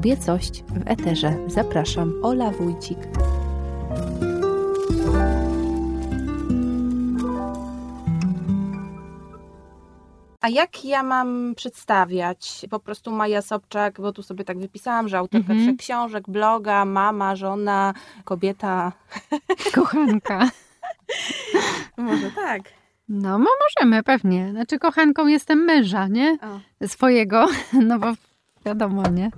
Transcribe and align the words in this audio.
Kobiecość 0.00 0.62
w 0.62 0.82
Eterze. 0.90 1.32
Zapraszam, 1.46 2.12
Ola 2.22 2.50
Wójcik. 2.50 2.98
A 10.40 10.48
jak 10.48 10.84
ja 10.84 11.02
mam 11.02 11.54
przedstawiać? 11.56 12.66
Po 12.70 12.80
prostu 12.80 13.10
Maja 13.12 13.42
Sobczak, 13.42 14.00
bo 14.00 14.12
tu 14.12 14.22
sobie 14.22 14.44
tak 14.44 14.58
wypisałam, 14.58 15.08
że 15.08 15.18
autorka 15.18 15.52
Mhm. 15.52 15.60
trzech 15.68 15.76
książek, 15.86 16.24
bloga, 16.28 16.84
mama, 16.84 17.36
żona, 17.36 17.94
kobieta. 18.24 18.92
Kochanka. 19.74 20.50
Może 21.96 22.30
tak. 22.30 22.62
No, 23.08 23.38
mo- 23.38 23.50
możemy, 23.76 24.02
pewnie. 24.02 24.50
Znaczy, 24.50 24.78
kochanką 24.78 25.26
jestem 25.26 25.58
męża, 25.58 26.06
nie? 26.08 26.38
O. 26.82 26.86
Swojego, 26.86 27.46
no 27.88 27.98
bo 27.98 28.12
wiadomo, 28.66 29.02
nie? 29.08 29.30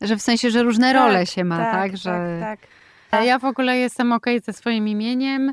Że 0.00 0.16
w 0.16 0.22
sensie, 0.22 0.50
że 0.50 0.62
różne 0.62 0.92
role 0.92 1.26
się 1.26 1.44
ma, 1.44 1.56
tak? 1.56 1.96
że 1.96 2.38
tak, 2.40 2.60
tak. 2.60 3.20
A 3.20 3.24
ja 3.24 3.38
w 3.38 3.44
ogóle 3.44 3.78
jestem 3.78 4.12
okej 4.12 4.40
ze 4.40 4.52
swoim 4.52 4.88
imieniem. 4.88 5.52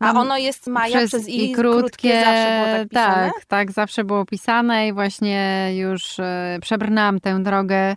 A 0.00 0.12
ono 0.12 0.38
jest 0.38 0.66
Maja 0.66 1.06
przez, 1.06 1.28
i, 1.28 1.52
krótkie, 1.52 2.20
zawsze 2.20 2.62
było 2.62 2.78
tak 2.78 2.88
pisane? 2.88 3.30
tak, 3.34 3.44
tak, 3.44 3.72
zawsze 3.72 4.04
było 4.04 4.24
pisane 4.24 4.88
i 4.88 4.92
właśnie 4.92 5.70
już 5.76 6.20
e, 6.20 6.58
przebrnęłam 6.62 7.20
tę 7.20 7.42
drogę. 7.42 7.96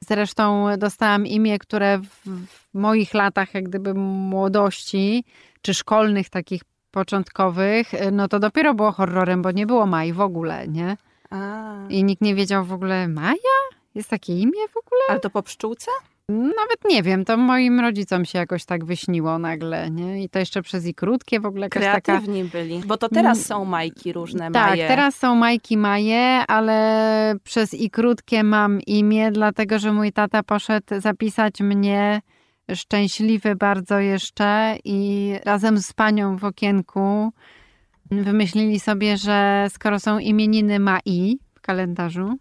Zresztą 0.00 0.66
dostałam 0.78 1.26
imię, 1.26 1.58
które 1.58 1.98
w, 1.98 2.08
w 2.46 2.74
moich 2.74 3.14
latach, 3.14 3.54
jak 3.54 3.64
gdyby 3.64 3.94
młodości, 3.94 5.24
czy 5.62 5.74
szkolnych 5.74 6.30
takich 6.30 6.62
początkowych, 6.90 7.94
e, 7.94 8.10
no 8.10 8.28
to 8.28 8.38
dopiero 8.38 8.74
było 8.74 8.92
horrorem, 8.92 9.42
bo 9.42 9.50
nie 9.50 9.66
było 9.66 9.86
Maj 9.86 10.12
w 10.12 10.20
ogóle, 10.20 10.68
nie? 10.68 10.96
A. 11.30 11.74
I 11.88 12.04
nikt 12.04 12.22
nie 12.22 12.34
wiedział 12.34 12.64
w 12.64 12.72
ogóle, 12.72 13.08
Maja? 13.08 13.58
Jest 13.94 14.10
takie 14.10 14.38
imię 14.38 14.68
w 14.72 14.76
ogóle? 14.76 15.00
Ale 15.08 15.20
to 15.20 15.30
po 15.30 15.42
pszczółce? 15.42 15.90
Nawet 16.28 16.78
nie 16.88 17.02
wiem, 17.02 17.24
to 17.24 17.36
moim 17.36 17.80
rodzicom 17.80 18.24
się 18.24 18.38
jakoś 18.38 18.64
tak 18.64 18.84
wyśniło 18.84 19.38
nagle, 19.38 19.90
nie? 19.90 20.22
I 20.24 20.28
to 20.28 20.38
jeszcze 20.38 20.62
przez 20.62 20.86
i 20.86 20.94
krótkie 20.94 21.40
w 21.40 21.46
ogóle 21.46 21.66
jakaś 21.66 21.82
taka... 21.84 22.00
Kreatywni 22.00 22.44
byli. 22.44 22.80
Bo 22.86 22.96
to 22.96 23.08
teraz 23.08 23.38
Mm. 23.38 23.44
są 23.46 23.64
majki 23.64 24.12
różne, 24.12 24.50
Tak, 24.50 24.70
Maje. 24.70 24.88
teraz 24.88 25.14
są 25.14 25.34
Majki 25.34 25.76
Maje, 25.76 26.42
ale 26.48 27.34
przez 27.44 27.74
i 27.74 27.90
krótkie 27.90 28.42
mam 28.44 28.80
imię, 28.80 29.30
dlatego 29.32 29.78
że 29.78 29.92
mój 29.92 30.12
tata 30.12 30.42
poszedł 30.42 31.00
zapisać 31.00 31.60
mnie 31.60 32.20
szczęśliwy 32.74 33.54
bardzo 33.56 33.98
jeszcze 33.98 34.76
i 34.84 35.32
razem 35.44 35.78
z 35.78 35.92
panią 35.92 36.36
w 36.36 36.44
okienku 36.44 37.32
wymyślili 38.10 38.80
sobie, 38.80 39.16
że 39.16 39.66
skoro 39.70 40.00
są 40.00 40.18
imieniny 40.18 40.78
Mai 40.78 41.38
w 41.54 41.60
kalendarzu, 41.60 42.36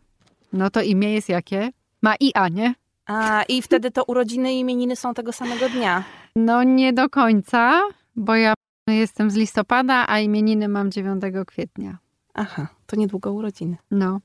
no 0.54 0.70
to 0.70 0.82
imię 0.82 1.14
jest 1.14 1.30
jakie? 1.30 1.70
Maia, 2.02 2.48
nie? 2.52 2.76
A, 3.06 3.44
i 3.44 3.62
wtedy 3.62 3.92
to 3.92 4.04
urodziny 4.04 4.54
i 4.54 4.60
imieniny 4.60 4.95
są 4.95 5.14
tego 5.14 5.34
samego 5.34 5.70
dnia. 5.70 6.04
No 6.36 6.64
nie 6.64 6.94
do 6.94 7.10
końca, 7.10 7.82
bo 8.16 8.36
ja 8.36 8.54
jestem 8.88 9.32
z 9.32 9.36
listopada, 9.36 10.06
a 10.08 10.20
imieniny 10.20 10.68
mam 10.68 10.92
9 10.92 11.23
kwietnia. 11.48 11.98
Aha, 12.34 12.68
to 12.86 12.95
niedługo 12.95 13.34
urodziny. 13.34 13.78
No. 13.92 14.20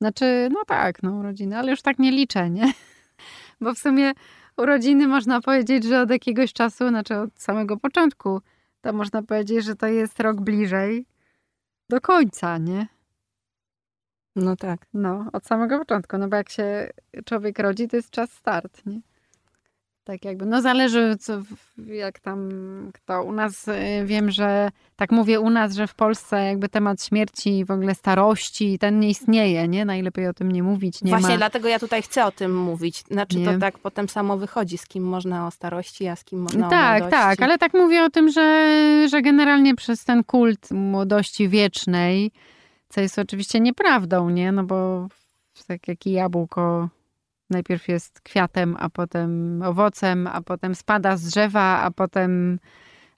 Znaczy, 0.00 0.48
no 0.52 0.60
tak, 0.66 1.02
no 1.02 1.12
urodziny, 1.12 1.58
ale 1.58 1.70
już 1.70 1.82
tak 1.82 1.98
nie 1.98 2.12
liczę, 2.12 2.50
nie? 2.50 2.72
Bo 3.60 3.74
w 3.74 3.78
sumie 3.78 4.12
urodziny 4.56 5.08
można 5.08 5.40
powiedzieć, 5.40 5.84
że 5.84 6.00
od 6.00 6.10
jakiegoś 6.10 6.52
czasu, 6.52 6.88
znaczy 6.88 7.16
od 7.16 7.30
samego 7.40 7.76
początku, 7.76 8.40
to 8.80 8.92
można 8.92 9.22
powiedzieć, 9.22 9.64
że 9.64 9.76
to 9.76 9.86
jest 9.86 10.20
rok 10.20 10.40
bliżej 10.40 11.06
do 11.88 12.00
końca, 12.00 12.58
nie? 12.58 12.86
No 14.38 14.56
tak. 14.56 14.80
No, 14.94 15.24
od 15.32 15.46
samego 15.46 15.78
początku, 15.78 16.18
no 16.18 16.28
bo 16.28 16.36
jak 16.36 16.50
się 16.50 16.90
człowiek 17.24 17.58
rodzi, 17.58 17.88
to 17.88 17.96
jest 17.96 18.10
czas 18.10 18.32
start, 18.32 18.86
nie? 18.86 19.00
Tak 20.04 20.24
jakby, 20.24 20.46
no 20.46 20.62
zależy 20.62 21.16
co, 21.20 21.42
jak 21.86 22.20
tam 22.20 22.48
kto. 22.94 23.22
U 23.22 23.32
nas 23.32 23.68
y, 23.68 23.74
wiem, 24.04 24.30
że 24.30 24.70
tak 24.96 25.12
mówię 25.12 25.40
u 25.40 25.50
nas, 25.50 25.74
że 25.74 25.86
w 25.86 25.94
Polsce 25.94 26.44
jakby 26.44 26.68
temat 26.68 27.04
śmierci 27.04 27.64
w 27.64 27.70
ogóle 27.70 27.94
starości, 27.94 28.78
ten 28.78 29.00
nie 29.00 29.10
istnieje, 29.10 29.68
nie? 29.68 29.84
Najlepiej 29.84 30.26
o 30.28 30.32
tym 30.32 30.52
nie 30.52 30.62
mówić, 30.62 31.02
nie 31.02 31.10
Właśnie 31.10 31.28
ma. 31.30 31.36
dlatego 31.36 31.68
ja 31.68 31.78
tutaj 31.78 32.02
chcę 32.02 32.24
o 32.26 32.30
tym 32.32 32.56
mówić. 32.56 32.98
Znaczy 33.10 33.34
to 33.44 33.52
Nie. 33.52 33.58
tak 33.58 33.78
potem 33.78 34.08
samo 34.08 34.36
wychodzi, 34.36 34.78
z 34.78 34.86
kim 34.86 35.04
można 35.04 35.46
o 35.46 35.50
starości, 35.50 36.06
a 36.06 36.16
z 36.16 36.24
kim 36.24 36.38
można 36.40 36.66
o 36.66 36.70
Tak, 36.70 37.00
młodości. 37.02 37.22
tak, 37.22 37.42
ale 37.42 37.58
tak 37.58 37.74
mówię 37.74 38.02
o 38.04 38.10
tym, 38.10 38.30
że, 38.30 38.74
że 39.10 39.22
generalnie 39.22 39.74
przez 39.74 40.04
ten 40.04 40.24
kult 40.24 40.70
młodości 40.70 41.48
wiecznej, 41.48 42.32
co 42.88 43.00
jest 43.00 43.18
oczywiście 43.18 43.60
nieprawdą, 43.60 44.30
nie? 44.30 44.52
No 44.52 44.64
bo 44.64 45.08
tak 45.66 45.88
jak 45.88 46.06
i 46.06 46.12
jabłko 46.12 46.88
najpierw 47.50 47.88
jest 47.88 48.20
kwiatem, 48.20 48.76
a 48.78 48.88
potem 48.90 49.62
owocem, 49.62 50.26
a 50.26 50.42
potem 50.42 50.74
spada 50.74 51.16
z 51.16 51.22
drzewa, 51.22 51.80
a 51.82 51.90
potem 51.90 52.58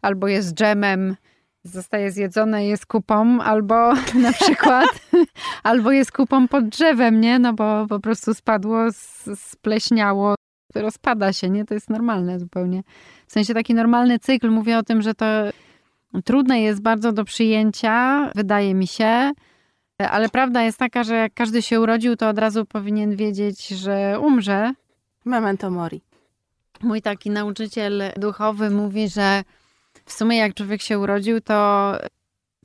albo 0.03 0.29
jest 0.29 0.55
dżemem, 0.55 1.17
zostaje 1.65 2.13
zjedzone 2.13 2.67
jest 2.67 2.87
kupą, 2.87 3.41
albo 3.41 3.93
na 4.27 4.33
przykład 4.33 4.89
albo 5.63 5.93
jest 5.93 6.13
kupą 6.13 6.49
pod 6.49 6.69
drzewem, 6.69 7.21
nie? 7.21 7.39
No 7.39 7.53
bo 7.53 7.87
po 7.89 8.01
prostu 8.01 8.35
spadło, 8.35 8.87
spleśniało, 9.35 10.35
rozpada 10.75 11.33
się, 11.33 11.51
nie? 11.51 11.65
To 11.65 11.75
jest 11.75 11.91
normalne 11.91 12.39
zupełnie. 12.39 12.83
W 13.27 13.33
sensie 13.33 13.55
taki 13.55 13.75
normalny 13.75 14.19
cykl. 14.19 14.51
Mówię 14.51 14.79
o 14.79 14.83
tym, 14.83 15.03
że 15.03 15.15
to 15.15 15.27
trudne 16.25 16.61
jest 16.61 16.83
bardzo 16.83 17.13
do 17.13 17.25
przyjęcia, 17.25 18.31
wydaje 18.35 18.75
mi 18.75 18.87
się. 18.87 19.33
Ale 20.09 20.29
prawda 20.29 20.63
jest 20.63 20.79
taka, 20.79 21.05
że 21.05 21.15
jak 21.15 21.35
każdy 21.35 21.63
się 21.63 21.81
urodził, 21.81 22.17
to 22.17 22.29
od 22.29 22.39
razu 22.39 22.67
powinien 22.67 23.17
wiedzieć, 23.17 23.69
że 23.69 24.21
umrze. 24.21 24.75
Memento 25.25 25.71
mori. 25.71 26.03
Mój 26.83 27.03
taki 27.03 27.31
nauczyciel 27.31 28.03
duchowy 28.17 28.71
mówi, 28.71 29.09
że 29.09 29.45
w 30.05 30.13
sumie 30.13 30.39
jak 30.39 30.55
człowiek 30.55 30.83
się 30.83 30.99
urodził, 30.99 31.41
to 31.41 31.93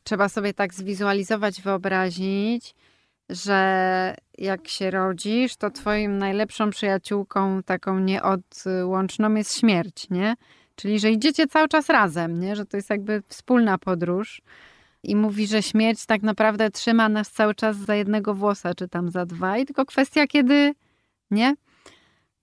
trzeba 0.03 0.29
sobie 0.29 0.53
tak 0.53 0.73
zwizualizować, 0.73 1.61
wyobrazić, 1.61 2.75
że 3.29 4.15
jak 4.37 4.67
się 4.67 4.91
rodzisz, 4.91 5.55
to 5.55 5.71
twoim 5.71 6.17
najlepszą 6.17 6.69
przyjaciółką, 6.69 7.63
taką 7.63 7.99
nieodłączną 7.99 9.35
jest 9.35 9.59
śmierć, 9.59 10.09
nie? 10.09 10.35
Czyli, 10.75 10.99
że 10.99 11.11
idziecie 11.11 11.47
cały 11.47 11.67
czas 11.67 11.89
razem, 11.89 12.39
nie? 12.39 12.55
Że 12.55 12.65
to 12.65 12.77
jest 12.77 12.89
jakby 12.89 13.23
wspólna 13.27 13.77
podróż. 13.77 14.41
I 15.11 15.15
mówi, 15.15 15.47
że 15.47 15.63
śmierć 15.63 16.05
tak 16.05 16.21
naprawdę 16.21 16.71
trzyma 16.71 17.09
nas 17.09 17.31
cały 17.31 17.55
czas 17.55 17.77
za 17.77 17.95
jednego 17.95 18.33
włosa, 18.33 18.75
czy 18.75 18.87
tam 18.87 19.09
za 19.09 19.25
dwa. 19.25 19.57
I 19.57 19.65
tylko 19.65 19.85
kwestia, 19.85 20.27
kiedy, 20.27 20.73
nie? 21.31 21.55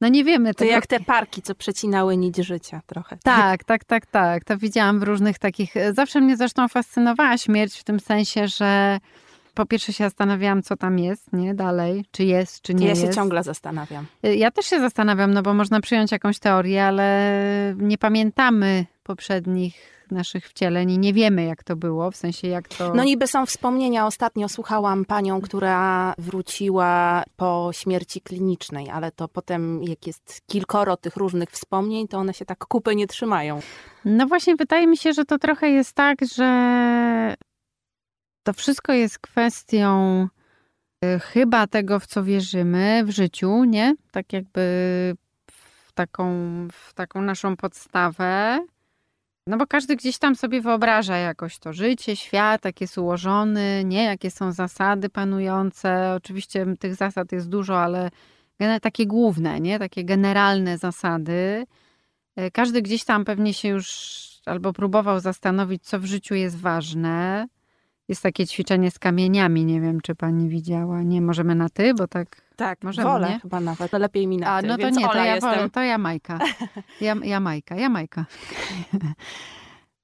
No 0.00 0.08
nie 0.08 0.24
wiemy. 0.24 0.54
To 0.54 0.58
tylko- 0.58 0.74
jak 0.74 0.86
te 0.86 1.00
parki, 1.00 1.42
co 1.42 1.54
przecinały 1.54 2.16
nić 2.16 2.36
życia 2.36 2.80
trochę. 2.86 3.18
tak, 3.24 3.64
tak, 3.64 3.84
tak, 3.84 4.06
tak. 4.06 4.44
To 4.44 4.58
widziałam 4.58 5.00
w 5.00 5.02
różnych 5.02 5.38
takich. 5.38 5.74
Zawsze 5.92 6.20
mnie 6.20 6.36
zresztą 6.36 6.68
fascynowała 6.68 7.38
śmierć 7.38 7.78
w 7.78 7.84
tym 7.84 8.00
sensie, 8.00 8.48
że 8.48 8.98
po 9.54 9.66
pierwsze 9.66 9.92
się 9.92 10.04
zastanawiałam, 10.04 10.62
co 10.62 10.76
tam 10.76 10.98
jest, 10.98 11.32
nie? 11.32 11.54
Dalej, 11.54 12.04
czy 12.10 12.24
jest, 12.24 12.62
czy 12.62 12.74
nie 12.74 12.86
ja 12.86 12.90
jest. 12.90 13.02
się 13.02 13.10
ciągle 13.10 13.42
zastanawiam. 13.42 14.06
Ja 14.22 14.50
też 14.50 14.66
się 14.66 14.80
zastanawiam, 14.80 15.34
no 15.34 15.42
bo 15.42 15.54
można 15.54 15.80
przyjąć 15.80 16.12
jakąś 16.12 16.38
teorię, 16.38 16.84
ale 16.84 17.74
nie 17.78 17.98
pamiętamy 17.98 18.86
poprzednich 19.02 19.92
naszych 20.10 20.48
wcieleń 20.48 20.90
i 20.90 20.98
nie 20.98 21.12
wiemy, 21.12 21.44
jak 21.44 21.64
to 21.64 21.76
było, 21.76 22.10
w 22.10 22.16
sensie 22.16 22.48
jak 22.48 22.68
to... 22.68 22.94
No 22.94 23.04
niby 23.04 23.26
są 23.26 23.46
wspomnienia. 23.46 24.06
Ostatnio 24.06 24.48
słuchałam 24.48 25.04
panią, 25.04 25.40
która 25.40 26.14
wróciła 26.18 27.22
po 27.36 27.70
śmierci 27.72 28.20
klinicznej, 28.20 28.90
ale 28.90 29.10
to 29.12 29.28
potem 29.28 29.82
jak 29.82 30.06
jest 30.06 30.40
kilkoro 30.46 30.96
tych 30.96 31.16
różnych 31.16 31.50
wspomnień, 31.50 32.08
to 32.08 32.18
one 32.18 32.34
się 32.34 32.44
tak 32.44 32.66
kupy 32.66 32.96
nie 32.96 33.06
trzymają. 33.06 33.60
No 34.04 34.26
właśnie, 34.26 34.56
wydaje 34.56 34.86
mi 34.86 34.96
się, 34.96 35.12
że 35.12 35.24
to 35.24 35.38
trochę 35.38 35.70
jest 35.70 35.92
tak, 35.92 36.18
że 36.34 37.34
to 38.42 38.52
wszystko 38.52 38.92
jest 38.92 39.18
kwestią 39.18 40.28
y, 41.04 41.20
chyba 41.20 41.66
tego, 41.66 42.00
w 42.00 42.06
co 42.06 42.24
wierzymy 42.24 43.02
w 43.04 43.10
życiu, 43.10 43.64
nie? 43.64 43.94
Tak 44.10 44.32
jakby 44.32 44.60
w 45.50 45.92
taką, 45.94 46.28
w 46.72 46.94
taką 46.94 47.22
naszą 47.22 47.56
podstawę. 47.56 48.58
No 49.46 49.56
bo 49.56 49.66
każdy 49.66 49.96
gdzieś 49.96 50.18
tam 50.18 50.36
sobie 50.36 50.60
wyobraża 50.60 51.16
jakoś 51.16 51.58
to 51.58 51.72
życie, 51.72 52.16
świat, 52.16 52.64
jak 52.64 52.80
jest 52.80 52.98
ułożony, 52.98 53.82
nie? 53.84 54.04
Jakie 54.04 54.30
są 54.30 54.52
zasady 54.52 55.08
panujące. 55.08 56.14
Oczywiście 56.16 56.66
tych 56.78 56.94
zasad 56.94 57.32
jest 57.32 57.48
dużo, 57.48 57.80
ale 57.80 58.10
takie 58.82 59.06
główne, 59.06 59.60
nie? 59.60 59.78
Takie 59.78 60.04
generalne 60.04 60.78
zasady. 60.78 61.66
E, 62.36 62.50
Każdy 62.50 62.82
gdzieś 62.82 63.04
tam 63.04 63.24
pewnie 63.24 63.54
się 63.54 63.68
już 63.68 64.18
albo 64.46 64.72
próbował 64.72 65.20
zastanowić, 65.20 65.82
co 65.82 65.98
w 65.98 66.04
życiu 66.04 66.34
jest 66.34 66.58
ważne. 66.58 67.46
Jest 68.08 68.22
takie 68.22 68.46
ćwiczenie 68.46 68.90
z 68.90 68.98
kamieniami, 68.98 69.64
nie 69.64 69.80
wiem, 69.80 70.00
czy 70.00 70.14
pani 70.14 70.48
widziała. 70.48 71.02
Nie, 71.02 71.20
możemy 71.20 71.54
na 71.54 71.68
ty, 71.68 71.94
bo 71.94 72.06
tak... 72.08 72.42
Tak, 72.56 72.82
Możemy, 72.82 73.08
wolę 73.08 73.28
nie? 73.28 73.40
chyba 73.40 73.60
nawet. 73.60 73.92
Lepiej 73.92 74.26
mi 74.26 74.36
na 74.36 74.46
A, 74.54 74.60
ty, 74.60 74.66
no 74.66 74.78
to 74.78 74.90
nie, 74.90 75.08
to 75.08 75.24
ja, 75.24 75.40
wolę, 75.40 75.70
to 75.70 75.80
ja 75.82 75.98
Majka. 75.98 76.38
Ja, 77.00 77.14
ja 77.24 77.40
Majka, 77.40 77.76
ja 77.76 77.88
Majka. 77.88 78.24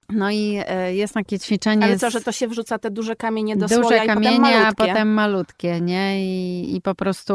No 0.09 0.31
i 0.31 0.61
e, 0.67 0.95
jest 0.95 1.15
takie 1.15 1.39
ćwiczenie. 1.39 1.85
Ale 1.85 1.99
co, 1.99 2.11
że 2.11 2.21
to 2.21 2.33
się 2.33 2.49
wrzuca 2.49 2.79
te 2.79 2.91
duże 2.91 3.17
kamienie 3.17 3.57
do 3.57 3.67
duże 3.67 3.83
słoja 3.83 4.07
kamienie, 4.07 4.37
potem 4.37 4.43
malutkie. 4.43 4.83
a 4.85 4.87
potem 4.87 5.09
malutkie, 5.09 5.81
nie? 5.81 6.25
I, 6.25 6.77
I 6.77 6.81
po 6.81 6.95
prostu 6.95 7.35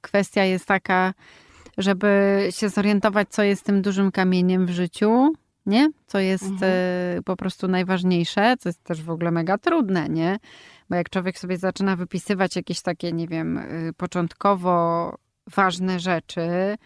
kwestia 0.00 0.44
jest 0.44 0.66
taka, 0.66 1.14
żeby 1.78 2.38
się 2.50 2.68
zorientować, 2.68 3.28
co 3.30 3.42
jest 3.42 3.62
tym 3.62 3.82
dużym 3.82 4.10
kamieniem 4.10 4.66
w 4.66 4.70
życiu, 4.70 5.32
nie? 5.66 5.90
Co 6.06 6.18
jest 6.18 6.44
Mhm. 6.44 6.72
e, 7.18 7.22
po 7.22 7.36
prostu 7.36 7.68
najważniejsze, 7.68 8.56
co 8.58 8.68
jest 8.68 8.84
też 8.84 9.02
w 9.02 9.10
ogóle 9.10 9.30
mega 9.30 9.58
trudne, 9.58 10.08
nie? 10.08 10.38
Bo 10.90 10.96
jak 10.96 11.10
człowiek 11.10 11.38
sobie 11.38 11.56
zaczyna 11.56 11.96
wypisywać 11.96 12.56
jakieś 12.56 12.82
takie, 12.82 13.12
nie 13.12 13.28
wiem, 13.28 13.58
y, 13.58 13.92
początkowo 13.96 15.14
ważne 15.46 16.00
rzeczy, 16.00 16.76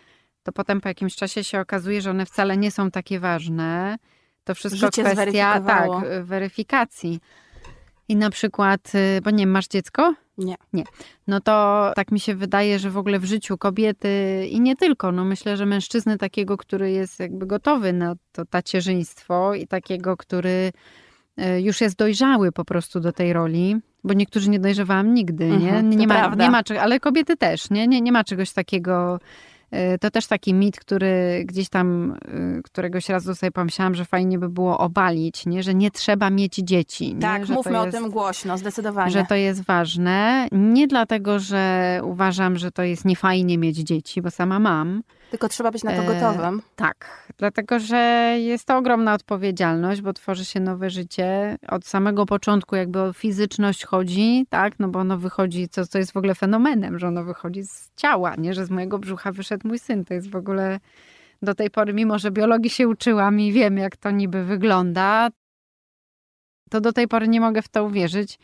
to 0.43 0.53
potem 0.53 0.81
po 0.81 0.88
jakimś 0.88 1.17
czasie 1.17 1.44
się 1.44 1.61
okazuje, 1.61 2.00
że 2.00 2.11
one 2.11 2.26
wcale 2.26 2.56
nie 2.56 2.71
są 2.71 2.91
takie 2.91 3.21
ważne. 3.21 3.97
To 4.44 4.55
wszystko 4.55 4.87
Życie 4.87 5.05
kwestia 5.05 5.61
tak, 5.61 5.88
weryfikacji. 6.25 7.20
I 8.09 8.17
na 8.17 8.31
przykład, 8.31 8.93
y, 8.95 9.21
bo 9.21 9.31
nie 9.31 9.47
masz 9.47 9.69
dziecko? 9.69 10.15
Nie. 10.73 10.85
No 11.27 11.41
to 11.41 11.93
tak 11.97 12.12
mi 12.12 12.21
się 12.21 12.35
wydaje, 12.35 12.79
że 12.79 12.91
w 12.91 12.99
ogóle 12.99 13.19
w 13.19 13.25
życiu 13.25 13.59
kobiety 13.59 14.47
i 14.51 14.61
nie 14.61 14.77
tylko, 14.77 15.12
no 15.12 15.25
myślę, 15.25 15.56
że 15.56 15.67
mężczyzny 15.67 16.19
takiego, 16.19 16.56
który 16.56 16.91
jest 16.91 17.21
jakby 17.21 17.47
gotowy 17.47 17.93
na 17.93 18.15
to 18.33 18.45
tacierzyństwo 18.45 19.55
i 19.55 19.67
takiego, 19.67 20.17
który 20.17 20.73
e, 21.37 21.61
już 21.61 21.81
jest 21.81 21.97
dojrzały 21.97 22.53
po 22.53 22.65
prostu 22.65 23.01
do 23.01 23.12
tej 23.12 23.33
roli, 23.33 23.77
bo 24.05 24.15
niektórzy 24.15 24.51
nie 24.51 24.61
dojrzewałam 24.61 25.15
nigdy, 25.15 25.49
nie? 25.49 25.55
Mhm, 25.55 25.91
nie, 25.91 26.06
ma, 26.06 26.35
nie 26.35 26.51
ma 26.51 26.62
ale 26.81 27.01
kobiety 27.01 27.37
też, 27.37 27.71
nie? 27.71 27.89
Nie, 27.89 28.01
nie 28.01 28.12
ma 28.12 28.25
czegoś 28.25 28.53
takiego. 28.53 29.19
E, 29.75 29.99
To 29.99 30.11
też 30.11 30.26
taki 30.26 30.55
mit, 30.55 30.81
który 30.81 31.43
gdzieś 31.47 31.69
tam 31.69 32.17
e, 32.59 32.62
któregoś 32.62 33.09
razu 33.09 33.35
sobie 33.35 33.50
pomyślałam, 33.53 33.94
że 33.94 34.05
fajnie 34.05 34.38
by 34.38 34.49
było 34.49 34.79
obalić, 34.79 35.47
nie? 35.47 35.62
że 35.62 35.75
nie 35.75 35.91
trzeba 35.91 36.31
mieć 36.31 36.55
dzieci. 36.55 37.15
Nie? 37.15 37.21
Tak, 37.21 37.47
że 37.47 37.55
mówmy 37.55 37.81
o 37.81 37.85
jest- 37.87 37.99
tym 37.99 38.11
głośno, 38.11 38.59
zdecydowanie. 38.59 39.11
że 39.11 39.25
to 39.29 39.35
jest 39.35 39.62
ważne. 39.62 40.49
Nie 40.53 40.87
dlatego, 40.87 41.38
że 41.38 42.00
uważam, 42.05 42.56
że 42.59 42.71
to 42.71 42.82
jest 42.82 43.05
niefajnie 43.05 43.59
mieć 43.59 43.76
dzieci, 43.76 44.23
bo 44.23 44.31
sama 44.31 44.59
mam. 44.59 45.03
Tylko 45.31 45.49
trzeba 45.49 45.71
być 45.71 45.85
na 45.85 45.91
to 45.91 46.03
E, 46.03 46.06
gotowym. 46.06 46.62
Tak, 46.76 47.29
dlatego, 47.38 47.79
że 47.79 47.97
jest 48.38 48.65
to 48.65 48.76
ogromna 48.76 49.15
odpowiedzialność, 49.15 50.00
bo 50.00 50.12
tworzy 50.12 50.44
się 50.44 50.61
nowe 50.61 50.91
życie. 50.91 51.56
Od 51.69 51.87
samego 51.87 52.26
początku 52.26 52.76
jakby 52.76 53.00
o 53.00 53.12
fizyczność 53.12 53.85
chodzi, 53.85 54.47
tak, 54.50 54.79
no 54.79 54.88
bo 54.88 54.99
ono 54.99 55.19
wychodzi, 55.19 55.69
co, 55.69 55.87
co 55.87 55.99
jest 55.99 56.12
w 56.12 56.17
ogóle 56.17 56.35
fenomenem, 56.35 56.99
że 56.99 57.09
ono 57.09 57.25
wychodzi 57.25 57.62
z 57.62 57.91
ciała, 57.97 58.35
nie, 58.38 58.55
że 58.55 58.67
z 58.67 58.71
mojego 58.71 58.99
brzucha 58.99 59.32
wyszedł 59.32 59.69
mój 59.69 59.79
syn. 59.79 60.05
To 60.05 60.15
jest 60.15 60.31
w 60.31 60.37
ogóle 60.37 60.81
do 61.43 61.55
tej 61.55 61.70
pory, 61.70 61.93
mimo 61.93 62.19
że 62.19 62.31
biologii 62.31 62.70
się 62.70 62.88
uczyłam 62.88 63.41
i 63.41 63.53
wiem, 63.53 63.79
jak 63.79 63.97
to 63.97 64.11
niby 64.11 64.44
wygląda, 64.44 65.29
to 66.70 66.81
do 66.81 66.93
tej 66.93 67.09
pory 67.09 67.29
nie 67.29 67.41
mogę 67.41 67.62
w 67.62 67.69
to 67.69 67.85
uwierzyć. 67.85 68.38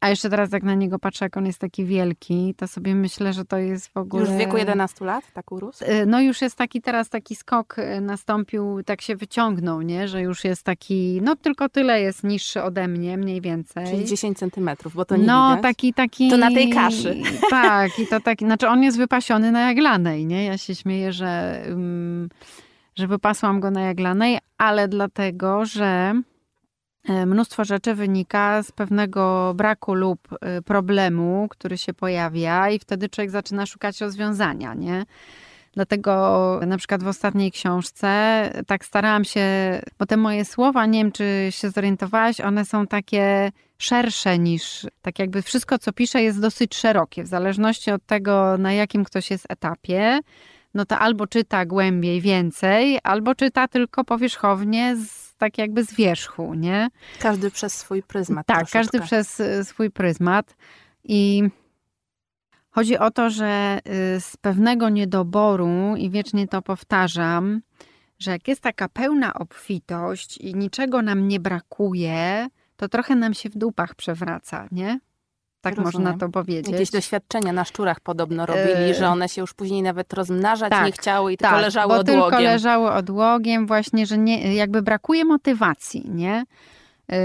A 0.00 0.08
jeszcze 0.08 0.30
teraz, 0.30 0.52
jak 0.52 0.62
na 0.62 0.74
niego 0.74 0.98
patrzę, 0.98 1.24
jak 1.24 1.36
on 1.36 1.46
jest 1.46 1.58
taki 1.58 1.84
wielki, 1.84 2.54
to 2.56 2.68
sobie 2.68 2.94
myślę, 2.94 3.32
że 3.32 3.44
to 3.44 3.58
jest 3.58 3.88
w 3.88 3.96
ogóle. 3.96 4.22
Już 4.22 4.30
w 4.32 4.36
wieku 4.36 4.56
11 4.56 5.04
lat 5.04 5.24
tak 5.34 5.52
urósł? 5.52 5.84
Y, 5.84 6.06
No 6.06 6.20
już 6.20 6.42
jest 6.42 6.56
taki 6.56 6.82
teraz 6.82 7.08
taki 7.08 7.36
skok 7.36 7.78
y, 7.78 8.00
nastąpił, 8.00 8.82
tak 8.82 9.00
się 9.02 9.16
wyciągnął, 9.16 9.82
nie? 9.82 10.08
Że 10.08 10.22
już 10.22 10.44
jest 10.44 10.62
taki, 10.62 11.20
no 11.22 11.36
tylko 11.36 11.68
tyle 11.68 12.00
jest 12.00 12.24
niższy 12.24 12.62
ode 12.62 12.88
mnie, 12.88 13.16
mniej 13.16 13.40
więcej. 13.40 13.86
Czyli 13.86 14.04
10 14.04 14.38
centymetrów, 14.38 14.94
bo 14.94 15.04
to 15.04 15.16
nie 15.16 15.26
no 15.26 15.48
widać. 15.50 15.62
taki, 15.62 15.94
taki. 15.94 16.30
To 16.30 16.36
na 16.36 16.50
tej 16.50 16.70
kaszy. 16.70 17.16
Tak, 17.50 17.98
i 17.98 18.06
to 18.06 18.20
taki, 18.20 18.44
znaczy 18.44 18.68
on 18.68 18.82
jest 18.82 18.98
wypasiony 18.98 19.52
na 19.52 19.60
jaglanej, 19.68 20.26
nie? 20.26 20.44
Ja 20.44 20.58
się 20.58 20.74
śmieję, 20.74 21.12
że, 21.12 21.62
ym, 21.68 22.28
że 22.94 23.06
wypasłam 23.06 23.60
go 23.60 23.70
na 23.70 23.80
jaglanej, 23.80 24.38
ale 24.58 24.88
dlatego, 24.88 25.64
że 25.64 26.14
mnóstwo 27.08 27.64
rzeczy 27.64 27.94
wynika 27.94 28.62
z 28.62 28.72
pewnego 28.72 29.52
braku 29.56 29.94
lub 29.94 30.28
y, 30.32 30.62
problemu, 30.62 31.46
który 31.50 31.78
się 31.78 31.94
pojawia 31.94 32.70
i 32.70 32.78
wtedy 32.78 33.08
człowiek 33.08 33.30
zaczyna 33.30 33.66
szukać 33.66 34.00
rozwiązania, 34.00 34.74
nie? 34.74 35.04
Dlatego 35.72 36.60
na 36.66 36.76
przykład 36.76 37.02
w 37.02 37.08
ostatniej 37.08 37.52
książce 37.52 38.50
tak 38.66 38.84
starałam 38.84 39.24
się, 39.24 39.42
bo 39.98 40.06
te 40.06 40.16
moje 40.16 40.44
słowa, 40.44 40.86
nie 40.86 40.98
wiem 40.98 41.12
czy 41.12 41.48
się 41.50 41.70
zorientowałaś, 41.70 42.40
one 42.40 42.64
są 42.64 42.86
takie 42.86 43.52
szersze 43.78 44.38
niż, 44.38 44.86
tak 45.02 45.18
jakby 45.18 45.42
wszystko 45.42 45.78
co 45.78 45.92
piszę 45.92 46.22
jest 46.22 46.40
dosyć 46.40 46.74
szerokie, 46.74 47.24
w 47.24 47.26
zależności 47.26 47.90
od 47.90 48.06
tego 48.06 48.58
na 48.58 48.72
jakim 48.72 49.04
ktoś 49.04 49.30
jest 49.30 49.46
etapie, 49.48 50.18
no 50.74 50.84
to 50.84 50.98
albo 50.98 51.26
czyta 51.26 51.66
głębiej 51.66 52.20
więcej, 52.20 52.98
albo 53.02 53.34
czyta 53.34 53.68
tylko 53.68 54.04
powierzchownie 54.04 54.96
z, 54.96 55.29
tak 55.40 55.58
jakby 55.58 55.84
z 55.84 55.94
wierzchu, 55.94 56.54
nie? 56.54 56.88
Każdy 57.20 57.50
przez 57.50 57.72
swój 57.74 58.02
pryzmat 58.02 58.46
Tak, 58.46 58.58
troszeczkę. 58.58 58.78
każdy 58.98 59.00
przez 59.06 59.40
y, 59.40 59.64
swój 59.64 59.90
pryzmat. 59.90 60.56
I 61.04 61.42
chodzi 62.70 62.98
o 62.98 63.10
to, 63.10 63.30
że 63.30 63.78
y, 64.16 64.20
z 64.20 64.36
pewnego 64.36 64.88
niedoboru, 64.88 65.96
i 65.96 66.10
wiecznie 66.10 66.48
to 66.48 66.62
powtarzam, 66.62 67.60
że 68.18 68.30
jak 68.30 68.48
jest 68.48 68.60
taka 68.60 68.88
pełna 68.88 69.34
obfitość 69.34 70.38
i 70.38 70.54
niczego 70.54 71.02
nam 71.02 71.28
nie 71.28 71.40
brakuje, 71.40 72.48
to 72.76 72.88
trochę 72.88 73.14
nam 73.16 73.34
się 73.34 73.48
w 73.50 73.56
dupach 73.56 73.94
przewraca, 73.94 74.68
nie? 74.72 75.00
Tak 75.60 75.76
Rozumiem. 75.76 75.92
można 76.08 76.18
to 76.18 76.28
powiedzieć. 76.32 76.72
Jakieś 76.72 76.90
doświadczenia 76.90 77.52
na 77.52 77.64
szczurach 77.64 78.00
podobno 78.00 78.46
robili, 78.46 78.90
E, 78.90 78.94
że 78.94 79.08
one 79.08 79.28
się 79.28 79.40
już 79.40 79.54
później 79.54 79.82
nawet 79.82 80.12
rozmnażać 80.12 80.70
tak, 80.70 80.86
nie 80.86 80.92
chciały 80.92 81.32
i 81.32 81.36
tylko 81.36 81.52
tak, 81.54 81.62
leżały 81.62 81.94
bo 81.94 82.00
odłogiem. 82.00 82.22
tylko 82.22 82.40
leżały 82.40 82.90
odłogiem, 82.90 83.66
właśnie, 83.66 84.06
że 84.06 84.18
nie, 84.18 84.54
jakby 84.54 84.82
brakuje 84.82 85.24
motywacji, 85.24 86.10
nie? 86.10 86.44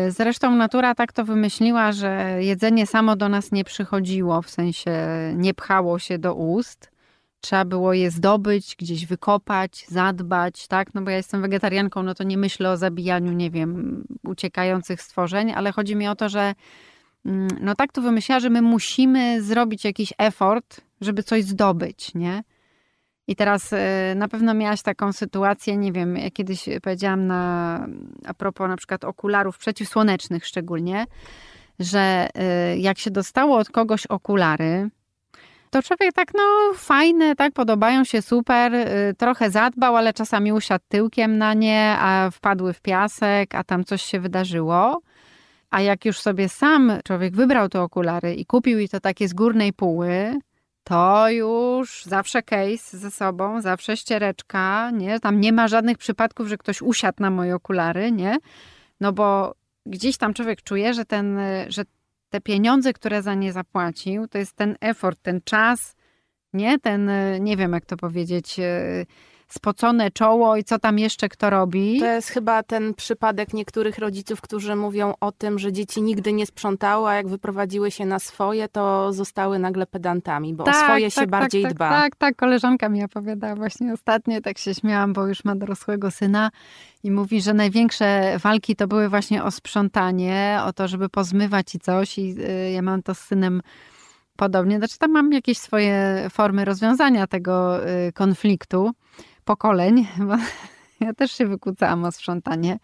Y, 0.07 0.11
Zresztą 0.11 0.55
natura 0.55 0.95
tak 0.95 1.13
to 1.13 1.25
wymyśliła, 1.25 1.91
że 1.91 2.37
jedzenie 2.39 2.87
samo 2.87 3.15
do 3.15 3.29
nas 3.29 3.51
nie 3.51 3.63
przychodziło, 3.63 4.41
w 4.41 4.49
sensie 4.49 4.91
nie 5.35 5.53
pchało 5.53 5.99
się 5.99 6.17
do 6.17 6.33
ust. 6.35 6.91
Trzeba 7.41 7.65
było 7.65 7.93
je 7.93 8.11
zdobyć, 8.11 8.75
gdzieś 8.79 9.05
wykopać, 9.05 9.85
zadbać, 9.89 10.67
tak? 10.67 10.93
No 10.93 11.01
bo 11.01 11.09
ja 11.09 11.17
jestem 11.17 11.41
wegetarianką, 11.41 12.03
no 12.03 12.15
to 12.15 12.23
nie 12.23 12.37
myślę 12.37 12.71
o 12.71 12.77
zabijaniu, 12.77 13.31
nie 13.31 13.51
wiem, 13.51 14.03
uciekających 14.23 15.01
stworzeń, 15.01 15.51
ale 15.55 15.71
chodzi 15.71 15.95
mi 15.95 16.07
o 16.07 16.15
to, 16.15 16.29
że 16.29 16.53
no 17.61 17.75
tak 17.75 17.91
to 17.91 18.01
wymyśliła, 18.01 18.39
że 18.39 18.49
my 18.49 18.61
musimy 18.61 19.41
zrobić 19.41 19.85
jakiś 19.85 20.13
effort, 20.17 20.81
żeby 21.01 21.23
coś 21.23 21.43
zdobyć, 21.43 22.13
nie? 22.15 22.43
I 23.27 23.35
teraz 23.35 23.73
y, 23.73 23.77
na 24.15 24.27
pewno 24.27 24.53
miałaś 24.53 24.81
taką 24.81 25.13
sytuację, 25.13 25.77
nie 25.77 25.91
wiem, 25.91 26.17
ja 26.17 26.31
kiedyś 26.31 26.69
powiedziałam 26.83 27.27
na, 27.27 27.87
a 28.25 28.33
propos 28.33 28.67
na 28.67 28.77
przykład 28.77 29.03
okularów 29.03 29.57
przeciwsłonecznych 29.57 30.45
szczególnie, 30.45 31.05
że 31.79 32.27
y, 32.73 32.77
jak 32.77 32.99
się 32.99 33.11
dostało 33.11 33.57
od 33.57 33.69
kogoś 33.69 34.05
okulary, 34.07 34.89
to 35.69 35.83
człowiek 35.83 36.13
tak, 36.13 36.33
no 36.33 36.73
fajne, 36.75 37.35
tak, 37.35 37.53
podobają 37.53 38.03
się, 38.03 38.21
super, 38.21 38.73
y, 38.73 39.13
trochę 39.17 39.51
zadbał, 39.51 39.95
ale 39.95 40.13
czasami 40.13 40.53
usiadł 40.53 40.85
tyłkiem 40.87 41.37
na 41.37 41.53
nie, 41.53 41.95
a 41.99 42.29
wpadły 42.31 42.73
w 42.73 42.81
piasek, 42.81 43.55
a 43.55 43.63
tam 43.63 43.83
coś 43.83 44.01
się 44.01 44.19
wydarzyło. 44.19 45.01
A 45.69 45.81
jak 45.81 46.05
już 46.05 46.19
sobie 46.19 46.49
sam 46.49 46.91
człowiek 47.05 47.35
wybrał 47.35 47.69
te 47.69 47.81
okulary 47.81 48.35
i 48.35 48.45
kupił 48.45 48.79
i 48.79 48.89
to 48.89 48.99
takie 48.99 49.27
z 49.27 49.33
górnej 49.33 49.73
póły, 49.73 50.39
to 50.83 51.29
już 51.29 52.03
zawsze 52.05 52.43
case 52.43 52.97
ze 52.97 53.11
sobą, 53.11 53.61
zawsze 53.61 53.97
ściereczka, 53.97 54.91
nie? 54.91 55.19
Tam 55.19 55.41
nie 55.41 55.53
ma 55.53 55.67
żadnych 55.67 55.97
przypadków, 55.97 56.47
że 56.47 56.57
ktoś 56.57 56.81
usiadł 56.81 57.17
na 57.19 57.29
moje 57.29 57.55
okulary, 57.55 58.11
nie? 58.11 58.37
No 59.01 59.13
bo 59.13 59.55
gdzieś 59.85 60.17
tam 60.17 60.33
człowiek 60.33 60.61
czuje, 60.61 60.93
że 60.93 61.05
ten, 61.05 61.39
że 61.67 61.83
te 62.29 62.41
pieniądze, 62.41 62.93
które 62.93 63.21
za 63.21 63.33
nie 63.33 63.53
zapłacił, 63.53 64.27
to 64.27 64.37
jest 64.37 64.55
ten 64.55 64.75
effort, 64.81 65.19
ten 65.21 65.41
czas, 65.43 65.95
nie? 66.53 66.79
Ten, 66.79 67.11
nie 67.39 67.57
wiem 67.57 67.73
jak 67.73 67.85
to 67.85 67.97
powiedzieć, 67.97 68.59
e, 68.59 69.05
spocone 69.47 70.11
czoło 70.11 70.57
i 70.57 70.63
co 70.63 70.79
tam 70.79 70.99
jeszcze 70.99 71.29
kto 71.29 71.49
robi. 71.49 71.99
To 71.99 72.05
jest 72.05 72.29
chyba 72.29 72.63
ten 72.63 72.93
przypadek 72.93 73.53
niektórych 73.53 73.97
rodziców, 73.97 74.41
którzy 74.41 74.75
mówią 74.75 75.13
o 75.19 75.31
tym, 75.31 75.59
że 75.59 75.73
dzieci 75.73 76.01
nigdy 76.01 76.33
nie 76.33 76.45
sprzątały, 76.45 77.09
a 77.09 77.13
jak 77.13 77.27
wyprowadziły 77.27 77.91
się 77.91 78.05
na 78.05 78.19
swoje, 78.19 78.69
to 78.69 79.13
zostały 79.13 79.59
nagle 79.59 79.85
pedantami, 79.85 80.53
bo 80.53 80.63
o 80.63 80.73
swoje 80.73 81.11
się 81.11 81.27
bardziej 81.27 81.63
tak, 81.63 81.73
dba. 81.73 81.89
Tak, 81.89 82.15
tak, 82.15 82.35
koleżanka 82.35 82.89
mi 82.89 83.03
opowiadała 83.03 83.55
właśnie 83.55 83.93
ostatnio, 83.93 84.41
tak 84.41 84.57
się 84.57 84.73
śmiałam, 84.73 85.13
bo 85.13 85.27
już 85.27 85.45
ma 85.45 85.55
dorosłego 85.55 86.11
syna 86.11 86.51
i 87.03 87.11
mówi, 87.11 87.41
że 87.41 87.53
największe 87.53 88.37
walki 88.39 88.75
to 88.75 88.87
były 88.87 89.09
właśnie 89.09 89.43
o 89.43 89.51
sprzątanie, 89.51 90.59
o 90.65 90.73
to, 90.73 90.87
żeby 90.87 91.09
pozmywać 91.09 91.75
i 91.75 91.79
coś 91.79 92.17
i 92.17 92.35
y, 92.39 92.71
ja 92.71 92.81
mam 92.81 93.03
to 93.03 93.15
z 93.15 93.19
synem 93.19 93.61
podobnie. 94.35 94.77
Znaczy 94.77 94.97
tam 94.97 95.11
mam 95.11 95.33
jakieś 95.33 95.57
swoje 95.57 96.27
formy 96.31 96.65
rozwiązania 96.65 97.27
tego 97.27 97.87
y, 97.89 98.13
konfliktu 98.13 98.91
pokoleń, 99.45 100.07
bo 100.19 100.35
ja 101.05 101.13
też 101.13 101.31
się 101.31 101.45
wykłócałam 101.45 102.03
o 102.03 102.11
sprzątanie, 102.11 102.79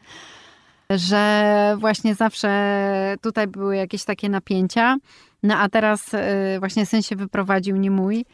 że 0.90 1.76
właśnie 1.80 2.16
zawsze 2.16 3.16
tutaj 3.22 3.48
były 3.48 3.76
jakieś 3.76 4.04
takie 4.04 4.30
napięcia, 4.30 4.98
no 5.44 5.58
a 5.58 5.70
teraz 5.70 6.14
y, 6.14 6.20
właśnie 6.60 6.86
syn 6.86 7.02
się 7.02 7.16
wyprowadził, 7.16 7.78
nie 7.78 7.92
mój, 7.92 8.26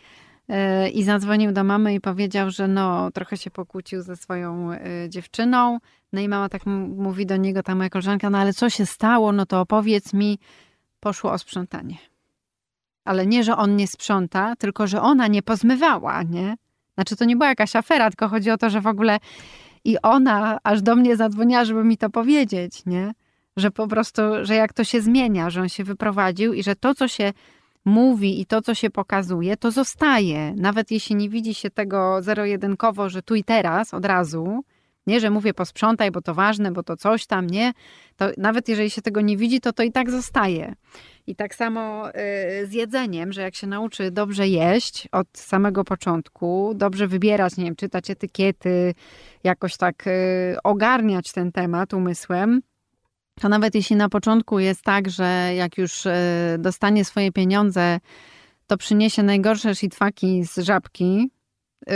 E, 0.49 0.89
I 0.89 1.03
zadzwonił 1.03 1.51
do 1.51 1.63
mamy 1.63 1.93
i 1.93 2.01
powiedział, 2.01 2.49
że 2.51 2.67
no, 2.67 3.11
trochę 3.11 3.37
się 3.37 3.51
pokłócił 3.51 4.01
ze 4.01 4.15
swoją 4.15 4.71
y, 4.71 4.79
dziewczyną. 5.09 5.79
No 6.13 6.21
i 6.21 6.29
mama 6.29 6.49
tak 6.49 6.65
mówi 6.65 7.25
do 7.25 7.37
niego, 7.37 7.63
ta 7.63 7.75
moja 7.75 7.89
koleżanka, 7.89 8.29
no 8.29 8.37
ale 8.37 8.53
co 8.53 8.69
się 8.69 8.85
stało? 8.85 9.31
No 9.31 9.45
to 9.45 9.61
opowiedz 9.61 10.13
mi. 10.13 10.39
Poszło 10.99 11.31
o 11.31 11.37
sprzątanie. 11.37 11.97
Ale 13.05 13.25
nie, 13.25 13.43
że 13.43 13.57
on 13.57 13.75
nie 13.75 13.87
sprząta, 13.87 14.55
tylko 14.55 14.87
że 14.87 15.01
ona 15.01 15.27
nie 15.27 15.43
pozmywała, 15.43 16.23
nie? 16.23 16.55
Znaczy 16.97 17.15
to 17.15 17.25
nie 17.25 17.35
była 17.35 17.49
jakaś 17.49 17.75
afera, 17.75 18.09
tylko 18.09 18.27
chodzi 18.27 18.51
o 18.51 18.57
to, 18.57 18.69
że 18.69 18.81
w 18.81 18.87
ogóle 18.87 19.19
i 19.85 19.97
ona 20.01 20.59
aż 20.63 20.81
do 20.81 20.95
mnie 20.95 21.17
zadzwoniła, 21.17 21.65
żeby 21.65 21.83
mi 21.83 21.97
to 21.97 22.09
powiedzieć, 22.09 22.85
nie? 22.85 23.11
Że 23.57 23.71
po 23.71 23.87
prostu, 23.87 24.21
że 24.41 24.55
jak 24.55 24.73
to 24.73 24.83
się 24.83 25.01
zmienia, 25.01 25.49
że 25.49 25.61
on 25.61 25.69
się 25.69 25.83
wyprowadził 25.83 26.53
i 26.53 26.63
że 26.63 26.75
to, 26.75 26.95
co 26.95 27.07
się 27.07 27.33
mówi 27.85 28.41
i 28.41 28.45
to, 28.45 28.61
co 28.61 28.73
się 28.73 28.89
pokazuje, 28.89 29.57
to 29.57 29.71
zostaje. 29.71 30.53
Nawet 30.55 30.91
jeśli 30.91 31.15
nie 31.15 31.29
widzi 31.29 31.53
się 31.53 31.69
tego 31.69 32.21
zero-jedynkowo, 32.21 33.09
że 33.09 33.21
tu 33.21 33.35
i 33.35 33.43
teraz, 33.43 33.93
od 33.93 34.05
razu, 34.05 34.63
nie, 35.07 35.19
że 35.19 35.29
mówię 35.29 35.53
posprzątaj, 35.53 36.11
bo 36.11 36.21
to 36.21 36.33
ważne, 36.33 36.71
bo 36.71 36.83
to 36.83 36.97
coś 36.97 37.25
tam, 37.25 37.47
nie? 37.47 37.73
To 38.15 38.29
nawet 38.37 38.69
jeżeli 38.69 38.89
się 38.89 39.01
tego 39.01 39.21
nie 39.21 39.37
widzi, 39.37 39.61
to 39.61 39.73
to 39.73 39.83
i 39.83 39.91
tak 39.91 40.11
zostaje. 40.11 40.75
I 41.27 41.35
tak 41.35 41.55
samo 41.55 42.09
y, 42.09 42.13
z 42.67 42.73
jedzeniem, 42.73 43.33
że 43.33 43.41
jak 43.41 43.55
się 43.55 43.67
nauczy 43.67 44.11
dobrze 44.11 44.47
jeść 44.47 45.07
od 45.11 45.27
samego 45.33 45.83
początku, 45.83 46.73
dobrze 46.75 47.07
wybierać, 47.07 47.57
nie 47.57 47.65
wiem, 47.65 47.75
czytać 47.75 48.09
etykiety, 48.09 48.93
jakoś 49.43 49.77
tak 49.77 50.07
y, 50.07 50.57
ogarniać 50.63 51.31
ten 51.31 51.51
temat 51.51 51.93
umysłem, 51.93 52.61
to 53.41 53.49
nawet 53.49 53.75
jeśli 53.75 53.95
na 53.95 54.09
początku 54.09 54.59
jest 54.59 54.81
tak, 54.81 55.09
że 55.09 55.51
jak 55.55 55.77
już 55.77 56.05
y, 56.05 56.11
dostanie 56.59 57.05
swoje 57.05 57.31
pieniądze, 57.31 57.99
to 58.67 58.77
przyniesie 58.77 59.23
najgorsze 59.23 59.75
shitfaki 59.75 60.43
z 60.45 60.57
żabki. 60.57 61.31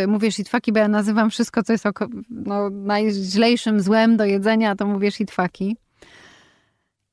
Mówię 0.08 0.32
shitfaki, 0.32 0.72
bo 0.72 0.80
ja 0.80 0.88
nazywam 0.88 1.30
wszystko, 1.30 1.64
co 1.64 1.74
jest 1.74 1.86
no, 2.30 2.70
najźlejszym 2.70 3.82
złem 3.82 4.18
do 4.18 4.26
jedzenia, 4.26 4.76
to 4.76 4.88
mówię 4.88 5.12
shitfaki 5.12 5.78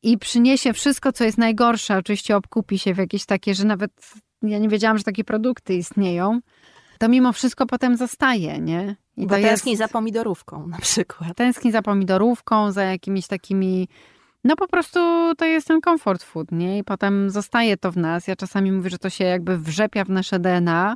i 0.03 0.19
przyniesie 0.19 0.73
wszystko, 0.73 1.13
co 1.13 1.25
jest 1.25 1.39
najgorsze. 1.39 1.97
Oczywiście 1.97 2.37
obkupi 2.37 2.79
się 2.79 2.95
w 2.95 2.99
jakieś 2.99 3.27
takie, 3.27 3.55
że 3.55 3.65
nawet 3.65 3.91
ja 4.43 4.59
nie 4.59 4.69
wiedziałam, 4.69 4.99
że 4.99 5.05
takie 5.05 5.25
produkty 5.25 5.75
istnieją. 5.75 6.41
To 6.99 7.09
mimo 7.09 7.33
wszystko 7.33 7.67
potem 7.67 7.97
zostaje, 7.97 8.59
nie? 8.59 8.97
I 9.17 9.27
Bo 9.27 9.35
to 9.35 9.41
tęskni 9.41 9.73
jest... 9.73 9.83
za 9.83 9.89
pomidorówką 9.89 10.67
na 10.67 10.79
przykład. 10.79 11.37
Tęskni 11.37 11.73
za 11.73 11.83
pomidorówką, 11.83 12.73
za 12.73 12.85
jakimiś 12.85 13.27
takimi... 13.27 13.89
No 14.45 14.57
po 14.57 14.69
prostu 14.69 15.01
to 15.39 15.45
jest 15.45 15.69
ten 15.69 15.81
comfort 15.81 16.23
food, 16.23 16.53
nie? 16.53 16.79
I 16.79 16.85
potem 16.85 17.31
zostaje 17.31 17.77
to 17.77 17.93
w 17.93 17.97
nas. 17.97 18.29
Ja 18.29 18.37
czasami 18.37 18.73
mówię, 18.73 18.91
że 18.91 18.99
to 18.99 19.11
się 19.11 19.25
jakby 19.25 19.59
wrzepia 19.59 20.05
w 20.05 20.11
nasze 20.11 20.39
DNA. 20.39 20.95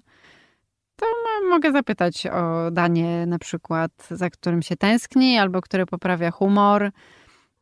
To 0.96 1.06
mogę 1.48 1.72
zapytać 1.72 2.26
o 2.26 2.70
danie 2.70 3.26
na 3.26 3.38
przykład, 3.38 3.90
za 4.10 4.30
którym 4.30 4.62
się 4.62 4.76
tęskni, 4.76 5.38
albo 5.38 5.60
które 5.60 5.86
poprawia 5.86 6.30
humor 6.30 6.90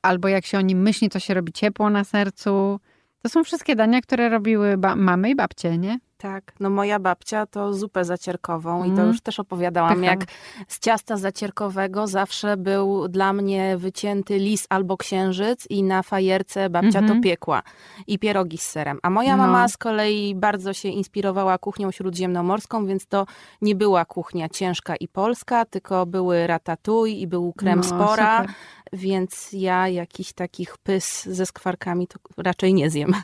albo 0.03 0.29
jak 0.29 0.47
się 0.47 0.59
o 0.59 0.61
nim 0.61 0.83
myśli, 0.83 1.09
to 1.09 1.19
się 1.19 1.35
robi 1.35 1.53
ciepło 1.53 1.91
na 1.91 2.05
sercu. 2.05 2.81
To 3.23 3.29
są 3.29 3.45
wszystkie 3.45 3.77
dania, 3.77 4.01
które 4.01 4.29
robiły 4.29 4.77
mamy 4.97 5.31
i 5.31 5.35
babcie, 5.35 5.79
nie? 5.79 5.99
Tak, 6.21 6.53
no 6.61 6.71
moja 6.71 6.99
babcia 6.99 7.47
to 7.47 7.75
zupę 7.75 8.05
zacierkową 8.05 8.77
mm. 8.77 8.87
i 8.87 8.89
to 8.89 8.93
mhm. 8.93 9.09
już 9.09 9.21
też 9.21 9.41
opowiadałam, 9.41 9.95
Pycha. 9.95 10.11
jak 10.11 10.25
z 10.69 10.79
ciasta 10.79 11.17
zacierkowego 11.17 12.07
zawsze 12.07 12.57
był 12.57 13.09
dla 13.09 13.33
mnie 13.33 13.77
wycięty 13.77 14.39
lis 14.39 14.67
albo 14.69 14.97
księżyc 14.97 15.67
i 15.71 15.83
na 15.83 16.03
fajerce 16.03 16.71
babcia 16.71 16.89
mm 16.89 16.93
-hmm. 16.93 17.09
to 17.09 17.15
mhm. 17.15 17.21
piekła 17.21 17.63
i 18.07 18.19
pierogi 18.19 18.59
z 18.59 18.69
serem. 18.69 18.99
A 19.03 19.11
moja 19.11 19.37
no. 19.37 19.47
mama 19.47 19.69
z 19.69 19.77
kolei 19.77 20.35
bardzo 20.35 20.73
się 20.73 20.89
inspirowała 20.89 21.59
kuchnią 21.59 21.91
śródziemnomorską, 21.91 22.87
więc 22.87 23.07
to 23.07 23.27
nie 23.63 23.75
była 23.75 24.05
kuchnia 24.05 24.49
ciężka 24.49 24.97
i 24.97 25.09
polska, 25.09 25.65
tylko 25.65 26.07
były 26.07 26.47
ratatouille 26.47 27.21
i 27.21 27.27
był 27.27 27.53
krem 27.53 27.79
no, 27.79 27.85
spora, 27.85 28.41
super. 28.41 28.55
więc 28.93 29.49
ja 29.53 29.89
jakichś 29.89 30.33
takich 30.33 30.79
pys 30.79 31.25
ze 31.25 31.47
skwarkami 31.47 32.07
to 32.07 32.19
raczej 32.37 32.75
nie 32.75 32.91
zjem. 32.91 33.15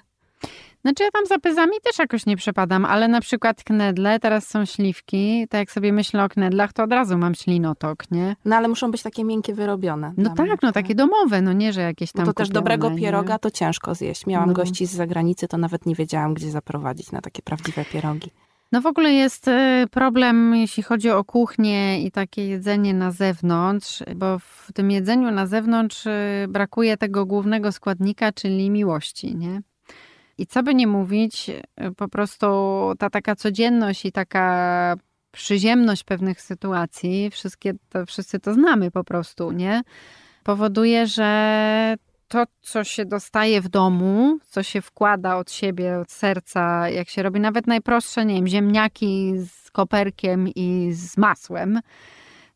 Znaczy 0.87 1.03
ja 1.03 1.11
tam 1.11 1.27
za 1.27 1.39
pyzami 1.39 1.73
też 1.83 1.99
jakoś 1.99 2.27
nie 2.27 2.37
przepadam, 2.37 2.85
ale 2.85 3.09
na 3.09 3.21
przykład 3.21 3.65
knedle, 3.65 4.21
teraz 4.21 4.49
są 4.49 4.65
śliwki, 4.65 5.47
tak 5.49 5.59
jak 5.59 5.71
sobie 5.71 5.93
myślę 5.93 6.25
o 6.25 6.29
knedlach, 6.29 6.73
to 6.73 6.83
od 6.83 6.93
razu 6.93 7.19
mam 7.19 7.35
ślinotok, 7.35 8.11
nie? 8.11 8.37
No 8.45 8.57
ale 8.57 8.69
muszą 8.69 8.91
być 8.91 9.03
takie 9.03 9.25
miękkie 9.25 9.55
wyrobione. 9.55 10.13
No 10.17 10.35
tak, 10.35 10.63
no 10.63 10.73
takie 10.73 10.95
domowe, 10.95 11.43
no 11.43 11.53
nie, 11.53 11.73
że 11.73 11.81
jakieś 11.81 12.13
tam 12.13 12.23
no 12.23 12.27
to 12.27 12.33
kupione, 12.33 12.47
też 12.47 12.55
dobrego 12.55 12.91
pieroga 12.91 13.33
nie? 13.33 13.39
to 13.39 13.51
ciężko 13.51 13.95
zjeść. 13.95 14.27
Miałam 14.27 14.49
no. 14.49 14.55
gości 14.55 14.87
z 14.87 14.91
zagranicy, 14.91 15.49
to 15.49 15.59
nawet 15.59 15.87
nie 15.87 15.95
wiedziałam, 15.95 16.35
gdzie 16.35 16.51
zaprowadzić 16.51 17.13
na 17.13 17.21
takie 17.21 17.43
prawdziwe 17.43 17.85
pierogi. 17.85 18.31
No 18.73 18.81
w 18.81 18.87
ogóle 18.87 19.13
jest 19.13 19.49
y, 19.49 19.87
problem, 19.91 20.55
jeśli 20.57 20.83
chodzi 20.83 21.11
o 21.11 21.25
kuchnię 21.25 22.03
i 22.03 22.11
takie 22.11 22.49
jedzenie 22.49 22.95
na 22.95 23.11
zewnątrz, 23.11 24.03
bo 24.17 24.39
w 24.39 24.73
tym 24.75 24.91
jedzeniu 24.91 25.31
na 25.31 25.47
zewnątrz 25.47 26.07
y, 26.07 26.47
brakuje 26.49 26.97
tego 26.97 27.27
głównego 27.27 27.73
składnika, 27.73 28.33
czyli 28.33 28.71
miłości, 28.71 29.37
nie? 29.37 29.63
I 30.39 30.47
co 30.47 30.63
by 30.63 30.75
nie 30.75 30.87
mówić, 30.87 31.49
y, 31.49 31.95
po 31.97 32.09
prostu 32.09 32.47
ta 32.99 33.11
taka 33.11 33.37
codzienność 33.37 34.05
i 34.05 34.13
taka 34.13 34.97
przyziemność 35.33 36.05
pewnych 36.05 36.41
sytuacji, 36.41 37.31
wszystkie 37.31 37.73
to, 37.89 38.07
wszyscy 38.07 38.41
to 38.41 38.55
znamy 38.55 38.91
po 38.91 39.05
prostu, 39.05 39.53
nie? 39.53 39.83
Powoduje, 40.45 41.07
że 41.07 41.97
to, 42.29 42.45
co 42.63 42.85
się 42.85 43.05
dostaje 43.05 43.61
w 43.61 43.69
domu, 43.69 44.39
co 44.51 44.63
się 44.63 44.81
wkłada 44.81 45.37
od 45.37 45.51
siebie, 45.51 45.99
od 45.99 46.13
serca, 46.13 46.89
jak 46.89 47.09
się 47.09 47.23
robi 47.23 47.41
nawet 47.41 47.67
najprostsze, 47.67 48.25
nie 48.25 48.35
wiem, 48.35 48.47
ziemniaki 48.47 49.33
z 49.39 49.71
koperkiem 49.71 50.49
i 50.49 50.89
z 50.93 51.17
masłem, 51.17 51.81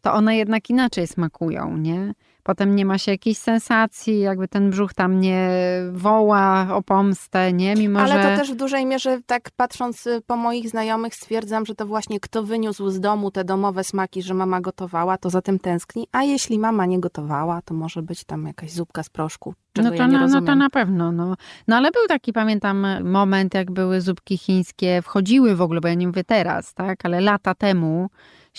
to 0.00 0.12
one 0.12 0.36
jednak 0.36 0.70
inaczej 0.70 1.06
smakują, 1.06 1.76
nie? 1.76 2.14
Potem 2.42 2.76
nie 2.76 2.84
ma 2.84 2.98
się 2.98 3.10
jakiejś 3.10 3.38
sensacji, 3.38 4.20
jakby 4.20 4.48
ten 4.48 4.70
brzuch 4.70 4.94
tam 4.94 5.20
nie 5.20 5.50
woła 5.92 6.66
o 6.74 6.82
pomstę, 6.82 7.52
nie? 7.52 7.74
Mimo, 7.74 8.00
Ale 8.00 8.22
że... 8.22 8.30
to 8.30 8.36
też 8.36 8.52
w 8.52 8.56
dużej 8.56 8.86
mierze, 8.86 9.18
tak 9.26 9.50
patrząc 9.56 10.06
y, 10.06 10.22
po 10.26 10.36
moich 10.36 10.68
znajomych, 10.68 11.14
stwierdzam, 11.14 11.66
że 11.66 11.74
to 11.74 11.86
właśnie 11.86 12.20
kto 12.20 12.42
wyniósł 12.42 12.90
z 12.90 13.00
domu 13.00 13.30
te 13.30 13.44
domowe 13.44 13.84
smaki, 13.84 14.22
że 14.22 14.34
mama 14.34 14.60
gotowała, 14.60 15.18
to 15.18 15.30
za 15.30 15.42
tym 15.42 15.58
tęskni. 15.58 16.06
A 16.12 16.22
jeśli 16.22 16.58
mama 16.58 16.86
nie 16.86 17.00
gotowała, 17.00 17.62
to 17.62 17.74
może 17.74 18.02
być 18.02 18.24
tam 18.24 18.46
jakaś 18.46 18.72
zupka 18.72 19.02
z 19.02 19.10
proszku. 19.10 19.54
No 19.76 19.90
to, 19.90 19.94
ja 19.94 20.08
no, 20.08 20.28
no 20.28 20.42
to 20.42 20.54
na 20.54 20.70
pewno. 20.70 21.12
No. 21.12 21.36
no 21.68 21.76
ale 21.76 21.90
był 21.90 22.06
taki, 22.08 22.32
pamiętam, 22.32 22.86
moment, 23.04 23.54
jak 23.54 23.70
były 23.70 24.00
zupki 24.00 24.38
chińskie, 24.38 25.02
wchodziły 25.02 25.56
w 25.56 25.62
ogóle, 25.62 25.80
bo 25.80 25.88
ja 25.88 25.94
nie 25.94 26.06
mówię 26.06 26.24
teraz, 26.24 26.74
tak, 26.74 27.04
ale 27.04 27.20
lata 27.20 27.54
temu 27.54 28.10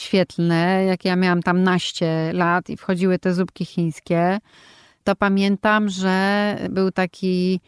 świetlne, 0.01 0.85
jak 0.85 1.05
ja 1.05 1.15
miałam 1.15 1.43
tam 1.43 1.63
naście 1.63 2.31
lat 2.33 2.69
i 2.69 2.77
wchodziły 2.77 3.19
te 3.19 3.33
zupki 3.33 3.65
chińskie, 3.65 4.39
to 5.03 5.15
pamiętam, 5.15 5.89
że 5.89 6.55
był 6.69 6.91
taki 6.91 7.59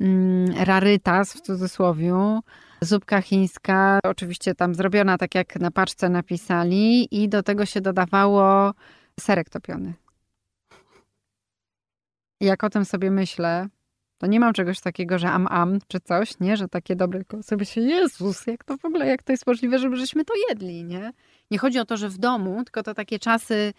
mm, 0.00 0.54
rarytas 0.64 1.34
w 1.34 1.40
cudzysłowie, 1.40 2.40
zupka 2.80 3.22
chińska, 3.22 4.00
oczywiście 4.04 4.54
tam 4.54 4.74
zrobiona 4.74 5.18
tak 5.18 5.34
jak 5.34 5.60
na 5.60 5.70
paczce 5.70 6.08
napisali 6.08 7.08
i 7.22 7.28
do 7.28 7.42
tego 7.42 7.66
się 7.66 7.80
dodawało 7.80 8.74
serek 9.20 9.50
topiony. 9.50 9.94
Jak 12.40 12.64
o 12.64 12.70
tym 12.70 12.84
sobie 12.84 13.10
myślę, 13.10 13.68
to 14.18 14.26
nie 14.26 14.40
mam 14.40 14.52
czegoś 14.52 14.80
takiego, 14.80 15.18
że 15.18 15.30
am 15.30 15.46
am 15.50 15.78
czy 15.88 16.00
coś, 16.00 16.40
nie? 16.40 16.56
Że 16.56 16.68
takie 16.68 16.96
dobre 16.96 17.22
sobie 17.42 17.66
się, 17.66 17.80
Jezus, 17.80 18.46
jak 18.46 18.64
to 18.64 18.76
w 18.76 18.84
ogóle, 18.84 19.06
jak 19.06 19.22
to 19.22 19.32
jest 19.32 19.46
możliwe, 19.46 19.78
żeby 19.78 19.96
żeśmy 19.96 20.24
to 20.24 20.34
jedli, 20.48 20.84
nie? 20.84 21.12
Nie 21.50 21.58
chodzi 21.58 21.78
o 21.78 21.84
to, 21.84 21.96
że 21.96 22.08
w 22.08 22.18
domu, 22.18 22.64
tylko 22.64 22.82
to 22.82 22.94
takie 22.94 23.18
czasy 23.18 23.72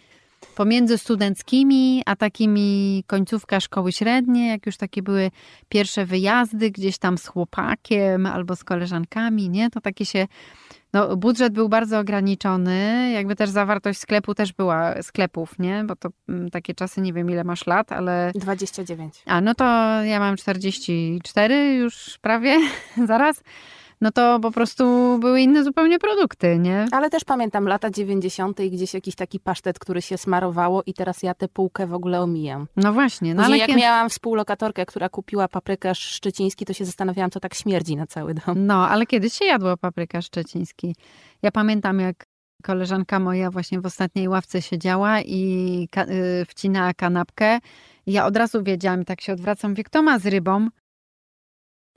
pomiędzy 0.56 0.98
studenckimi, 0.98 2.04
a 2.06 2.16
takimi 2.16 3.04
końcówka 3.08 3.60
szkoły 3.60 3.92
średniej, 3.92 4.50
jak 4.50 4.66
już 4.66 4.78
takie 4.78 5.02
były 5.04 5.32
pierwsze 5.70 6.06
wyjazdy 6.06 6.72
gdzieś 6.72 6.98
tam 6.98 7.18
z 7.18 7.28
chłopakiem 7.28 8.26
albo 8.26 8.56
z 8.56 8.64
koleżankami, 8.64 9.50
nie? 9.50 9.70
To 9.70 9.82
takie 9.82 10.06
się 10.06 10.28
no, 10.94 11.18
budżet 11.18 11.54
był 11.54 11.70
bardzo 11.70 12.00
ograniczony, 12.00 13.12
jakby 13.14 13.36
też 13.36 13.50
zawartość 13.50 14.00
sklepu 14.00 14.36
też 14.36 14.54
była 14.54 15.02
sklepów, 15.02 15.60
nie? 15.60 15.84
Bo 15.84 15.96
to 15.96 16.10
m, 16.30 16.50
takie 16.50 16.74
czasy, 16.74 17.02
nie 17.02 17.14
wiem 17.14 17.30
ile 17.30 17.44
masz 17.44 17.68
lat, 17.68 17.92
ale... 17.92 18.32
29. 18.36 19.24
A, 19.26 19.42
no 19.42 19.56
to 19.56 19.64
ja 20.04 20.20
mam 20.20 20.38
44 20.38 21.74
już 21.74 22.18
prawie, 22.22 22.60
zaraz 23.08 23.44
no 24.04 24.12
to 24.12 24.40
po 24.40 24.52
prostu 24.52 24.84
były 25.20 25.42
inne 25.42 25.64
zupełnie 25.64 26.00
produkty, 26.00 26.60
nie? 26.60 26.86
Ale 26.92 27.10
też 27.10 27.24
pamiętam 27.24 27.68
lata 27.68 27.90
90. 27.90 28.60
i 28.60 28.72
gdzieś 28.72 28.94
jakiś 28.94 29.16
taki 29.16 29.40
pasztet, 29.40 29.80
który 29.80 30.02
się 30.02 30.18
smarowało 30.18 30.84
i 30.86 30.94
teraz 30.94 31.24
ja 31.24 31.34
tę 31.34 31.48
półkę 31.48 31.88
w 31.88 31.94
ogóle 31.94 32.22
omijam. 32.22 32.68
No 32.76 32.94
właśnie. 32.94 33.36
No 33.36 33.44
ale 33.44 33.58
jak 33.58 33.76
miałam 33.76 34.10
współlokatorkę, 34.10 34.86
która 34.86 35.10
kupiła 35.10 35.48
paprykarz 35.48 36.00
szczeciński, 36.00 36.66
to 36.66 36.74
się 36.74 36.86
zastanawiałam, 36.86 37.32
co 37.32 37.40
tak 37.40 37.54
śmierdzi 37.54 37.96
na 37.96 38.08
cały 38.08 38.34
dom. 38.34 38.66
No, 38.66 38.90
ale 38.90 39.06
kiedyś 39.06 39.34
się 39.34 39.46
jadło 39.46 39.78
paprykarz 39.78 40.26
szczeciński. 40.26 40.96
Ja 41.42 41.52
pamiętam, 41.52 42.00
jak 42.00 42.26
koleżanka 42.64 43.20
moja 43.20 43.52
właśnie 43.52 43.82
w 43.82 43.86
ostatniej 43.86 44.28
ławce 44.28 44.62
siedziała 44.62 45.22
i 45.22 45.88
ka- 45.92 46.06
y, 46.06 46.46
wcinała 46.48 46.94
kanapkę. 46.94 47.60
Ja 48.08 48.26
od 48.26 48.38
razu 48.38 48.64
wiedziałam, 48.64 49.06
tak 49.06 49.22
się 49.22 49.34
odwracam, 49.34 49.74
wie, 49.74 49.84
kto 49.84 50.04
ma 50.04 50.20
z 50.20 50.26
rybą? 50.26 50.68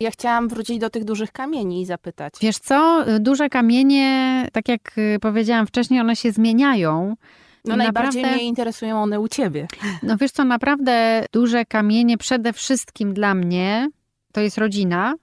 Ja 0.01 0.11
chciałam 0.11 0.49
wrócić 0.49 0.79
do 0.79 0.91
tych 0.91 1.05
dużych 1.05 1.33
kamieni 1.33 1.83
i 1.83 1.87
zapytać. 1.87 2.35
Wiesz 2.41 2.59
co, 2.59 3.05
duże 3.21 3.49
kamienie, 3.49 4.49
tak 4.53 4.69
jak 4.69 4.99
y, 4.99 5.19
powiedziałam 5.21 5.67
wcześniej, 5.67 6.01
one 6.01 6.17
się 6.17 6.33
zmieniają. 6.33 7.17
No 7.65 7.77
najbardziej 7.77 8.23
naprawdę, 8.23 8.37
mnie 8.37 8.49
interesują 8.49 9.03
one 9.03 9.21
u 9.21 9.29
ciebie. 9.29 9.67
No 10.03 10.17
wiesz 10.17 10.31
co, 10.31 10.45
naprawdę 10.45 11.25
duże 11.33 11.65
kamienie 11.65 12.19
przede 12.19 12.53
wszystkim 12.53 13.15
dla 13.15 13.35
mnie 13.35 13.89
to 14.33 14.41
jest 14.41 14.59
rodzina. 14.59 15.15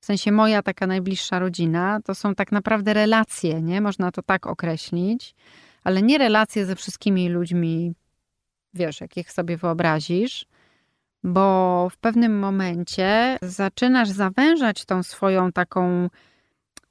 W 0.00 0.06
sensie 0.06 0.32
moja 0.32 0.62
taka 0.62 0.86
najbliższa 0.86 1.38
rodzina. 1.38 2.00
To 2.04 2.14
są 2.14 2.34
tak 2.34 2.52
naprawdę 2.52 2.94
relacje, 2.94 3.62
nie? 3.62 3.80
Można 3.80 4.12
to 4.12 4.22
tak 4.22 4.46
określić. 4.46 5.34
Ale 5.84 6.02
nie 6.02 6.18
relacje 6.18 6.66
ze 6.66 6.76
wszystkimi 6.76 7.28
ludźmi, 7.28 7.92
wiesz, 8.74 9.00
jakich 9.00 9.32
sobie 9.32 9.56
wyobrazisz 9.56 10.46
bo 11.24 11.88
w 11.90 11.96
pewnym 11.96 12.38
momencie 12.38 13.38
zaczynasz 13.42 14.08
zawężać 14.08 14.84
tą 14.84 15.02
swoją 15.02 15.52
taką, 15.52 16.08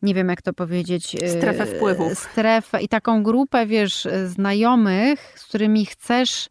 nie 0.02 0.14
wiem 0.14 0.30
jak 0.30 0.42
to 0.42 0.54
powiedzieć, 0.54 1.16
strefę 1.38 1.66
wpływów. 1.66 2.20
Strefę 2.20 2.82
i 2.82 2.88
taką 2.88 3.24
grupę, 3.24 3.66
wiesz, 3.66 4.08
znajomych, 4.26 5.34
z 5.40 5.46
którymi 5.46 5.86
chcesz 5.86 6.50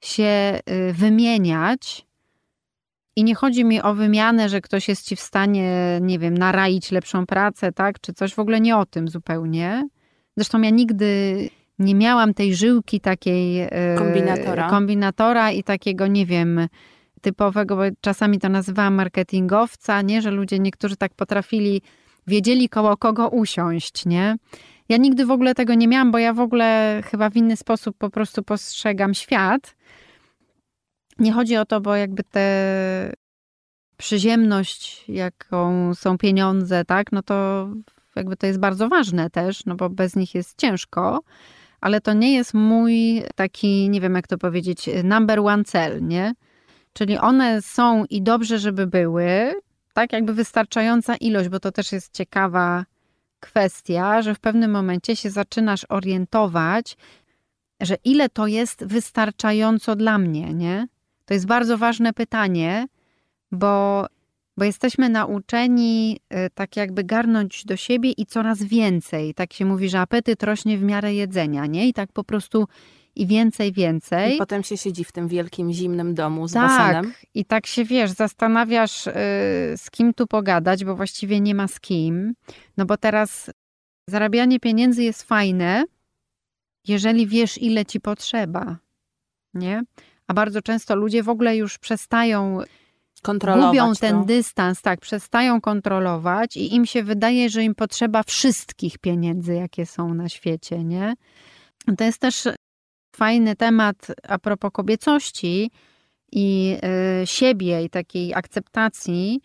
się 0.00 0.58
y, 0.70 0.92
wymieniać. 0.92 2.06
I 3.16 3.24
nie 3.24 3.34
chodzi 3.34 3.64
mi 3.64 3.82
o 3.82 3.94
wymianę, 3.94 4.48
że 4.48 4.60
ktoś 4.60 4.88
jest 4.88 5.06
ci 5.06 5.16
w 5.16 5.20
stanie, 5.20 5.98
nie 6.02 6.18
wiem, 6.18 6.38
naraić 6.38 6.90
lepszą 6.90 7.26
pracę, 7.26 7.72
tak? 7.72 8.00
Czy 8.00 8.12
coś 8.12 8.34
w 8.34 8.38
ogóle 8.38 8.60
nie 8.60 8.76
o 8.76 8.86
tym 8.86 9.08
zupełnie. 9.08 9.88
Zresztą 10.36 10.60
ja 10.60 10.70
nigdy 10.70 11.48
nie 11.78 11.94
miałam 11.94 12.34
tej 12.34 12.54
żyłki 12.54 13.00
takiej 13.00 13.62
y, 13.62 13.68
kombinatora, 13.98 14.70
kombinatora 14.70 15.50
i 15.50 15.62
takiego, 15.62 16.06
nie 16.06 16.26
wiem, 16.26 16.68
typowego, 17.20 17.76
bo 17.76 17.82
czasami 18.00 18.38
to 18.38 18.48
nazywałam 18.48 18.94
marketingowca, 18.94 20.02
nie? 20.02 20.22
Że 20.22 20.30
ludzie 20.30 20.58
niektórzy 20.58 20.96
tak 20.96 21.14
potrafili, 21.14 21.82
wiedzieli 22.26 22.68
koło 22.68 22.96
kogo 22.96 23.28
usiąść, 23.28 24.06
nie? 24.06 24.36
Ja 24.88 24.96
nigdy 24.96 25.26
w 25.26 25.30
ogóle 25.30 25.54
tego 25.54 25.74
nie 25.74 25.88
miałam, 25.88 26.10
bo 26.10 26.18
ja 26.18 26.32
w 26.32 26.40
ogóle 26.40 27.00
chyba 27.04 27.30
w 27.30 27.36
inny 27.36 27.56
sposób 27.56 27.96
po 27.98 28.10
prostu 28.10 28.42
postrzegam 28.42 29.14
świat. 29.14 29.76
Nie 31.18 31.32
chodzi 31.32 31.56
o 31.56 31.64
to, 31.64 31.80
bo 31.80 31.96
jakby 31.96 32.22
te 32.22 33.12
przyziemność, 33.96 35.04
jaką 35.08 35.94
są 35.94 36.18
pieniądze, 36.18 36.84
tak, 36.84 37.12
no 37.12 37.22
to 37.22 37.68
jakby 38.16 38.36
to 38.36 38.46
jest 38.46 38.58
bardzo 38.58 38.88
ważne 38.88 39.30
też, 39.30 39.66
no 39.66 39.74
bo 39.74 39.90
bez 39.90 40.16
nich 40.16 40.34
jest 40.34 40.58
ciężko, 40.58 41.20
ale 41.80 42.00
to 42.00 42.12
nie 42.12 42.34
jest 42.34 42.54
mój 42.54 43.22
taki, 43.34 43.90
nie 43.90 44.00
wiem 44.00 44.14
jak 44.14 44.26
to 44.26 44.38
powiedzieć, 44.38 44.90
number 45.04 45.40
one 45.40 45.64
cel, 45.64 46.06
nie? 46.06 46.34
Czyli 46.92 47.18
one 47.18 47.62
są 47.62 48.04
i 48.04 48.22
dobrze, 48.22 48.58
żeby 48.58 48.86
były, 48.86 49.54
tak 49.92 50.12
jakby 50.12 50.34
wystarczająca 50.34 51.16
ilość, 51.16 51.48
bo 51.48 51.60
to 51.60 51.72
też 51.72 51.92
jest 51.92 52.14
ciekawa 52.14 52.84
kwestia, 53.40 54.22
że 54.22 54.34
w 54.34 54.40
pewnym 54.40 54.70
momencie 54.70 55.16
się 55.16 55.30
zaczynasz 55.30 55.86
orientować, 55.88 56.96
że 57.80 57.96
ile 58.04 58.28
to 58.28 58.46
jest 58.46 58.84
wystarczająco 58.84 59.96
dla 59.96 60.18
mnie, 60.18 60.54
nie? 60.54 60.86
To 61.24 61.34
jest 61.34 61.46
bardzo 61.46 61.78
ważne 61.78 62.12
pytanie, 62.12 62.86
bo, 63.52 64.06
bo 64.56 64.64
jesteśmy 64.64 65.08
nauczeni 65.08 66.20
y, 66.32 66.50
tak 66.54 66.76
jakby 66.76 67.04
garnąć 67.04 67.64
do 67.64 67.76
siebie 67.76 68.10
i 68.10 68.26
coraz 68.26 68.62
więcej. 68.62 69.34
Tak 69.34 69.52
się 69.52 69.64
mówi, 69.64 69.88
że 69.88 70.00
apetyt 70.00 70.42
rośnie 70.42 70.78
w 70.78 70.82
miarę 70.82 71.14
jedzenia, 71.14 71.66
nie? 71.66 71.88
I 71.88 71.92
tak 71.92 72.12
po 72.12 72.24
prostu 72.24 72.68
i 73.16 73.26
więcej, 73.26 73.72
więcej. 73.72 74.34
I 74.34 74.38
potem 74.38 74.62
się 74.62 74.76
siedzi 74.76 75.04
w 75.04 75.12
tym 75.12 75.28
wielkim, 75.28 75.72
zimnym 75.72 76.14
domu 76.14 76.48
z 76.48 76.52
tak, 76.52 76.68
basenem. 76.68 77.12
i 77.34 77.44
tak 77.44 77.66
się, 77.66 77.84
wiesz, 77.84 78.10
zastanawiasz, 78.10 79.06
yy, 79.06 79.12
z 79.76 79.90
kim 79.90 80.14
tu 80.14 80.26
pogadać, 80.26 80.84
bo 80.84 80.96
właściwie 80.96 81.40
nie 81.40 81.54
ma 81.54 81.68
z 81.68 81.80
kim. 81.80 82.34
No 82.76 82.86
bo 82.86 82.96
teraz 82.96 83.50
zarabianie 84.08 84.60
pieniędzy 84.60 85.02
jest 85.02 85.22
fajne, 85.22 85.84
jeżeli 86.88 87.26
wiesz, 87.26 87.58
ile 87.58 87.86
ci 87.86 88.00
potrzeba, 88.00 88.76
nie? 89.54 89.82
A 90.26 90.34
bardzo 90.34 90.62
często 90.62 90.96
ludzie 90.96 91.22
w 91.22 91.28
ogóle 91.28 91.56
już 91.56 91.78
przestają 91.78 92.58
kontrolować 93.22 93.70
gubią 93.70 93.94
to. 93.94 94.00
ten 94.00 94.24
dystans, 94.24 94.82
tak, 94.82 95.00
przestają 95.00 95.60
kontrolować 95.60 96.56
i 96.56 96.74
im 96.74 96.86
się 96.86 97.02
wydaje, 97.02 97.50
że 97.50 97.62
im 97.62 97.74
potrzeba 97.74 98.22
wszystkich 98.22 98.98
pieniędzy, 98.98 99.54
jakie 99.54 99.86
są 99.86 100.14
na 100.14 100.28
świecie, 100.28 100.84
nie? 100.84 101.14
To 101.98 102.04
jest 102.04 102.18
też 102.18 102.48
fajny 103.20 103.56
temat 103.56 104.06
a 104.28 104.38
propos 104.38 104.70
kobiecości 104.72 105.70
i 106.32 106.76
y, 107.22 107.26
siebie 107.26 107.84
i 107.84 107.90
takiej 107.90 108.34
akceptacji. 108.34 109.40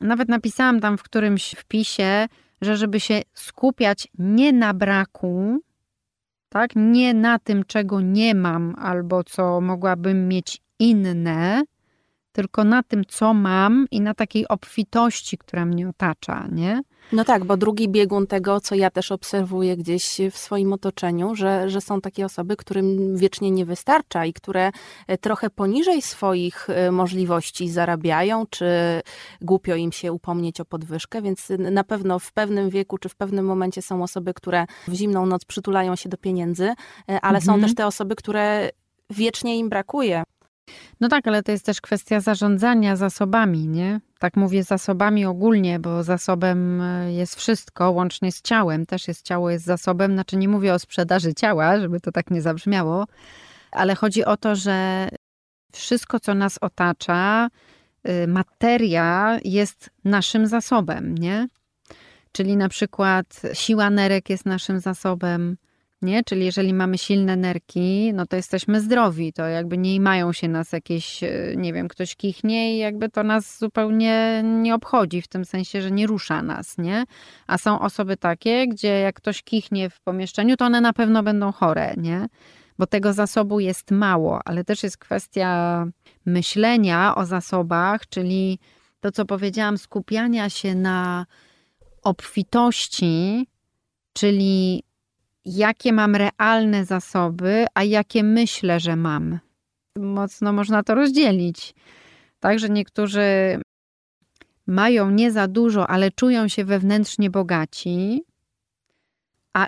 Nawet 0.00 0.28
napisałam 0.28 0.80
tam 0.80 0.98
w 0.98 1.02
którymś 1.02 1.50
wpisie, 1.58 2.28
że 2.60 2.76
żeby 2.76 3.00
się 3.00 3.22
skupiać 3.34 4.08
nie 4.18 4.52
na 4.52 4.74
braku, 4.74 5.58
tak, 6.48 6.70
nie 6.76 7.14
na 7.14 7.38
tym, 7.38 7.64
czego 7.64 8.00
nie 8.00 8.34
mam 8.34 8.74
albo 8.78 9.24
co 9.24 9.60
mogłabym 9.60 10.28
mieć 10.28 10.62
inne, 10.78 11.62
tylko 12.32 12.64
na 12.64 12.82
tym, 12.82 13.04
co 13.08 13.34
mam 13.34 13.86
i 13.90 14.00
na 14.00 14.14
takiej 14.14 14.48
obfitości, 14.48 15.38
która 15.38 15.64
mnie 15.64 15.88
otacza, 15.88 16.46
nie? 16.52 16.80
No 17.12 17.24
tak, 17.24 17.44
bo 17.44 17.56
drugi 17.56 17.88
biegun 17.88 18.26
tego, 18.26 18.60
co 18.60 18.74
ja 18.74 18.90
też 18.90 19.12
obserwuję 19.12 19.76
gdzieś 19.76 20.20
w 20.30 20.38
swoim 20.38 20.72
otoczeniu, 20.72 21.34
że, 21.34 21.70
że 21.70 21.80
są 21.80 22.00
takie 22.00 22.24
osoby, 22.24 22.56
którym 22.56 23.16
wiecznie 23.16 23.50
nie 23.50 23.66
wystarcza 23.66 24.24
i 24.24 24.32
które 24.32 24.70
e, 25.06 25.18
trochę 25.18 25.50
poniżej 25.50 26.02
swoich 26.02 26.70
e, 26.70 26.90
możliwości 26.90 27.68
zarabiają, 27.68 28.46
czy 28.50 28.66
głupio 29.40 29.74
im 29.74 29.92
się 29.92 30.12
upomnieć 30.12 30.60
o 30.60 30.64
podwyżkę, 30.64 31.22
więc 31.22 31.48
na 31.58 31.84
pewno 31.84 32.18
w 32.18 32.32
pewnym 32.32 32.70
wieku, 32.70 32.98
czy 32.98 33.08
w 33.08 33.16
pewnym 33.16 33.44
momencie 33.44 33.82
są 33.82 34.02
osoby, 34.02 34.34
które 34.34 34.66
w 34.88 34.92
zimną 34.92 35.26
noc 35.26 35.44
przytulają 35.44 35.96
się 35.96 36.08
do 36.08 36.16
pieniędzy, 36.16 36.64
e, 36.64 36.74
ale 37.20 37.38
mhm. 37.38 37.42
są 37.42 37.60
też 37.60 37.74
te 37.74 37.86
osoby, 37.86 38.16
które 38.16 38.70
wiecznie 39.10 39.58
im 39.58 39.68
brakuje. 39.68 40.22
No 41.00 41.08
tak, 41.08 41.28
ale 41.28 41.42
to 41.42 41.52
jest 41.52 41.66
też 41.66 41.80
kwestia 41.80 42.20
zarządzania 42.20 42.96
zasobami, 42.96 43.68
nie? 43.68 44.00
Tak 44.18 44.36
mówię 44.36 44.64
zasobami 44.64 45.24
ogólnie, 45.24 45.78
bo 45.78 46.02
zasobem 46.02 46.80
e, 46.80 47.12
jest 47.12 47.36
wszystko, 47.36 47.90
łącznie 47.90 48.32
z 48.32 48.42
ciałem. 48.42 48.86
Też 48.86 49.08
jest 49.08 49.22
ciało, 49.22 49.50
jest 49.50 49.64
zasobem. 49.64 50.12
Znaczy 50.12 50.36
nie 50.36 50.48
mówię 50.48 50.74
o 50.74 50.78
sprzedaży 50.78 51.34
ciała, 51.34 51.80
żeby 51.80 52.00
to 52.00 52.12
tak 52.12 52.30
nie 52.30 52.42
zabrzmiało, 52.42 53.06
ale 53.70 53.94
chodzi 53.94 54.24
o 54.24 54.36
to, 54.36 54.56
że 54.56 55.08
wszystko, 55.72 56.20
co 56.20 56.34
nas 56.34 56.58
otacza, 56.60 57.48
y, 58.08 58.26
materia 58.26 59.38
jest 59.44 59.90
naszym 60.04 60.46
zasobem, 60.46 61.14
nie? 61.14 61.48
Czyli 62.32 62.56
na 62.56 62.68
przykład 62.68 63.42
siła 63.52 63.90
nerek 63.90 64.30
jest 64.30 64.46
naszym 64.46 64.80
zasobem, 64.80 65.56
nie? 66.06 66.24
Czyli 66.24 66.44
jeżeli 66.44 66.74
mamy 66.74 66.98
silne 66.98 67.36
nerki, 67.36 68.12
no 68.14 68.26
to 68.26 68.36
jesteśmy 68.36 68.80
zdrowi, 68.80 69.32
to 69.32 69.46
jakby 69.46 69.78
nie 69.78 70.00
mają 70.00 70.32
się 70.32 70.48
nas 70.48 70.72
jakieś, 70.72 71.22
e, 71.22 71.54
nie 71.56 71.72
wiem, 71.72 71.88
ktoś 71.88 72.16
kichnie 72.16 72.74
i 72.74 72.78
jakby 72.78 73.08
to 73.08 73.22
nas 73.22 73.58
zupełnie 73.58 74.42
nie 74.44 74.74
obchodzi, 74.74 75.22
w 75.22 75.28
tym 75.28 75.44
sensie, 75.44 75.82
że 75.82 75.90
nie 75.90 76.06
rusza 76.06 76.42
nas, 76.42 76.78
nie? 76.78 77.04
A 77.46 77.58
są 77.58 77.80
osoby 77.80 78.16
takie, 78.16 78.68
gdzie 78.68 78.88
jak 78.88 79.16
ktoś 79.16 79.42
kichnie 79.42 79.90
w 79.90 80.00
pomieszczeniu, 80.00 80.56
to 80.56 80.64
one 80.64 80.80
na 80.80 80.92
pewno 80.92 81.22
będą 81.22 81.52
chore, 81.52 81.94
nie? 81.96 82.26
Bo 82.78 82.86
tego 82.86 83.12
zasobu 83.12 83.60
jest 83.60 83.90
mało, 83.90 84.40
ale 84.44 84.64
też 84.64 84.82
jest 84.82 84.98
kwestia 84.98 85.86
myślenia 86.26 87.14
o 87.14 87.26
zasobach, 87.26 88.08
czyli 88.08 88.58
to, 89.00 89.12
co 89.12 89.24
powiedziałam, 89.24 89.78
skupiania 89.78 90.50
się 90.50 90.74
na 90.74 91.26
obfitości, 92.02 93.46
czyli 94.12 94.82
jakie 95.46 95.92
mam 95.92 96.16
realne 96.16 96.84
zasoby, 96.84 97.66
a 97.74 97.82
jakie 97.82 98.22
myślę, 98.22 98.80
że 98.80 98.96
mam. 98.96 99.38
Mocno 99.96 100.52
można 100.52 100.82
to 100.82 100.94
rozdzielić. 100.94 101.74
Także 102.40 102.68
niektórzy 102.68 103.22
mają 104.66 105.10
nie 105.10 105.32
za 105.32 105.48
dużo, 105.48 105.90
ale 105.90 106.10
czują 106.10 106.48
się 106.48 106.64
wewnętrznie 106.64 107.30
bogaci, 107.30 108.24
a 109.54 109.66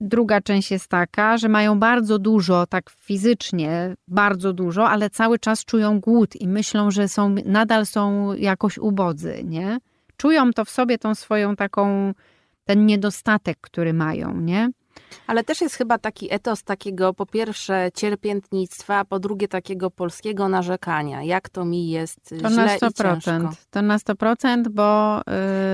druga 0.00 0.40
część 0.40 0.70
jest 0.70 0.88
taka, 0.88 1.38
że 1.38 1.48
mają 1.48 1.78
bardzo 1.78 2.18
dużo, 2.18 2.66
tak 2.66 2.90
fizycznie, 2.90 3.94
bardzo 4.08 4.52
dużo, 4.52 4.88
ale 4.88 5.10
cały 5.10 5.38
czas 5.38 5.64
czują 5.64 6.00
głód 6.00 6.36
i 6.36 6.48
myślą, 6.48 6.90
że 6.90 7.08
są, 7.08 7.34
nadal 7.44 7.86
są 7.86 8.34
jakoś 8.34 8.78
ubodzy, 8.78 9.40
nie? 9.44 9.78
Czują 10.16 10.52
to 10.52 10.64
w 10.64 10.70
sobie, 10.70 10.98
tą 10.98 11.14
swoją 11.14 11.56
taką, 11.56 12.14
ten 12.64 12.86
niedostatek, 12.86 13.58
który 13.60 13.92
mają, 13.92 14.40
nie? 14.40 14.70
Ale 15.26 15.44
też 15.44 15.60
jest 15.60 15.74
chyba 15.74 15.98
taki 15.98 16.34
etos 16.34 16.62
takiego 16.62 17.14
po 17.14 17.26
pierwsze 17.26 17.90
cierpiętnictwa, 17.94 18.96
a 18.96 19.04
po 19.04 19.18
drugie 19.18 19.48
takiego 19.48 19.90
polskiego 19.90 20.48
narzekania. 20.48 21.22
Jak 21.22 21.48
to 21.48 21.64
mi 21.64 21.90
jest 21.90 22.28
to 22.28 22.36
źle 22.36 22.50
na 22.50 22.76
100%, 22.76 23.18
i 23.18 23.20
ciężko. 23.20 23.56
To 23.70 23.82
na 23.82 23.98
100%, 23.98 24.68
bo... 24.68 25.20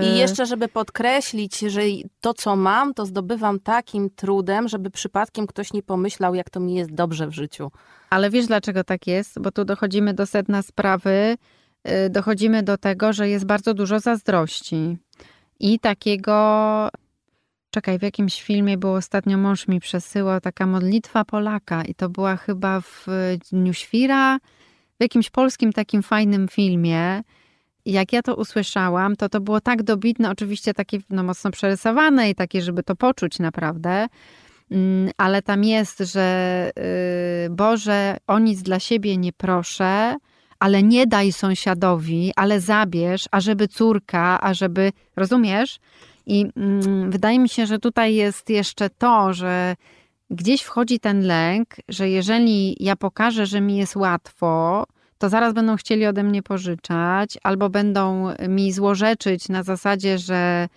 Yy... 0.00 0.08
I 0.08 0.18
jeszcze, 0.18 0.46
żeby 0.46 0.68
podkreślić, 0.68 1.58
że 1.58 1.80
to, 2.20 2.34
co 2.34 2.56
mam, 2.56 2.94
to 2.94 3.06
zdobywam 3.06 3.60
takim 3.60 4.10
trudem, 4.10 4.68
żeby 4.68 4.90
przypadkiem 4.90 5.46
ktoś 5.46 5.72
nie 5.72 5.82
pomyślał, 5.82 6.34
jak 6.34 6.50
to 6.50 6.60
mi 6.60 6.74
jest 6.74 6.94
dobrze 6.94 7.26
w 7.26 7.32
życiu. 7.32 7.70
Ale 8.10 8.30
wiesz, 8.30 8.46
dlaczego 8.46 8.84
tak 8.84 9.06
jest? 9.06 9.40
Bo 9.40 9.50
tu 9.50 9.64
dochodzimy 9.64 10.14
do 10.14 10.26
sedna 10.26 10.62
sprawy, 10.62 11.36
y, 11.88 12.10
dochodzimy 12.10 12.62
do 12.62 12.78
tego, 12.78 13.12
że 13.12 13.28
jest 13.28 13.44
bardzo 13.44 13.74
dużo 13.74 14.00
zazdrości 14.00 14.98
i 15.60 15.78
takiego. 15.78 16.88
Czekaj, 17.74 17.98
w 17.98 18.02
jakimś 18.02 18.42
filmie 18.42 18.78
było 18.78 18.94
ostatnio 18.94 19.38
mąż 19.38 19.68
mi 19.68 19.80
przesyłał 19.80 20.40
taka 20.40 20.66
modlitwa 20.66 21.24
Polaka 21.24 21.84
i 21.84 21.94
to 21.94 22.08
była 22.08 22.36
chyba 22.36 22.80
w 22.80 23.06
Dniu 23.52 23.72
Świra, 23.72 24.38
w 24.98 25.02
jakimś 25.02 25.30
polskim 25.30 25.72
takim 25.72 26.02
fajnym 26.02 26.48
filmie. 26.48 27.22
Jak 27.84 28.12
ja 28.12 28.22
to 28.22 28.36
usłyszałam, 28.36 29.16
to 29.16 29.28
to 29.28 29.40
było 29.40 29.60
tak 29.60 29.82
dobitne, 29.82 30.30
oczywiście 30.30 30.74
takie 30.74 30.98
no, 31.10 31.22
mocno 31.22 31.50
przerysowane 31.50 32.30
i 32.30 32.34
takie, 32.34 32.62
żeby 32.62 32.82
to 32.82 32.96
poczuć 32.96 33.38
naprawdę, 33.38 34.06
mm, 34.70 35.10
ale 35.16 35.42
tam 35.42 35.64
jest, 35.64 35.98
że 35.98 36.70
yy, 37.46 37.54
Boże, 37.54 38.16
o 38.26 38.38
nic 38.38 38.62
dla 38.62 38.80
siebie 38.80 39.16
nie 39.16 39.32
proszę, 39.32 40.16
ale 40.58 40.82
nie 40.82 41.06
daj 41.06 41.32
sąsiadowi, 41.32 42.32
ale 42.36 42.60
zabierz, 42.60 43.28
ażeby 43.30 43.68
córka, 43.68 44.40
ażeby, 44.40 44.92
rozumiesz? 45.16 45.78
I 46.26 46.46
mm, 46.56 47.10
wydaje 47.10 47.38
mi 47.38 47.48
się, 47.48 47.66
że 47.66 47.78
tutaj 47.78 48.14
jest 48.14 48.50
jeszcze 48.50 48.90
to, 48.90 49.32
że 49.32 49.76
gdzieś 50.30 50.62
wchodzi 50.62 51.00
ten 51.00 51.20
lęk, 51.26 51.68
że 51.88 52.08
jeżeli 52.08 52.76
ja 52.80 52.96
pokażę, 52.96 53.46
że 53.46 53.60
mi 53.60 53.76
jest 53.76 53.96
łatwo, 53.96 54.84
to 55.18 55.28
zaraz 55.28 55.54
będą 55.54 55.76
chcieli 55.76 56.06
ode 56.06 56.22
mnie 56.22 56.42
pożyczać, 56.42 57.38
albo 57.42 57.70
będą 57.70 58.34
mi 58.48 58.72
złorzeczyć 58.72 59.48
na 59.48 59.62
zasadzie, 59.62 60.18
że 60.18 60.68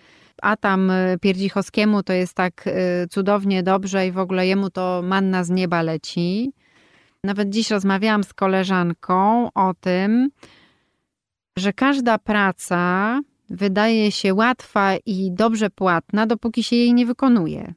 a 0.42 0.56
tam 0.56 0.92
Pierdzichowskiemu 1.20 2.02
to 2.02 2.12
jest 2.12 2.34
tak 2.34 2.66
y, 2.66 2.72
cudownie 3.10 3.62
dobrze 3.62 4.06
i 4.06 4.12
w 4.12 4.18
ogóle 4.18 4.46
jemu 4.46 4.70
to 4.70 5.00
manna 5.04 5.44
z 5.44 5.50
nieba 5.50 5.82
leci. 5.82 6.52
Nawet 7.24 7.50
dziś 7.50 7.70
rozmawiałam 7.70 8.24
z 8.24 8.34
koleżanką 8.34 9.48
o 9.54 9.74
tym, 9.80 10.28
że 11.58 11.72
każda 11.72 12.18
praca 12.18 13.20
wydaje 13.50 14.12
się 14.12 14.34
łatwa 14.34 14.96
i 15.06 15.30
dobrze 15.32 15.70
płatna, 15.70 16.26
dopóki 16.26 16.62
się 16.62 16.76
jej 16.76 16.94
nie 16.94 17.06
wykonuje. 17.06 17.74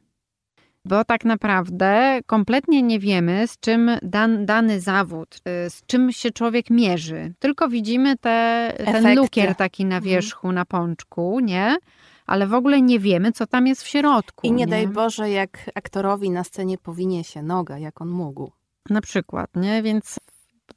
Bo 0.85 1.05
tak 1.05 1.25
naprawdę 1.25 2.19
kompletnie 2.25 2.81
nie 2.83 2.99
wiemy, 2.99 3.47
z 3.47 3.59
czym 3.59 3.91
dan, 4.01 4.45
dany 4.45 4.79
zawód, 4.79 5.35
y, 5.65 5.69
z 5.69 5.85
czym 5.85 6.11
się 6.11 6.31
człowiek 6.31 6.69
mierzy. 6.69 7.33
Tylko 7.39 7.69
widzimy 7.69 8.17
te, 8.17 8.73
ten 8.85 9.15
lukier 9.15 9.55
taki 9.55 9.85
na 9.85 9.95
mhm. 9.95 10.03
wierzchu, 10.03 10.47
mhm. 10.47 10.55
na 10.55 10.65
pączku, 10.65 11.39
nie? 11.39 11.77
Ale 12.25 12.47
w 12.47 12.53
ogóle 12.53 12.81
nie 12.81 12.99
wiemy, 12.99 13.31
co 13.31 13.47
tam 13.47 13.67
jest 13.67 13.83
w 13.83 13.87
środku. 13.87 14.47
I 14.47 14.51
nie, 14.51 14.57
nie 14.57 14.67
daj 14.67 14.87
Boże, 14.87 15.29
jak 15.29 15.71
aktorowi 15.75 16.29
na 16.29 16.43
scenie 16.43 16.77
powinie 16.77 17.23
się 17.23 17.43
noga, 17.43 17.77
jak 17.77 18.01
on 18.01 18.09
mógł. 18.09 18.51
Na 18.89 19.01
przykład, 19.01 19.49
nie? 19.55 19.83
Więc 19.83 20.19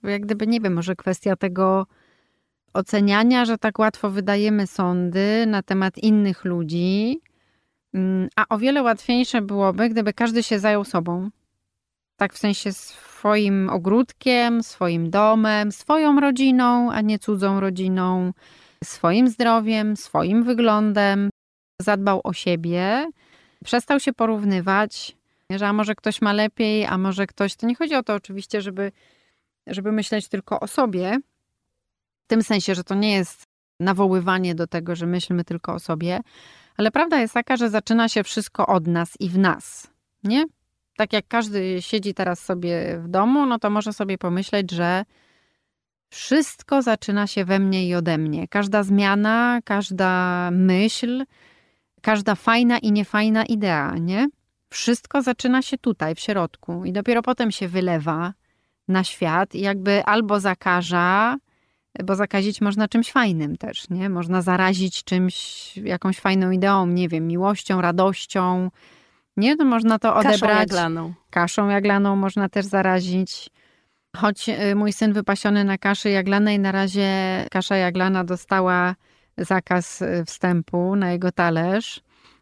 jak 0.02 0.22
gdyby, 0.22 0.46
nie 0.46 0.60
wiem, 0.60 0.74
może 0.74 0.96
kwestia 0.96 1.36
tego 1.36 1.86
oceniania, 2.74 3.44
że 3.44 3.58
tak 3.58 3.78
łatwo 3.78 4.10
wydajemy 4.10 4.66
sądy 4.66 5.46
na 5.46 5.62
temat 5.62 5.98
innych 5.98 6.44
ludzi, 6.44 7.20
mm, 7.94 8.28
a 8.36 8.44
o 8.48 8.58
wiele 8.58 8.82
łatwiejsze 8.82 9.42
byłoby, 9.42 9.88
gdyby 9.88 10.12
każdy 10.12 10.42
się 10.42 10.58
zajął 10.58 10.84
sobą. 10.84 11.30
Tak 12.16 12.32
w 12.32 12.38
sensie 12.38 12.72
swoim 12.72 13.70
ogródkiem, 13.70 14.62
swoim 14.62 15.10
domem, 15.10 15.72
swoją 15.72 16.20
rodziną, 16.20 16.92
a 16.92 17.00
nie 17.00 17.18
cudzą 17.18 17.60
rodziną, 17.60 18.32
swoim 18.84 19.28
zdrowiem, 19.28 19.96
swoim 19.96 20.44
wyglądem. 20.44 21.30
Zadbał 21.80 22.20
o 22.24 22.32
siebie, 22.32 23.10
przestał 23.64 24.00
się 24.00 24.12
porównywać, 24.12 25.16
że 25.50 25.68
a 25.68 25.72
może 25.72 25.94
ktoś 25.94 26.22
ma 26.22 26.32
lepiej, 26.32 26.86
a 26.86 26.98
może 26.98 27.26
ktoś. 27.26 27.56
To 27.56 27.66
nie 27.66 27.74
chodzi 27.74 27.94
o 27.94 28.02
to 28.02 28.14
oczywiście, 28.14 28.60
żeby, 28.60 28.92
żeby 29.66 29.92
myśleć 29.92 30.28
tylko 30.28 30.60
o 30.60 30.66
sobie, 30.66 31.18
w 32.24 32.26
tym 32.26 32.42
sensie, 32.42 32.74
że 32.74 32.84
to 32.84 32.94
nie 32.94 33.12
jest 33.12 33.46
nawoływanie 33.80 34.54
do 34.54 34.66
tego, 34.66 34.96
że 34.96 35.06
myślmy 35.06 35.44
tylko 35.44 35.74
o 35.74 35.78
sobie, 35.78 36.20
ale 36.76 36.90
prawda 36.90 37.20
jest 37.20 37.34
taka, 37.34 37.56
że 37.56 37.70
zaczyna 37.70 38.08
się 38.08 38.24
wszystko 38.24 38.66
od 38.66 38.86
nas 38.86 39.20
i 39.20 39.28
w 39.28 39.38
nas, 39.38 39.90
nie? 40.24 40.44
Tak 40.96 41.12
jak 41.12 41.28
każdy 41.28 41.82
siedzi 41.82 42.14
teraz 42.14 42.40
sobie 42.40 42.98
w 42.98 43.08
domu, 43.08 43.46
no 43.46 43.58
to 43.58 43.70
może 43.70 43.92
sobie 43.92 44.18
pomyśleć, 44.18 44.70
że 44.70 45.04
wszystko 46.10 46.82
zaczyna 46.82 47.26
się 47.26 47.44
we 47.44 47.58
mnie 47.58 47.88
i 47.88 47.94
ode 47.94 48.18
mnie. 48.18 48.48
Każda 48.48 48.82
zmiana, 48.82 49.60
każda 49.64 50.50
myśl, 50.52 51.24
każda 52.02 52.34
fajna 52.34 52.78
i 52.78 52.92
niefajna 52.92 53.44
idea, 53.44 53.94
nie? 53.98 54.28
Wszystko 54.70 55.22
zaczyna 55.22 55.62
się 55.62 55.78
tutaj, 55.78 56.14
w 56.14 56.20
środku, 56.20 56.84
i 56.84 56.92
dopiero 56.92 57.22
potem 57.22 57.50
się 57.50 57.68
wylewa 57.68 58.32
na 58.88 59.04
świat 59.04 59.54
i 59.54 59.60
jakby 59.60 60.04
albo 60.04 60.40
zakaża, 60.40 61.36
bo 62.04 62.16
zakazić 62.16 62.60
można 62.60 62.88
czymś 62.88 63.12
fajnym 63.12 63.56
też, 63.56 63.90
nie? 63.90 64.08
Można 64.08 64.42
zarazić 64.42 65.04
czymś, 65.04 65.76
jakąś 65.76 66.18
fajną 66.18 66.50
ideą, 66.50 66.86
nie 66.86 67.08
wiem, 67.08 67.26
miłością, 67.26 67.80
radością. 67.80 68.70
Nie, 69.36 69.56
to 69.56 69.64
można 69.64 69.98
to 69.98 70.14
odebrać. 70.14 70.40
Kaszą 70.40 70.58
jaglaną. 70.58 71.14
Kaszą 71.30 71.68
jaglaną 71.68 72.16
można 72.16 72.48
też 72.48 72.66
zarazić. 72.66 73.50
Choć 74.16 74.48
y, 74.48 74.74
mój 74.74 74.92
syn 74.92 75.12
wypasiony 75.12 75.64
na 75.64 75.78
kaszy 75.78 76.10
jaglanej, 76.10 76.58
na 76.58 76.72
razie 76.72 77.08
kasza 77.50 77.76
jaglana 77.76 78.24
dostała 78.24 78.94
zakaz 79.38 80.02
y, 80.02 80.24
wstępu 80.26 80.96
na 80.96 81.12
jego 81.12 81.32
talerz. 81.32 82.00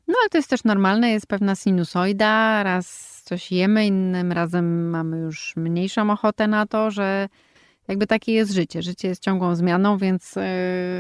No 0.09 0.15
ale 0.21 0.29
to 0.29 0.39
jest 0.39 0.51
też 0.51 0.65
normalne, 0.65 1.11
jest 1.11 1.27
pewna 1.27 1.55
sinusoida, 1.55 2.63
raz 2.63 3.13
coś 3.25 3.53
jemy, 3.53 3.87
innym 3.87 4.33
razem 4.33 4.91
mamy 4.91 5.19
już 5.19 5.57
mniejszą 5.57 6.11
ochotę 6.11 6.47
na 6.47 6.67
to, 6.67 6.91
że 6.91 7.29
jakby 7.89 8.07
takie 8.07 8.33
jest 8.33 8.53
życie. 8.53 8.83
Życie 8.83 9.09
jest 9.09 9.23
ciągłą 9.23 9.55
zmianą, 9.55 9.99
więc 9.99 10.37
y, 10.37 10.41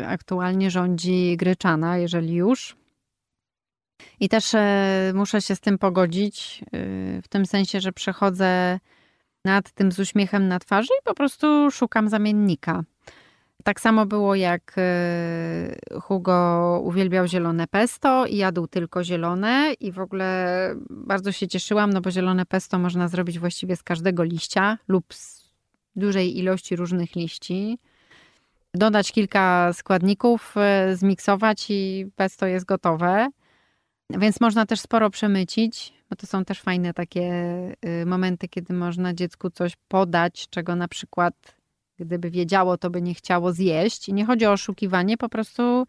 aktualnie 0.06 0.70
rządzi 0.70 1.36
gryczana, 1.36 1.98
jeżeli 1.98 2.34
już. 2.34 2.76
I 4.20 4.28
też 4.28 4.54
y, 4.54 4.58
muszę 5.14 5.42
się 5.42 5.56
z 5.56 5.60
tym 5.60 5.78
pogodzić, 5.78 6.64
y, 6.74 7.22
w 7.22 7.28
tym 7.28 7.46
sensie, 7.46 7.80
że 7.80 7.92
przechodzę 7.92 8.80
nad 9.44 9.72
tym 9.72 9.92
z 9.92 9.98
uśmiechem 9.98 10.48
na 10.48 10.58
twarzy 10.58 10.88
i 11.00 11.04
po 11.04 11.14
prostu 11.14 11.70
szukam 11.70 12.08
zamiennika. 12.08 12.82
Tak 13.64 13.80
samo 13.80 14.06
było 14.06 14.34
jak 14.34 14.74
Hugo 16.02 16.80
uwielbiał 16.84 17.26
zielone 17.26 17.66
pesto 17.66 18.26
i 18.26 18.36
jadł 18.36 18.66
tylko 18.66 19.04
zielone 19.04 19.72
i 19.80 19.92
w 19.92 19.98
ogóle 19.98 20.74
bardzo 20.90 21.32
się 21.32 21.48
cieszyłam, 21.48 21.92
no 21.92 22.00
bo 22.00 22.10
zielone 22.10 22.46
pesto 22.46 22.78
można 22.78 23.08
zrobić 23.08 23.38
właściwie 23.38 23.76
z 23.76 23.82
każdego 23.82 24.22
liścia 24.22 24.78
lub 24.88 25.14
z 25.14 25.41
dużej 25.96 26.38
ilości 26.38 26.76
różnych 26.76 27.16
liści. 27.16 27.78
Dodać 28.74 29.12
kilka 29.12 29.72
składników, 29.72 30.54
e, 30.56 30.96
zmiksować 30.96 31.66
i 31.68 32.06
pesto 32.16 32.46
jest 32.46 32.66
gotowe. 32.66 33.28
Więc 34.10 34.40
można 34.40 34.66
też 34.66 34.80
sporo 34.80 35.10
przemycić, 35.10 35.92
bo 36.10 36.16
to 36.16 36.26
są 36.26 36.44
też 36.44 36.60
fajne 36.60 36.94
takie 36.94 37.32
y, 38.02 38.06
momenty, 38.06 38.48
kiedy 38.48 38.74
można 38.74 39.14
dziecku 39.14 39.50
coś 39.50 39.72
podać, 39.88 40.48
czego 40.50 40.76
na 40.76 40.88
przykład 40.88 41.34
gdyby 41.98 42.30
wiedziało, 42.30 42.78
to 42.78 42.90
by 42.90 43.02
nie 43.02 43.14
chciało 43.14 43.52
zjeść. 43.52 44.08
I 44.08 44.12
nie 44.12 44.24
chodzi 44.24 44.46
o 44.46 44.52
oszukiwanie, 44.52 45.16
po 45.16 45.28
prostu 45.28 45.86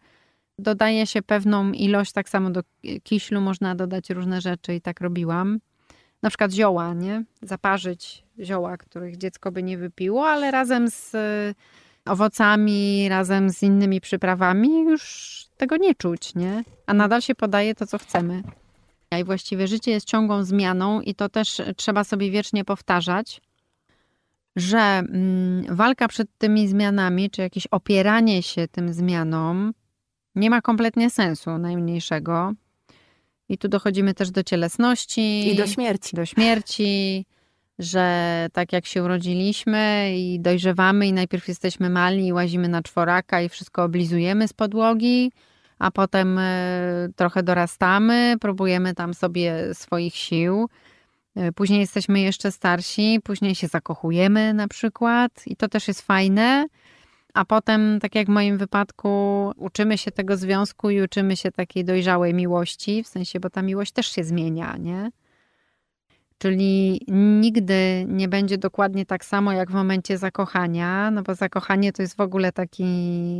dodaje 0.58 1.06
się 1.06 1.22
pewną 1.22 1.72
ilość, 1.72 2.12
tak 2.12 2.28
samo 2.28 2.50
do 2.50 2.62
kiślu 3.02 3.40
można 3.40 3.74
dodać 3.74 4.10
różne 4.10 4.40
rzeczy 4.40 4.74
i 4.74 4.80
tak 4.80 5.00
robiłam 5.00 5.58
na 6.24 6.30
przykład 6.30 6.52
zioła, 6.52 6.94
nie? 6.94 7.24
Zaparzyć 7.42 8.24
zioła, 8.40 8.76
których 8.76 9.16
dziecko 9.16 9.52
by 9.52 9.62
nie 9.62 9.78
wypiło, 9.78 10.28
ale 10.28 10.50
razem 10.50 10.90
z 10.90 11.14
e, 11.14 11.54
owocami, 12.04 13.08
razem 13.08 13.50
z 13.50 13.62
innymi 13.62 14.00
przyprawami 14.00 14.84
już 14.84 15.44
tego 15.56 15.76
nie 15.76 15.94
czuć, 15.94 16.34
nie? 16.34 16.64
A 16.86 16.94
nadal 16.94 17.20
się 17.20 17.34
podaje 17.34 17.74
to, 17.74 17.86
co 17.86 17.98
chcemy. 17.98 18.42
I 19.20 19.24
właściwie 19.24 19.68
życie 19.68 19.90
jest 19.90 20.06
ciągłą 20.06 20.44
zmianą 20.44 21.00
i 21.00 21.14
to 21.14 21.28
też 21.28 21.62
trzeba 21.76 22.04
sobie 22.04 22.30
wiecznie 22.30 22.64
powtarzać, 22.64 23.40
że 24.56 24.78
mm, 24.78 25.76
walka 25.76 26.08
przed 26.08 26.28
tymi 26.38 26.68
zmianami, 26.68 27.30
czy 27.30 27.42
jakieś 27.42 27.66
opieranie 27.66 28.42
się 28.42 28.68
tym 28.68 28.92
zmianom 28.92 29.74
nie 30.34 30.50
ma 30.50 30.60
kompletnie 30.60 31.10
sensu 31.10 31.58
najmniejszego. 31.58 32.52
I 33.48 33.58
tu 33.58 33.68
dochodzimy 33.68 34.14
też 34.14 34.30
do 34.30 34.42
cielesności. 34.42 35.52
I 35.52 35.56
do 35.56 35.66
śmierci. 35.66 36.16
Do 36.16 36.26
śmierci, 36.26 37.26
że 37.78 38.46
tak 38.52 38.72
jak 38.72 38.86
się 38.86 39.02
urodziliśmy 39.02 40.12
i 40.16 40.40
dojrzewamy 40.40 41.06
i 41.06 41.12
najpierw 41.12 41.48
jesteśmy 41.48 41.90
mali 41.90 42.26
i 42.26 42.32
łazimy 42.32 42.68
na 42.68 42.82
czworaka 42.82 43.42
i 43.42 43.48
wszystko 43.48 43.84
oblizujemy 43.84 44.48
z 44.48 44.52
podłogi, 44.52 45.32
a 45.78 45.90
potem 45.90 46.38
e, 46.38 47.08
trochę 47.16 47.42
dorastamy, 47.42 48.36
próbujemy 48.40 48.94
tam 48.94 49.14
sobie 49.14 49.74
swoich 49.74 50.14
sił. 50.14 50.68
E, 51.36 51.52
później 51.52 51.80
jesteśmy 51.80 52.20
jeszcze 52.20 52.52
starsi, 52.52 53.20
później 53.24 53.54
się 53.54 53.66
zakochujemy 53.66 54.54
na 54.54 54.68
przykład 54.68 55.42
i 55.46 55.56
to 55.56 55.68
też 55.68 55.88
jest 55.88 56.02
fajne 56.02 56.66
a 57.34 57.44
potem, 57.44 57.98
tak 58.00 58.14
jak 58.14 58.26
w 58.26 58.30
moim 58.30 58.58
wypadku, 58.58 59.08
uczymy 59.56 59.98
się 59.98 60.10
tego 60.10 60.36
związku 60.36 60.90
i 60.90 61.02
uczymy 61.02 61.36
się 61.36 61.50
takiej 61.50 61.84
dojrzałej 61.84 62.34
miłości, 62.34 63.02
w 63.02 63.08
sensie, 63.08 63.40
bo 63.40 63.50
ta 63.50 63.62
miłość 63.62 63.92
też 63.92 64.06
się 64.12 64.24
zmienia, 64.24 64.76
nie? 64.76 65.10
Czyli 66.38 67.00
nigdy 67.40 68.04
nie 68.08 68.28
będzie 68.28 68.58
dokładnie 68.58 69.06
tak 69.06 69.24
samo 69.24 69.52
jak 69.52 69.70
w 69.70 69.74
momencie 69.74 70.18
zakochania, 70.18 71.10
no 71.10 71.22
bo 71.22 71.34
zakochanie 71.34 71.92
to 71.92 72.02
jest 72.02 72.16
w 72.16 72.20
ogóle 72.20 72.52
taki. 72.52 72.84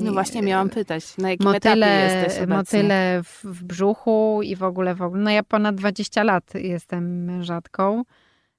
No 0.03 0.13
właśnie 0.13 0.43
miałam 0.43 0.71
pytać, 0.71 1.19
na 1.19 1.31
jakim 1.31 1.45
motyle, 1.45 1.87
etapie 1.87 2.15
jesteś 2.15 2.43
obecnie? 2.43 2.57
Motyle 2.57 3.23
w, 3.25 3.45
w 3.45 3.65
brzuchu 3.65 4.41
i 4.43 4.57
w 4.57 4.63
ogóle 4.63 4.95
w 4.95 5.03
ogóle. 5.03 5.23
No 5.23 5.31
ja 5.31 5.43
ponad 5.43 5.75
20 5.75 6.25
lat 6.25 6.55
jestem 6.55 7.25
mężatką. 7.25 8.05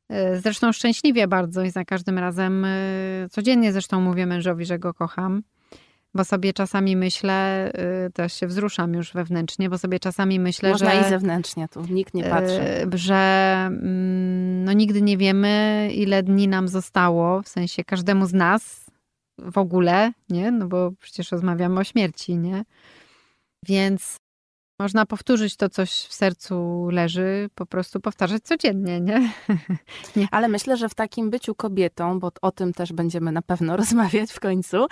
E, 0.09 0.39
zresztą 0.39 0.71
szczęśliwie 0.71 1.27
bardzo 1.27 1.63
i 1.63 1.69
za 1.69 1.85
każdym 1.85 2.19
razem, 2.19 2.65
e, 2.65 2.69
codziennie 3.31 3.71
zresztą 3.71 4.01
mówię 4.01 4.25
mężowi, 4.25 4.65
że 4.65 4.79
go 4.79 4.93
kocham. 4.93 5.43
Bo 6.15 6.23
sobie 6.23 6.53
czasami 6.53 6.95
myślę, 6.95 7.71
y, 8.07 8.11
też 8.11 8.33
się 8.33 8.47
wzruszam 8.47 8.93
już 8.93 9.13
wewnętrznie, 9.13 9.69
bo 9.69 9.77
sobie 9.77 9.99
czasami 9.99 10.39
myślę, 10.39 10.71
Można 10.71 10.91
że... 10.91 11.01
i 11.01 11.09
zewnętrznie, 11.09 11.67
tu 11.67 11.85
nikt 11.89 12.13
nie 12.13 12.23
patrzy. 12.23 12.61
Że 12.93 13.15
mm, 13.67 14.63
no, 14.63 14.73
nigdy 14.73 15.01
nie 15.01 15.17
wiemy, 15.17 15.89
ile 15.93 16.23
dni 16.23 16.47
nam 16.47 16.67
zostało, 16.67 17.41
w 17.41 17.47
sensie 17.47 17.83
każdemu 17.83 18.25
z 18.25 18.33
nas 18.33 18.85
w 19.37 19.57
ogóle, 19.57 20.11
nie? 20.29 20.51
No 20.51 20.67
bo 20.67 20.91
przecież 20.99 21.31
rozmawiamy 21.31 21.79
o 21.79 21.83
śmierci, 21.83 22.37
nie? 22.37 22.63
Więc 23.67 24.17
można 24.79 25.05
powtórzyć 25.05 25.57
to, 25.57 25.69
coś 25.69 25.91
w 25.91 26.13
sercu 26.13 26.87
leży, 26.91 27.49
po 27.55 27.65
prostu 27.65 27.99
powtarzać 27.99 28.43
codziennie, 28.43 29.01
nie? 29.01 29.31
nie? 30.15 30.27
Ale 30.31 30.47
myślę, 30.47 30.77
że 30.77 30.89
w 30.89 30.95
takim 30.95 31.29
byciu 31.29 31.55
kobietą, 31.55 32.19
bo 32.19 32.31
o 32.41 32.51
tym 32.51 32.73
też 32.73 32.93
będziemy 32.93 33.31
na 33.31 33.41
pewno 33.41 33.77
rozmawiać 33.81 34.31
w 34.31 34.39
końcu, 34.39 34.87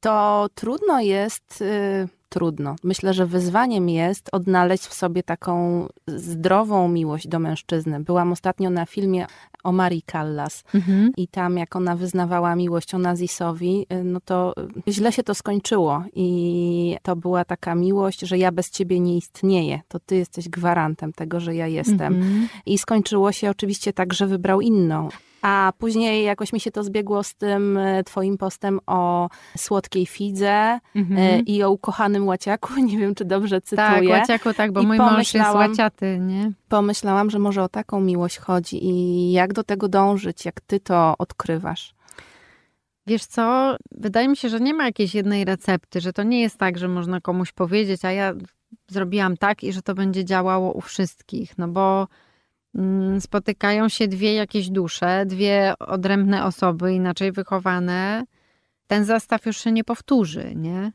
to 0.00 0.46
trudno 0.54 1.00
jest, 1.00 1.60
y, 1.62 2.08
trudno. 2.28 2.76
Myślę, 2.84 3.14
że 3.14 3.26
wyzwaniem 3.26 3.88
jest 3.88 4.28
odnaleźć 4.32 4.84
w 4.86 4.94
sobie 4.94 5.22
taką 5.22 5.86
zdrową 6.06 6.88
miłość 6.88 7.28
do 7.28 7.38
mężczyzny. 7.38 8.00
Byłam 8.00 8.32
ostatnio 8.32 8.70
na 8.70 8.86
filmie 8.86 9.26
o 9.64 9.72
Marii 9.72 10.02
Callas 10.12 10.64
mhm. 10.74 11.12
i 11.16 11.28
tam 11.28 11.56
jak 11.58 11.76
ona 11.76 11.96
wyznawała 11.96 12.56
miłość 12.56 12.94
Onazisowi, 12.94 13.86
y, 13.92 14.04
no 14.04 14.20
to 14.24 14.54
źle 14.88 15.12
się 15.12 15.22
to 15.22 15.34
skończyło 15.34 16.04
i 16.14 16.96
to 17.02 17.16
była 17.16 17.44
taka 17.44 17.74
miłość, 17.74 18.20
że 18.20 18.38
ja 18.38 18.52
bez 18.52 18.70
ciebie 18.70 19.00
nie 19.00 19.16
istnieję, 19.16 19.80
to 19.88 20.00
ty 20.00 20.16
jesteś 20.16 20.48
gwarantem 20.48 21.12
tego, 21.12 21.40
że 21.40 21.54
ja 21.54 21.66
jestem. 21.66 22.14
Mhm. 22.14 22.48
I 22.66 22.78
skończyło 22.78 23.32
się 23.32 23.50
oczywiście 23.50 23.92
tak, 23.92 24.12
że 24.12 24.26
wybrał 24.26 24.60
inną. 24.60 25.08
A 25.42 25.72
później 25.78 26.24
jakoś 26.24 26.52
mi 26.52 26.60
się 26.60 26.70
to 26.70 26.84
zbiegło 26.84 27.22
z 27.22 27.34
tym 27.34 27.78
e, 27.78 28.04
twoim 28.04 28.38
postem 28.38 28.80
o 28.86 29.28
słodkiej 29.56 30.06
fidze 30.06 30.78
mhm. 30.94 31.44
i 31.46 31.62
o 31.62 31.70
ukochanym 31.70 32.26
łaciaku. 32.26 32.74
Nie 32.88 32.98
wiem, 32.98 33.14
czy 33.14 33.24
dobrze 33.24 33.60
cytuję. 33.60 33.88
Tak, 33.88 34.04
łaciaku, 34.08 34.54
tak, 34.54 34.72
bo 34.72 34.80
I 34.80 34.86
mój 34.86 34.98
mąż 34.98 35.34
jest 35.34 35.54
łaciaty, 35.54 36.18
nie? 36.20 36.52
Pomyślałam, 36.68 37.30
że 37.30 37.38
może 37.38 37.62
o 37.62 37.68
taką 37.68 38.00
miłość 38.00 38.38
chodzi 38.38 38.86
i 38.86 39.32
jak 39.32 39.52
do 39.52 39.64
tego 39.64 39.88
dążyć, 39.88 40.44
jak 40.44 40.60
ty 40.60 40.80
to 40.80 41.14
odkrywasz. 41.18 41.94
Wiesz 43.06 43.24
co, 43.24 43.76
wydaje 43.90 44.28
mi 44.28 44.36
się, 44.36 44.48
że 44.48 44.60
nie 44.60 44.74
ma 44.74 44.84
jakiejś 44.84 45.14
jednej 45.14 45.44
recepty, 45.44 46.00
że 46.00 46.12
to 46.12 46.22
nie 46.22 46.40
jest 46.40 46.58
tak, 46.58 46.78
że 46.78 46.88
można 46.88 47.20
komuś 47.20 47.52
powiedzieć, 47.52 48.04
a 48.04 48.12
ja 48.12 48.34
zrobiłam 48.88 49.36
tak 49.36 49.64
i 49.64 49.72
że 49.72 49.82
to 49.82 49.94
będzie 49.94 50.24
działało 50.24 50.72
u 50.72 50.80
wszystkich, 50.80 51.58
no 51.58 51.68
bo 51.68 52.08
spotykają 53.20 53.88
się 53.88 54.08
dwie 54.08 54.34
jakieś 54.34 54.70
dusze, 54.70 55.26
dwie 55.26 55.74
odrębne 55.78 56.44
osoby, 56.44 56.94
inaczej 56.94 57.32
wychowane, 57.32 58.24
ten 58.86 59.04
zestaw 59.04 59.46
już 59.46 59.56
się 59.56 59.72
nie 59.72 59.84
powtórzy, 59.84 60.52
nie? 60.54 60.92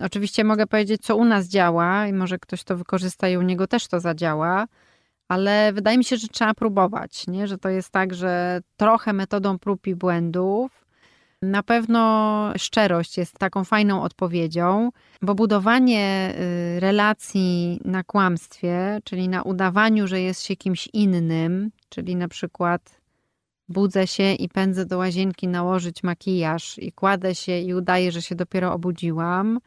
Oczywiście 0.00 0.44
mogę 0.44 0.66
powiedzieć, 0.66 1.02
co 1.02 1.16
u 1.16 1.24
nas 1.24 1.48
działa 1.48 2.06
i 2.06 2.12
może 2.12 2.38
ktoś 2.38 2.64
to 2.64 2.76
wykorzysta 2.76 3.28
i 3.28 3.36
u 3.36 3.42
niego 3.42 3.66
też 3.66 3.88
to 3.88 4.00
zadziała, 4.00 4.66
ale 5.28 5.72
wydaje 5.72 5.98
mi 5.98 6.04
się, 6.04 6.16
że 6.16 6.28
trzeba 6.28 6.54
próbować, 6.54 7.26
nie? 7.26 7.46
Że 7.46 7.58
to 7.58 7.68
jest 7.68 7.90
tak, 7.90 8.14
że 8.14 8.60
trochę 8.76 9.12
metodą 9.12 9.58
prób 9.58 9.86
i 9.86 9.94
błędów, 9.94 10.85
na 11.50 11.62
pewno 11.62 12.52
szczerość 12.56 13.18
jest 13.18 13.38
taką 13.38 13.64
fajną 13.64 14.02
odpowiedzią, 14.02 14.90
bo 15.22 15.34
budowanie 15.34 16.34
y, 16.76 16.80
relacji 16.80 17.80
na 17.84 18.04
kłamstwie, 18.04 19.00
czyli 19.04 19.28
na 19.28 19.42
udawaniu, 19.42 20.06
że 20.06 20.20
jest 20.20 20.42
się 20.42 20.56
kimś 20.56 20.88
innym, 20.92 21.70
czyli 21.88 22.16
na 22.16 22.28
przykład 22.28 23.00
budzę 23.68 24.06
się 24.06 24.32
i 24.32 24.48
pędzę 24.48 24.86
do 24.86 24.98
łazienki 24.98 25.48
nałożyć 25.48 26.02
makijaż 26.02 26.78
i 26.78 26.92
kładę 26.92 27.34
się 27.34 27.58
i 27.58 27.74
udaję, 27.74 28.12
że 28.12 28.22
się 28.22 28.34
dopiero 28.34 28.72
obudziłam, 28.72 29.58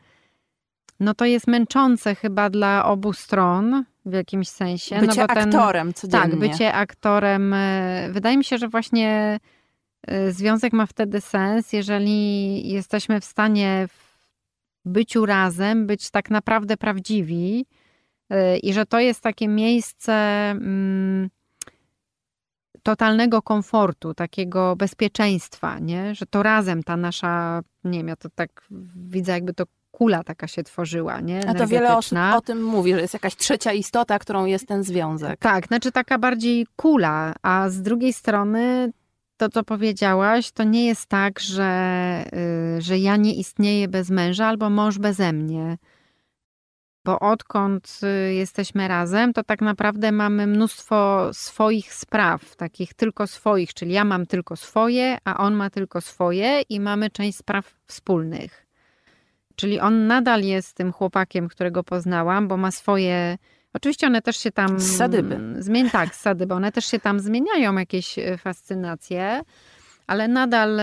no 0.99 1.13
to 1.13 1.25
jest 1.25 1.47
męczące 1.47 2.15
chyba 2.15 2.49
dla 2.49 2.85
obu 2.85 3.13
stron 3.13 3.85
w 4.05 4.13
jakimś 4.13 4.47
sensie. 4.47 4.95
No 4.95 5.07
bycie 5.07 5.21
no 5.21 5.27
ten, 5.27 5.37
aktorem 5.37 5.93
codziennie. 5.93 6.29
Tak, 6.29 6.39
bycie 6.39 6.73
aktorem. 6.73 7.53
Y, 7.53 8.09
wydaje 8.11 8.37
mi 8.37 8.43
się, 8.43 8.57
że 8.57 8.67
właśnie 8.67 9.39
związek 10.29 10.73
ma 10.73 10.85
wtedy 10.85 11.21
sens, 11.21 11.73
jeżeli 11.73 12.69
jesteśmy 12.69 13.21
w 13.21 13.25
stanie 13.25 13.87
w 13.87 14.09
byciu 14.85 15.25
razem 15.25 15.87
być 15.87 16.09
tak 16.09 16.29
naprawdę 16.29 16.77
prawdziwi 16.77 17.65
y, 18.33 18.57
i 18.57 18.73
że 18.73 18.85
to 18.85 18.99
jest 18.99 19.21
takie 19.21 19.47
miejsce 19.47 20.13
mm, 20.51 21.29
totalnego 22.83 23.41
komfortu, 23.41 24.13
takiego 24.13 24.75
bezpieczeństwa, 24.75 25.79
nie? 25.79 26.15
że 26.15 26.25
to 26.25 26.43
razem 26.43 26.83
ta 26.83 26.97
nasza, 26.97 27.61
nie 27.83 27.99
wiem, 27.99 28.07
ja 28.07 28.15
to 28.15 28.29
tak 28.35 28.67
widzę, 28.95 29.31
jakby 29.31 29.53
to 29.53 29.63
kula 29.91 30.23
taka 30.23 30.47
się 30.47 30.63
tworzyła, 30.63 31.19
nie? 31.19 31.49
A 31.49 31.53
to 31.53 31.67
wiele 31.67 31.97
osób 31.97 32.17
o 32.35 32.41
tym 32.41 32.63
mówi, 32.63 32.93
że 32.93 33.01
jest 33.01 33.13
jakaś 33.13 33.35
trzecia 33.35 33.73
istota, 33.73 34.19
którą 34.19 34.45
jest 34.45 34.67
ten 34.67 34.83
związek. 34.83 35.39
Tak, 35.39 35.67
znaczy 35.67 35.91
taka 35.91 36.17
bardziej 36.17 36.67
kula, 36.75 37.33
a 37.41 37.69
z 37.69 37.81
drugiej 37.81 38.13
strony 38.13 38.91
to, 39.39 39.49
co 39.49 39.63
powiedziałaś, 39.63 40.51
to 40.51 40.63
nie 40.63 40.85
jest 40.85 41.05
tak, 41.05 41.39
że, 41.39 42.23
y, 42.77 42.81
że 42.81 42.97
ja 42.97 43.15
nie 43.17 43.35
istnieję 43.35 43.87
bez 43.87 44.09
męża 44.09 44.45
albo 44.45 44.69
mąż 44.69 44.97
beze 44.97 45.33
mnie. 45.33 45.77
Bo 47.05 47.19
odkąd 47.19 47.99
y, 48.03 48.33
jesteśmy 48.33 48.87
razem, 48.87 49.33
to 49.33 49.43
tak 49.43 49.61
naprawdę 49.61 50.11
mamy 50.11 50.47
mnóstwo 50.47 51.29
swoich 51.33 51.93
spraw, 51.93 52.55
takich 52.55 52.93
tylko 52.93 53.27
swoich, 53.27 53.73
czyli 53.73 53.91
ja 53.91 54.05
mam 54.05 54.25
tylko 54.25 54.55
swoje, 54.55 55.17
a 55.23 55.37
on 55.37 55.53
ma 55.53 55.69
tylko 55.69 56.01
swoje 56.01 56.61
i 56.69 56.79
mamy 56.79 57.09
część 57.09 57.37
spraw 57.37 57.75
wspólnych. 57.85 58.65
Czyli 59.55 59.79
on 59.79 60.07
nadal 60.07 60.41
jest 60.41 60.73
tym 60.73 60.91
chłopakiem, 60.91 61.47
którego 61.47 61.83
poznałam, 61.83 62.47
bo 62.47 62.57
ma 62.57 62.71
swoje 62.71 63.37
Oczywiście 63.73 64.07
one 64.07 64.21
też 64.21 64.37
się 64.37 64.51
tam... 64.51 64.79
Z 64.79 64.97
sadyby. 64.97 65.39
Zmień, 65.59 65.89
tak, 65.89 66.15
z 66.15 66.19
sadyby. 66.19 66.53
One 66.53 66.71
też 66.71 66.85
się 66.85 66.99
tam 66.99 67.19
zmieniają, 67.19 67.77
jakieś 67.77 68.19
e, 68.19 68.37
fascynacje, 68.37 69.41
ale 70.07 70.27
nadal 70.27 70.79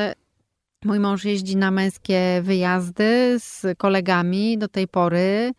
mój 0.84 1.00
mąż 1.00 1.24
jeździ 1.24 1.56
na 1.56 1.70
męskie 1.70 2.40
wyjazdy 2.42 3.36
z 3.38 3.78
kolegami 3.78 4.58
do 4.58 4.68
tej 4.68 4.88
pory. 4.88 5.52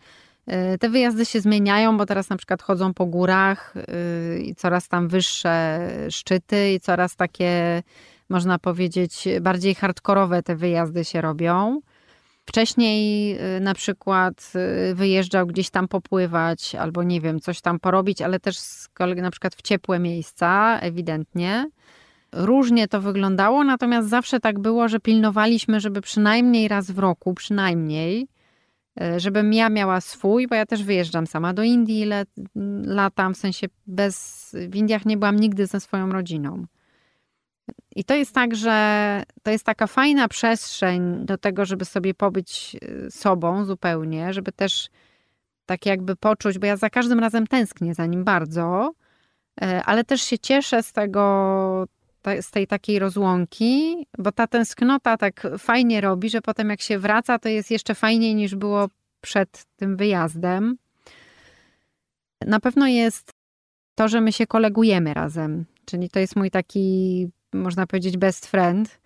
E, 0.48 0.78
te 0.78 0.90
wyjazdy 0.90 1.26
się 1.26 1.42
zmieniają, 1.42 1.98
bo 1.98 2.06
teraz 2.06 2.30
na 2.30 2.38
przykład 2.38 2.62
chodzą 2.62 2.94
po 2.94 3.06
górach 3.06 3.74
e, 3.78 4.40
i 4.40 4.56
coraz 4.56 4.88
tam 4.88 5.08
wyższe 5.08 5.80
szczyty 6.10 6.74
i 6.74 6.80
coraz 6.80 7.16
takie, 7.16 7.84
można 8.30 8.60
powiedzieć, 8.60 9.28
bardziej 9.42 9.76
hardkorowe 9.76 10.44
te 10.44 10.56
wyjazdy 10.56 11.06
się 11.06 11.22
robią. 11.22 11.82
Wcześniej 12.48 13.32
y, 13.58 13.60
na 13.60 13.74
przykład 13.74 14.54
y, 14.92 14.96
wyjeżdżał 14.96 15.48
gdzieś 15.48 15.70
tam 15.70 15.88
popływać 15.88 16.76
albo 16.76 17.04
nie 17.04 17.22
wiem, 17.22 17.40
coś 17.40 17.62
tam 17.62 17.80
porobić, 17.80 18.22
ale 18.22 18.40
też 18.40 18.58
z 18.58 18.88
kolei 18.88 19.22
na 19.22 19.32
przykład 19.32 19.56
w 19.56 19.62
ciepłe 19.62 20.00
miejsca, 20.00 20.80
ewidentnie. 20.80 21.70
Różnie 22.32 22.88
to 22.88 23.02
wyglądało, 23.02 23.64
natomiast 23.64 24.10
zawsze 24.10 24.40
tak 24.40 24.60
było, 24.60 24.88
że 24.88 25.00
pilnowaliśmy, 25.00 25.80
żeby 25.80 26.02
przynajmniej 26.02 26.68
raz 26.68 26.92
w 26.92 27.00
roku, 27.00 27.34
przynajmniej, 27.34 28.28
y, 29.02 29.20
żebym 29.20 29.54
ja 29.54 29.70
miała 29.70 30.02
swój, 30.02 30.48
bo 30.48 30.56
ja 30.56 30.66
też 30.66 30.84
wyjeżdżam 30.84 31.28
sama 31.28 31.54
do 31.54 31.64
Indii, 31.64 32.06
latam, 32.86 33.34
w 33.34 33.38
sensie 33.38 33.68
bez, 33.88 34.56
w 34.70 34.76
Indiach 34.76 35.06
nie 35.06 35.18
byłam 35.18 35.36
nigdy 35.36 35.66
ze 35.66 35.80
swoją 35.80 36.12
rodziną. 36.12 36.66
I 37.98 38.04
to 38.04 38.16
jest 38.16 38.34
tak, 38.34 38.56
że 38.56 39.24
to 39.44 39.52
jest 39.52 39.66
taka 39.66 39.88
fajna 39.88 40.28
przestrzeń 40.28 41.26
do 41.26 41.38
tego, 41.38 41.66
żeby 41.66 41.86
sobie 41.86 42.14
pobyć 42.14 42.76
y, 42.84 43.12
sobą 43.12 43.66
zupełnie, 43.66 44.34
żeby 44.34 44.52
też 44.52 44.90
tak 45.66 45.86
jakby 45.86 46.16
poczuć, 46.16 46.60
bo 46.60 46.66
ja 46.68 46.78
za 46.78 46.90
każdym 46.90 47.20
razem 47.20 47.48
tęsknię 47.48 47.96
za 47.96 48.06
nim 48.06 48.24
bardzo, 48.24 48.94
e, 49.62 49.84
ale 49.84 50.04
też 50.04 50.22
się 50.22 50.40
cieszę 50.40 50.84
z 50.84 50.94
tego, 50.94 51.88
z 52.42 52.52
tej 52.52 52.68
takiej 52.68 53.00
rozłąki, 53.00 54.06
bo 54.18 54.32
ta 54.32 54.48
tęsknota 54.48 55.18
tak 55.18 55.48
fajnie 55.58 56.02
robi, 56.02 56.30
że 56.30 56.42
potem 56.42 56.70
jak 56.70 56.82
się 56.82 57.00
wraca, 57.00 57.40
to 57.40 57.50
jest 57.50 57.72
jeszcze 57.72 57.96
fajniej 57.96 58.36
niż 58.36 58.56
było 58.56 58.90
przed 59.22 59.66
tym 59.76 59.98
wyjazdem. 59.98 60.78
Na 62.46 62.60
pewno 62.60 62.88
jest 62.88 63.32
to, 63.96 64.08
że 64.08 64.22
my 64.22 64.34
się 64.34 64.48
kolegujemy 64.48 65.14
razem, 65.14 65.66
czyli 65.86 66.10
to 66.10 66.20
jest 66.20 66.36
mój 66.36 66.52
taki 66.52 67.30
można 67.54 67.88
powiedzieć, 67.88 68.18
best 68.18 68.46
friend. 68.46 69.00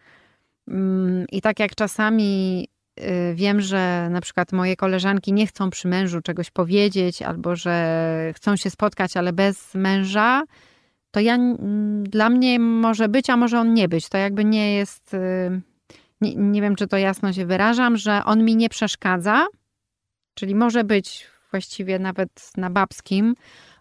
Mm, 0.68 1.26
I 1.32 1.42
tak 1.42 1.60
jak 1.60 1.76
czasami 1.76 2.68
y, 3.00 3.36
wiem, 3.36 3.62
że 3.62 4.08
na 4.12 4.22
przykład 4.22 4.52
moje 4.52 4.76
koleżanki 4.76 5.34
nie 5.34 5.48
chcą 5.48 5.70
przy 5.70 5.88
mężu 5.88 6.22
czegoś 6.22 6.52
powiedzieć, 6.52 7.22
albo 7.22 7.56
że 7.56 8.32
chcą 8.36 8.56
się 8.56 8.70
spotkać, 8.70 9.18
ale 9.18 9.34
bez 9.34 9.76
męża, 9.76 10.44
to 11.12 11.20
ja 11.20 11.38
dla 12.04 12.30
mnie 12.30 12.60
może 12.60 13.10
być, 13.10 13.30
a 13.30 13.38
może 13.38 13.60
on 13.60 13.74
nie 13.74 13.90
być. 13.90 14.10
To 14.10 14.18
jakby 14.18 14.46
nie 14.46 14.74
jest. 14.74 15.14
Y, 15.14 15.62
nie, 16.22 16.36
nie 16.36 16.62
wiem, 16.62 16.76
czy 16.76 16.88
to 16.88 16.98
jasno 16.98 17.34
się 17.34 17.46
wyrażam, 17.46 17.98
że 17.98 18.22
on 18.26 18.46
mi 18.46 18.56
nie 18.56 18.70
przeszkadza, 18.70 19.48
czyli 20.34 20.56
może 20.56 20.84
być 20.84 21.28
właściwie 21.52 22.00
nawet 22.00 22.52
na 22.58 22.70
babskim. 22.70 23.36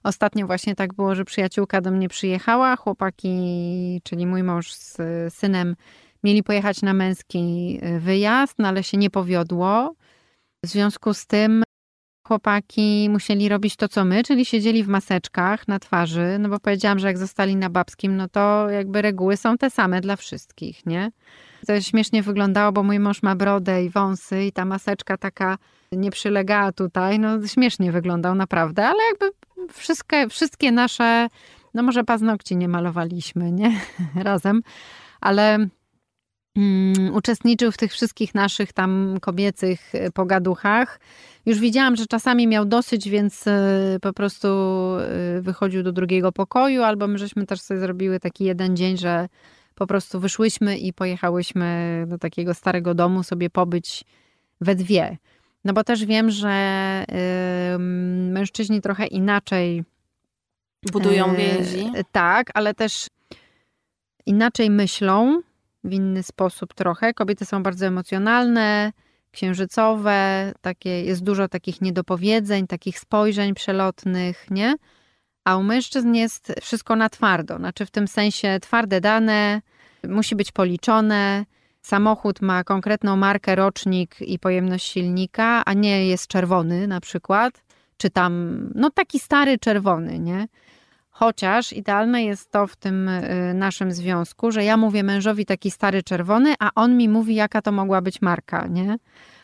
Ostatnio 0.05 0.47
właśnie 0.47 0.75
tak 0.75 0.95
było, 0.95 1.15
że 1.15 1.25
przyjaciółka 1.25 1.81
do 1.81 1.91
mnie 1.91 2.09
przyjechała, 2.09 2.77
chłopaki, 2.77 4.01
czyli 4.05 4.27
mój 4.27 4.43
mąż 4.43 4.73
z 4.73 4.97
synem, 5.35 5.77
mieli 6.25 6.43
pojechać 6.43 6.83
na 6.83 6.95
męski 6.95 7.79
y, 7.85 8.01
wyjazd, 8.01 8.55
no 8.59 8.69
ale 8.69 8.83
się 8.83 8.97
nie 8.97 9.11
powiodło. 9.11 9.95
W 10.65 10.69
związku 10.69 11.15
z 11.15 11.27
tym 11.27 11.63
chłopaki 12.27 13.09
musieli 13.11 13.49
robić 13.49 13.77
to, 13.77 13.89
co 13.89 14.05
my, 14.05 14.23
czyli 14.23 14.45
siedzieli 14.45 14.85
w 14.85 14.89
maseczkach 14.89 15.69
na 15.69 15.79
twarzy, 15.79 16.37
no 16.39 16.49
bo 16.49 16.61
powiedziałam, 16.61 16.99
że 16.99 17.07
jak 17.07 17.19
zostali 17.19 17.57
na 17.57 17.71
babskim, 17.71 18.17
no 18.17 18.29
to 18.29 18.71
jakby 18.71 19.03
reguły 19.03 19.37
są 19.37 19.59
te 19.59 19.71
same 19.71 20.01
dla 20.01 20.17
wszystkich, 20.17 20.87
nie? 20.87 21.11
To 21.67 21.81
śmiesznie 21.81 22.23
wyglądało, 22.23 22.73
bo 22.73 22.83
mój 22.83 22.99
mąż 22.99 23.23
ma 23.23 23.37
brodę 23.37 23.85
i 23.85 23.91
wąsy 23.91 24.45
i 24.45 24.53
ta 24.53 24.65
maseczka 24.65 25.17
taka 25.17 25.59
nie 25.93 26.11
przylegała 26.11 26.73
tutaj, 26.73 27.19
no 27.19 27.47
śmiesznie 27.47 27.93
wyglądał 27.93 28.35
naprawdę, 28.35 28.87
ale 28.87 28.99
jakby 29.11 29.31
wszystkie, 29.73 30.29
wszystkie 30.29 30.73
nasze, 30.73 31.29
no 31.75 31.83
może 31.83 32.05
paznokci 32.05 32.57
nie 32.57 32.69
malowaliśmy, 32.69 33.53
nie? 33.53 33.81
Razem, 34.15 34.63
ale 35.21 35.59
um, 36.57 37.15
uczestniczył 37.15 37.73
w 37.73 37.77
tych 37.77 37.93
wszystkich 37.93 38.35
naszych 38.35 38.73
tam 38.73 39.17
kobiecych 39.21 39.93
pogaduchach. 40.15 41.01
Już 41.47 41.59
widziałam, 41.59 41.97
że 41.97 42.07
czasami 42.07 42.47
miał 42.47 42.65
dosyć, 42.65 43.09
więc 43.09 43.47
y, 43.47 43.51
po 44.03 44.13
prostu 44.13 44.49
y, 45.39 45.43
wychodził 45.43 45.83
do 45.83 45.93
drugiego 45.93 46.33
pokoju, 46.33 46.83
albo 46.83 47.07
my 47.07 47.19
żeśmy 47.19 47.47
też 47.47 47.61
sobie 47.61 47.81
zrobiły 47.81 48.21
taki 48.21 48.45
jeden 48.45 48.77
dzień, 48.77 48.97
że 48.97 49.29
po 49.75 49.87
prostu 49.87 50.21
wyszłyśmy 50.21 50.79
i 50.79 50.93
pojechałyśmy 50.93 52.05
do 52.09 52.19
takiego 52.19 52.55
starego 52.55 52.95
domu 52.95 53.23
sobie 53.23 53.51
pobyć 53.51 54.05
we 54.61 54.75
dwie. 54.75 55.17
No 55.65 55.73
bo 55.73 55.85
też 55.85 56.05
wiem, 56.05 56.31
że 56.31 57.05
y, 57.75 57.79
mężczyźni 58.33 58.81
trochę 58.81 59.07
inaczej 59.07 59.85
budują 60.93 61.35
więzi. 61.35 61.93
tak, 62.13 62.51
ale 62.55 62.75
też 62.75 63.09
inaczej 64.27 64.71
myślą 64.71 65.43
w 65.85 65.93
inny 65.93 66.23
sposób 66.23 66.75
trochę. 66.75 67.15
Kobiety 67.15 67.45
są 67.45 67.63
bardzo 67.63 67.87
emocjonalne, 67.87 68.93
księżycowe, 69.31 70.53
takie, 70.61 71.05
jest 71.05 71.23
dużo 71.23 71.49
takich 71.49 71.81
niedopowiedzeń, 71.81 72.67
takich 72.67 72.99
spojrzeń 72.99 73.55
przelotnych, 73.55 74.47
nie? 74.51 74.75
A 75.45 75.57
u 75.57 75.63
mężczyzn 75.63 76.15
jest 76.15 76.53
wszystko 76.61 76.97
na 76.97 77.09
twardo, 77.09 77.57
znaczy 77.57 77.87
w 77.87 77.91
tym 77.91 78.09
sensie 78.09 78.59
twarde 78.61 79.01
dane, 79.01 79.63
musi 80.09 80.37
być 80.37 80.53
policzone. 80.53 81.45
Samochód 81.83 82.43
ma 82.43 82.65
konkretną 82.65 83.17
markę, 83.17 83.55
rocznik 83.55 84.21
i 84.21 84.39
pojemność 84.39 84.87
silnika, 84.87 85.65
a 85.65 85.73
nie 85.73 86.07
jest 86.07 86.27
czerwony 86.27 86.87
na 86.87 87.01
przykład, 87.01 87.63
czy 87.97 88.11
tam, 88.11 88.61
no 88.75 88.91
taki 88.91 89.19
stary 89.19 89.59
czerwony, 89.59 90.19
nie? 90.19 90.49
Chociaż 91.11 91.73
idealne 91.73 92.25
jest 92.25 92.51
to 92.51 92.67
w 92.67 92.77
tym 92.77 93.09
y, 93.09 93.55
naszym 93.55 93.93
związku, 93.93 94.51
że 94.51 94.65
ja 94.65 94.77
mówię 94.77 95.03
mężowi 95.03 95.47
taki 95.47 95.71
stary 95.71 96.03
czerwony, 96.03 96.55
a 96.59 96.71
on 96.75 96.97
mi 96.97 97.09
mówi, 97.09 97.35
jaka 97.35 97.63
to 97.63 97.73
mogła 97.73 98.01
być 98.01 98.23
marka, 98.23 98.67
nie? 98.67 98.97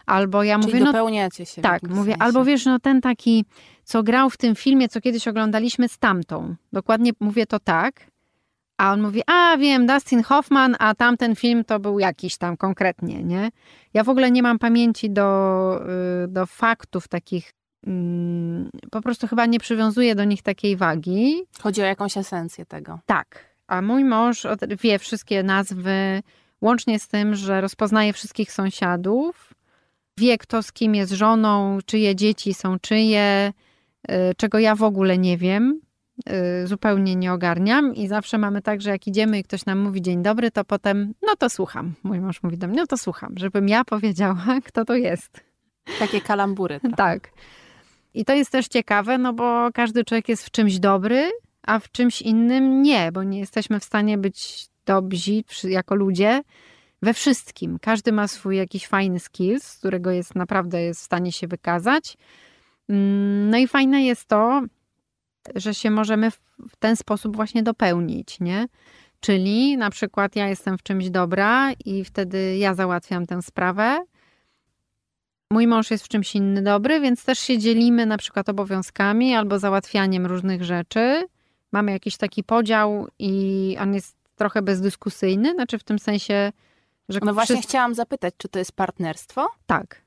Albo 0.06 0.42
ja 0.42 0.58
Czyli 0.58 0.66
mówię. 0.66 0.84
No 0.84 0.92
dopełniacie 0.92 1.46
się. 1.46 1.62
Tak, 1.62 1.82
mówię, 1.82 2.12
sensie. 2.12 2.24
albo 2.24 2.44
wiesz, 2.44 2.64
no 2.64 2.78
ten 2.78 3.00
taki, 3.00 3.44
co 3.84 4.02
grał 4.02 4.30
w 4.30 4.36
tym 4.36 4.54
filmie, 4.54 4.88
co 4.88 5.00
kiedyś 5.00 5.28
oglądaliśmy 5.28 5.88
z 5.88 5.98
tamtą. 5.98 6.54
Dokładnie 6.72 7.12
mówię 7.20 7.46
to 7.46 7.60
tak. 7.60 8.06
A 8.78 8.92
on 8.92 9.02
mówi, 9.02 9.22
a 9.26 9.56
wiem, 9.56 9.86
Dustin 9.86 10.22
Hoffman, 10.22 10.76
a 10.78 10.94
tamten 10.94 11.36
film 11.36 11.64
to 11.64 11.80
był 11.80 11.98
jakiś 11.98 12.36
tam 12.36 12.56
konkretnie, 12.56 13.22
nie? 13.22 13.50
Ja 13.94 14.04
w 14.04 14.08
ogóle 14.08 14.30
nie 14.30 14.42
mam 14.42 14.58
pamięci 14.58 15.10
do, 15.10 15.80
y, 16.24 16.28
do 16.28 16.46
faktów 16.46 17.08
takich 17.08 17.52
Mm, 17.86 18.70
po 18.90 19.00
prostu 19.00 19.26
chyba 19.26 19.46
nie 19.46 19.58
przywiązuje 19.58 20.14
do 20.14 20.24
nich 20.24 20.42
takiej 20.42 20.76
wagi. 20.76 21.42
Chodzi 21.60 21.82
o 21.82 21.84
jakąś 21.84 22.16
esencję 22.16 22.66
tego. 22.66 22.98
Tak. 23.06 23.56
A 23.66 23.82
mój 23.82 24.04
mąż 24.04 24.46
wie 24.82 24.98
wszystkie 24.98 25.42
nazwy, 25.42 26.22
łącznie 26.60 26.98
z 26.98 27.08
tym, 27.08 27.34
że 27.34 27.60
rozpoznaje 27.60 28.12
wszystkich 28.12 28.52
sąsiadów, 28.52 29.54
wie 30.18 30.38
kto 30.38 30.62
z 30.62 30.72
kim 30.72 30.94
jest 30.94 31.12
żoną, 31.12 31.78
czyje 31.86 32.16
dzieci 32.16 32.54
są 32.54 32.78
czyje, 32.78 33.52
y, 34.10 34.14
czego 34.36 34.58
ja 34.58 34.74
w 34.74 34.82
ogóle 34.82 35.18
nie 35.18 35.38
wiem, 35.38 35.80
zupełnie 36.64 37.16
nie 37.16 37.32
ogarniam 37.32 37.94
i 37.94 38.08
zawsze 38.08 38.38
mamy 38.38 38.62
tak, 38.62 38.80
że 38.80 38.90
jak 38.90 39.06
idziemy 39.06 39.38
i 39.38 39.42
ktoś 39.42 39.66
nam 39.66 39.78
mówi 39.78 40.02
dzień 40.02 40.22
dobry, 40.22 40.50
to 40.50 40.64
potem, 40.64 41.14
no 41.22 41.36
to 41.36 41.50
słucham. 41.50 41.94
Mój 42.02 42.20
mąż 42.20 42.42
mówi 42.42 42.58
do 42.58 42.68
mnie, 42.68 42.76
no 42.76 42.86
to 42.86 42.98
słucham, 42.98 43.32
żebym 43.36 43.68
ja 43.68 43.84
powiedziała, 43.84 44.44
kto 44.66 44.84
to 44.84 44.94
jest. 44.94 45.40
Takie 45.98 46.20
kalambury. 46.20 46.80
tak. 46.96 47.30
I 48.14 48.24
to 48.24 48.34
jest 48.34 48.50
też 48.50 48.68
ciekawe, 48.68 49.18
no 49.18 49.32
bo 49.32 49.68
każdy 49.74 50.04
człowiek 50.04 50.28
jest 50.28 50.44
w 50.44 50.50
czymś 50.50 50.78
dobry, 50.78 51.30
a 51.62 51.78
w 51.78 51.92
czymś 51.92 52.22
innym 52.22 52.82
nie, 52.82 53.12
bo 53.12 53.22
nie 53.22 53.38
jesteśmy 53.38 53.80
w 53.80 53.84
stanie 53.84 54.18
być 54.18 54.66
dobrzy 54.86 55.42
jako 55.64 55.94
ludzie 55.94 56.42
we 57.02 57.14
wszystkim. 57.14 57.78
Każdy 57.82 58.12
ma 58.12 58.28
swój 58.28 58.56
jakiś 58.56 58.86
fajny 58.86 59.20
skills, 59.20 59.64
z 59.64 59.78
którego 59.78 60.10
jest 60.10 60.34
naprawdę 60.34 60.82
jest 60.82 61.00
w 61.00 61.04
stanie 61.04 61.32
się 61.32 61.48
wykazać. 61.48 62.16
Mm, 62.88 63.50
no 63.50 63.58
i 63.58 63.68
fajne 63.68 64.02
jest 64.02 64.26
to, 64.26 64.62
że 65.54 65.74
się 65.74 65.90
możemy 65.90 66.30
w 66.70 66.76
ten 66.78 66.96
sposób 66.96 67.36
właśnie 67.36 67.62
dopełnić, 67.62 68.40
nie? 68.40 68.66
Czyli 69.20 69.76
na 69.76 69.90
przykład 69.90 70.36
ja 70.36 70.48
jestem 70.48 70.78
w 70.78 70.82
czymś 70.82 71.10
dobra 71.10 71.72
i 71.84 72.04
wtedy 72.04 72.56
ja 72.56 72.74
załatwiam 72.74 73.26
tę 73.26 73.42
sprawę, 73.42 74.04
Mój 75.50 75.66
mąż 75.66 75.90
jest 75.90 76.04
w 76.04 76.08
czymś 76.08 76.34
inny 76.34 76.62
dobry, 76.62 77.00
więc 77.00 77.24
też 77.24 77.38
się 77.38 77.58
dzielimy 77.58 78.06
na 78.06 78.18
przykład 78.18 78.48
obowiązkami 78.48 79.34
albo 79.34 79.58
załatwianiem 79.58 80.26
różnych 80.26 80.64
rzeczy. 80.64 81.24
Mamy 81.72 81.92
jakiś 81.92 82.16
taki 82.16 82.44
podział 82.44 83.08
i 83.18 83.76
on 83.80 83.94
jest 83.94 84.16
trochę 84.36 84.62
bezdyskusyjny, 84.62 85.54
znaczy 85.54 85.78
w 85.78 85.84
tym 85.84 85.98
sensie, 85.98 86.52
że. 87.08 87.20
No 87.22 87.34
właśnie 87.34 87.62
chciałam 87.62 87.94
zapytać, 87.94 88.34
czy 88.36 88.48
to 88.48 88.58
jest 88.58 88.72
partnerstwo? 88.72 89.48
Tak. 89.66 90.05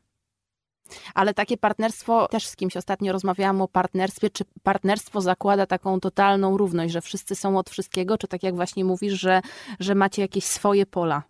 Ale 1.16 1.34
takie 1.34 1.58
partnerstwo, 1.58 2.28
też 2.28 2.48
z 2.48 2.56
kimś 2.56 2.78
ostatnio 2.78 3.14
rozmawiałam 3.14 3.62
o 3.62 3.68
partnerstwie, 3.68 4.30
czy 4.30 4.44
partnerstwo 4.64 5.22
zakłada 5.22 5.66
taką 5.66 6.00
totalną 6.00 6.58
równość, 6.58 6.94
że 6.94 7.02
wszyscy 7.02 7.36
są 7.36 7.58
od 7.58 7.70
wszystkiego, 7.70 8.18
czy 8.18 8.28
tak 8.28 8.44
jak 8.44 8.56
właśnie 8.56 8.86
mówisz, 8.86 9.14
że, 9.14 9.42
że 9.80 9.96
macie 9.96 10.22
jakieś 10.22 10.44
swoje 10.44 10.86
pola? 10.86 11.24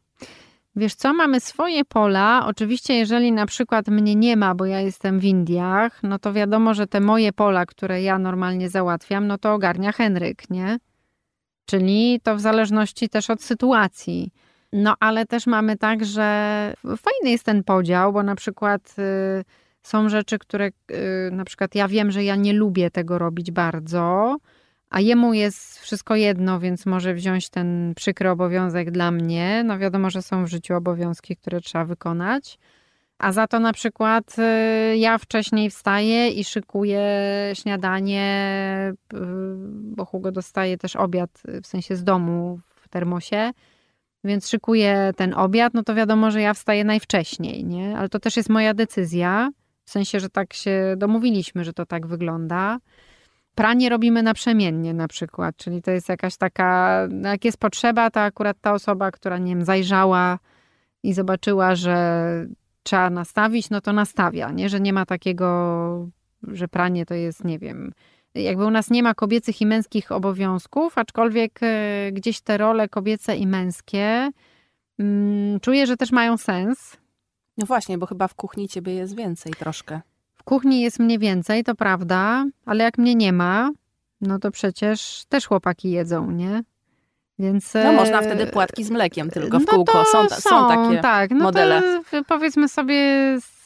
Wiesz 0.76 0.96
co, 0.96 1.14
mamy 1.14 1.40
swoje 1.40 1.86
pola. 1.86 2.46
Oczywiście, 2.46 2.94
jeżeli 2.94 3.32
na 3.32 3.46
przykład 3.46 3.88
mnie 3.88 4.16
nie 4.16 4.38
ma, 4.38 4.56
bo 4.56 4.66
ja 4.66 4.80
jestem 4.80 5.20
w 5.20 5.26
Indiach, 5.26 6.04
no 6.04 6.20
to 6.20 6.34
wiadomo, 6.34 6.74
że 6.74 6.88
te 6.88 7.00
moje 7.00 7.34
pola, 7.34 7.66
które 7.66 8.02
ja 8.02 8.20
normalnie 8.20 8.70
załatwiam, 8.70 9.28
no 9.28 9.38
to 9.38 9.54
ogarnia 9.54 9.92
Henryk, 9.92 10.50
nie? 10.50 10.80
Czyli 11.66 12.20
to 12.24 12.36
w 12.36 12.40
zależności 12.40 13.10
też 13.10 13.30
od 13.30 13.44
sytuacji. 13.44 14.32
No 14.74 14.96
ale 15.00 15.26
też 15.26 15.48
mamy 15.48 15.78
tak, 15.78 16.06
że 16.06 16.74
fajny 16.84 17.32
jest 17.32 17.44
ten 17.44 17.64
podział, 17.64 18.14
bo 18.14 18.24
na 18.24 18.36
przykład 18.36 18.96
y, 19.00 19.46
są 19.84 20.10
rzeczy, 20.10 20.40
które 20.40 20.68
y, 20.68 21.32
na 21.32 21.46
przykład 21.46 21.76
ja 21.76 21.88
wiem, 21.88 22.12
że 22.12 22.24
ja 22.24 22.36
nie 22.36 22.54
lubię 22.54 22.92
tego 22.92 23.18
robić 23.18 23.52
bardzo 23.52 24.38
a 24.90 25.00
jemu 25.00 25.34
jest 25.34 25.80
wszystko 25.80 26.16
jedno, 26.16 26.60
więc 26.60 26.86
może 26.86 27.14
wziąć 27.14 27.50
ten 27.50 27.94
przykry 27.96 28.30
obowiązek 28.30 28.92
dla 28.92 29.12
mnie. 29.12 29.64
No 29.66 29.80
wiadomo, 29.80 30.10
że 30.10 30.22
są 30.22 30.46
w 30.46 30.48
życiu 30.48 30.76
obowiązki, 30.76 31.36
które 31.36 31.62
trzeba 31.62 31.86
wykonać. 31.86 32.60
A 33.18 33.32
za 33.32 33.48
to 33.48 33.60
na 33.60 33.74
przykład 33.74 34.36
y, 34.40 34.98
ja 34.98 35.18
wcześniej 35.18 35.70
wstaję 35.70 36.30
i 36.30 36.44
szykuję 36.44 37.02
śniadanie, 37.54 38.94
bo 39.72 40.06
Hugo 40.06 40.32
dostaje 40.32 40.78
też 40.78 40.96
obiad, 40.96 41.42
w 41.64 41.68
sensie 41.68 41.96
z 41.96 42.04
domu 42.04 42.60
w 42.76 42.90
termosie, 42.90 43.52
więc 44.24 44.50
szykuję 44.50 45.12
ten 45.16 45.34
obiad, 45.34 45.74
no 45.74 45.84
to 45.84 45.96
wiadomo, 45.96 46.32
że 46.32 46.42
ja 46.42 46.54
wstaję 46.54 46.84
najwcześniej, 46.84 47.66
nie? 47.66 47.98
Ale 47.98 48.10
to 48.10 48.20
też 48.20 48.38
jest 48.38 48.50
moja 48.50 48.74
decyzja, 48.74 49.52
w 49.86 49.92
sensie, 49.92 50.20
że 50.20 50.30
tak 50.30 50.54
się 50.54 50.96
domówiliśmy, 50.98 51.64
że 51.64 51.74
to 51.74 51.86
tak 51.86 52.08
wygląda. 52.08 52.80
Pranie 53.56 53.90
robimy 53.90 54.24
naprzemiennie 54.24 54.94
na 54.94 55.08
przykład, 55.08 55.56
czyli 55.56 55.82
to 55.82 55.92
jest 55.92 56.10
jakaś 56.10 56.38
taka, 56.38 57.08
no 57.12 57.30
jak 57.30 57.46
jest 57.46 57.58
potrzeba, 57.58 58.10
to 58.10 58.22
akurat 58.22 58.58
ta 58.62 58.74
osoba, 58.74 59.12
która 59.12 59.38
nie 59.38 59.56
wiem, 59.56 59.66
zajrzała 59.66 60.40
i 61.04 61.14
zobaczyła, 61.14 61.76
że 61.76 62.46
trzeba 62.84 63.10
nastawić, 63.10 63.70
no 63.70 63.82
to 63.82 63.94
nastawia, 63.94 64.52
nie? 64.52 64.70
Że 64.70 64.80
nie 64.80 64.94
ma 64.94 65.06
takiego, 65.06 66.10
że 66.44 66.68
pranie 66.68 67.06
to 67.06 67.14
jest, 67.14 67.44
nie 67.46 67.60
wiem, 67.60 67.92
jakby 68.36 68.66
u 68.66 68.72
nas 68.72 68.90
nie 68.90 69.04
ma 69.04 69.14
kobiecych 69.14 69.62
i 69.62 69.66
męskich 69.66 70.12
obowiązków, 70.12 70.98
aczkolwiek 70.98 71.60
e, 71.62 72.12
gdzieś 72.12 72.42
te 72.42 72.58
role 72.58 72.90
kobiece 72.90 73.36
i 73.36 73.48
męskie 73.48 74.32
mm, 75.00 75.60
czuję, 75.60 75.88
że 75.88 75.98
też 75.98 76.12
mają 76.12 76.38
sens. 76.38 76.98
No 77.58 77.66
właśnie, 77.66 77.98
bo 77.98 78.06
chyba 78.06 78.28
w 78.28 78.36
kuchni 78.36 78.68
ciebie 78.68 78.94
jest 78.94 79.16
więcej 79.16 79.54
troszkę 79.54 80.02
kuchni 80.50 80.82
jest 80.82 81.00
mniej 81.00 81.20
więcej, 81.20 81.64
to 81.64 81.76
prawda, 81.76 82.46
ale 82.66 82.84
jak 82.84 82.98
mnie 82.98 83.16
nie 83.16 83.34
ma, 83.34 83.72
no 84.22 84.40
to 84.40 84.52
przecież 84.52 85.24
też 85.30 85.48
chłopaki 85.48 85.92
jedzą, 85.92 86.32
nie? 86.32 86.64
Więc, 87.40 87.74
no 87.74 87.94
można 87.94 88.22
wtedy 88.22 88.48
płatki 88.48 88.84
z 88.84 88.92
mlekiem 88.92 89.30
tylko 89.30 89.60
w 89.60 89.66
no 89.66 89.74
kółko. 89.74 90.06
Są, 90.06 90.30
są, 90.30 90.50
są, 90.50 90.68
takie 90.68 91.02
tak, 91.02 91.32
no 91.32 91.44
modele. 91.44 92.02
Powiedzmy 92.28 92.70
sobie, 92.70 92.96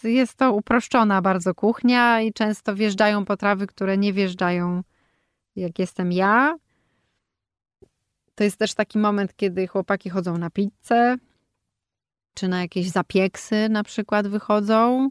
jest 0.03 0.35
to 0.35 0.53
uproszczona 0.53 1.21
bardzo 1.21 1.55
kuchnia 1.55 2.21
i 2.21 2.33
często 2.33 2.75
wjeżdżają 2.75 3.25
potrawy, 3.25 3.67
które 3.67 3.97
nie 3.97 4.13
wjeżdżają 4.13 4.83
jak 5.55 5.79
jestem 5.79 6.11
ja. 6.11 6.57
To 8.35 8.43
jest 8.43 8.57
też 8.57 8.73
taki 8.73 8.99
moment, 8.99 9.35
kiedy 9.35 9.67
chłopaki 9.67 10.09
chodzą 10.09 10.37
na 10.37 10.49
pizzę, 10.49 11.17
czy 12.33 12.47
na 12.47 12.61
jakieś 12.61 12.89
zapieksy 12.89 13.69
na 13.69 13.83
przykład 13.83 14.27
wychodzą. 14.27 15.09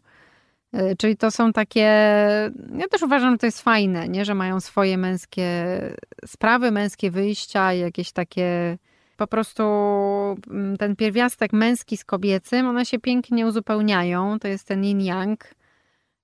E, 0.72 0.96
czyli 0.96 1.16
to 1.16 1.30
są 1.30 1.52
takie, 1.52 1.80
ja 2.78 2.88
też 2.90 3.02
uważam, 3.02 3.32
że 3.32 3.38
to 3.38 3.46
jest 3.46 3.62
fajne, 3.62 4.08
nie? 4.08 4.24
że 4.24 4.34
mają 4.34 4.60
swoje 4.60 4.98
męskie 4.98 5.66
sprawy, 6.26 6.70
męskie 6.70 7.10
wyjścia, 7.10 7.72
jakieś 7.72 8.12
takie 8.12 8.78
po 9.22 9.26
prostu 9.26 9.62
mm, 10.50 10.76
ten 10.76 10.96
pierwiastek 10.96 11.52
męski 11.52 11.96
z 11.96 12.04
kobiecym, 12.04 12.66
one 12.66 12.86
się 12.86 12.98
pięknie 12.98 13.46
uzupełniają. 13.46 14.38
To 14.38 14.48
jest 14.48 14.68
ten 14.68 14.82
yin-yang 14.82 15.36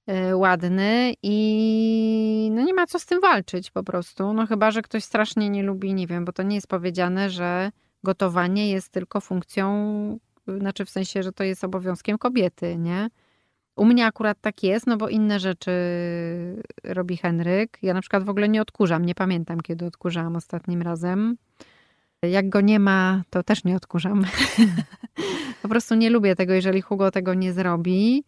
e, 0.07 0.37
ładny 0.37 1.15
i 1.23 2.51
no 2.53 2.63
nie 2.63 2.75
ma 2.75 2.87
co 2.87 2.99
z 2.99 3.07
tym 3.07 3.21
walczyć 3.21 3.71
po 3.71 3.83
prostu. 3.83 4.33
No 4.33 4.47
chyba, 4.47 4.71
że 4.71 4.83
ktoś 4.83 5.05
strasznie 5.05 5.51
nie 5.51 5.63
lubi, 5.63 5.95
nie 5.95 6.07
wiem, 6.07 6.25
bo 6.25 6.33
to 6.33 6.43
nie 6.43 6.55
jest 6.55 6.67
powiedziane, 6.67 7.31
że 7.31 7.71
gotowanie 8.03 8.71
jest 8.71 8.89
tylko 8.89 9.21
funkcją, 9.21 10.19
znaczy 10.47 10.85
w 10.85 10.91
sensie, 10.91 11.23
że 11.23 11.33
to 11.33 11.45
jest 11.45 11.65
obowiązkiem 11.65 12.19
kobiety, 12.19 12.77
nie? 12.77 13.09
U 13.77 13.85
mnie 13.85 14.07
akurat 14.07 14.41
tak 14.41 14.63
jest, 14.63 14.87
no 14.87 14.97
bo 14.97 15.09
inne 15.09 15.41
rzeczy 15.41 15.73
robi 16.85 17.17
Henryk. 17.17 17.79
Ja 17.83 17.95
na 17.95 18.01
przykład 18.01 18.25
w 18.25 18.29
ogóle 18.29 18.49
nie 18.49 18.63
odkurzam, 18.63 19.05
nie 19.05 19.15
pamiętam 19.15 19.61
kiedy 19.61 19.87
odkurzałam 19.87 20.37
ostatnim 20.37 20.83
razem. 20.83 21.37
Jak 22.23 22.49
go 22.49 22.61
nie 22.61 22.81
ma, 22.81 23.23
to 23.31 23.43
też 23.43 23.65
nie 23.65 23.77
odkurzam. 23.77 24.25
po 25.63 25.69
prostu 25.69 25.95
nie 25.95 26.11
lubię 26.11 26.37
tego, 26.37 26.53
jeżeli 26.53 26.83
Hugo 26.83 27.11
tego 27.11 27.35
nie 27.35 27.53
zrobi. 27.53 28.25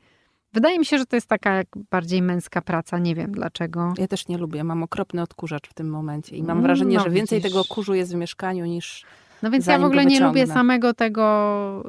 Wydaje 0.52 0.78
mi 0.78 0.86
się, 0.86 0.98
że 0.98 1.06
to 1.06 1.16
jest 1.16 1.26
taka 1.26 1.54
jak 1.54 1.66
bardziej 1.90 2.22
męska 2.22 2.62
praca, 2.62 2.98
nie 2.98 3.14
wiem 3.14 3.32
dlaczego. 3.32 3.94
Ja 3.98 4.08
też 4.08 4.28
nie 4.28 4.38
lubię, 4.38 4.64
mam 4.64 4.82
okropny 4.82 5.22
odkurzacz 5.22 5.68
w 5.68 5.74
tym 5.74 5.90
momencie 5.90 6.36
i 6.36 6.42
mam 6.42 6.50
mm, 6.50 6.62
wrażenie, 6.62 6.96
no, 6.96 7.04
że 7.04 7.10
więcej 7.10 7.38
widzisz. 7.38 7.52
tego 7.52 7.64
kurzu 7.64 7.94
jest 7.94 8.12
w 8.12 8.16
mieszkaniu 8.16 8.66
niż 8.66 9.06
no 9.42 9.50
więc 9.50 9.66
ja 9.66 9.78
w 9.78 9.84
ogóle 9.84 10.06
nie 10.06 10.20
lubię 10.20 10.46
samego 10.46 10.94
tego. 10.94 11.82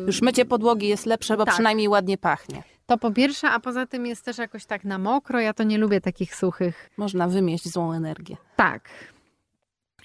Yy... 0.00 0.06
Już 0.06 0.22
mycie 0.22 0.44
podłogi 0.44 0.88
jest 0.88 1.06
lepsze, 1.06 1.36
bo 1.36 1.44
tak. 1.44 1.54
przynajmniej 1.54 1.88
ładnie 1.88 2.18
pachnie. 2.18 2.62
To 2.86 2.98
po 2.98 3.10
pierwsze, 3.10 3.50
a 3.50 3.60
poza 3.60 3.86
tym 3.86 4.06
jest 4.06 4.24
też 4.24 4.38
jakoś 4.38 4.66
tak 4.66 4.84
na 4.84 4.98
mokro. 4.98 5.40
Ja 5.40 5.54
to 5.54 5.62
nie 5.62 5.78
lubię 5.78 6.00
takich 6.00 6.34
suchych. 6.34 6.90
Można 6.96 7.28
wymieść 7.28 7.68
złą 7.68 7.92
energię. 7.92 8.36
Tak. 8.56 8.88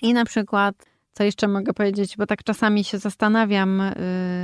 I 0.01 0.13
na 0.13 0.25
przykład, 0.25 0.75
co 1.14 1.24
jeszcze 1.24 1.47
mogę 1.47 1.74
powiedzieć, 1.74 2.18
bo 2.18 2.26
tak 2.26 2.43
czasami 2.43 2.84
się 2.84 2.97
zastanawiam, 2.97 3.82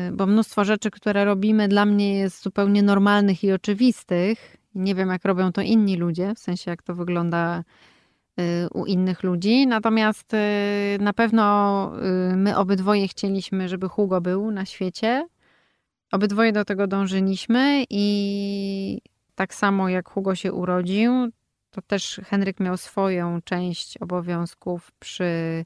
yy, 0.08 0.16
bo 0.16 0.26
mnóstwo 0.26 0.66
rzeczy, 0.66 0.92
które 0.92 1.26
robimy, 1.26 1.68
dla 1.68 1.86
mnie 1.86 2.18
jest 2.18 2.44
zupełnie 2.44 2.84
normalnych 2.84 3.44
i 3.44 3.52
oczywistych. 3.52 4.58
Nie 4.76 4.96
wiem, 4.96 5.10
jak 5.10 5.26
robią 5.26 5.52
to 5.52 5.62
inni 5.62 5.96
ludzie, 5.96 6.34
w 6.36 6.40
sensie 6.40 6.72
jak 6.72 6.84
to 6.84 6.96
wygląda 6.96 7.64
yy, 8.38 8.44
u 8.74 8.86
innych 8.86 9.24
ludzi. 9.24 9.68
Natomiast 9.68 10.34
yy, 10.34 11.04
na 11.04 11.14
pewno 11.14 11.92
my 12.36 12.58
obydwoje 12.58 13.08
chcieliśmy, 13.08 13.70
żeby 13.70 13.90
Hugo 13.90 14.22
był 14.22 14.52
na 14.52 14.66
świecie 14.66 15.28
Obydwoje 16.12 16.52
do 16.52 16.66
tego 16.66 16.88
dążyliśmy 16.88 17.84
i 17.90 19.02
tak 19.36 19.54
samo 19.54 19.90
jak 19.90 20.10
Hugo 20.10 20.36
się 20.36 20.54
urodził, 20.54 21.12
to 21.72 21.82
też 21.82 22.22
Henryk 22.26 22.60
miał 22.60 22.78
swoją 22.78 23.42
część 23.42 23.98
obowiązków 23.98 24.92
przy 25.00 25.66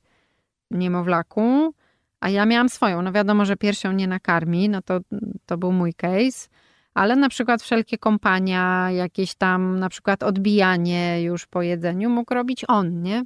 niemowlaku, 0.72 1.74
a 2.20 2.30
ja 2.30 2.46
miałam 2.46 2.70
swoją. 2.70 3.02
No 3.02 3.12
wiadomo, 3.12 3.46
że 3.46 3.58
piersią 3.58 3.92
nie 3.92 4.08
nakarmi, 4.08 4.70
no 4.70 4.82
to, 4.82 5.00
to 5.46 5.58
był 5.58 5.72
mój 5.72 5.94
case, 5.94 6.50
ale 6.94 7.16
na 7.16 7.30
przykład 7.30 7.62
wszelkie 7.62 7.98
kompania, 7.98 8.92
jakieś 8.92 9.36
tam 9.36 9.80
na 9.80 9.90
przykład 9.90 10.24
odbijanie 10.24 11.24
już 11.24 11.46
po 11.46 11.62
jedzeniu 11.62 12.10
mógł 12.10 12.34
robić 12.34 12.66
on, 12.68 13.02
nie? 13.02 13.24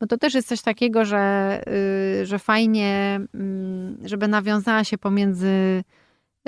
No 0.00 0.06
to 0.06 0.18
też 0.18 0.34
jest 0.34 0.48
coś 0.48 0.62
takiego, 0.62 1.04
że, 1.04 1.62
yy, 2.18 2.26
że 2.26 2.38
fajnie, 2.38 3.20
yy, 3.34 4.08
żeby 4.08 4.28
nawiązała 4.28 4.84
się 4.84 4.98
pomiędzy 4.98 5.82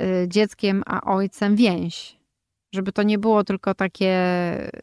Y, 0.01 0.27
dzieckiem 0.27 0.83
a 0.85 1.01
ojcem 1.01 1.55
więź. 1.55 2.19
Żeby 2.73 2.91
to 2.91 3.03
nie 3.03 3.17
było 3.17 3.43
tylko 3.43 3.73
takie, 3.73 4.15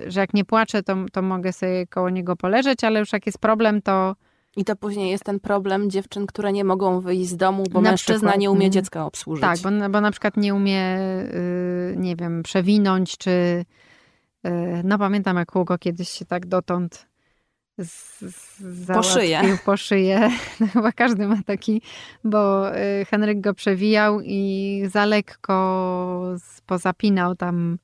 że 0.07 0.21
jak 0.21 0.35
nie 0.35 0.45
płaczę, 0.45 0.83
to, 0.83 0.97
to 1.13 1.23
mogę 1.23 1.53
sobie 1.53 1.87
koło 1.87 2.11
niego 2.11 2.37
poleżeć, 2.37 2.85
ale 2.85 3.01
już 3.01 3.13
jak 3.13 3.27
jest 3.27 3.39
problem, 3.39 3.83
to. 3.83 4.17
I 4.57 4.65
to 4.65 4.77
później 4.77 5.11
jest 5.11 5.25
ten 5.25 5.41
problem 5.41 5.91
dziewczyn, 5.91 6.27
które 6.27 6.53
nie 6.53 6.65
mogą 6.65 7.01
wyjść 7.01 7.31
z 7.31 7.37
domu, 7.37 7.65
bo 7.71 7.81
na 7.81 7.91
mężczyzna 7.91 8.17
przykład, 8.17 8.41
nie 8.41 8.51
umie 8.51 8.67
mm. 8.67 8.73
dziecka 8.73 9.07
obsłużyć. 9.07 9.41
Tak, 9.41 9.59
bo, 9.59 9.89
bo 9.91 10.01
na 10.01 10.11
przykład 10.11 10.37
nie 10.37 10.55
umie, 10.55 10.99
yy, 11.91 11.97
nie 11.97 12.17
wiem, 12.17 12.43
przewinąć, 12.43 13.17
czy. 13.17 13.65
Yy, 14.45 14.51
no 14.85 14.99
pamiętam, 14.99 15.37
jak 15.37 15.53
Hugo 15.53 15.79
kiedyś 15.79 16.09
się 16.09 16.25
tak 16.25 16.47
dotąd 16.47 17.07
z, 17.79 18.21
z 18.61 18.87
po 18.87 19.03
szyję. 19.03 19.41
Po 19.65 19.77
szyję. 19.77 20.31
No, 20.61 20.67
chyba 20.67 20.93
każdy 20.93 21.27
ma 21.27 21.43
taki, 21.47 21.83
bo 22.25 22.71
y, 22.77 23.05
Henryk 23.05 23.41
go 23.41 23.55
przewijał 23.55 24.21
i 24.21 24.83
za 24.91 25.05
lekko 25.05 26.35
pozapinał 26.67 27.35
tam 27.35 27.79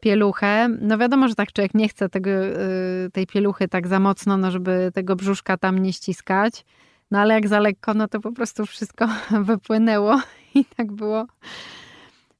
pieluchę. 0.00 0.68
No 0.80 0.98
wiadomo, 0.98 1.28
że 1.28 1.34
tak 1.34 1.52
człowiek 1.52 1.74
nie 1.74 1.88
chce 1.88 2.08
tego, 2.08 2.30
y, 2.30 3.10
tej 3.12 3.26
pieluchy 3.26 3.68
tak 3.68 3.88
za 3.88 4.00
mocno, 4.00 4.36
no 4.36 4.50
żeby 4.50 4.90
tego 4.94 5.16
brzuszka 5.16 5.56
tam 5.56 5.78
nie 5.78 5.92
ściskać. 5.92 6.64
No 7.10 7.18
ale 7.18 7.34
jak 7.34 7.48
za 7.48 7.60
lekko, 7.60 7.94
no 7.94 8.08
to 8.08 8.20
po 8.20 8.32
prostu 8.32 8.66
wszystko 8.66 9.08
wypłynęło 9.50 10.20
i 10.54 10.64
tak 10.64 10.92
było 10.92 11.26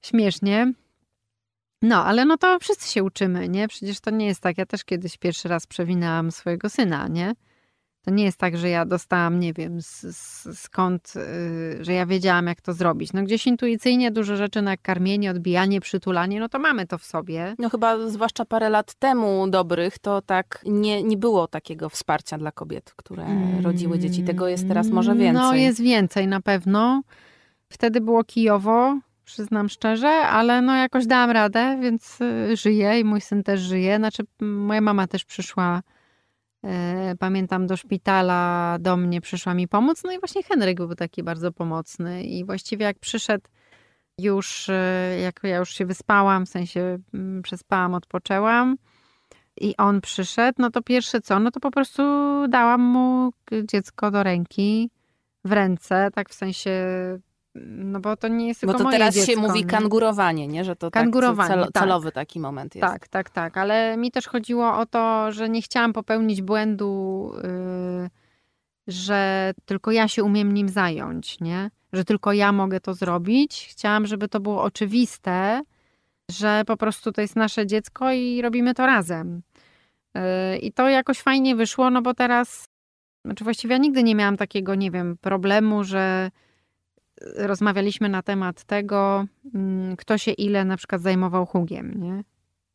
śmiesznie. 0.03 0.73
No, 1.83 2.05
ale 2.05 2.25
no 2.25 2.37
to 2.37 2.59
wszyscy 2.59 2.93
się 2.93 3.05
uczymy, 3.05 3.49
nie? 3.49 3.69
Przecież 3.69 4.01
to 4.01 4.11
nie 4.11 4.27
jest 4.27 4.41
tak. 4.41 4.59
Ja 4.59 4.67
też 4.67 4.85
kiedyś 4.85 5.17
pierwszy 5.17 5.49
raz 5.49 5.67
przewinęłam 5.67 6.31
swojego 6.31 6.69
syna, 6.69 7.09
nie? 7.09 7.35
To 8.05 8.11
nie 8.11 8.25
jest 8.25 8.39
tak, 8.39 8.57
że 8.57 8.69
ja 8.69 8.87
dostałam, 8.87 9.41
nie 9.41 9.53
wiem, 9.53 9.79
skąd, 10.55 11.13
yy, 11.15 11.85
że 11.85 11.93
ja 11.93 12.07
wiedziałam, 12.07 12.47
jak 12.47 12.61
to 12.61 12.73
zrobić. 12.73 13.13
No 13.13 13.23
gdzieś 13.23 13.47
intuicyjnie 13.47 14.11
dużo 14.11 14.37
rzeczy 14.37 14.63
na 14.63 14.77
karmienie, 14.77 15.31
odbijanie, 15.31 15.81
przytulanie, 15.81 16.41
no 16.41 16.49
to 16.49 16.59
mamy 16.59 16.87
to 16.87 16.99
w 16.99 17.05
sobie. 17.05 17.55
No 17.59 17.71
chyba 17.71 18.09
zwłaszcza 18.09 18.45
parę 18.45 18.71
lat 18.71 18.95
temu 18.95 19.49
dobrych, 19.49 19.99
to 19.99 20.23
tak 20.23 20.63
nie, 20.67 21.03
nie 21.03 21.17
było 21.17 21.47
takiego 21.47 21.89
wsparcia 21.89 22.39
dla 22.39 22.53
kobiet, 22.53 22.93
które 22.97 23.25
mm, 23.25 23.65
rodziły 23.65 23.99
dzieci. 23.99 24.23
Tego 24.23 24.49
jest 24.49 24.69
teraz 24.69 24.89
może 24.89 25.15
więcej. 25.15 25.43
No 25.43 25.55
jest 25.55 25.81
więcej 25.81 26.27
na 26.27 26.41
pewno. 26.41 27.03
Wtedy 27.69 28.01
było 28.01 28.25
kijowo, 28.25 28.99
przyznam 29.25 29.69
szczerze, 29.69 30.09
ale 30.09 30.63
no 30.63 30.77
jakoś 30.77 31.07
dałam 31.07 31.31
radę, 31.31 31.79
więc 31.83 32.21
y, 32.21 32.57
żyję 32.57 33.01
i 33.01 33.05
mój 33.05 33.21
syn 33.21 33.43
też 33.43 33.61
żyje. 33.61 33.97
Znaczy, 33.97 34.23
moja 34.41 34.81
mama 34.81 35.07
też 35.07 35.25
przyszła, 35.25 35.83
pamiętam, 37.19 37.67
do 37.67 37.77
szpitala, 37.77 38.77
do 38.81 38.97
mnie 38.97 39.21
przyszła 39.21 39.55
mi 39.55 39.69
pomóc. 39.69 40.03
No 40.05 40.13
i 40.13 40.19
właśnie 40.19 40.43
Henryk 40.43 40.77
był 40.77 40.95
taki 40.95 41.23
bardzo 41.23 41.53
pomocny. 41.53 42.25
I 42.25 42.45
właściwie 42.45 42.85
jak 42.85 42.99
przyszedł 42.99 43.45
już, 44.19 44.69
e, 44.69 45.19
jak 45.21 45.41
ja 45.43 45.57
już 45.57 45.75
się 45.75 45.87
wyspałam, 45.87 46.47
w 46.47 46.49
sensie 46.49 46.99
mm, 47.15 47.43
przespałam, 47.43 47.95
odpoczęłam 47.95 48.77
i 49.61 49.77
on 49.77 50.01
przyszedł, 50.01 50.57
no 50.59 50.71
to 50.71 50.83
pierwsze 50.83 51.21
co, 51.21 51.41
no 51.41 51.51
to 51.51 51.61
po 51.61 51.71
prostu 51.71 52.03
dałam 52.49 52.81
mu 52.81 53.33
dziecko 53.65 54.11
do 54.11 54.23
ręki, 54.23 54.91
w 55.45 55.53
ręce, 55.53 56.09
tak 56.15 56.31
w 56.31 56.35
sensie 56.35 56.71
no 57.55 58.01
bo 58.01 58.17
to 58.17 58.29
nie 58.29 58.49
jest 58.49 58.61
tylko 58.61 58.79
Bo 58.79 58.85
to 58.85 58.91
teraz 58.91 59.15
dziecko, 59.15 59.33
się 59.33 59.39
mówi 59.39 59.65
kangurowanie, 59.65 60.49
nie? 60.49 60.65
Że 60.65 60.77
to 60.77 60.91
tak 60.91 61.03
kangurowanie, 61.03 61.55
tak, 61.55 61.73
cel, 61.73 61.83
celowy 61.83 62.09
tak. 62.09 62.15
taki 62.15 62.41
moment 62.41 62.75
jest. 62.75 62.89
Tak, 62.89 63.09
tak, 63.09 63.31
tak. 63.31 63.57
Ale 63.57 63.97
mi 63.97 64.11
też 64.11 64.29
chodziło 64.29 64.79
o 64.79 64.87
to, 64.87 65.33
że 65.33 65.49
nie 65.49 65.63
chciałam 65.63 65.93
popełnić 65.93 66.43
błędu, 66.43 67.33
yy, 67.35 68.11
że 68.87 69.53
tylko 69.65 69.91
ja 69.91 70.09
się 70.09 70.25
umiem 70.25 70.55
nim 70.55 70.69
zająć, 70.69 71.41
nie? 71.41 71.71
Że 71.93 72.05
tylko 72.05 72.33
ja 72.33 72.53
mogę 72.53 72.81
to 72.81 72.95
zrobić. 72.95 73.69
Chciałam, 73.71 74.07
żeby 74.07 74.29
to 74.29 74.41
było 74.41 74.63
oczywiste, 74.63 75.63
że 76.31 76.63
po 76.67 76.77
prostu 76.77 77.13
to 77.13 77.21
jest 77.21 77.37
nasze 77.37 77.67
dziecko 77.67 78.13
i 78.13 78.43
robimy 78.43 78.75
to 78.75 78.87
razem. 78.87 79.43
Yy, 80.15 80.59
I 80.59 80.73
to 80.73 80.89
jakoś 80.89 81.21
fajnie 81.21 81.57
wyszło, 81.57 81.91
no 81.91 82.03
bo 82.03 82.15
teraz, 82.15 82.69
znaczy 83.25 83.45
właściwie 83.45 83.73
ja 83.73 83.79
nigdy 83.79 84.03
nie 84.03 84.15
miałam 84.15 84.37
takiego, 84.37 84.75
nie 84.75 84.91
wiem, 84.91 85.17
problemu, 85.21 85.85
że 85.85 86.31
rozmawialiśmy 87.37 88.09
na 88.09 88.23
temat 88.23 88.65
tego, 88.65 89.25
mm, 89.55 89.97
kto 89.97 90.19
się 90.19 90.31
ile 90.31 90.65
na 90.65 90.77
przykład 90.77 91.03
zajmował 91.03 91.47
hugiem, 91.47 91.95
nie? 92.03 92.25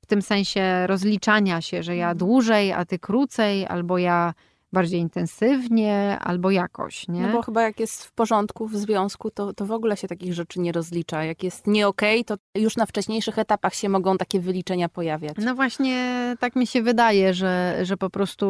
W 0.01 0.05
tym 0.05 0.21
sensie 0.21 0.87
rozliczania 0.87 1.61
się, 1.61 1.83
że 1.83 1.95
ja 1.95 2.05
mhm. 2.05 2.17
dłużej, 2.17 2.73
a 2.73 2.85
ty 2.85 2.99
krócej, 2.99 3.67
albo 3.67 3.97
ja 3.97 4.33
bardziej 4.73 4.99
intensywnie 4.99 6.19
albo 6.19 6.51
jakoś, 6.51 7.07
nie? 7.07 7.21
No 7.21 7.31
bo 7.31 7.41
chyba 7.41 7.61
jak 7.61 7.79
jest 7.79 8.05
w 8.05 8.11
porządku 8.11 8.67
w 8.67 8.75
związku, 8.75 9.31
to, 9.31 9.53
to 9.53 9.65
w 9.65 9.71
ogóle 9.71 9.97
się 9.97 10.07
takich 10.07 10.33
rzeczy 10.33 10.59
nie 10.59 10.71
rozlicza. 10.71 11.23
Jak 11.23 11.43
jest 11.43 11.67
nie 11.67 11.87
okej, 11.87 12.21
okay, 12.21 12.37
to 12.37 12.61
już 12.61 12.77
na 12.77 12.85
wcześniejszych 12.85 13.39
etapach 13.39 13.73
się 13.75 13.89
mogą 13.89 14.17
takie 14.17 14.39
wyliczenia 14.39 14.89
pojawiać. 14.89 15.35
No 15.37 15.55
właśnie 15.55 16.35
tak 16.39 16.55
mi 16.55 16.67
się 16.67 16.81
wydaje, 16.81 17.33
że, 17.33 17.79
że 17.81 17.97
po 17.97 18.09
prostu 18.09 18.45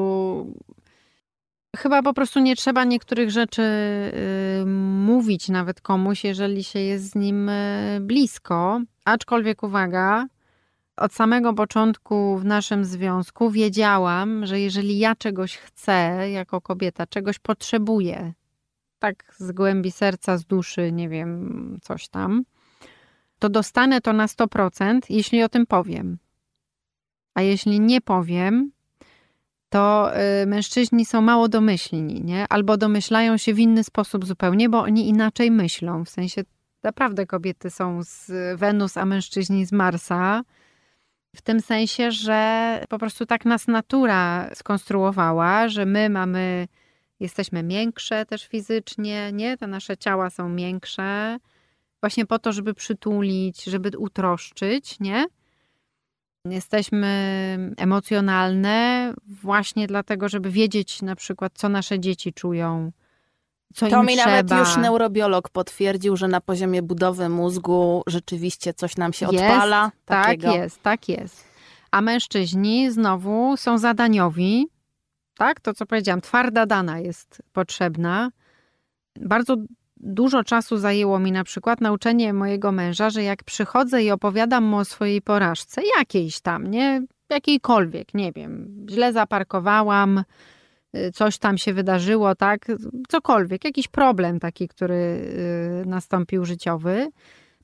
chyba 1.78 2.04
po 2.04 2.14
prostu 2.14 2.40
nie 2.40 2.56
trzeba 2.56 2.84
niektórych 2.84 3.32
rzeczy 3.32 3.62
y, 3.62 4.66
mówić 5.06 5.50
nawet 5.50 5.82
komuś, 5.82 6.24
jeżeli 6.24 6.64
się 6.64 6.80
jest 6.80 7.10
z 7.12 7.16
nim 7.16 7.50
y, 7.50 7.98
blisko. 8.02 8.82
Aczkolwiek 9.06 9.64
uwaga, 9.64 10.28
od 10.98 11.14
samego 11.14 11.54
początku 11.54 12.38
w 12.38 12.46
naszym 12.46 12.86
związku 12.86 13.52
wiedziałam, 13.52 14.46
że 14.46 14.60
jeżeli 14.60 15.00
ja 15.00 15.16
czegoś 15.16 15.58
chcę 15.58 16.30
jako 16.32 16.62
kobieta, 16.62 17.08
czegoś 17.08 17.40
potrzebuję, 17.40 18.34
tak 19.00 19.36
z 19.38 19.52
głębi 19.52 19.92
serca, 19.92 20.38
z 20.38 20.46
duszy, 20.46 20.92
nie 20.92 21.10
wiem, 21.10 21.78
coś 21.82 22.08
tam, 22.08 22.44
to 23.40 23.50
dostanę 23.50 24.02
to 24.02 24.14
na 24.14 24.26
100%, 24.26 25.00
jeśli 25.10 25.44
o 25.44 25.50
tym 25.50 25.66
powiem. 25.66 26.18
A 27.34 27.42
jeśli 27.42 27.80
nie 27.80 28.02
powiem, 28.02 28.72
to 29.76 30.12
y, 30.42 30.46
mężczyźni 30.46 31.06
są 31.06 31.22
mało 31.22 31.48
domyślni, 31.48 32.22
nie? 32.24 32.46
Albo 32.50 32.78
domyślają 32.78 33.38
się 33.38 33.54
w 33.54 33.60
inny 33.60 33.84
sposób 33.84 34.26
zupełnie, 34.26 34.70
bo 34.70 34.80
oni 34.80 35.10
inaczej 35.10 35.52
myślą. 35.52 36.06
W 36.06 36.10
sensie 36.10 36.42
naprawdę 36.84 37.26
kobiety 37.26 37.70
są 37.70 38.04
z 38.04 38.32
Wenus, 38.60 38.98
a 38.98 39.06
mężczyźni 39.06 39.66
z 39.66 39.72
Marsa. 39.72 40.44
W 41.36 41.42
tym 41.42 41.62
sensie, 41.62 42.12
że 42.12 42.82
po 42.90 43.00
prostu 43.00 43.26
tak 43.26 43.46
nas 43.46 43.68
natura 43.68 44.50
skonstruowała, 44.54 45.68
że 45.68 45.86
my 45.86 46.10
mamy, 46.10 46.68
jesteśmy 47.20 47.64
miększe 47.64 48.26
też 48.26 48.48
fizycznie, 48.48 49.32
nie? 49.34 49.58
Te 49.58 49.68
nasze 49.68 49.98
ciała 49.98 50.30
są 50.30 50.50
miększe, 50.50 51.38
właśnie 52.02 52.26
po 52.26 52.40
to, 52.40 52.52
żeby 52.52 52.74
przytulić, 52.74 53.64
żeby 53.64 53.98
utroszczyć, 53.98 55.00
nie? 55.00 55.26
Jesteśmy 56.46 57.08
emocjonalne 57.78 59.14
właśnie 59.28 59.88
dlatego, 59.88 60.30
żeby 60.30 60.52
wiedzieć 60.52 61.02
na 61.02 61.16
przykład, 61.16 61.52
co 61.56 61.70
nasze 61.70 62.00
dzieci 62.00 62.34
czują, 62.34 62.92
co 63.74 63.88
to 63.88 64.04
mi 64.04 64.16
trzeba. 64.16 64.32
nawet 64.32 64.52
już 64.52 64.78
neurobiolog 64.78 65.50
potwierdził, 65.50 66.18
że 66.18 66.28
na 66.28 66.42
poziomie 66.42 66.82
budowy 66.82 67.30
mózgu 67.30 68.04
rzeczywiście 68.08 68.74
coś 68.74 68.98
nam 68.98 69.14
się 69.14 69.28
jest, 69.32 69.44
odpala. 69.44 69.92
Tak 70.06 70.26
takiego. 70.26 70.54
jest, 70.54 70.82
tak 70.82 71.10
jest. 71.10 71.44
A 71.92 72.02
mężczyźni 72.02 72.92
znowu 72.92 73.58
są 73.58 73.78
zadaniowi, 73.78 74.68
tak? 75.38 75.60
To 75.60 75.74
co 75.74 75.86
powiedziałam, 75.86 76.22
twarda 76.22 76.66
dana 76.66 77.00
jest 77.00 77.42
potrzebna. 77.54 78.30
Bardzo 79.16 79.56
dużo 80.06 80.44
czasu 80.44 80.78
zajęło 80.78 81.20
mi 81.20 81.32
na 81.32 81.44
przykład 81.44 81.82
nauczenie 81.82 82.34
mojego 82.34 82.72
męża, 82.72 83.10
że 83.10 83.24
jak 83.24 83.44
przychodzę 83.44 84.04
i 84.04 84.12
opowiadam 84.12 84.64
mu 84.64 84.78
o 84.78 84.86
swojej 84.86 85.22
porażce, 85.22 85.82
jakiejś 85.98 86.40
tam, 86.40 86.68
nie? 86.68 87.02
Jakiejkolwiek, 87.30 88.14
nie 88.14 88.32
wiem, 88.32 88.86
źle 88.90 89.14
zaparkowałam, 89.14 90.24
y, 90.96 91.12
coś 91.12 91.38
tam 91.38 91.58
się 91.58 91.74
wydarzyło, 91.74 92.36
tak? 92.36 92.66
Cokolwiek, 93.10 93.66
jakiś 93.66 93.88
problem 93.88 94.40
taki, 94.40 94.68
który 94.68 94.96
y, 94.96 95.86
nastąpił 95.86 96.46
życiowy, 96.46 97.08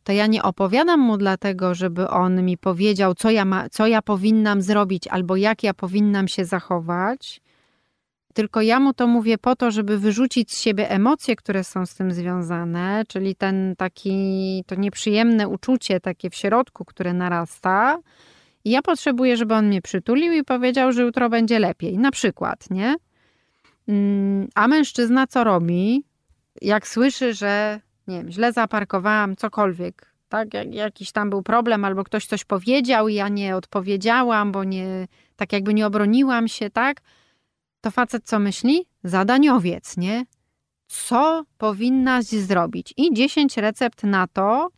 to 0.04 0.12
ja 0.12 0.28
nie 0.28 0.44
opowiadam 0.44 1.00
mu 1.00 1.18
dlatego, 1.18 1.76
żeby 1.76 2.10
on 2.10 2.44
mi 2.46 2.58
powiedział, 2.58 3.16
co 3.16 3.32
ja, 3.32 3.46
ma, 3.46 3.70
co 3.70 3.88
ja 3.88 4.02
powinnam 4.02 4.62
zrobić 4.62 5.08
albo 5.08 5.36
jak 5.36 5.64
ja 5.64 5.74
powinnam 5.74 6.28
się 6.28 6.46
zachować, 6.46 7.42
tylko 8.34 8.62
ja 8.62 8.80
mu 8.80 8.94
to 8.94 9.08
mówię 9.08 9.38
po 9.38 9.56
to, 9.56 9.72
żeby 9.72 9.98
wyrzucić 9.98 10.52
z 10.52 10.62
siebie 10.62 10.90
emocje, 10.90 11.36
które 11.36 11.64
są 11.64 11.86
z 11.86 11.96
tym 11.96 12.12
związane, 12.12 13.04
czyli 13.08 13.36
ten 13.36 13.76
taki, 13.78 14.64
to 14.68 14.76
nieprzyjemne 14.76 15.48
uczucie 15.48 16.00
takie 16.00 16.30
w 16.30 16.36
środku, 16.36 16.86
które 16.86 17.14
narasta. 17.14 18.00
I 18.66 18.72
ja 18.72 18.82
potrzebuję, 18.82 19.38
żeby 19.38 19.54
on 19.54 19.68
mnie 19.68 19.82
przytulił 19.82 20.34
i 20.34 20.44
powiedział, 20.44 20.92
że 20.92 21.02
jutro 21.02 21.30
będzie 21.30 21.60
lepiej. 21.60 21.98
Na 21.98 22.12
przykład, 22.12 22.70
nie? 22.70 22.96
Mm, 23.88 24.48
a 24.56 24.68
mężczyzna 24.68 25.28
co 25.28 25.44
robi? 25.44 26.04
Jak 26.62 26.88
słyszy, 26.88 27.34
że 27.34 27.80
nie 28.08 28.18
wiem, 28.18 28.32
źle 28.32 28.54
zaparkowałam, 28.54 29.36
cokolwiek, 29.36 30.14
tak? 30.30 30.54
Jak, 30.54 30.74
jakiś 30.74 31.12
tam 31.12 31.30
był 31.30 31.44
problem, 31.44 31.86
albo 31.86 32.04
ktoś 32.04 32.26
coś 32.26 32.46
powiedział 32.46 33.08
i 33.08 33.14
ja 33.14 33.30
nie 33.30 33.56
odpowiedziałam, 33.56 34.52
bo 34.52 34.64
nie, 34.64 35.08
tak 35.36 35.54
jakby 35.54 35.74
nie 35.74 35.88
obroniłam 35.88 36.48
się, 36.48 36.70
tak? 36.70 37.02
To 37.82 37.92
facet 37.92 38.24
co 38.26 38.40
myśli? 38.40 38.86
Zadaniowiec, 39.04 39.98
nie? 39.98 40.26
Co 40.88 41.44
powinnaś 41.58 42.26
zrobić? 42.26 42.94
I 42.98 43.14
10 43.14 43.58
recept 43.58 44.04
na 44.04 44.28
to, 44.28 44.70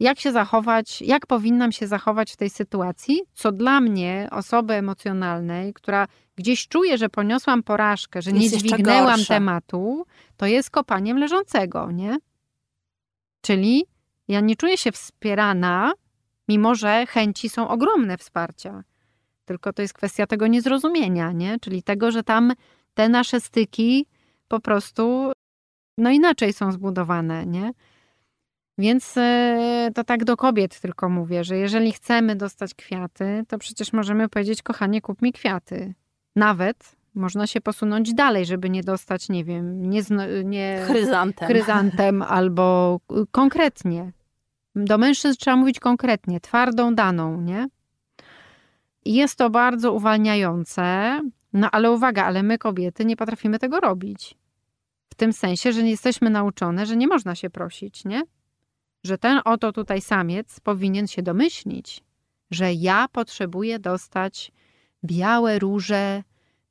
jak 0.00 0.20
się 0.20 0.32
zachować, 0.32 1.02
jak 1.02 1.26
powinnam 1.26 1.72
się 1.72 1.86
zachować 1.86 2.32
w 2.32 2.36
tej 2.36 2.50
sytuacji, 2.50 3.20
co 3.34 3.52
dla 3.52 3.80
mnie, 3.80 4.28
osoby 4.30 4.74
emocjonalnej, 4.74 5.74
która 5.74 6.06
gdzieś 6.36 6.68
czuje, 6.68 6.98
że 6.98 7.08
poniosłam 7.08 7.62
porażkę, 7.62 8.22
że 8.22 8.32
nie 8.32 8.50
dźwignęłam 8.50 9.24
tematu, 9.24 10.06
to 10.36 10.46
jest 10.46 10.70
kopaniem 10.70 11.18
leżącego, 11.18 11.90
nie? 11.90 12.18
Czyli 13.40 13.84
ja 14.28 14.40
nie 14.40 14.56
czuję 14.56 14.76
się 14.76 14.92
wspierana, 14.92 15.92
mimo 16.48 16.74
że 16.74 17.06
chęci 17.06 17.48
są 17.48 17.68
ogromne 17.68 18.18
wsparcia 18.18 18.82
tylko 19.50 19.72
to 19.72 19.82
jest 19.82 19.94
kwestia 19.94 20.26
tego 20.26 20.46
niezrozumienia, 20.46 21.32
nie? 21.32 21.58
Czyli 21.60 21.82
tego, 21.82 22.10
że 22.10 22.22
tam 22.22 22.52
te 22.94 23.08
nasze 23.08 23.40
styki 23.40 24.06
po 24.48 24.60
prostu 24.60 25.32
no 25.98 26.10
inaczej 26.10 26.52
są 26.52 26.72
zbudowane, 26.72 27.46
nie? 27.46 27.72
Więc 28.78 29.16
e, 29.16 29.90
to 29.94 30.04
tak 30.04 30.24
do 30.24 30.36
kobiet 30.36 30.80
tylko 30.80 31.08
mówię, 31.08 31.44
że 31.44 31.56
jeżeli 31.56 31.92
chcemy 31.92 32.36
dostać 32.36 32.74
kwiaty, 32.74 33.44
to 33.48 33.58
przecież 33.58 33.92
możemy 33.92 34.28
powiedzieć, 34.28 34.62
kochanie, 34.62 35.00
kup 35.00 35.22
mi 35.22 35.32
kwiaty. 35.32 35.94
Nawet 36.36 36.96
można 37.14 37.46
się 37.46 37.60
posunąć 37.60 38.14
dalej, 38.14 38.46
żeby 38.46 38.70
nie 38.70 38.82
dostać, 38.82 39.28
nie 39.28 39.44
wiem, 39.44 39.90
nie, 39.90 40.02
nie 40.44 40.82
chryzantem. 40.86 41.48
chryzantem 41.48 42.22
albo 42.38 43.00
konkretnie. 43.30 44.12
Do 44.74 44.98
mężczyzn 44.98 45.38
trzeba 45.38 45.56
mówić 45.56 45.80
konkretnie, 45.80 46.40
twardą 46.40 46.94
daną, 46.94 47.40
nie? 47.40 47.68
Jest 49.04 49.36
to 49.36 49.50
bardzo 49.50 49.92
uwalniające, 49.92 51.20
no 51.52 51.70
ale 51.70 51.92
uwaga, 51.92 52.24
ale 52.24 52.42
my 52.42 52.58
kobiety 52.58 53.04
nie 53.04 53.16
potrafimy 53.16 53.58
tego 53.58 53.80
robić. 53.80 54.34
W 55.10 55.14
tym 55.14 55.32
sensie, 55.32 55.72
że 55.72 55.82
nie 55.82 55.90
jesteśmy 55.90 56.30
nauczone, 56.30 56.86
że 56.86 56.96
nie 56.96 57.06
można 57.06 57.34
się 57.34 57.50
prosić, 57.50 58.04
nie? 58.04 58.22
Że 59.04 59.18
ten 59.18 59.40
oto 59.44 59.72
tutaj 59.72 60.00
samiec 60.00 60.60
powinien 60.60 61.06
się 61.06 61.22
domyślić, 61.22 62.04
że 62.50 62.72
ja 62.72 63.08
potrzebuję 63.12 63.78
dostać 63.78 64.52
białe 65.04 65.58
róże, 65.58 66.22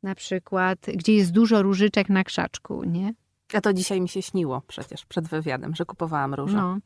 na 0.04 0.16
przykład, 0.16 0.80
gdzie 0.96 1.14
jest 1.14 1.32
dużo 1.32 1.62
różyczek 1.62 2.10
na 2.10 2.24
krzaczku, 2.24 2.84
nie? 2.84 3.14
A 3.54 3.62
to 3.62 3.74
dzisiaj 3.74 4.02
mi 4.02 4.10
się 4.10 4.22
śniło 4.22 4.62
przecież 4.68 5.06
przed 5.06 5.28
wywiadem, 5.28 5.76
że 5.76 5.86
kupowałam 5.86 6.34
róże. 6.34 6.58
No. 6.58 6.78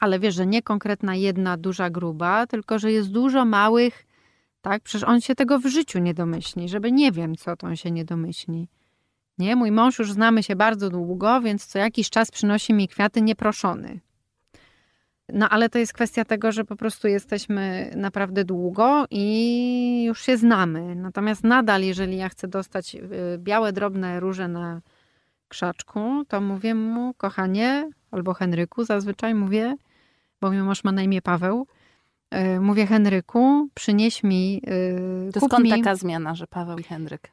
Ale 0.00 0.18
wiesz, 0.18 0.34
że 0.34 0.46
nie 0.46 0.62
konkretna 0.62 1.14
jedna 1.14 1.56
duża 1.56 1.90
gruba, 1.90 2.46
tylko 2.46 2.78
że 2.78 2.92
jest 2.92 3.10
dużo 3.10 3.44
małych 3.44 4.06
tak? 4.60 4.82
Przecież 4.82 5.08
on 5.08 5.20
się 5.20 5.34
tego 5.34 5.58
w 5.58 5.66
życiu 5.66 5.98
nie 5.98 6.14
domyśli, 6.14 6.68
żeby 6.68 6.92
nie 6.92 7.12
wiem, 7.12 7.36
co 7.36 7.56
to 7.56 7.66
on 7.66 7.76
się 7.76 7.90
nie 7.90 8.04
domyśli. 8.04 8.68
Nie, 9.38 9.56
mój 9.56 9.72
mąż 9.72 9.98
już 9.98 10.12
znamy 10.12 10.42
się 10.42 10.56
bardzo 10.56 10.90
długo, 10.90 11.40
więc 11.40 11.66
co 11.66 11.78
jakiś 11.78 12.10
czas 12.10 12.30
przynosi 12.30 12.74
mi 12.74 12.88
kwiaty 12.88 13.22
nieproszony. 13.22 14.00
No 15.32 15.48
ale 15.48 15.68
to 15.68 15.78
jest 15.78 15.92
kwestia 15.92 16.24
tego, 16.24 16.52
że 16.52 16.64
po 16.64 16.76
prostu 16.76 17.08
jesteśmy 17.08 17.92
naprawdę 17.96 18.44
długo 18.44 19.04
i 19.10 20.04
już 20.06 20.22
się 20.22 20.36
znamy. 20.36 20.94
Natomiast 20.94 21.44
nadal, 21.44 21.82
jeżeli 21.82 22.16
ja 22.16 22.28
chcę 22.28 22.48
dostać 22.48 22.94
y, 22.94 23.00
białe, 23.38 23.72
drobne 23.72 24.20
róże 24.20 24.48
na 24.48 24.80
krzaczku, 25.48 26.24
to 26.28 26.40
mówię 26.40 26.74
mu, 26.74 27.14
kochanie, 27.14 27.90
albo 28.10 28.34
Henryku 28.34 28.84
zazwyczaj 28.84 29.34
mówię, 29.34 29.76
bo 30.40 30.48
mój 30.48 30.62
mąż 30.62 30.84
ma 30.84 30.92
na 30.92 31.02
imię 31.02 31.22
Paweł, 31.22 31.66
mówię 32.60 32.86
Henryku, 32.86 33.68
przynieś 33.74 34.22
mi. 34.22 34.62
E, 35.28 35.32
to 35.32 35.40
skąd 35.40 35.64
mi... 35.64 35.70
taka 35.70 35.94
zmiana, 35.94 36.34
że 36.34 36.46
Paweł 36.46 36.78
i 36.78 36.82
Henryk? 36.82 37.30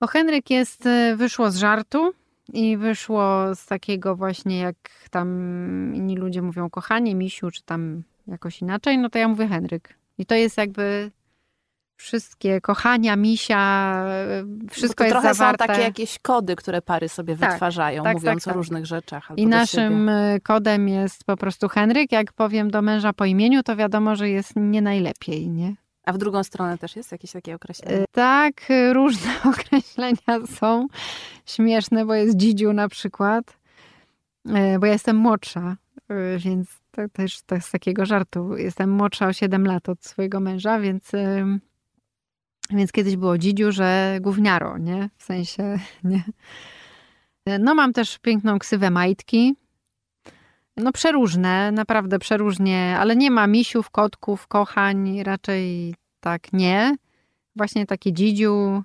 Bo 0.00 0.06
Henryk 0.06 0.50
jest, 0.50 0.86
e, 0.86 1.16
wyszło 1.16 1.50
z 1.50 1.56
żartu 1.56 2.12
i 2.52 2.76
wyszło 2.76 3.54
z 3.54 3.66
takiego 3.66 4.16
właśnie, 4.16 4.58
jak 4.58 4.76
tam 5.10 5.28
inni 5.94 6.16
ludzie 6.16 6.42
mówią, 6.42 6.70
kochanie, 6.70 7.14
misiu, 7.14 7.50
czy 7.50 7.62
tam 7.62 8.02
jakoś 8.26 8.62
inaczej, 8.62 8.98
no 8.98 9.10
to 9.10 9.18
ja 9.18 9.28
mówię 9.28 9.48
Henryk. 9.48 9.94
I 10.18 10.26
to 10.26 10.34
jest 10.34 10.56
jakby 10.56 11.10
wszystkie 12.02 12.60
kochania, 12.60 13.16
misia, 13.16 14.04
wszystko 14.70 15.04
jest 15.04 15.14
trochę 15.14 15.34
zawarte. 15.34 15.64
są 15.64 15.68
takie 15.68 15.82
jakieś 15.82 16.18
kody, 16.18 16.56
które 16.56 16.82
pary 16.82 17.08
sobie 17.08 17.36
tak, 17.36 17.50
wytwarzają, 17.50 18.04
tak, 18.04 18.14
mówiąc 18.14 18.44
tak, 18.44 18.50
o 18.50 18.50
tak. 18.50 18.56
różnych 18.56 18.86
rzeczach. 18.86 19.28
I 19.36 19.46
naszym 19.46 19.92
siebie. 19.92 20.40
kodem 20.40 20.88
jest 20.88 21.24
po 21.24 21.36
prostu 21.36 21.68
Henryk. 21.68 22.12
Jak 22.12 22.32
powiem 22.32 22.70
do 22.70 22.82
męża 22.82 23.12
po 23.12 23.24
imieniu, 23.24 23.62
to 23.62 23.76
wiadomo, 23.76 24.16
że 24.16 24.28
jest 24.28 24.52
nie 24.56 24.82
najlepiej, 24.82 25.48
nie? 25.48 25.74
A 26.04 26.12
w 26.12 26.18
drugą 26.18 26.44
stronę 26.44 26.78
też 26.78 26.96
jest 26.96 27.12
jakieś 27.12 27.32
takie 27.32 27.54
określenie? 27.54 27.98
E, 27.98 28.04
tak, 28.12 28.54
różne 28.92 29.30
określenia 29.52 30.46
są 30.54 30.86
śmieszne, 31.46 32.06
bo 32.06 32.14
jest 32.14 32.36
dzidziu 32.36 32.72
na 32.72 32.88
przykład, 32.88 33.58
e, 34.48 34.78
bo 34.78 34.86
ja 34.86 34.92
jestem 34.92 35.16
młodsza, 35.16 35.76
e, 36.08 36.38
więc 36.38 36.68
to 36.90 37.02
też 37.12 37.42
to 37.42 37.60
z 37.60 37.70
takiego 37.70 38.06
żartu. 38.06 38.56
Jestem 38.56 38.90
młodsza 38.90 39.26
o 39.26 39.32
7 39.32 39.66
lat 39.66 39.88
od 39.88 40.04
swojego 40.04 40.40
męża, 40.40 40.80
więc, 40.80 41.12
więc 42.70 42.92
kiedyś 42.92 43.16
było 43.16 43.38
dzidziu, 43.38 43.72
że 43.72 44.18
gówniaro, 44.20 44.78
nie? 44.78 45.10
W 45.16 45.22
sensie, 45.22 45.78
nie? 46.04 46.24
No 47.58 47.74
mam 47.74 47.92
też 47.92 48.18
piękną 48.18 48.58
ksywę 48.58 48.90
majtki, 48.90 49.56
no 50.76 50.92
przeróżne, 50.92 51.72
naprawdę 51.72 52.18
przeróżnie, 52.18 52.96
ale 52.98 53.16
nie 53.16 53.30
ma 53.30 53.46
misiów, 53.46 53.90
kotków, 53.90 54.46
kochań, 54.46 55.22
raczej 55.22 55.94
tak 56.20 56.52
nie. 56.52 56.96
Właśnie 57.56 57.86
takie 57.86 58.12
dzidziu, 58.12 58.82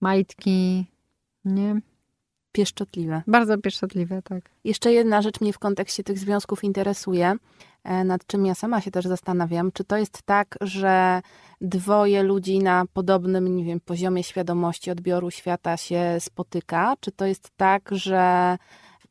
majtki, 0.00 0.86
nie? 1.44 1.80
Pieszczotliwe. 2.52 3.22
Bardzo 3.26 3.58
pieszczotliwe, 3.58 4.22
tak. 4.22 4.50
Jeszcze 4.64 4.92
jedna 4.92 5.22
rzecz 5.22 5.40
mnie 5.40 5.52
w 5.52 5.58
kontekście 5.58 6.04
tych 6.04 6.18
związków 6.18 6.64
interesuje, 6.64 7.34
e, 7.84 8.04
nad 8.04 8.26
czym 8.26 8.46
ja 8.46 8.54
sama 8.54 8.80
się 8.80 8.90
też 8.90 9.04
zastanawiam. 9.04 9.72
Czy 9.72 9.84
to 9.84 9.96
jest 9.96 10.22
tak, 10.22 10.58
że 10.60 11.22
dwoje 11.60 12.22
ludzi 12.22 12.58
na 12.58 12.84
podobnym, 12.92 13.56
nie 13.56 13.64
wiem, 13.64 13.80
poziomie 13.80 14.22
świadomości 14.22 14.90
odbioru 14.90 15.30
świata 15.30 15.76
się 15.76 16.16
spotyka? 16.20 16.94
Czy 17.00 17.12
to 17.12 17.26
jest 17.26 17.50
tak, 17.56 17.88
że 17.92 18.56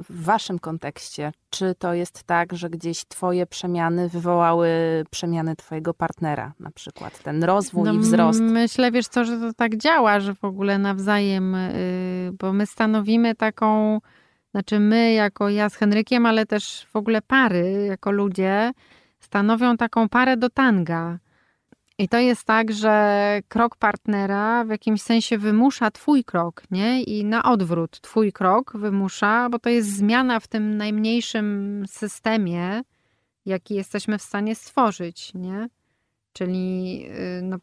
w 0.10 0.24
waszym 0.24 0.60
kontekście, 0.60 1.32
czy 1.50 1.76
to 1.80 1.94
jest 1.94 2.24
tak, 2.24 2.54
że 2.54 2.70
gdzieś 2.70 3.06
twoje 3.06 3.46
przemiany 3.46 4.10
wywołały 4.10 4.70
przemiany 5.10 5.56
twojego 5.56 5.94
partnera, 5.94 6.54
na 6.60 6.72
przykład 6.72 7.24
ten 7.24 7.44
rozwój 7.44 7.84
no, 7.84 7.94
i 7.94 8.00
wzrost? 8.00 8.42
Myślę, 8.42 8.92
wiesz 8.92 9.08
co, 9.08 9.26
że 9.26 9.38
to 9.38 9.54
tak 9.54 9.78
działa, 9.78 10.20
że 10.20 10.36
w 10.36 10.44
ogóle 10.44 10.78
nawzajem, 10.78 11.54
yy, 11.54 12.32
bo 12.40 12.54
my 12.54 12.66
stanowimy 12.66 13.36
taką, 13.36 14.00
znaczy 14.52 14.80
my 14.80 15.14
jako 15.14 15.50
ja 15.50 15.70
z 15.70 15.76
Henrykiem, 15.76 16.26
ale 16.26 16.46
też 16.46 16.88
w 16.94 16.96
ogóle 16.96 17.22
pary 17.22 17.86
jako 17.88 18.12
ludzie 18.12 18.72
stanowią 19.20 19.78
taką 19.78 20.10
parę 20.10 20.38
do 20.38 20.50
tanga. 20.50 21.20
I 22.02 22.08
to 22.08 22.20
jest 22.20 22.44
tak, 22.44 22.72
że 22.72 23.40
krok 23.48 23.76
partnera 23.76 24.64
w 24.64 24.70
jakimś 24.70 25.02
sensie 25.02 25.38
wymusza 25.38 25.92
twój 25.92 26.24
krok, 26.24 26.64
nie? 26.72 27.04
I 27.04 27.26
na 27.26 27.44
odwrót 27.44 28.02
twój 28.02 28.34
krok 28.34 28.78
wymusza, 28.78 29.50
bo 29.50 29.60
to 29.60 29.70
jest 29.70 29.90
zmiana 29.90 30.40
w 30.40 30.48
tym 30.48 30.78
najmniejszym 30.78 31.84
systemie, 31.88 32.82
jaki 33.46 33.76
jesteśmy 33.76 34.18
w 34.18 34.22
stanie 34.22 34.56
stworzyć, 34.56 35.34
nie? 35.34 35.68
Czyli 36.34 37.06
y, 37.40 37.42
no, 37.42 37.58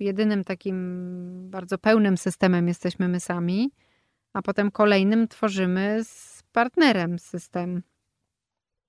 jedynym 0.00 0.44
takim 0.44 1.50
bardzo 1.50 1.78
pełnym 1.78 2.16
systemem 2.16 2.68
jesteśmy 2.68 3.08
my 3.08 3.20
sami, 3.20 3.70
a 4.32 4.42
potem 4.42 4.70
kolejnym 4.70 5.28
tworzymy 5.28 6.04
z 6.04 6.42
partnerem 6.52 7.18
system. 7.18 7.82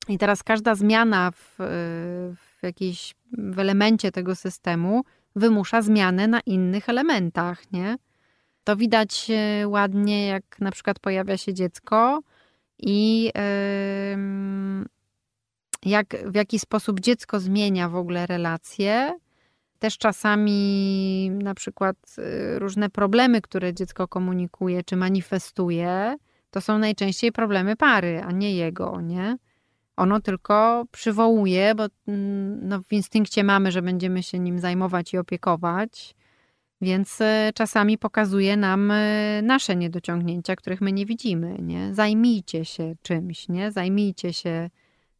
I 0.07 0.17
teraz 0.17 0.43
każda 0.43 0.75
zmiana 0.75 1.31
w, 1.31 1.55
w 2.35 2.54
jakiejś 2.63 3.15
w 3.31 3.59
elemencie 3.59 4.11
tego 4.11 4.35
systemu 4.35 5.03
wymusza 5.35 5.81
zmianę 5.81 6.27
na 6.27 6.39
innych 6.39 6.89
elementach, 6.89 7.71
nie? 7.71 7.97
To 8.63 8.75
widać 8.75 9.27
e, 9.29 9.67
ładnie, 9.67 10.27
jak 10.27 10.59
na 10.59 10.71
przykład 10.71 10.99
pojawia 10.99 11.37
się 11.37 11.53
dziecko 11.53 12.21
i 12.79 13.31
jak, 15.85 16.15
w 16.25 16.35
jaki 16.35 16.59
sposób 16.59 16.99
dziecko 16.99 17.39
zmienia 17.39 17.89
w 17.89 17.95
ogóle 17.95 18.25
relacje. 18.25 19.19
Też 19.79 19.97
czasami 19.97 21.29
na 21.43 21.53
przykład 21.53 21.97
e, 22.17 22.59
różne 22.59 22.89
problemy, 22.89 23.41
które 23.41 23.73
dziecko 23.73 24.07
komunikuje 24.07 24.83
czy 24.83 24.95
manifestuje, 24.95 26.15
to 26.51 26.61
są 26.61 26.77
najczęściej 26.77 27.31
problemy 27.31 27.75
pary, 27.75 28.21
a 28.23 28.31
nie 28.31 28.55
jego, 28.55 29.01
nie? 29.01 29.37
Ono 29.97 30.19
tylko 30.21 30.85
przywołuje, 30.91 31.75
bo 31.75 31.85
mm, 32.07 32.67
no, 32.67 32.81
w 32.81 32.93
instynkcie 32.93 33.43
mamy, 33.43 33.71
że 33.71 33.81
będziemy 33.81 34.23
się 34.23 34.39
nim 34.39 34.59
zajmować 34.59 35.13
i 35.13 35.17
opiekować, 35.17 36.15
więc 36.81 37.21
e, 37.21 37.51
czasami 37.55 37.97
pokazuje 37.97 38.57
nam 38.57 38.91
e, 38.91 39.41
nasze 39.41 39.75
niedociągnięcia, 39.75 40.55
których 40.55 40.81
my 40.81 40.91
nie 40.91 41.05
widzimy. 41.05 41.57
Nie? 41.61 41.93
Zajmijcie 41.93 42.65
się 42.65 42.95
czymś, 43.01 43.49
nie? 43.49 43.71
zajmijcie 43.71 44.33
się 44.33 44.69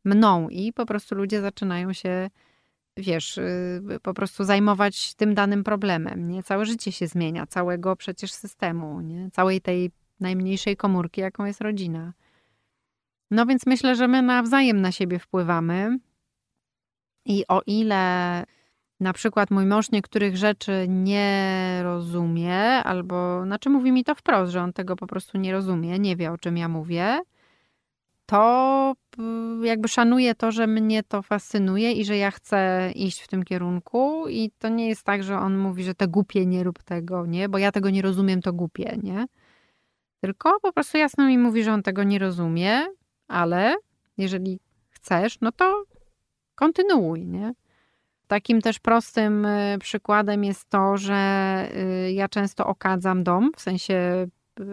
mną 0.05 0.49
i 0.49 0.73
po 0.73 0.85
prostu 0.85 1.15
ludzie 1.15 1.41
zaczynają 1.41 1.93
się, 1.93 2.29
wiesz, 2.97 3.37
y, 3.37 3.81
po 4.01 4.13
prostu 4.13 4.43
zajmować 4.43 5.13
tym 5.13 5.35
danym 5.35 5.63
problemem. 5.63 6.27
Nie? 6.27 6.43
Całe 6.43 6.65
życie 6.65 6.91
się 6.91 7.07
zmienia, 7.07 7.45
całego 7.47 7.95
przecież 7.95 8.31
systemu, 8.33 9.01
nie? 9.01 9.29
całej 9.31 9.61
tej 9.61 9.91
najmniejszej 10.19 10.77
komórki, 10.77 11.21
jaką 11.21 11.45
jest 11.45 11.61
rodzina. 11.61 12.13
No 13.35 13.45
więc 13.45 13.65
myślę, 13.65 13.95
że 13.95 14.07
my 14.07 14.21
nawzajem 14.21 14.81
na 14.81 14.91
siebie 14.91 15.19
wpływamy. 15.19 15.99
I 17.25 17.47
o 17.47 17.61
ile 17.67 18.43
na 18.99 19.13
przykład 19.13 19.51
mój 19.51 19.65
mąż 19.65 19.91
niektórych 19.91 20.37
rzeczy 20.37 20.85
nie 20.89 21.79
rozumie, 21.83 22.57
albo 22.63 23.43
znaczy 23.43 23.69
mówi 23.69 23.91
mi 23.91 24.03
to 24.03 24.15
wprost, 24.15 24.51
że 24.51 24.61
on 24.61 24.73
tego 24.73 24.95
po 24.95 25.07
prostu 25.07 25.37
nie 25.37 25.51
rozumie, 25.51 25.99
nie 25.99 26.15
wie 26.15 26.31
o 26.31 26.37
czym 26.37 26.57
ja 26.57 26.67
mówię, 26.67 27.19
to 28.25 28.93
jakby 29.63 29.87
szanuję 29.87 30.35
to, 30.35 30.51
że 30.51 30.67
mnie 30.67 31.03
to 31.03 31.21
fascynuje 31.21 31.91
i 31.91 32.05
że 32.05 32.17
ja 32.17 32.31
chcę 32.31 32.91
iść 32.95 33.21
w 33.21 33.27
tym 33.27 33.43
kierunku. 33.43 34.27
I 34.29 34.51
to 34.59 34.69
nie 34.69 34.87
jest 34.87 35.03
tak, 35.03 35.23
że 35.23 35.39
on 35.39 35.57
mówi, 35.57 35.83
że 35.83 35.95
te 35.95 36.07
głupie 36.07 36.45
nie 36.45 36.63
rób 36.63 36.83
tego, 36.83 37.25
nie, 37.25 37.49
bo 37.49 37.57
ja 37.57 37.71
tego 37.71 37.89
nie 37.89 38.01
rozumiem, 38.01 38.41
to 38.41 38.53
głupie, 38.53 38.97
nie. 39.03 39.25
Tylko 40.21 40.59
po 40.61 40.73
prostu 40.73 40.97
jasno 40.97 41.27
mi 41.27 41.37
mówi, 41.37 41.63
że 41.63 41.73
on 41.73 41.83
tego 41.83 42.03
nie 42.03 42.19
rozumie 42.19 42.85
ale 43.27 43.75
jeżeli 44.17 44.59
chcesz, 44.89 45.37
no 45.41 45.51
to 45.51 45.83
kontynuuj, 46.55 47.27
nie? 47.27 47.53
Takim 48.27 48.61
też 48.61 48.79
prostym 48.79 49.45
y, 49.45 49.77
przykładem 49.79 50.43
jest 50.43 50.69
to, 50.69 50.97
że 50.97 51.69
y, 52.07 52.11
ja 52.11 52.29
często 52.29 52.67
okadzam 52.67 53.23
dom, 53.23 53.51
w 53.57 53.61
sensie 53.61 54.27
y, 54.59 54.63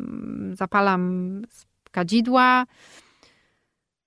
mm, 0.00 0.56
zapalam 0.56 1.42
kadzidła 1.90 2.64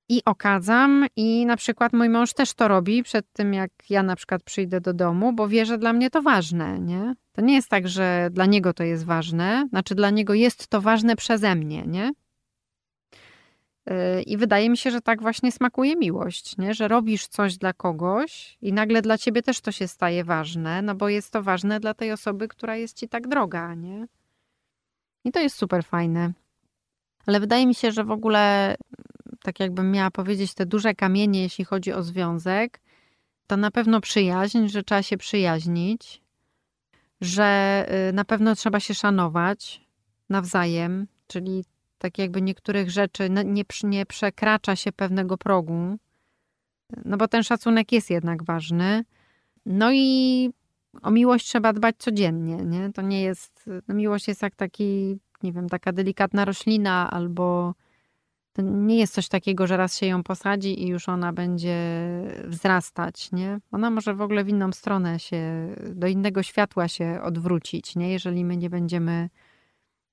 i 0.10 0.22
okadzam 0.26 1.06
i 1.16 1.46
na 1.46 1.58
przykład 1.58 1.94
mój 1.94 2.10
mąż 2.10 2.34
też 2.34 2.54
to 2.54 2.68
robi 2.68 3.04
przed 3.04 3.34
tym, 3.34 3.54
jak 3.54 3.72
ja 3.90 4.04
na 4.04 4.16
przykład 4.16 4.44
przyjdę 4.44 4.82
do 4.82 4.94
domu, 4.94 5.34
bo 5.34 5.48
wie, 5.48 5.66
że 5.66 5.78
dla 5.78 5.94
mnie 5.94 6.10
to 6.10 6.22
ważne, 6.22 6.80
nie? 6.80 7.14
To 7.32 7.42
nie 7.42 7.56
jest 7.56 7.70
tak, 7.70 7.88
że 7.88 8.30
dla 8.32 8.46
niego 8.46 8.74
to 8.74 8.84
jest 8.84 9.06
ważne, 9.06 9.68
znaczy 9.70 9.96
dla 9.96 10.10
niego 10.10 10.34
jest 10.34 10.68
to 10.68 10.82
ważne 10.82 11.16
przeze 11.16 11.56
mnie, 11.56 11.84
nie? 11.88 12.12
I 14.26 14.38
wydaje 14.38 14.70
mi 14.70 14.78
się, 14.78 14.92
że 14.92 15.02
tak 15.02 15.22
właśnie 15.22 15.52
smakuje 15.52 15.96
miłość, 15.96 16.58
nie? 16.58 16.74
że 16.74 16.88
robisz 16.88 17.28
coś 17.28 17.58
dla 17.58 17.74
kogoś 17.74 18.58
i 18.62 18.74
nagle 18.74 19.02
dla 19.02 19.18
ciebie 19.18 19.42
też 19.42 19.62
to 19.62 19.72
się 19.72 19.88
staje 19.88 20.24
ważne, 20.24 20.82
no 20.82 20.96
bo 20.96 21.10
jest 21.10 21.32
to 21.32 21.44
ważne 21.44 21.80
dla 21.80 21.94
tej 21.94 22.12
osoby, 22.12 22.48
która 22.48 22.76
jest 22.76 22.98
ci 22.98 23.10
tak 23.10 23.28
droga, 23.28 23.74
nie? 23.76 24.08
I 25.24 25.32
to 25.32 25.40
jest 25.40 25.56
super 25.56 25.84
fajne. 25.84 26.34
Ale 27.26 27.40
wydaje 27.40 27.68
mi 27.68 27.76
się, 27.76 27.92
że 27.92 28.04
w 28.04 28.12
ogóle, 28.12 28.76
tak 29.44 29.60
jakbym 29.60 29.92
miała 29.92 30.12
powiedzieć, 30.12 30.54
te 30.54 30.66
duże 30.66 30.96
kamienie, 30.96 31.42
jeśli 31.42 31.66
chodzi 31.66 31.94
o 31.94 32.04
związek, 32.04 32.80
to 33.48 33.58
na 33.58 33.72
pewno 33.72 34.02
przyjaźń, 34.02 34.68
że 34.68 34.84
trzeba 34.84 35.04
się 35.04 35.18
przyjaźnić, 35.18 36.22
że 37.22 37.86
y, 38.10 38.14
na 38.14 38.26
pewno 38.26 38.56
trzeba 38.56 38.80
się 38.80 38.94
szanować 38.94 39.82
nawzajem, 40.30 41.08
czyli 41.28 41.64
tak 41.98 42.18
jakby 42.18 42.42
niektórych 42.42 42.90
rzeczy 42.92 43.30
nie, 43.30 43.64
nie 43.84 44.06
przekracza 44.06 44.76
się 44.76 44.92
pewnego 44.92 45.38
progu, 45.38 45.98
no 47.06 47.18
bo 47.18 47.28
ten 47.28 47.44
szacunek 47.44 47.92
jest 47.92 48.10
jednak 48.10 48.44
ważny. 48.44 49.04
No 49.66 49.92
i 49.94 50.50
o 51.02 51.12
miłość 51.12 51.48
trzeba 51.48 51.74
dbać 51.74 51.96
codziennie, 51.98 52.56
nie? 52.56 52.94
To 52.94 53.02
nie 53.02 53.22
jest, 53.22 53.70
no 53.88 53.96
miłość 53.96 54.28
jest 54.28 54.42
jak 54.42 54.56
taki, 54.56 55.20
nie 55.44 55.52
wiem, 55.52 55.70
taka 55.70 55.92
delikatna 55.92 56.46
roślina 56.46 57.12
albo 57.12 57.74
to 58.54 58.62
nie 58.62 58.98
jest 58.98 59.14
coś 59.14 59.28
takiego, 59.28 59.68
że 59.68 59.78
raz 59.78 59.98
się 59.98 60.06
ją 60.06 60.24
posadzi 60.24 60.84
i 60.84 60.88
już 60.88 61.10
ona 61.10 61.34
będzie 61.34 61.78
wzrastać, 62.44 63.32
nie? 63.32 63.60
Ona 63.72 63.90
może 63.90 64.14
w 64.14 64.22
ogóle 64.22 64.44
w 64.44 64.50
inną 64.50 64.72
stronę 64.72 65.20
się, 65.20 65.76
do 65.96 66.08
innego 66.08 66.44
światła 66.44 66.88
się 66.88 67.20
odwrócić, 67.24 67.96
nie? 67.96 68.12
Jeżeli 68.12 68.46
my 68.46 68.58
nie 68.58 68.70
będziemy 68.70 69.30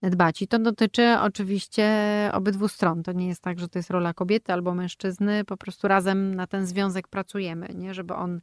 dbać. 0.02 0.42
I 0.42 0.48
to 0.48 0.58
dotyczy 0.58 1.16
oczywiście 1.20 1.88
obydwu 2.32 2.68
stron. 2.68 3.02
To 3.02 3.12
nie 3.12 3.28
jest 3.28 3.42
tak, 3.42 3.58
że 3.58 3.68
to 3.68 3.78
jest 3.78 3.90
rola 3.90 4.14
kobiety 4.14 4.52
albo 4.52 4.74
mężczyzny. 4.74 5.44
Po 5.44 5.56
prostu 5.56 5.88
razem 5.88 6.34
na 6.34 6.46
ten 6.46 6.66
związek 6.66 7.08
pracujemy, 7.08 7.68
nie? 7.74 7.94
żeby 7.94 8.14
on 8.14 8.40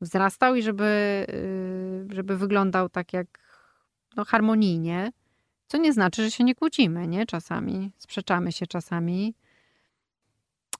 wzrastał 0.00 0.54
i 0.54 0.62
żeby, 0.62 1.26
y, 1.28 2.14
żeby 2.14 2.36
wyglądał 2.36 2.88
tak 2.88 3.12
jak 3.12 3.26
no, 4.16 4.24
harmonijnie. 4.24 5.12
Co 5.66 5.78
nie 5.78 5.92
znaczy, 5.92 6.24
że 6.24 6.30
się 6.30 6.44
nie 6.44 6.54
kłócimy, 6.54 7.08
nie? 7.08 7.26
Czasami 7.26 7.92
sprzeczamy 7.98 8.52
się 8.52 8.66
czasami. 8.66 9.34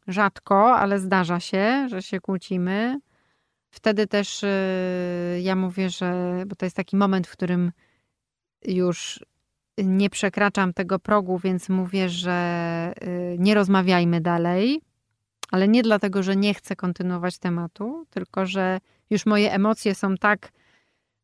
Rzadko, 0.09 0.77
ale 0.77 0.99
zdarza 0.99 1.41
się, 1.41 1.89
że 1.89 2.03
się 2.03 2.21
kłócimy. 2.21 3.01
Wtedy 3.71 4.07
też 4.07 4.43
y, 4.43 5.41
ja 5.43 5.57
mówię, 5.57 5.91
że, 5.91 6.43
bo 6.47 6.57
to 6.57 6.67
jest 6.67 6.77
taki 6.77 6.97
moment, 6.97 7.27
w 7.27 7.33
którym 7.33 7.73
już 8.65 9.25
nie 9.85 10.11
przekraczam 10.11 10.73
tego 10.73 10.99
progu, 10.99 11.39
więc 11.39 11.69
mówię, 11.69 12.09
że 12.09 12.95
y, 13.03 13.37
nie 13.39 13.55
rozmawiajmy 13.55 14.21
dalej, 14.21 14.81
ale 15.51 15.69
nie 15.69 15.83
dlatego, 15.83 16.23
że 16.23 16.37
nie 16.37 16.55
chcę 16.55 16.77
kontynuować 16.77 17.39
tematu, 17.39 18.07
tylko 18.11 18.47
że 18.47 18.81
już 19.11 19.27
moje 19.27 19.53
emocje 19.53 19.95
są 19.95 20.17
tak 20.17 20.53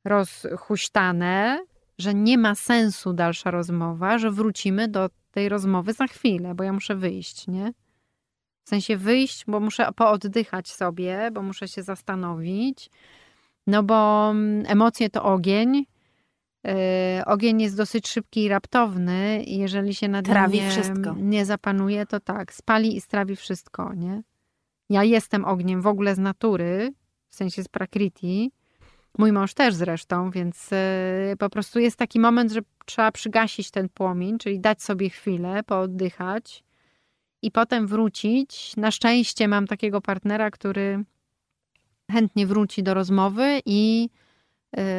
rozhuśtane, 0.04 1.64
że 1.98 2.14
nie 2.14 2.38
ma 2.38 2.54
sensu 2.54 3.12
dalsza 3.12 3.50
rozmowa, 3.50 4.18
że 4.18 4.30
wrócimy 4.30 4.88
do 4.88 5.10
tej 5.30 5.48
rozmowy 5.48 5.92
za 5.92 6.06
chwilę, 6.06 6.54
bo 6.54 6.64
ja 6.64 6.72
muszę 6.72 6.96
wyjść, 6.96 7.46
nie? 7.46 7.72
W 8.64 8.68
sensie 8.68 8.96
wyjść, 8.96 9.44
bo 9.46 9.60
muszę 9.60 9.88
pooddychać 9.96 10.68
sobie, 10.68 11.30
bo 11.32 11.42
muszę 11.42 11.68
się 11.68 11.82
zastanowić. 11.82 12.90
No 13.66 13.82
bo 13.82 14.30
mm, 14.30 14.64
emocje 14.66 15.10
to 15.10 15.22
ogień. 15.22 15.86
Yy, 16.64 16.72
ogień 17.26 17.62
jest 17.62 17.76
dosyć 17.76 18.08
szybki 18.08 18.44
i 18.44 18.48
raptowny 18.48 19.42
i 19.44 19.58
jeżeli 19.58 19.94
się 19.94 20.08
nad 20.08 20.24
trawi 20.24 20.60
nim 20.60 20.70
wszystko. 20.70 21.14
nie 21.18 21.44
zapanuje, 21.44 22.06
to 22.06 22.20
tak, 22.20 22.52
spali 22.54 22.96
i 22.96 23.00
strawi 23.00 23.36
wszystko, 23.36 23.94
nie? 23.94 24.22
Ja 24.90 25.04
jestem 25.04 25.44
ogniem 25.44 25.82
w 25.82 25.86
ogóle 25.86 26.14
z 26.14 26.18
natury, 26.18 26.92
w 27.30 27.36
sensie 27.36 27.62
z 27.62 27.68
prakriti. 27.68 28.52
Mój 29.18 29.32
mąż 29.32 29.54
też 29.54 29.74
zresztą, 29.74 30.30
więc 30.30 30.70
yy, 30.70 31.36
po 31.38 31.50
prostu 31.50 31.78
jest 31.78 31.96
taki 31.96 32.20
moment, 32.20 32.52
że 32.52 32.60
trzeba 32.86 33.12
przygasić 33.12 33.70
ten 33.70 33.88
płomień, 33.88 34.38
czyli 34.38 34.60
dać 34.60 34.82
sobie 34.82 35.10
chwilę, 35.10 35.62
pooddychać 35.62 36.64
i 37.42 37.50
potem 37.50 37.86
wrócić. 37.86 38.76
Na 38.76 38.90
szczęście 38.90 39.48
mam 39.48 39.66
takiego 39.66 40.00
partnera, 40.00 40.50
który 40.50 41.04
chętnie 42.10 42.46
wróci 42.46 42.82
do 42.82 42.94
rozmowy 42.94 43.60
i 43.66 44.08
y, 44.12 44.27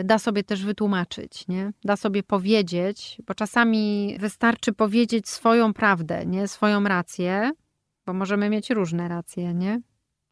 da 0.03 0.20
sobie 0.20 0.43
też 0.43 0.65
wytłumaczyć, 0.65 1.47
nie? 1.47 1.72
Da 1.84 1.95
sobie 1.95 2.24
powiedzieć, 2.24 3.22
bo 3.28 3.34
czasami 3.36 4.15
wystarczy 4.20 4.74
powiedzieć 4.74 5.30
swoją 5.30 5.74
prawdę, 5.74 6.26
nie? 6.26 6.47
Swoją 6.47 6.84
rację, 6.84 7.51
bo 8.05 8.13
możemy 8.13 8.49
mieć 8.49 8.70
różne 8.70 9.07
racje, 9.07 9.53
nie? 9.53 9.82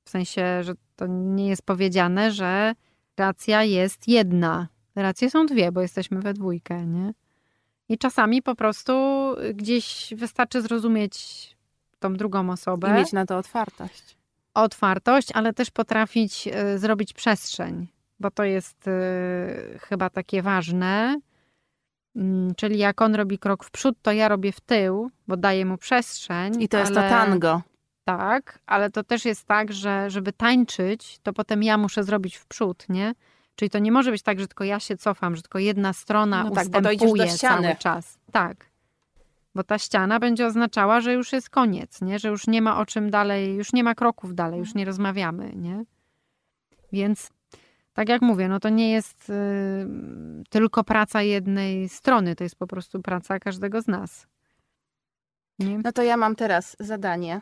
W 0.03 0.09
sensie, 0.09 0.63
że 0.63 0.73
to 0.95 1.07
nie 1.07 1.47
jest 1.47 1.61
powiedziane, 1.61 2.31
że 2.31 2.73
racja 3.17 3.63
jest 3.63 4.07
jedna. 4.07 4.67
Racje 4.95 5.29
są 5.29 5.45
dwie, 5.45 5.71
bo 5.71 5.81
jesteśmy 5.81 6.19
we 6.19 6.33
dwójkę, 6.33 6.85
nie? 6.85 7.13
I 7.89 7.97
czasami 7.97 8.41
po 8.41 8.55
prostu 8.55 8.93
gdzieś 9.53 10.13
wystarczy 10.17 10.61
zrozumieć 10.61 11.57
tą 11.99 12.13
drugą 12.13 12.49
osobę. 12.49 12.89
I 12.89 12.93
mieć 12.93 13.13
na 13.13 13.25
to 13.25 13.37
otwartość. 13.37 14.17
Otwartość, 14.53 15.31
ale 15.33 15.53
też 15.53 15.71
potrafić 15.71 16.47
y, 16.47 16.79
zrobić 16.79 17.13
przestrzeń, 17.13 17.87
bo 18.19 18.31
to 18.31 18.43
jest 18.43 18.87
y, 18.87 19.79
chyba 19.81 20.09
takie 20.09 20.41
ważne. 20.41 21.19
Mm, 22.15 22.55
czyli 22.55 22.77
jak 22.77 23.01
on 23.01 23.15
robi 23.15 23.39
krok 23.39 23.63
w 23.63 23.71
przód, 23.71 23.95
to 24.01 24.11
ja 24.11 24.27
robię 24.27 24.51
w 24.51 24.61
tył, 24.61 25.11
bo 25.27 25.37
daję 25.37 25.65
mu 25.65 25.77
przestrzeń. 25.77 26.61
I 26.61 26.69
to 26.69 26.77
jest 26.77 26.97
ale... 26.97 27.09
to 27.09 27.15
tango. 27.15 27.61
Tak, 28.03 28.59
ale 28.65 28.89
to 28.89 29.03
też 29.03 29.25
jest 29.25 29.45
tak, 29.45 29.73
że 29.73 30.09
żeby 30.09 30.33
tańczyć, 30.33 31.19
to 31.23 31.33
potem 31.33 31.63
ja 31.63 31.77
muszę 31.77 32.03
zrobić 32.03 32.35
w 32.35 32.45
przód, 32.45 32.85
nie? 32.89 33.13
Czyli 33.55 33.69
to 33.69 33.79
nie 33.79 33.91
może 33.91 34.11
być 34.11 34.21
tak, 34.21 34.39
że 34.39 34.47
tylko 34.47 34.63
ja 34.63 34.79
się 34.79 34.97
cofam, 34.97 35.35
że 35.35 35.41
tylko 35.41 35.59
jedna 35.59 35.93
strona 35.93 36.43
No 36.43 36.51
tak, 36.51 36.65
ustępuje 36.65 37.29
ściany. 37.29 37.61
cały 37.63 37.75
czas. 37.75 38.19
Tak. 38.31 38.65
Bo 39.55 39.63
ta 39.63 39.77
ściana 39.79 40.19
będzie 40.19 40.45
oznaczała, 40.45 41.01
że 41.01 41.13
już 41.13 41.33
jest 41.33 41.49
koniec, 41.49 42.01
nie? 42.01 42.19
Że 42.19 42.29
już 42.29 42.47
nie 42.47 42.61
ma 42.61 42.79
o 42.79 42.85
czym 42.85 43.09
dalej, 43.11 43.55
już 43.55 43.73
nie 43.73 43.83
ma 43.83 43.95
kroków 43.95 44.35
dalej, 44.35 44.59
już 44.59 44.75
nie 44.75 44.85
rozmawiamy, 44.85 45.51
nie? 45.55 45.83
Więc 46.91 47.29
tak 47.97 48.09
jak 48.09 48.21
mówię, 48.21 48.47
no 48.47 48.59
to 48.59 48.69
nie 48.69 48.91
jest 48.91 49.29
y, 49.29 49.33
tylko 50.49 50.83
praca 50.83 51.21
jednej 51.21 51.89
strony, 51.89 52.35
to 52.35 52.43
jest 52.43 52.55
po 52.55 52.67
prostu 52.67 53.01
praca 53.01 53.39
każdego 53.39 53.81
z 53.81 53.87
nas. 53.87 54.27
Nie? 55.59 55.77
No 55.83 55.91
to 55.91 56.03
ja 56.03 56.17
mam 56.17 56.35
teraz 56.35 56.75
zadanie. 56.79 57.41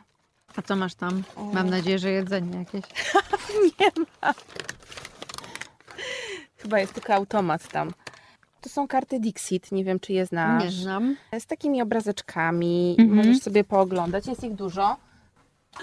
A 0.56 0.62
co 0.62 0.76
masz 0.76 0.94
tam? 0.94 1.22
Mam 1.52 1.70
nadzieję, 1.70 1.98
że 1.98 2.10
jedzenie 2.10 2.58
jakieś. 2.58 2.82
Nie 3.80 3.86
ma. 4.22 4.34
Chyba 6.56 6.78
jest 6.78 6.94
tylko 6.94 7.14
automat 7.14 7.68
tam. 7.68 7.90
To 8.60 8.68
są 8.68 8.88
karty 8.88 9.20
Dixit, 9.20 9.72
nie 9.72 9.84
wiem 9.84 10.00
czy 10.00 10.12
je 10.12 10.26
znasz. 10.26 10.64
Nie 10.64 10.70
znam. 10.70 11.16
Z 11.38 11.46
takimi 11.46 11.82
obrazeczkami, 11.82 12.96
Mhm. 12.98 13.16
możesz 13.16 13.42
sobie 13.42 13.64
pooglądać, 13.64 14.26
jest 14.26 14.44
ich 14.44 14.54
dużo. 14.54 14.96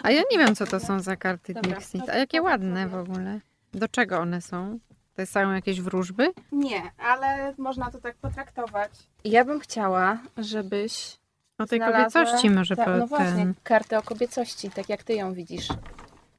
A 0.04 0.12
ja 0.12 0.22
nie 0.32 0.38
wiem, 0.38 0.56
co 0.56 0.66
to 0.66 0.80
są 0.80 1.00
za 1.00 1.16
karty 1.16 1.54
Dobra, 1.54 1.78
Dixit. 1.78 2.10
A 2.10 2.16
jakie 2.18 2.42
ładne 2.42 2.88
w 2.88 2.96
ogóle. 2.96 3.40
Do 3.74 3.88
czego 3.88 4.20
one 4.20 4.42
są? 4.42 4.80
To 5.16 5.26
są 5.26 5.52
jakieś 5.52 5.82
wróżby? 5.82 6.32
Nie, 6.52 6.82
ale 6.98 7.54
można 7.58 7.92
to 7.92 8.00
tak 8.02 8.16
potraktować. 8.16 8.92
Ja 9.26 9.46
bym 9.46 9.60
chciała, 9.60 10.18
żebyś 10.38 11.18
O 11.58 11.66
tej 11.66 11.80
znalazła- 11.80 11.92
kobiecości 12.14 12.50
może 12.50 12.76
Ta, 12.76 12.98
No 12.98 13.08
właśnie, 13.08 13.28
ten. 13.36 13.54
kartę 13.64 13.98
o 14.00 14.02
kobiecości, 14.02 14.70
tak 14.70 14.90
jak 14.90 15.04
ty 15.04 15.14
ją 15.14 15.34
widzisz. 15.34 15.68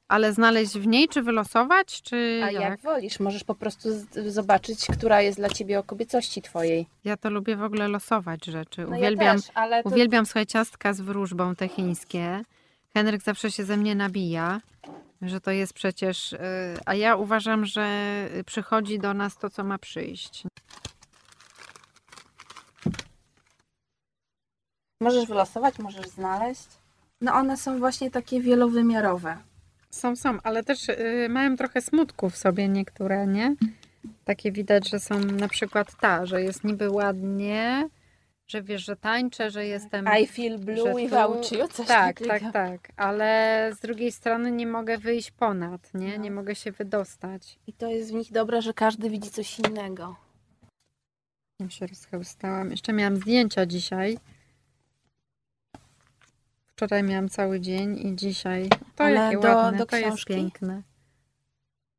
Ale 0.07 0.33
znaleźć 0.33 0.77
w 0.77 0.87
niej, 0.87 1.07
czy 1.07 1.21
wylosować, 1.21 2.01
czy 2.01 2.41
A 2.43 2.51
jak? 2.51 2.61
jak 2.63 2.79
wolisz, 2.81 3.19
możesz 3.19 3.43
po 3.43 3.55
prostu 3.55 3.89
zobaczyć, 4.27 4.85
która 4.97 5.21
jest 5.21 5.37
dla 5.37 5.49
ciebie 5.49 5.79
o 5.79 5.83
kobiecości 5.83 6.41
twojej. 6.41 6.87
Ja 7.03 7.17
to 7.17 7.29
lubię 7.29 7.55
w 7.55 7.63
ogóle 7.63 7.87
losować 7.87 8.45
rzeczy. 8.45 8.81
No 8.89 8.97
uwielbiam, 8.97 9.25
ja 9.27 9.33
też, 9.33 9.51
ale 9.55 9.83
to... 9.83 9.89
uwielbiam 9.89 10.25
słuchaj, 10.25 10.45
ciastka 10.45 10.93
z 10.93 11.01
wróżbą 11.01 11.55
te 11.55 11.67
chińskie. 11.67 12.41
Henryk 12.93 13.21
zawsze 13.21 13.51
się 13.51 13.63
ze 13.65 13.77
mnie 13.77 13.95
nabija, 13.95 14.61
że 15.21 15.41
to 15.41 15.51
jest 15.51 15.73
przecież... 15.73 16.33
y, 16.33 16.37
A 16.85 16.95
ja 16.95 17.15
uważam, 17.15 17.65
że 17.65 17.87
przychodzi 18.45 18.99
do 18.99 19.13
nas 19.13 19.37
to, 19.37 19.49
co 19.49 19.63
ma 19.63 19.77
przyjść. 19.77 20.43
Możesz 25.01 25.25
wylosować, 25.27 25.79
możesz 25.79 26.07
znaleźć. 26.07 26.67
No 27.21 27.33
one 27.33 27.57
są 27.57 27.79
właśnie 27.79 28.11
takie 28.11 28.41
wielowymiarowe. 28.41 29.37
Są, 29.89 30.15
są, 30.15 30.37
ale 30.43 30.63
też 30.63 30.89
y, 30.89 31.27
mają 31.29 31.55
trochę 31.55 31.81
smutku 31.81 32.29
w 32.29 32.37
sobie 32.37 32.69
niektóre, 32.69 33.27
nie? 33.27 33.55
Takie 34.25 34.51
widać, 34.51 34.89
że 34.89 34.99
są 34.99 35.19
na 35.19 35.47
przykład 35.47 35.87
ta, 35.99 36.25
że 36.25 36.41
jest 36.41 36.63
niby 36.63 36.89
ładnie, 36.89 37.89
że 38.47 38.61
wiesz, 38.63 38.85
że 38.85 38.95
tańczę, 38.95 39.51
że 39.51 39.65
jestem... 39.65 40.05
I 40.21 40.27
feel 40.27 40.59
blue 40.59 40.77
że 40.87 40.93
without 40.95 41.49
tu- 41.49 41.55
you, 41.55 41.67
coś 41.67 41.87
tak, 41.87 42.17
takiego. 42.19 42.51
tak, 42.51 42.53
tak. 42.53 42.91
Ale 42.97 43.71
z 43.75 43.79
drugiej 43.79 44.11
strony 44.11 44.51
nie 44.51 44.67
mogę 44.67 44.97
wyjść 44.97 45.31
ponad, 45.31 45.93
nie? 45.93 46.17
No. 46.17 46.23
Nie 46.23 46.31
mogę 46.31 46.55
się 46.55 46.71
wydostać. 46.71 47.59
I 47.67 47.73
to 47.73 47.87
jest 47.87 48.11
w 48.11 48.13
nich 48.13 48.31
dobre, 48.31 48.61
że 48.61 48.73
każdy 48.73 49.09
widzi 49.09 49.29
coś 49.29 49.59
innego. 49.59 50.15
Ja 51.59 51.69
się 51.69 51.87
rozchełstałam. 51.87 52.71
Jeszcze 52.71 52.93
miałam 52.93 53.15
zdjęcia 53.17 53.65
dzisiaj. 53.65 54.17
Wczoraj 56.67 57.03
miałam 57.03 57.29
cały 57.29 57.59
dzień 57.59 58.07
i 58.07 58.15
dzisiaj. 58.15 58.69
To 58.95 59.03
Ale 59.03 59.15
jakie 59.15 59.39
do- 59.39 59.55
ładne, 59.55 59.77
do 59.77 59.85
to 59.85 59.97
jest 59.97 60.25
piękne. 60.25 60.81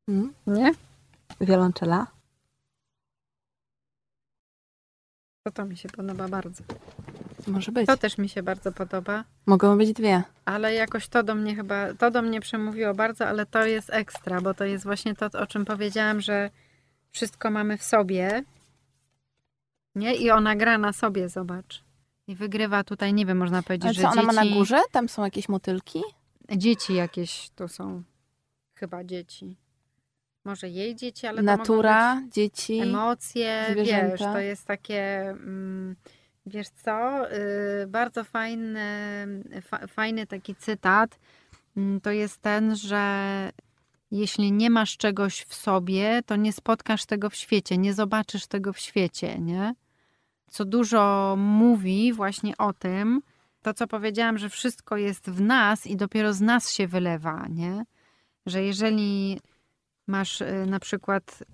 Mm? 0.08 0.34
Nie? 0.46 0.72
Wiolonczela? 1.40 2.06
To 5.46 5.50
to 5.50 5.64
mi 5.64 5.76
się 5.76 5.88
podoba 5.88 6.28
bardzo. 6.28 6.64
Może 7.46 7.72
być. 7.72 7.86
To 7.86 7.96
też 7.96 8.18
mi 8.18 8.28
się 8.28 8.42
bardzo 8.42 8.72
podoba. 8.72 9.24
Mogą 9.46 9.78
być 9.78 9.92
dwie. 9.92 10.22
Ale 10.44 10.74
jakoś 10.74 11.08
to 11.08 11.22
do 11.22 11.34
mnie 11.34 11.56
chyba, 11.56 11.94
to 11.94 12.10
do 12.10 12.22
mnie 12.22 12.40
przemówiło 12.40 12.94
bardzo, 12.94 13.26
ale 13.26 13.46
to 13.46 13.64
jest 13.64 13.90
ekstra, 13.90 14.40
bo 14.40 14.54
to 14.54 14.64
jest 14.64 14.84
właśnie 14.84 15.14
to, 15.14 15.26
o 15.26 15.46
czym 15.46 15.64
powiedziałam, 15.64 16.20
że 16.20 16.50
wszystko 17.10 17.50
mamy 17.50 17.78
w 17.78 17.82
sobie. 17.82 18.44
Nie? 19.94 20.14
I 20.14 20.30
ona 20.30 20.56
gra 20.56 20.78
na 20.78 20.92
sobie, 20.92 21.28
zobacz. 21.28 21.82
I 22.26 22.34
wygrywa 22.34 22.84
tutaj, 22.84 23.14
nie 23.14 23.26
wiem, 23.26 23.38
można 23.38 23.62
powiedzieć, 23.62 23.86
Ale 23.86 23.94
że 23.94 24.02
co, 24.02 24.08
ona 24.08 24.22
dzieci, 24.22 24.26
ma 24.26 24.44
na 24.44 24.50
górze? 24.50 24.80
Tam 24.92 25.08
są 25.08 25.24
jakieś 25.24 25.48
motylki? 25.48 26.02
dzieci 26.56 26.94
jakieś 26.94 27.50
to 27.56 27.68
są. 27.68 28.02
Chyba 28.74 29.04
dzieci. 29.04 29.56
Może 30.46 30.68
jej 30.68 30.96
dzieci, 30.96 31.26
ale 31.26 31.42
Natura, 31.42 32.22
dzieci. 32.30 32.78
emocje, 32.78 33.64
wiesz, 33.68 33.88
zwierzęta. 33.88 34.32
to 34.32 34.38
jest 34.38 34.64
takie, 34.66 35.20
mm, 35.30 35.96
wiesz 36.46 36.68
co, 36.68 37.26
y, 37.32 37.86
bardzo 37.86 38.24
fajny, 38.24 38.86
fa, 39.62 39.86
fajny 39.86 40.26
taki 40.26 40.54
cytat, 40.54 41.18
mm, 41.76 42.00
to 42.00 42.10
jest 42.10 42.38
ten, 42.38 42.76
że 42.76 43.52
jeśli 44.10 44.52
nie 44.52 44.70
masz 44.70 44.96
czegoś 44.96 45.42
w 45.42 45.54
sobie, 45.54 46.22
to 46.26 46.36
nie 46.36 46.52
spotkasz 46.52 47.06
tego 47.06 47.30
w 47.30 47.34
świecie, 47.34 47.78
nie 47.78 47.94
zobaczysz 47.94 48.46
tego 48.46 48.72
w 48.72 48.78
świecie, 48.78 49.38
nie? 49.38 49.74
Co 50.50 50.64
dużo 50.64 51.34
mówi 51.38 52.12
właśnie 52.12 52.56
o 52.56 52.72
tym, 52.72 53.22
to 53.62 53.74
co 53.74 53.86
powiedziałam, 53.86 54.38
że 54.38 54.48
wszystko 54.48 54.96
jest 54.96 55.30
w 55.30 55.40
nas 55.40 55.86
i 55.86 55.96
dopiero 55.96 56.32
z 56.32 56.40
nas 56.40 56.72
się 56.72 56.86
wylewa, 56.86 57.46
nie? 57.50 57.84
Że 58.46 58.62
jeżeli 58.62 59.40
masz 60.06 60.40
y, 60.40 60.66
na 60.66 60.80
przykład 60.80 61.44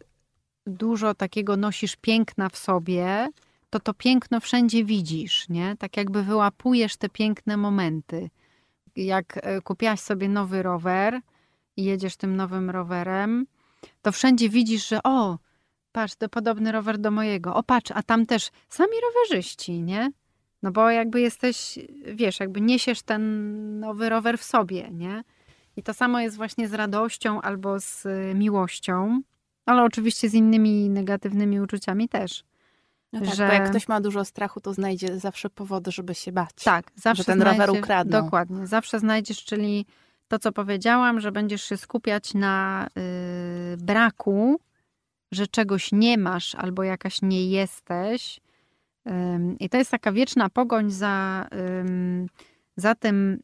dużo 0.66 1.14
takiego 1.14 1.56
nosisz 1.56 1.96
piękna 1.96 2.48
w 2.48 2.56
sobie, 2.56 3.28
to 3.70 3.80
to 3.80 3.94
piękno 3.94 4.40
wszędzie 4.40 4.84
widzisz, 4.84 5.48
nie? 5.48 5.76
Tak 5.78 5.96
jakby 5.96 6.22
wyłapujesz 6.22 6.96
te 6.96 7.08
piękne 7.08 7.56
momenty. 7.56 8.30
Jak 8.96 9.38
e, 9.42 9.60
kupiłaś 9.60 10.00
sobie 10.00 10.28
nowy 10.28 10.62
rower 10.62 11.20
i 11.76 11.84
jedziesz 11.84 12.16
tym 12.16 12.36
nowym 12.36 12.70
rowerem, 12.70 13.46
to 14.02 14.12
wszędzie 14.12 14.48
widzisz, 14.48 14.88
że 14.88 15.02
o, 15.02 15.38
patrz, 15.92 16.14
to 16.14 16.28
podobny 16.28 16.72
rower 16.72 16.98
do 16.98 17.10
mojego, 17.10 17.54
o 17.54 17.62
patrz, 17.62 17.90
a 17.94 18.02
tam 18.02 18.26
też 18.26 18.50
sami 18.68 18.92
rowerzyści, 19.02 19.82
nie? 19.82 20.12
No 20.62 20.70
bo 20.70 20.90
jakby 20.90 21.20
jesteś, 21.20 21.78
wiesz, 22.14 22.40
jakby 22.40 22.60
niesiesz 22.60 23.02
ten 23.02 23.80
nowy 23.80 24.08
rower 24.08 24.38
w 24.38 24.44
sobie, 24.44 24.90
nie? 24.90 25.24
I 25.76 25.82
to 25.82 25.94
samo 25.94 26.20
jest 26.20 26.36
właśnie 26.36 26.68
z 26.68 26.74
radością 26.74 27.40
albo 27.40 27.80
z 27.80 28.06
y, 28.06 28.32
miłością, 28.34 29.22
ale 29.66 29.82
oczywiście 29.82 30.28
z 30.28 30.34
innymi 30.34 30.90
negatywnymi 30.90 31.60
uczuciami 31.60 32.08
też. 32.08 32.44
No 33.12 33.20
tak, 33.20 33.34
że... 33.34 33.46
bo 33.46 33.52
jak 33.52 33.70
ktoś 33.70 33.88
ma 33.88 34.00
dużo 34.00 34.24
strachu, 34.24 34.60
to 34.60 34.74
znajdzie 34.74 35.18
zawsze 35.18 35.50
powody, 35.50 35.92
żeby 35.92 36.14
się 36.14 36.32
bać. 36.32 36.64
Tak, 36.64 36.90
zawsze 36.94 37.22
że 37.22 37.24
ten 37.24 37.42
rower 37.42 37.70
ukradną. 37.70 38.22
Dokładnie, 38.22 38.66
zawsze 38.66 38.98
znajdziesz, 38.98 39.44
czyli 39.44 39.86
to, 40.28 40.38
co 40.38 40.52
powiedziałam, 40.52 41.20
że 41.20 41.32
będziesz 41.32 41.62
się 41.62 41.76
skupiać 41.76 42.34
na 42.34 42.86
yy, 42.96 43.76
braku, 43.76 44.60
że 45.32 45.46
czegoś 45.46 45.92
nie 45.92 46.18
masz 46.18 46.54
albo 46.54 46.82
jakaś 46.82 47.22
nie 47.22 47.50
jesteś. 47.50 48.40
Yy, 49.06 49.12
I 49.60 49.68
to 49.68 49.76
jest 49.76 49.90
taka 49.90 50.12
wieczna 50.12 50.48
pogoń 50.48 50.90
za, 50.90 51.46
yy, 51.52 52.26
za 52.76 52.94
tym 52.94 53.42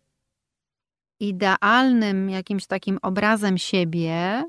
idealnym 1.21 2.31
jakimś 2.31 2.66
takim 2.66 2.99
obrazem 3.03 3.59
siebie, 3.59 4.45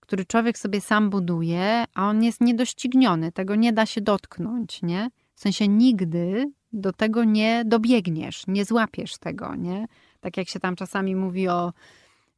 który 0.00 0.24
człowiek 0.24 0.58
sobie 0.58 0.80
sam 0.80 1.10
buduje, 1.10 1.84
a 1.94 2.08
on 2.08 2.22
jest 2.22 2.40
niedościgniony, 2.40 3.32
tego 3.32 3.54
nie 3.54 3.72
da 3.72 3.86
się 3.86 4.00
dotknąć, 4.00 4.82
nie? 4.82 5.10
W 5.34 5.40
sensie 5.40 5.68
nigdy 5.68 6.50
do 6.72 6.92
tego 6.92 7.24
nie 7.24 7.62
dobiegniesz, 7.66 8.46
nie 8.46 8.64
złapiesz 8.64 9.18
tego, 9.18 9.54
nie? 9.54 9.86
Tak 10.20 10.36
jak 10.36 10.48
się 10.48 10.60
tam 10.60 10.76
czasami 10.76 11.16
mówi 11.16 11.48
o, 11.48 11.72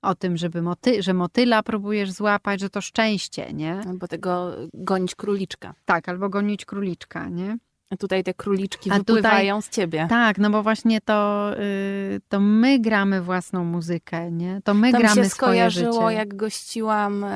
o 0.02 0.14
tym, 0.14 0.36
żeby 0.36 0.62
moty, 0.62 1.02
że 1.02 1.14
motyla 1.14 1.62
próbujesz 1.62 2.10
złapać, 2.10 2.60
że 2.60 2.70
to 2.70 2.80
szczęście, 2.80 3.52
nie? 3.52 3.80
Albo 3.88 4.08
tego 4.08 4.52
gonić 4.74 5.14
króliczka. 5.14 5.74
Tak, 5.84 6.08
albo 6.08 6.28
gonić 6.28 6.64
króliczka, 6.64 7.28
nie? 7.28 7.58
Tutaj 7.98 8.24
te 8.24 8.34
króliczki 8.34 8.90
A 8.90 8.98
wypływają 8.98 9.56
tutaj, 9.56 9.72
z 9.72 9.74
ciebie. 9.74 10.06
Tak, 10.10 10.38
no 10.38 10.50
bo 10.50 10.62
właśnie 10.62 11.00
to, 11.00 11.50
yy, 11.58 12.20
to 12.28 12.40
my 12.40 12.78
gramy 12.78 13.22
własną 13.22 13.64
muzykę, 13.64 14.30
nie? 14.30 14.60
To 14.64 14.74
my 14.74 14.92
to 14.92 14.98
gramy 14.98 15.20
mi 15.20 15.24
się 15.24 15.30
skojarzyło, 15.30 16.02
życie. 16.08 16.14
jak 16.14 16.36
gościłam 16.36 17.26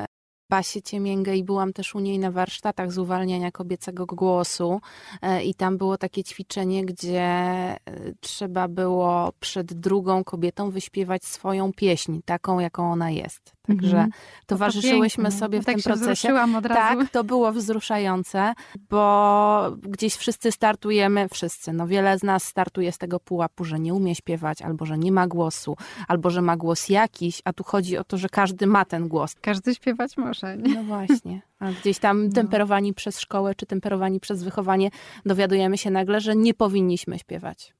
Basie 0.48 0.82
Ciemięgę 0.82 1.36
i 1.36 1.44
byłam 1.44 1.72
też 1.72 1.94
u 1.94 2.00
niej 2.00 2.18
na 2.18 2.30
warsztatach 2.30 2.92
z 2.92 2.98
uwalniania 2.98 3.52
kobiecego 3.52 4.06
głosu 4.06 4.80
e, 5.22 5.44
i 5.44 5.54
tam 5.54 5.78
było 5.78 5.98
takie 5.98 6.24
ćwiczenie, 6.24 6.84
gdzie 6.84 7.20
e, 7.20 7.78
trzeba 8.20 8.68
było 8.68 9.32
przed 9.40 9.74
drugą 9.74 10.24
kobietą 10.24 10.70
wyśpiewać 10.70 11.24
swoją 11.24 11.72
pieśń, 11.72 12.20
taką 12.24 12.58
jaką 12.58 12.92
ona 12.92 13.10
jest. 13.10 13.56
Także 13.66 13.96
mhm. 13.96 14.10
towarzyszyłyśmy 14.46 15.24
to 15.24 15.36
sobie 15.36 15.62
w 15.62 15.64
tak 15.64 15.74
tym 15.74 15.82
procesie. 15.82 16.42
Od 16.56 16.66
razu. 16.66 16.98
Tak, 16.98 17.10
to 17.10 17.24
było 17.24 17.52
wzruszające, 17.52 18.52
bo 18.90 19.76
gdzieś 19.82 20.14
wszyscy 20.14 20.52
startujemy, 20.52 21.28
wszyscy, 21.28 21.72
no 21.72 21.86
wiele 21.86 22.18
z 22.18 22.22
nas 22.22 22.44
startuje 22.44 22.92
z 22.92 22.98
tego 22.98 23.20
pułapu, 23.20 23.64
że 23.64 23.78
nie 23.78 23.94
umie 23.94 24.14
śpiewać, 24.14 24.62
albo 24.62 24.86
że 24.86 24.98
nie 24.98 25.12
ma 25.12 25.26
głosu, 25.26 25.76
albo 26.08 26.30
że 26.30 26.42
ma 26.42 26.56
głos 26.56 26.88
jakiś, 26.88 27.42
a 27.44 27.52
tu 27.52 27.64
chodzi 27.64 27.98
o 27.98 28.04
to, 28.04 28.16
że 28.16 28.28
każdy 28.28 28.66
ma 28.66 28.84
ten 28.84 29.08
głos. 29.08 29.34
Każdy 29.40 29.74
śpiewać 29.74 30.16
może. 30.16 30.35
Nie? 30.42 30.74
No 30.74 30.82
właśnie. 30.82 31.42
A 31.58 31.72
gdzieś 31.72 31.98
tam 31.98 32.26
no. 32.26 32.32
temperowani 32.32 32.94
przez 32.94 33.20
szkołę, 33.20 33.54
czy 33.54 33.66
temperowani 33.66 34.20
przez 34.20 34.44
wychowanie, 34.44 34.90
dowiadujemy 35.26 35.78
się 35.78 35.90
nagle, 35.90 36.20
że 36.20 36.36
nie 36.36 36.54
powinniśmy 36.54 37.18
śpiewać. 37.18 37.74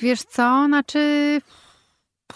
Wiesz 0.00 0.22
co, 0.22 0.64
znaczy 0.66 1.40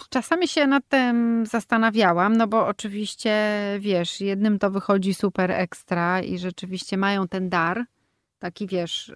Czasami 0.09 0.47
się 0.47 0.67
nad 0.67 0.87
tym 0.87 1.45
zastanawiałam, 1.45 2.37
no 2.37 2.47
bo 2.47 2.67
oczywiście, 2.67 3.33
wiesz, 3.79 4.21
jednym 4.21 4.59
to 4.59 4.71
wychodzi 4.71 5.13
super 5.13 5.51
ekstra 5.51 6.21
i 6.21 6.37
rzeczywiście 6.37 6.97
mają 6.97 7.27
ten 7.27 7.49
dar, 7.49 7.85
taki 8.39 8.67
wiesz, 8.67 9.13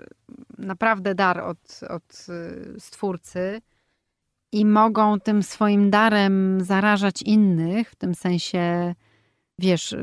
naprawdę 0.58 1.16
dar 1.16 1.40
od, 1.40 1.80
od 1.90 2.26
y, 2.30 2.80
stwórcy 2.80 3.62
i 4.52 4.66
mogą 4.66 5.20
tym 5.20 5.44
swoim 5.44 5.90
darem 5.90 6.62
zarażać 6.62 7.22
innych, 7.22 7.92
w 7.92 7.96
tym 7.96 8.16
sensie, 8.16 8.96
wiesz, 9.60 9.96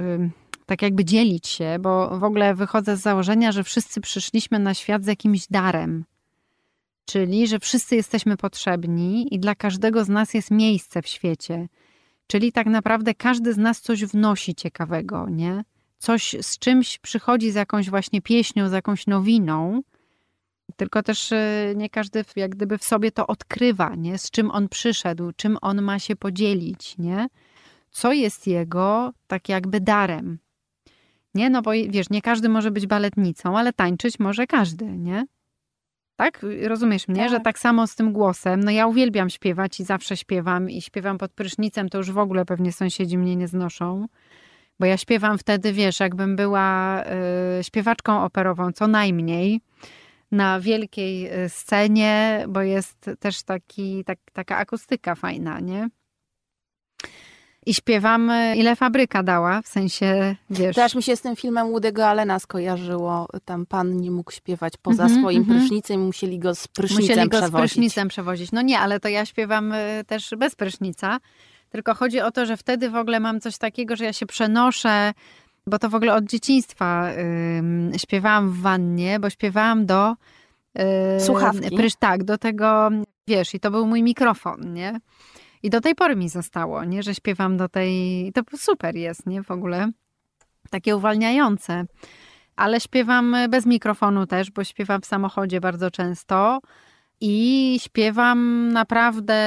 tak 0.66 0.82
jakby 0.82 1.04
dzielić 1.04 1.48
się, 1.48 1.76
bo 1.80 2.18
w 2.18 2.24
ogóle 2.24 2.54
wychodzę 2.54 2.96
z 2.96 3.00
założenia, 3.00 3.52
że 3.52 3.64
wszyscy 3.64 4.00
przyszliśmy 4.00 4.58
na 4.58 4.74
świat 4.74 5.04
z 5.04 5.06
jakimś 5.06 5.46
darem. 5.46 6.04
Czyli, 7.04 7.46
że 7.46 7.58
wszyscy 7.58 7.96
jesteśmy 7.96 8.36
potrzebni 8.36 9.34
i 9.34 9.38
dla 9.38 9.54
każdego 9.54 10.04
z 10.04 10.08
nas 10.08 10.34
jest 10.34 10.50
miejsce 10.50 11.02
w 11.02 11.06
świecie. 11.06 11.68
Czyli 12.26 12.52
tak 12.52 12.66
naprawdę 12.66 13.14
każdy 13.14 13.52
z 13.52 13.58
nas 13.58 13.80
coś 13.80 14.04
wnosi 14.04 14.54
ciekawego, 14.54 15.28
nie? 15.28 15.64
Coś 15.98 16.36
z 16.40 16.58
czymś 16.58 16.98
przychodzi 16.98 17.50
z 17.50 17.54
jakąś 17.54 17.90
właśnie 17.90 18.22
pieśnią, 18.22 18.68
z 18.68 18.72
jakąś 18.72 19.06
nowiną, 19.06 19.82
tylko 20.76 21.02
też 21.02 21.32
y, 21.32 21.74
nie 21.76 21.90
każdy 21.90 22.24
jak 22.36 22.50
gdyby 22.50 22.78
w 22.78 22.84
sobie 22.84 23.12
to 23.12 23.26
odkrywa, 23.26 23.94
nie? 23.94 24.18
Z 24.18 24.30
czym 24.30 24.50
on 24.50 24.68
przyszedł, 24.68 25.32
czym 25.36 25.58
on 25.62 25.82
ma 25.82 25.98
się 25.98 26.16
podzielić, 26.16 26.98
nie? 26.98 27.28
Co 27.90 28.12
jest 28.12 28.46
jego 28.46 29.12
tak 29.26 29.48
jakby 29.48 29.80
darem. 29.80 30.38
Nie, 31.34 31.50
no 31.50 31.62
bo 31.62 31.70
wiesz, 31.70 32.10
nie 32.10 32.22
każdy 32.22 32.48
może 32.48 32.70
być 32.70 32.86
baletnicą, 32.86 33.58
ale 33.58 33.72
tańczyć 33.72 34.18
może 34.18 34.46
każdy, 34.46 34.84
nie? 34.84 35.26
Tak? 36.16 36.40
Rozumiesz 36.62 37.08
mnie, 37.08 37.20
tak. 37.20 37.30
że 37.30 37.40
tak 37.40 37.58
samo 37.58 37.86
z 37.86 37.94
tym 37.94 38.12
głosem. 38.12 38.60
No 38.60 38.70
ja 38.70 38.86
uwielbiam 38.86 39.30
śpiewać 39.30 39.80
i 39.80 39.84
zawsze 39.84 40.16
śpiewam 40.16 40.70
i 40.70 40.82
śpiewam 40.82 41.18
pod 41.18 41.32
prysznicem, 41.32 41.88
to 41.88 41.98
już 41.98 42.10
w 42.10 42.18
ogóle 42.18 42.44
pewnie 42.44 42.72
sąsiedzi 42.72 43.18
mnie 43.18 43.36
nie 43.36 43.48
znoszą. 43.48 44.06
Bo 44.80 44.86
ja 44.86 44.96
śpiewam 44.96 45.38
wtedy, 45.38 45.72
wiesz, 45.72 46.00
jakbym 46.00 46.36
była 46.36 47.02
y, 47.60 47.64
śpiewaczką 47.64 48.24
operową, 48.24 48.72
co 48.72 48.86
najmniej 48.86 49.60
na 50.32 50.60
wielkiej 50.60 51.44
y, 51.44 51.48
scenie, 51.48 52.44
bo 52.48 52.62
jest 52.62 53.10
też 53.20 53.42
taki, 53.42 54.04
tak, 54.04 54.18
taka 54.32 54.56
akustyka 54.56 55.14
fajna, 55.14 55.60
nie? 55.60 55.88
I 57.68 57.74
śpiewamy, 57.74 58.54
ile 58.56 58.76
fabryka 58.76 59.22
dała, 59.22 59.62
w 59.62 59.68
sensie, 59.68 60.36
wiesz... 60.50 60.76
Też 60.76 60.94
mi 60.94 61.02
się 61.02 61.16
z 61.16 61.20
tym 61.20 61.36
filmem 61.36 61.66
Woody'ego 61.66 62.02
Allena 62.02 62.38
skojarzyło. 62.38 63.26
Tam 63.44 63.66
pan 63.66 63.96
nie 63.96 64.10
mógł 64.10 64.32
śpiewać 64.32 64.72
poza 64.82 65.04
mm 65.04 65.16
-hmm, 65.16 65.20
swoim 65.20 65.42
mm 65.42 65.56
-hmm. 65.56 65.58
prysznicem, 65.58 66.06
musieli 66.06 66.38
go 66.38 66.54
z 66.54 66.68
prysznicem 66.68 67.06
musieli 67.06 67.28
go 67.28 67.38
przewozić. 67.38 67.70
z 67.70 67.74
prysznicem 67.74 68.08
przewozić. 68.08 68.52
No 68.52 68.62
nie, 68.62 68.78
ale 68.78 69.00
to 69.00 69.08
ja 69.08 69.26
śpiewam 69.26 69.72
y, 69.72 70.04
też 70.06 70.34
bez 70.38 70.54
prysznica. 70.54 71.18
Tylko 71.70 71.94
chodzi 71.94 72.20
o 72.20 72.30
to, 72.30 72.46
że 72.46 72.56
wtedy 72.56 72.90
w 72.90 72.96
ogóle 72.96 73.20
mam 73.20 73.40
coś 73.40 73.58
takiego, 73.58 73.96
że 73.96 74.04
ja 74.04 74.12
się 74.12 74.26
przenoszę, 74.26 75.12
bo 75.66 75.78
to 75.78 75.88
w 75.88 75.94
ogóle 75.94 76.14
od 76.14 76.24
dzieciństwa 76.24 77.10
yy, 77.92 77.98
śpiewałam 77.98 78.50
w 78.50 78.60
wannie, 78.60 79.20
bo 79.20 79.30
śpiewałam 79.30 79.86
do... 79.86 80.14
Yy, 80.74 80.84
Słuchawki. 81.20 81.76
Prysz, 81.76 81.96
tak, 81.98 82.24
do 82.24 82.38
tego, 82.38 82.90
wiesz, 83.26 83.54
i 83.54 83.60
to 83.60 83.70
był 83.70 83.86
mój 83.86 84.02
mikrofon, 84.02 84.72
nie? 84.74 85.00
I 85.62 85.70
do 85.70 85.80
tej 85.80 85.94
pory 85.94 86.16
mi 86.16 86.28
zostało, 86.28 86.84
nie, 86.84 87.02
że 87.02 87.14
śpiewam 87.14 87.56
do 87.56 87.68
tej. 87.68 88.32
To 88.32 88.42
super 88.56 88.96
jest, 88.96 89.26
nie 89.26 89.42
w 89.42 89.50
ogóle. 89.50 89.90
Takie 90.70 90.96
uwalniające. 90.96 91.84
Ale 92.56 92.80
śpiewam 92.80 93.36
bez 93.48 93.66
mikrofonu 93.66 94.26
też, 94.26 94.50
bo 94.50 94.64
śpiewam 94.64 95.00
w 95.00 95.06
samochodzie 95.06 95.60
bardzo 95.60 95.90
często 95.90 96.60
i 97.20 97.76
śpiewam 97.82 98.68
naprawdę 98.72 99.42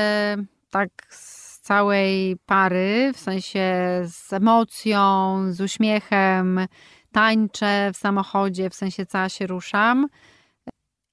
tak 0.69 0.89
z 1.09 1.59
całej 1.59 2.37
pary, 2.45 3.11
w 3.13 3.19
sensie 3.19 3.71
z 4.05 4.33
emocją, 4.33 5.37
z 5.49 5.61
uśmiechem, 5.61 6.67
tańczę 7.11 7.91
w 7.93 7.97
samochodzie, 7.97 8.69
w 8.69 8.75
sensie 8.75 9.05
cała 9.05 9.29
się 9.29 9.47
ruszam. 9.47 10.07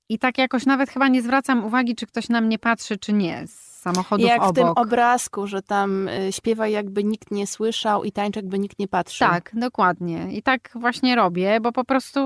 I 0.09 0.19
tak 0.19 0.39
jakoś 0.39 0.67
nawet 0.67 0.91
chyba 0.91 1.09
nie 1.09 1.23
zwracam 1.23 1.65
uwagi, 1.65 1.95
czy 1.95 2.07
ktoś 2.07 2.29
na 2.29 2.41
mnie 2.41 2.59
patrzy, 2.59 2.97
czy 2.97 3.13
nie 3.13 3.47
samochodów 3.79 4.27
Jak 4.27 4.43
obok. 4.43 4.53
w 4.53 4.59
tym 4.59 4.69
obrazku, 4.69 5.47
że 5.47 5.63
tam 5.63 6.09
y, 6.09 6.33
śpiewa 6.33 6.69
jakby 6.69 7.05
nikt 7.05 7.31
nie 7.31 7.47
słyszał 7.47 8.05
i 8.05 8.13
tańczy 8.13 8.39
jakby 8.39 8.59
nikt 8.59 8.79
nie 8.79 8.89
patrzył. 8.89 9.29
Tak, 9.29 9.51
dokładnie. 9.55 10.33
I 10.33 10.43
tak 10.43 10.71
właśnie 10.75 11.17
robię, 11.17 11.61
bo 11.61 11.73
po 11.73 11.85
prostu 11.85 12.21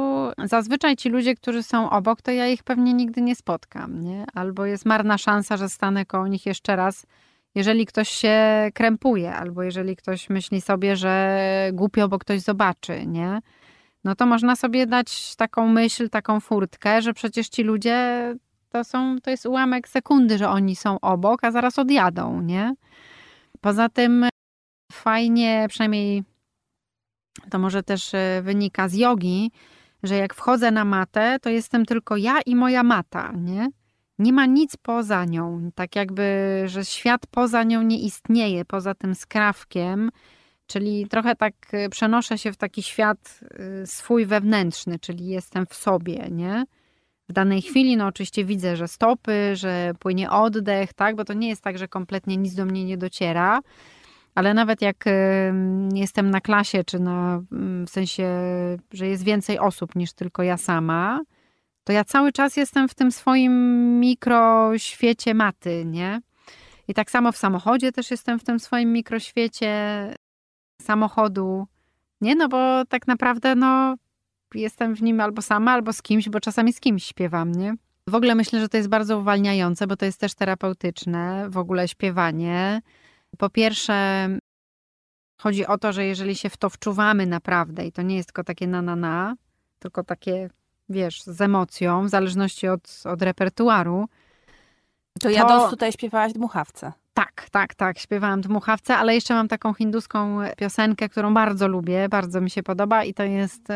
zazwyczaj 0.45 0.97
ci 0.97 1.09
ludzie, 1.09 1.35
którzy 1.35 1.63
są 1.63 1.91
obok, 1.91 2.23
to 2.23 2.31
ja 2.31 2.49
ich 2.49 2.63
pewnie 2.63 2.95
nigdy 2.95 3.23
nie 3.23 3.37
spotkam, 3.37 4.01
nie? 4.01 4.25
Albo 4.35 4.67
jest 4.67 4.87
marna 4.87 5.19
szansa, 5.19 5.57
że 5.57 5.69
stanę 5.69 6.07
koło 6.07 6.29
nich 6.29 6.47
jeszcze 6.47 6.77
raz, 6.77 7.07
jeżeli 7.55 7.87
ktoś 7.87 8.09
się 8.09 8.39
krępuje, 8.75 9.35
albo 9.35 9.63
jeżeli 9.63 9.97
ktoś 9.97 10.31
myśli 10.31 10.61
sobie, 10.61 10.97
że 10.97 11.71
głupio, 11.73 12.09
bo 12.09 12.19
ktoś 12.19 12.41
zobaczy, 12.41 13.07
nie? 13.07 13.41
No 14.05 14.15
to 14.15 14.27
można 14.27 14.57
sobie 14.57 14.87
dać 14.87 15.37
taką 15.37 15.69
myśl, 15.69 16.09
taką 16.09 16.41
furtkę, 16.41 17.03
że 17.03 17.13
przecież 17.15 17.49
ci 17.49 17.63
ludzie 17.63 18.35
to, 18.73 18.85
są, 18.85 19.17
to 19.23 19.31
jest 19.31 19.47
ułamek 19.47 19.89
sekundy, 19.89 20.39
że 20.39 20.49
oni 20.49 20.77
są 20.77 21.01
obok, 21.01 21.45
a 21.45 21.51
zaraz 21.51 21.79
odjadą, 21.79 22.41
nie? 22.41 22.75
Poza 23.61 23.89
tym 23.89 24.29
fajnie, 24.93 25.67
przynajmniej 25.69 26.25
to 27.51 27.59
może 27.59 27.83
też 27.83 28.15
e, 28.15 28.41
wynika 28.43 28.89
z 28.89 28.95
jogi, 28.95 29.51
że 30.03 30.17
jak 30.17 30.35
wchodzę 30.35 30.71
na 30.71 30.85
matę, 30.85 31.39
to 31.43 31.51
jestem 31.51 31.87
tylko 31.87 32.17
ja 32.17 32.41
i 32.47 32.57
moja 32.57 32.83
mata, 32.83 33.33
nie? 33.37 33.69
Nie 34.19 34.33
ma 34.33 34.47
nic 34.47 34.77
poza 34.77 35.25
nią. 35.25 35.71
Tak 35.75 35.97
jakby, 35.97 36.63
że 36.67 36.85
świat 36.85 37.27
poza 37.27 37.63
nią 37.63 37.83
nie 37.83 38.01
istnieje, 38.01 38.65
poza 38.65 38.95
tym 38.95 39.15
skrawkiem, 39.15 40.11
Czyli 40.73 41.09
trochę 41.09 41.37
tak 41.37 41.55
y, 41.75 41.89
przenoszę 41.89 42.39
się 42.39 42.53
w 42.53 42.57
taki 42.57 42.83
świat 42.83 43.41
y, 43.83 43.87
swój 43.87 44.27
wewnętrzny, 44.27 44.99
czyli 44.99 45.27
jestem 45.27 45.67
w 45.67 45.75
sobie, 45.75 46.29
nie? 46.31 46.65
W 47.29 47.33
danej 47.33 47.63
chwili, 47.63 47.97
no 47.97 48.07
oczywiście 48.07 48.45
widzę, 48.45 48.77
że 48.77 48.89
stopy, 48.89 49.57
że 49.57 49.93
płynie 49.99 50.31
oddech, 50.31 50.93
tak? 50.93 51.17
Bo 51.17 51.25
to 51.25 51.33
nie 51.33 51.49
jest 51.49 51.63
tak, 51.63 51.79
że 51.79 51.89
kompletnie 51.89 52.37
nic 52.37 52.55
do 52.55 52.65
mnie 52.65 52.85
nie 52.85 52.99
dociera. 52.99 53.61
Ale 54.35 54.55
nawet 54.55 54.83
jak 54.83 55.05
jestem 55.95 56.31
na 56.31 56.41
klasie, 56.41 56.85
czy 56.85 56.99
na, 56.99 57.43
w 57.87 57.91
sensie, 57.91 58.29
że 58.93 59.07
jest 59.07 59.25
więcej 59.25 59.59
osób 59.59 59.95
niż 59.97 60.13
tylko 60.13 60.43
ja 60.43 60.57
sama, 60.57 61.21
to 61.85 61.93
ja 61.93 62.05
cały 62.05 62.33
czas 62.33 62.57
jestem 62.57 62.89
w 62.89 62.95
tym 62.95 63.13
swoim 63.13 63.53
mikroświecie 64.01 65.35
maty, 65.35 65.85
nie? 65.87 66.21
I 66.89 66.95
tak 66.95 67.11
samo 67.11 67.33
w 67.33 67.37
samochodzie 67.37 67.93
też 67.93 68.11
jestem 68.11 68.39
w 68.39 68.45
tym 68.45 68.61
swoim 68.61 68.93
mikroświecie 68.93 69.75
samochodu. 70.83 71.67
Nie, 72.21 72.35
no 72.35 72.49
bo 72.49 72.85
tak 72.85 73.07
naprawdę 73.07 73.55
no 73.55 73.97
jestem 74.55 74.95
w 74.95 75.03
nim 75.03 75.21
albo 75.21 75.43
sama, 75.43 75.73
albo 75.73 75.93
z 75.93 76.03
kimś, 76.03 76.29
bo 76.29 76.41
czasami 76.41 76.73
z 76.73 76.81
kimś 76.81 77.05
śpiewam, 77.05 77.53
nie? 77.53 77.75
W 78.09 78.15
ogóle 78.15 78.35
myślę, 78.35 78.61
że 78.61 78.69
to 78.69 78.77
jest 78.77 78.89
bardzo 78.89 79.19
uwalniające, 79.19 79.87
bo 79.87 79.97
to 79.97 80.05
jest 80.05 80.21
też 80.21 80.35
terapeutyczne, 80.35 81.51
w 81.51 81.59
ogóle 81.59 81.89
śpiewanie. 81.89 82.83
Po 83.39 83.51
pierwsze, 83.51 84.29
chodzi 85.41 85.67
o 85.67 85.79
to, 85.79 85.93
że 85.93 86.05
jeżeli 86.05 86.37
się 86.37 86.51
w 86.51 86.57
to 86.57 86.71
wczuwamy 86.71 87.27
naprawdę 87.27 87.87
i 87.87 87.93
to 87.93 88.03
nie 88.03 88.17
jest 88.17 88.29
tylko 88.29 88.45
takie 88.45 88.67
na 88.67 88.83
na 88.83 88.97
na, 88.97 89.37
tylko 89.79 90.05
takie, 90.05 90.51
wiesz, 90.89 91.23
z 91.23 91.41
emocją, 91.41 92.07
w 92.07 92.09
zależności 92.09 92.69
od, 92.69 93.03
od 93.05 93.23
repertuaru. 93.23 94.09
To, 95.21 95.29
to... 95.29 95.31
ja 95.31 95.71
tutaj 95.71 95.93
śpiewałaś 95.93 96.33
dmuchawce. 96.33 96.93
Tak, 97.15 97.47
tak, 97.51 97.75
tak. 97.75 97.99
Śpiewałam 97.99 98.41
dmuchawce, 98.41 98.97
ale 98.97 99.15
jeszcze 99.15 99.35
mam 99.35 99.49
taką 99.49 99.75
hinduską 99.75 100.39
piosenkę, 100.57 101.09
którą 101.09 101.35
bardzo 101.35 101.69
lubię, 101.69 102.09
bardzo 102.09 102.41
mi 102.41 102.51
się 102.51 102.63
podoba 102.63 103.05
i 103.05 103.15
to 103.15 103.23
jest, 103.23 103.69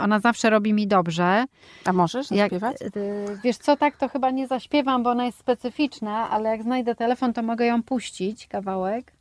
ona 0.00 0.20
zawsze 0.20 0.50
robi 0.50 0.72
mi 0.72 0.86
dobrze. 0.86 1.44
A 1.84 1.92
możesz 1.92 2.26
zaśpiewać? 2.26 2.76
Jak, 2.80 2.96
y, 2.96 3.38
wiesz 3.44 3.56
co, 3.56 3.76
tak 3.76 3.96
to 3.96 4.08
chyba 4.08 4.30
nie 4.30 4.46
zaśpiewam, 4.46 5.02
bo 5.02 5.10
ona 5.10 5.24
jest 5.24 5.38
specyficzna, 5.38 6.30
ale 6.30 6.50
jak 6.50 6.62
znajdę 6.62 6.94
telefon, 6.94 7.32
to 7.32 7.42
mogę 7.42 7.66
ją 7.66 7.82
puścić, 7.82 8.46
kawałek. 8.46 9.12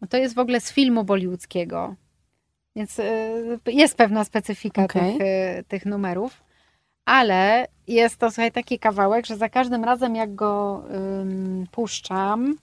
No 0.00 0.08
to 0.08 0.16
jest 0.16 0.34
w 0.34 0.38
ogóle 0.38 0.60
z 0.60 0.72
filmu 0.72 1.04
bollywoodzkiego, 1.04 1.94
więc 2.76 2.98
y, 2.98 3.58
jest 3.66 3.96
pewna 3.96 4.24
specyfika 4.24 4.84
okay. 4.84 5.02
tych, 5.02 5.20
y, 5.20 5.64
tych 5.68 5.86
numerów. 5.86 6.46
Ale 7.04 7.66
jest 7.88 8.16
to, 8.16 8.30
słuchaj, 8.30 8.52
taki 8.52 8.78
kawałek, 8.78 9.26
że 9.26 9.36
za 9.36 9.48
każdym 9.48 9.84
razem 9.84 10.16
jak 10.16 10.34
go 10.34 10.82
ym, 11.20 11.66
puszczam, 11.72 12.56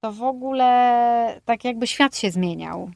to 0.00 0.12
w 0.12 0.22
ogóle 0.22 1.40
tak 1.44 1.64
jakby 1.64 1.86
świat 1.86 2.16
się 2.16 2.30
zmieniał. 2.30 2.90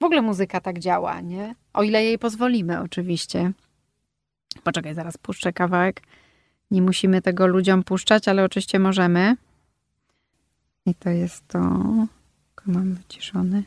W 0.00 0.04
ogóle 0.04 0.22
muzyka 0.22 0.60
tak 0.60 0.78
działa, 0.78 1.20
nie? 1.20 1.54
O 1.72 1.82
ile 1.82 2.04
jej 2.04 2.18
pozwolimy, 2.18 2.80
oczywiście. 2.80 3.52
Poczekaj, 4.62 4.94
zaraz 4.94 5.18
puszczę 5.18 5.52
kawałek. 5.52 6.02
Nie 6.70 6.82
musimy 6.82 7.22
tego 7.22 7.46
ludziom 7.46 7.82
puszczać, 7.82 8.28
ale 8.28 8.44
oczywiście 8.44 8.78
możemy. 8.78 9.36
I 10.86 10.94
to 10.94 11.10
jest 11.10 11.48
to. 11.48 11.58
Mam 12.66 12.94
wyciszony. 12.94 13.62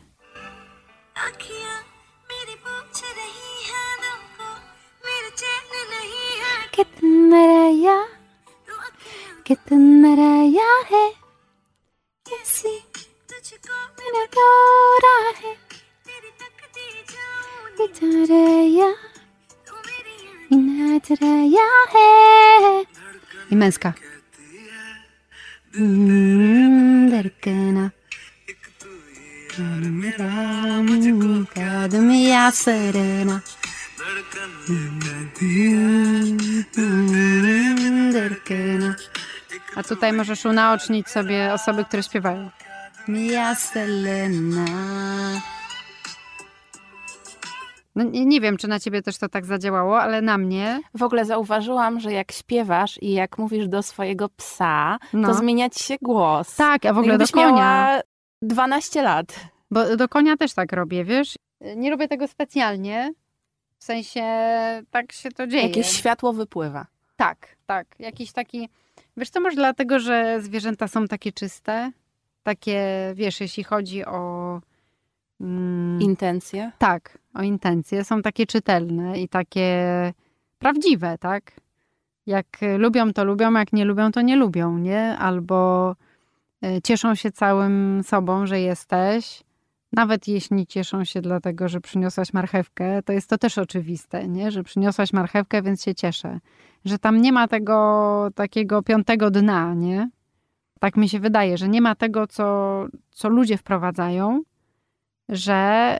कितना 6.74 7.42
रया 7.46 7.98
कितना 9.46 10.10
रया 10.14 10.70
है 10.90 11.17
I 23.51 23.55
męska. 23.55 23.93
Serena. 32.51 33.39
A 39.75 39.83
tutaj 39.83 40.13
możesz 40.13 40.45
unaocznić 40.45 41.09
sobie 41.09 41.53
osoby, 41.53 41.85
które 41.85 42.03
śpiewają. 42.03 42.49
Mia 43.07 43.55
Selena. 43.55 44.65
No, 47.99 48.05
nie, 48.05 48.25
nie, 48.25 48.41
wiem, 48.41 48.57
czy 48.57 48.67
na 48.67 48.79
ciebie 48.79 49.01
też 49.01 49.17
to 49.17 49.29
tak 49.29 49.45
zadziałało, 49.45 50.01
ale 50.01 50.21
na 50.21 50.37
mnie. 50.37 50.81
W 50.93 51.03
ogóle 51.03 51.25
zauważyłam, 51.25 51.99
że 51.99 52.13
jak 52.13 52.31
śpiewasz 52.31 52.99
i 53.01 53.11
jak 53.11 53.37
mówisz 53.37 53.67
do 53.67 53.83
swojego 53.83 54.29
psa, 54.29 54.99
no. 55.13 55.27
to 55.27 55.33
zmienia 55.33 55.69
ci 55.69 55.83
się 55.83 55.95
głos. 56.01 56.55
Tak, 56.55 56.85
a 56.85 56.93
w 56.93 56.97
ogóle 56.97 57.13
Jakbyś 57.13 57.31
do 57.31 57.37
konia. 57.37 57.51
Miała 57.51 58.01
12 58.41 59.01
lat. 59.01 59.39
Bo 59.71 59.97
do 59.97 60.09
konia 60.09 60.37
też 60.37 60.53
tak 60.53 60.73
robię, 60.73 61.03
wiesz? 61.03 61.35
Nie 61.75 61.89
robię 61.89 62.07
tego 62.07 62.27
specjalnie, 62.27 63.13
w 63.77 63.83
sensie 63.83 64.23
tak 64.91 65.11
się 65.11 65.31
to 65.31 65.47
dzieje. 65.47 65.67
Jakieś 65.67 65.87
światło 65.87 66.33
wypływa. 66.33 66.85
Tak, 67.15 67.55
tak. 67.65 67.87
Jakiś 67.99 68.31
taki. 68.31 68.69
Wiesz 69.17 69.29
co, 69.29 69.41
może 69.41 69.55
dlatego, 69.55 69.99
że 69.99 70.41
zwierzęta 70.41 70.87
są 70.87 71.07
takie 71.07 71.31
czyste? 71.31 71.91
Takie, 72.43 72.81
wiesz, 73.15 73.41
jeśli 73.41 73.63
chodzi 73.63 74.05
o. 74.05 74.61
Mm, 75.41 76.01
intencje? 76.01 76.71
Tak, 76.77 77.17
o 77.33 77.41
intencje. 77.41 78.03
Są 78.03 78.21
takie 78.21 78.45
czytelne 78.45 79.19
i 79.19 79.29
takie 79.29 79.77
prawdziwe, 80.59 81.17
tak? 81.17 81.51
Jak 82.25 82.45
lubią, 82.77 83.13
to 83.13 83.23
lubią, 83.23 83.53
jak 83.53 83.73
nie 83.73 83.85
lubią, 83.85 84.11
to 84.11 84.21
nie 84.21 84.35
lubią, 84.35 84.77
nie? 84.77 85.17
Albo 85.17 85.95
e, 86.63 86.81
cieszą 86.81 87.15
się 87.15 87.31
całym 87.31 88.01
sobą, 88.03 88.45
że 88.45 88.59
jesteś 88.59 89.43
nawet 89.91 90.27
jeśli 90.27 90.67
cieszą 90.67 91.03
się 91.03 91.21
dlatego, 91.21 91.67
że 91.67 91.81
przyniosłaś 91.81 92.33
marchewkę, 92.33 93.03
to 93.03 93.13
jest 93.13 93.29
to 93.29 93.37
też 93.37 93.57
oczywiste, 93.57 94.27
nie? 94.27 94.51
że 94.51 94.63
przyniosłaś 94.63 95.13
marchewkę, 95.13 95.61
więc 95.61 95.83
się 95.83 95.95
cieszę. 95.95 96.39
Że 96.85 96.99
tam 96.99 97.21
nie 97.21 97.31
ma 97.31 97.47
tego 97.47 98.27
takiego 98.35 98.83
piątego 98.83 99.31
dna, 99.31 99.73
nie? 99.73 100.09
Tak 100.79 100.97
mi 100.97 101.09
się 101.09 101.19
wydaje, 101.19 101.57
że 101.57 101.69
nie 101.69 101.81
ma 101.81 101.95
tego, 101.95 102.27
co, 102.27 102.85
co 103.11 103.29
ludzie 103.29 103.57
wprowadzają, 103.57 104.41
że 105.29 105.97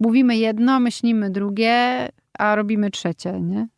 mówimy 0.00 0.36
jedno, 0.36 0.80
myślimy 0.80 1.30
drugie, 1.30 2.08
a 2.38 2.54
robimy 2.54 2.90
trzecie, 2.90 3.40
nie? 3.40 3.68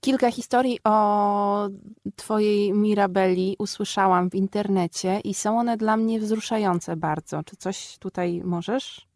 kilka 0.00 0.30
historii 0.30 0.78
o 0.84 1.68
twojej 2.16 2.72
Mirabeli 2.72 3.56
usłyszałam 3.58 4.30
w 4.30 4.34
internecie 4.34 5.20
i 5.24 5.34
są 5.34 5.58
one 5.58 5.76
dla 5.76 5.96
mnie 5.96 6.20
wzruszające 6.20 6.96
bardzo. 6.96 7.42
Czy 7.42 7.56
coś 7.56 7.98
tutaj 7.98 8.42
możesz 8.44 9.06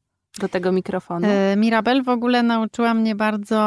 do 0.40 0.48
tego 0.48 0.72
mikrofonu? 0.72 1.26
E, 1.30 1.56
Mirabel 1.56 2.02
w 2.02 2.08
ogóle 2.08 2.42
nauczyła 2.42 2.94
mnie 2.94 3.14
bardzo 3.14 3.58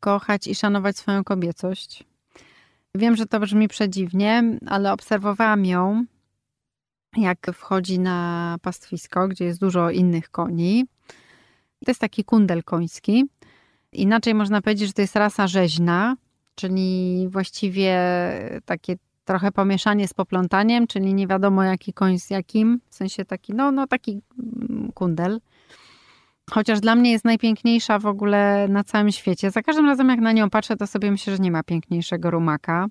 kochać 0.00 0.46
i 0.46 0.54
szanować 0.54 0.96
swoją 0.96 1.24
kobiecość. 1.24 2.04
Wiem, 2.94 3.16
że 3.16 3.26
to 3.26 3.40
brzmi 3.40 3.68
przedziwnie, 3.68 4.58
ale 4.66 4.92
obserwowałam 4.92 5.64
ją, 5.64 6.04
jak 7.16 7.38
wchodzi 7.54 7.98
na 7.98 8.56
pastwisko, 8.62 9.28
gdzie 9.28 9.44
jest 9.44 9.60
dużo 9.60 9.90
innych 9.90 10.30
koni. 10.30 10.84
To 11.84 11.90
jest 11.90 12.00
taki 12.00 12.24
kundel 12.24 12.64
koński. 12.64 13.24
Inaczej 13.92 14.34
można 14.34 14.62
powiedzieć, 14.62 14.86
że 14.86 14.92
to 14.92 15.02
jest 15.02 15.16
rasa 15.16 15.46
rzeźna, 15.46 16.16
czyli 16.54 17.26
właściwie 17.28 17.98
takie 18.64 18.96
trochę 19.24 19.52
pomieszanie 19.52 20.08
z 20.08 20.14
poplątaniem, 20.14 20.86
czyli 20.86 21.14
nie 21.14 21.26
wiadomo 21.26 21.62
jaki 21.62 21.92
koń 21.92 22.18
z 22.18 22.30
jakim, 22.30 22.80
w 22.88 22.94
sensie 22.94 23.24
taki, 23.24 23.54
no, 23.54 23.72
no 23.72 23.86
taki 23.86 24.20
mm, 24.38 24.92
kundel. 24.94 25.40
Chociaż 26.50 26.80
dla 26.80 26.94
mnie 26.94 27.12
jest 27.12 27.24
najpiękniejsza 27.24 27.98
w 27.98 28.06
ogóle 28.06 28.68
na 28.68 28.84
całym 28.84 29.12
świecie. 29.12 29.50
Za 29.50 29.62
każdym 29.62 29.86
razem 29.86 30.08
jak 30.08 30.20
na 30.20 30.32
nią 30.32 30.50
patrzę, 30.50 30.76
to 30.76 30.86
sobie 30.86 31.10
myślę, 31.10 31.36
że 31.36 31.42
nie 31.42 31.50
ma 31.50 31.62
piękniejszego 31.62 32.30
rumaka. 32.30 32.86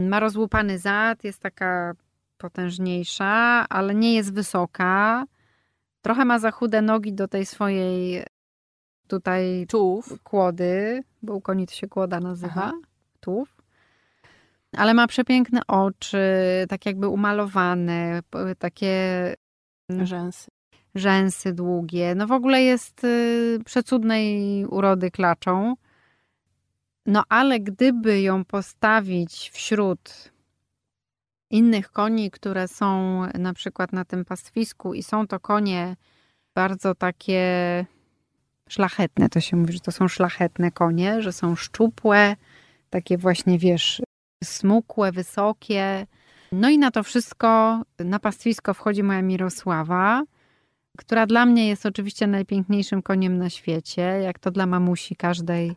Ma 0.00 0.20
rozłupany 0.20 0.78
zad, 0.78 1.24
jest 1.24 1.40
taka 1.40 1.94
potężniejsza, 2.42 3.66
ale 3.68 3.94
nie 3.94 4.14
jest 4.14 4.34
wysoka. 4.34 5.24
Trochę 6.02 6.24
ma 6.24 6.38
za 6.38 6.50
chude 6.50 6.82
nogi 6.82 7.12
do 7.12 7.28
tej 7.28 7.46
swojej 7.46 8.24
tutaj 9.06 9.66
Czów. 9.68 10.22
kłody, 10.22 11.02
bo 11.22 11.34
u 11.34 11.40
koni 11.40 11.66
to 11.66 11.74
się 11.74 11.88
kłoda 11.88 12.20
nazywa. 12.20 12.52
Aha 12.54 12.72
ale 14.76 14.94
ma 14.94 15.06
przepiękne 15.06 15.60
oczy, 15.66 16.18
tak 16.68 16.86
jakby 16.86 17.08
umalowane, 17.08 18.20
takie 18.58 18.94
rzęsy. 20.02 20.50
Rzęsy 20.94 21.52
długie. 21.52 22.14
No 22.14 22.26
w 22.26 22.32
ogóle 22.32 22.62
jest 22.62 23.04
y, 23.04 23.58
przecudnej 23.64 24.66
urody 24.66 25.10
klaczą. 25.10 25.74
No 27.06 27.22
ale 27.28 27.60
gdyby 27.60 28.20
ją 28.20 28.44
postawić 28.44 29.50
wśród 29.50 30.31
innych 31.52 31.90
koni, 31.90 32.30
które 32.30 32.68
są 32.68 33.20
na 33.34 33.54
przykład 33.54 33.92
na 33.92 34.04
tym 34.04 34.24
pastwisku 34.24 34.94
i 34.94 35.02
są 35.02 35.26
to 35.26 35.40
konie 35.40 35.96
bardzo 36.54 36.94
takie 36.94 37.42
szlachetne. 38.68 39.28
To 39.28 39.40
się 39.40 39.56
mówi, 39.56 39.72
że 39.72 39.80
to 39.80 39.92
są 39.92 40.08
szlachetne 40.08 40.70
konie, 40.70 41.22
że 41.22 41.32
są 41.32 41.56
szczupłe, 41.56 42.36
takie 42.90 43.18
właśnie, 43.18 43.58
wiesz, 43.58 44.02
smukłe, 44.44 45.12
wysokie. 45.12 46.06
No 46.52 46.70
i 46.70 46.78
na 46.78 46.90
to 46.90 47.02
wszystko, 47.02 47.82
na 47.98 48.18
pastwisko 48.18 48.74
wchodzi 48.74 49.02
moja 49.02 49.22
Mirosława, 49.22 50.22
która 50.98 51.26
dla 51.26 51.46
mnie 51.46 51.68
jest 51.68 51.86
oczywiście 51.86 52.26
najpiękniejszym 52.26 53.02
koniem 53.02 53.38
na 53.38 53.50
świecie, 53.50 54.02
jak 54.02 54.38
to 54.38 54.50
dla 54.50 54.66
mamusi 54.66 55.16
każdej. 55.16 55.76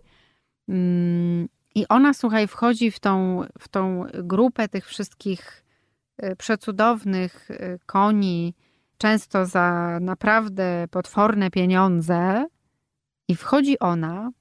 Mm, 0.69 1.47
I 1.75 1.87
ona, 1.87 2.13
słuchaj, 2.13 2.47
wchodzi 2.47 2.91
w 2.91 2.99
tą, 2.99 3.43
w 3.59 3.67
tą 3.67 4.05
grupę 4.23 4.67
tych 4.67 4.87
wszystkich 4.87 5.64
przecudownych 6.37 7.51
y, 7.51 7.79
koni, 7.85 8.53
często 8.97 9.45
za 9.45 9.97
naprawdę 10.01 10.87
potworne 10.91 11.51
pieniądze. 11.51 12.45
I 13.27 13.35
wchodzi 13.35 13.79
ona, 13.79 14.31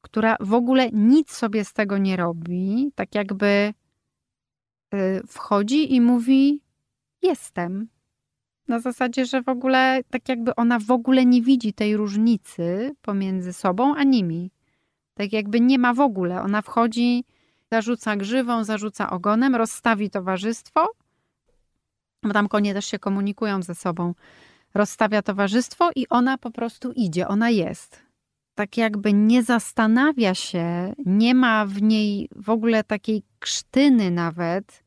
która 0.00 0.36
w 0.40 0.54
ogóle 0.54 0.90
nic 0.92 1.30
sobie 1.30 1.64
z 1.64 1.72
tego 1.72 1.98
nie 1.98 2.16
robi, 2.16 2.92
tak 2.94 3.14
jakby 3.14 3.74
y, 4.94 5.22
wchodzi 5.26 5.94
i 5.94 6.00
mówi: 6.00 6.62
Jestem. 7.22 7.88
Na 8.68 8.80
zasadzie, 8.80 9.26
że 9.26 9.42
w 9.42 9.48
ogóle, 9.48 10.00
tak 10.10 10.28
jakby 10.28 10.54
ona 10.54 10.78
w 10.78 10.90
ogóle 10.90 11.26
nie 11.26 11.42
widzi 11.42 11.72
tej 11.72 11.96
różnicy 11.96 12.94
pomiędzy 13.02 13.52
sobą 13.52 13.94
a 13.96 14.04
nimi. 14.04 14.50
Tak 15.14 15.32
jakby 15.32 15.60
nie 15.60 15.78
ma 15.78 15.94
w 15.94 16.00
ogóle. 16.00 16.42
Ona 16.42 16.62
wchodzi, 16.62 17.24
zarzuca 17.72 18.16
grzywą, 18.16 18.64
zarzuca 18.64 19.10
ogonem, 19.10 19.56
rozstawi 19.56 20.10
towarzystwo, 20.10 20.88
bo 22.22 22.32
tam 22.32 22.48
konie 22.48 22.74
też 22.74 22.86
się 22.86 22.98
komunikują 22.98 23.62
ze 23.62 23.74
sobą. 23.74 24.14
Rozstawia 24.74 25.22
towarzystwo 25.22 25.90
i 25.96 26.08
ona 26.08 26.38
po 26.38 26.50
prostu 26.50 26.92
idzie, 26.92 27.28
ona 27.28 27.50
jest. 27.50 28.02
Tak 28.54 28.76
jakby 28.76 29.12
nie 29.12 29.42
zastanawia 29.42 30.34
się, 30.34 30.94
nie 31.06 31.34
ma 31.34 31.66
w 31.66 31.82
niej 31.82 32.28
w 32.36 32.50
ogóle 32.50 32.84
takiej 32.84 33.22
krztyny 33.38 34.10
nawet, 34.10 34.82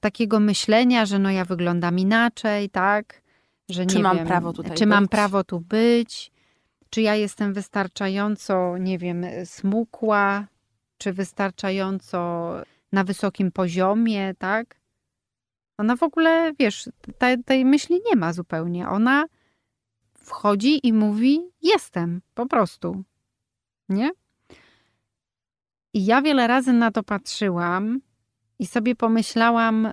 takiego 0.00 0.40
myślenia, 0.40 1.06
że 1.06 1.18
no 1.18 1.30
ja 1.30 1.44
wyglądam 1.44 1.98
inaczej, 1.98 2.70
tak? 2.70 3.22
Że 3.68 3.86
czy 3.86 3.96
nie 3.96 4.02
mam 4.02 4.16
wiem, 4.16 4.26
prawo 4.26 4.52
tutaj 4.52 4.76
Czy 4.76 4.84
być? 4.84 4.90
mam 4.90 5.08
prawo 5.08 5.44
tu 5.44 5.60
być? 5.60 6.32
Czy 6.90 7.02
ja 7.02 7.14
jestem 7.14 7.52
wystarczająco, 7.52 8.78
nie 8.78 8.98
wiem, 8.98 9.24
smukła? 9.44 10.46
Czy 11.04 11.12
wystarczająco 11.12 12.52
na 12.92 13.04
wysokim 13.04 13.52
poziomie, 13.52 14.34
tak? 14.38 14.80
Ona 15.78 15.96
w 15.96 16.02
ogóle, 16.02 16.52
wiesz, 16.58 16.88
tej, 17.18 17.44
tej 17.44 17.64
myśli 17.64 18.00
nie 18.06 18.16
ma 18.16 18.32
zupełnie. 18.32 18.88
Ona 18.88 19.24
wchodzi 20.14 20.86
i 20.86 20.92
mówi: 20.92 21.40
Jestem, 21.62 22.20
po 22.34 22.46
prostu. 22.46 23.04
Nie? 23.88 24.10
I 25.94 26.04
ja 26.04 26.22
wiele 26.22 26.46
razy 26.46 26.72
na 26.72 26.90
to 26.90 27.02
patrzyłam 27.02 28.00
i 28.58 28.66
sobie 28.66 28.94
pomyślałam, 28.94 29.92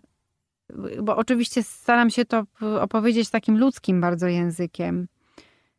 bo 1.04 1.18
oczywiście 1.18 1.64
staram 1.64 2.10
się 2.10 2.26
to 2.26 2.44
opowiedzieć 2.82 3.30
takim 3.30 3.58
ludzkim 3.58 4.02
bardzo 4.02 4.28
językiem. 4.28 5.08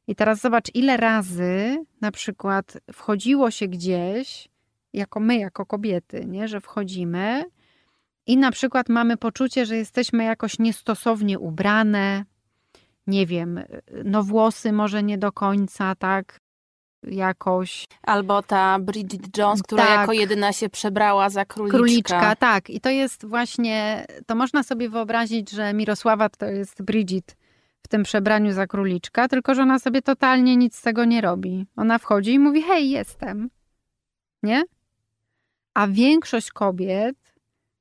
I 0.06 0.14
teraz 0.14 0.40
zobacz, 0.40 0.74
ile 0.74 0.96
razy 0.96 1.84
na 2.00 2.10
przykład 2.10 2.78
wchodziło 2.92 3.50
się 3.50 3.68
gdzieś, 3.68 4.51
jako 4.92 5.20
my, 5.20 5.36
jako 5.38 5.66
kobiety, 5.66 6.24
nie? 6.26 6.48
że 6.48 6.60
wchodzimy 6.60 7.44
i 8.26 8.36
na 8.36 8.50
przykład 8.50 8.88
mamy 8.88 9.16
poczucie, 9.16 9.66
że 9.66 9.76
jesteśmy 9.76 10.24
jakoś 10.24 10.58
niestosownie 10.58 11.38
ubrane, 11.38 12.24
nie 13.06 13.26
wiem, 13.26 13.60
no 14.04 14.22
włosy 14.22 14.72
może 14.72 15.02
nie 15.02 15.18
do 15.18 15.32
końca, 15.32 15.94
tak? 15.94 16.40
Jakoś. 17.02 17.84
Albo 18.02 18.42
ta 18.42 18.78
Bridget 18.78 19.38
Jones, 19.38 19.62
która 19.62 19.86
Tak. 19.86 20.00
jako 20.00 20.12
jedyna 20.12 20.52
się 20.52 20.68
przebrała 20.68 21.30
za 21.30 21.44
króliczka. 21.44 21.78
Króliczka, 21.78 22.36
tak. 22.36 22.70
I 22.70 22.80
to 22.80 22.90
jest 22.90 23.26
właśnie, 23.26 24.06
to 24.26 24.34
można 24.34 24.62
sobie 24.62 24.88
wyobrazić, 24.88 25.50
że 25.50 25.74
Mirosława 25.74 26.28
to 26.28 26.46
jest 26.46 26.82
Bridget 26.82 27.36
w 27.82 27.88
tym 27.88 28.02
przebraniu 28.02 28.52
za 28.52 28.66
króliczka, 28.66 29.28
tylko 29.28 29.54
że 29.54 29.62
ona 29.62 29.78
sobie 29.78 30.02
totalnie 30.02 30.56
nic 30.56 30.76
z 30.76 30.82
tego 30.82 31.04
nie 31.04 31.20
robi. 31.20 31.66
Ona 31.76 31.98
wchodzi 31.98 32.32
i 32.32 32.38
mówi: 32.38 32.62
Hej, 32.62 32.90
jestem. 32.90 33.50
Nie? 34.42 34.62
A 35.74 35.88
większość 35.88 36.50
kobiet, 36.50 37.16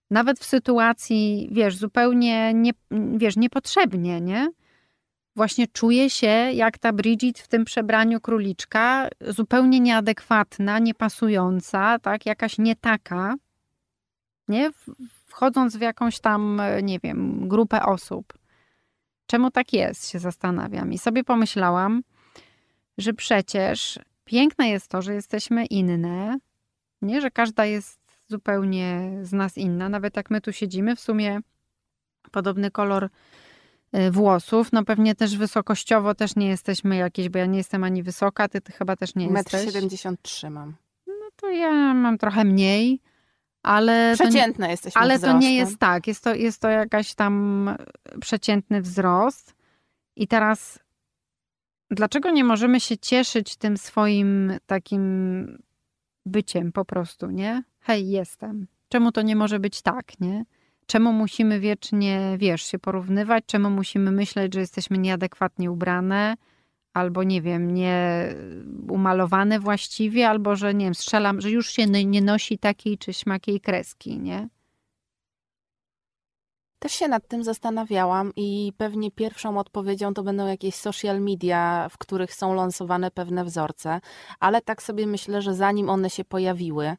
nawet 0.10 0.40
w 0.40 0.46
sytuacji, 0.46 1.50
wiesz, 1.52 1.76
zupełnie 1.76 2.54
nie, 2.54 2.72
wiesz, 3.18 3.38
niepotrzebnie, 3.38 4.22
nie? 4.22 4.52
Właśnie 5.36 5.68
czuje 5.68 6.10
się 6.10 6.28
jak 6.54 6.78
ta 6.78 6.94
Bridget 6.94 7.40
w 7.40 7.48
tym 7.48 7.66
przebraniu 7.66 8.22
króliczka, 8.22 9.08
zupełnie 9.28 9.80
nieadekwatna, 9.80 10.80
niepasująca, 10.80 12.00
tak? 12.00 12.26
Jakaś 12.26 12.58
nie 12.58 12.76
taka, 12.76 13.36
nie? 14.48 14.72
Wchodząc 15.26 15.78
w 15.78 15.82
jakąś 15.82 16.20
tam, 16.20 16.62
nie 16.84 17.00
wiem, 17.00 17.48
grupę 17.48 17.86
osób. 17.86 18.34
Czemu 19.26 19.52
tak 19.52 19.74
jest, 19.74 20.10
się 20.10 20.20
zastanawiam. 20.20 20.94
I 20.94 20.98
sobie 20.98 21.24
pomyślałam, 21.24 22.02
że 22.98 23.14
przecież 23.14 24.00
piękne 24.26 24.70
jest 24.70 24.88
to, 24.88 25.02
że 25.02 25.14
jesteśmy 25.14 25.66
inne, 25.66 26.38
nie? 27.02 27.22
Że 27.22 27.32
każda 27.32 27.66
jest 27.66 28.00
zupełnie 28.28 29.12
z 29.22 29.34
nas 29.34 29.58
inna. 29.58 29.90
Nawet 29.90 30.18
jak 30.18 30.30
my 30.30 30.42
tu 30.42 30.54
siedzimy, 30.54 30.96
w 30.96 31.00
sumie 31.00 31.40
podobny 32.32 32.72
kolor 32.72 33.10
y, 33.96 34.12
włosów. 34.12 34.72
No 34.72 34.84
pewnie 34.86 35.16
też 35.16 35.38
wysokościowo 35.38 36.16
też 36.16 36.36
nie 36.36 36.48
jesteśmy 36.48 36.96
jakieś, 36.96 37.30
bo 37.30 37.40
ja 37.40 37.46
nie 37.46 37.58
jestem 37.58 37.84
ani 37.84 38.04
wysoka, 38.04 38.48
ty, 38.48 38.62
ty 38.62 38.72
chyba 38.72 38.96
też 38.96 39.16
nie 39.16 39.30
Metr 39.30 39.54
jesteś. 39.54 39.74
73 39.74 40.50
mam. 40.50 40.76
No 41.08 41.30
to 41.36 41.50
ja 41.50 41.94
mam 41.94 42.18
trochę 42.18 42.44
mniej, 42.44 43.00
ale 43.64 44.16
to, 44.18 44.30
nie- 44.30 44.54
jesteśmy 44.70 45.02
ale 45.02 45.20
to 45.20 45.26
nie 45.28 45.32
wzrostem. 45.34 45.54
jest 45.54 45.78
tak. 45.78 46.08
Jest 46.08 46.24
to, 46.24 46.36
jest 46.36 46.60
to 46.62 46.70
jakaś 46.70 47.14
tam 47.16 47.70
przeciętny 48.22 48.82
wzrost. 48.82 49.56
I 50.16 50.28
teraz 50.28 50.80
dlaczego 51.92 52.32
nie 52.32 52.44
możemy 52.44 52.80
się 52.80 52.98
cieszyć 52.98 53.56
tym 53.56 53.78
swoim 53.78 54.54
takim 54.66 55.58
byciem 56.26 56.72
po 56.72 56.86
prostu, 56.86 57.30
nie? 57.30 57.64
Hej, 57.80 58.10
jestem. 58.10 58.68
Czemu 58.90 59.12
to 59.12 59.22
nie 59.22 59.36
może 59.36 59.60
być 59.60 59.82
tak, 59.82 60.20
nie? 60.20 60.46
Czemu 60.86 61.14
musimy 61.14 61.60
wiecznie, 61.60 62.36
wiesz, 62.38 62.64
się 62.64 62.80
porównywać? 62.80 63.44
Czemu 63.48 63.70
musimy 63.70 64.12
myśleć, 64.12 64.54
że 64.54 64.60
jesteśmy 64.60 64.98
nieadekwatnie 64.98 65.72
ubrane? 65.72 66.36
Albo 66.94 67.24
nie 67.24 67.42
wiem, 67.42 67.74
nie 67.74 68.28
umalowane 68.90 69.60
właściwie, 69.60 70.30
albo 70.30 70.56
że 70.56 70.74
nie 70.74 70.86
wiem, 70.86 70.96
strzelam, 70.96 71.42
że 71.42 71.50
już 71.50 71.72
się 71.72 71.86
nie 71.86 72.06
nie 72.06 72.22
nosi 72.22 72.58
takiej 72.58 72.98
czy 72.98 73.14
śmakiej 73.14 73.62
kreski, 73.62 74.20
nie? 74.20 74.50
Też 76.82 76.92
się 76.92 77.08
nad 77.08 77.28
tym 77.28 77.44
zastanawiałam 77.44 78.32
i 78.36 78.74
pewnie 78.78 79.12
pierwszą 79.12 79.58
odpowiedzią 79.58 80.14
to 80.14 80.24
będą 80.24 80.48
jakieś 80.48 80.76
social 80.76 81.22
media, 81.22 81.88
w 81.92 81.98
których 81.98 82.34
są 82.34 82.54
lansowane 82.54 83.12
pewne 83.12 83.46
wzorce, 83.46 84.02
ale 84.40 84.62
tak 84.62 84.84
sobie 84.84 85.08
myślę, 85.08 85.42
że 85.42 85.54
zanim 85.54 85.90
one 85.90 86.10
się 86.10 86.26
pojawiły, 86.26 86.96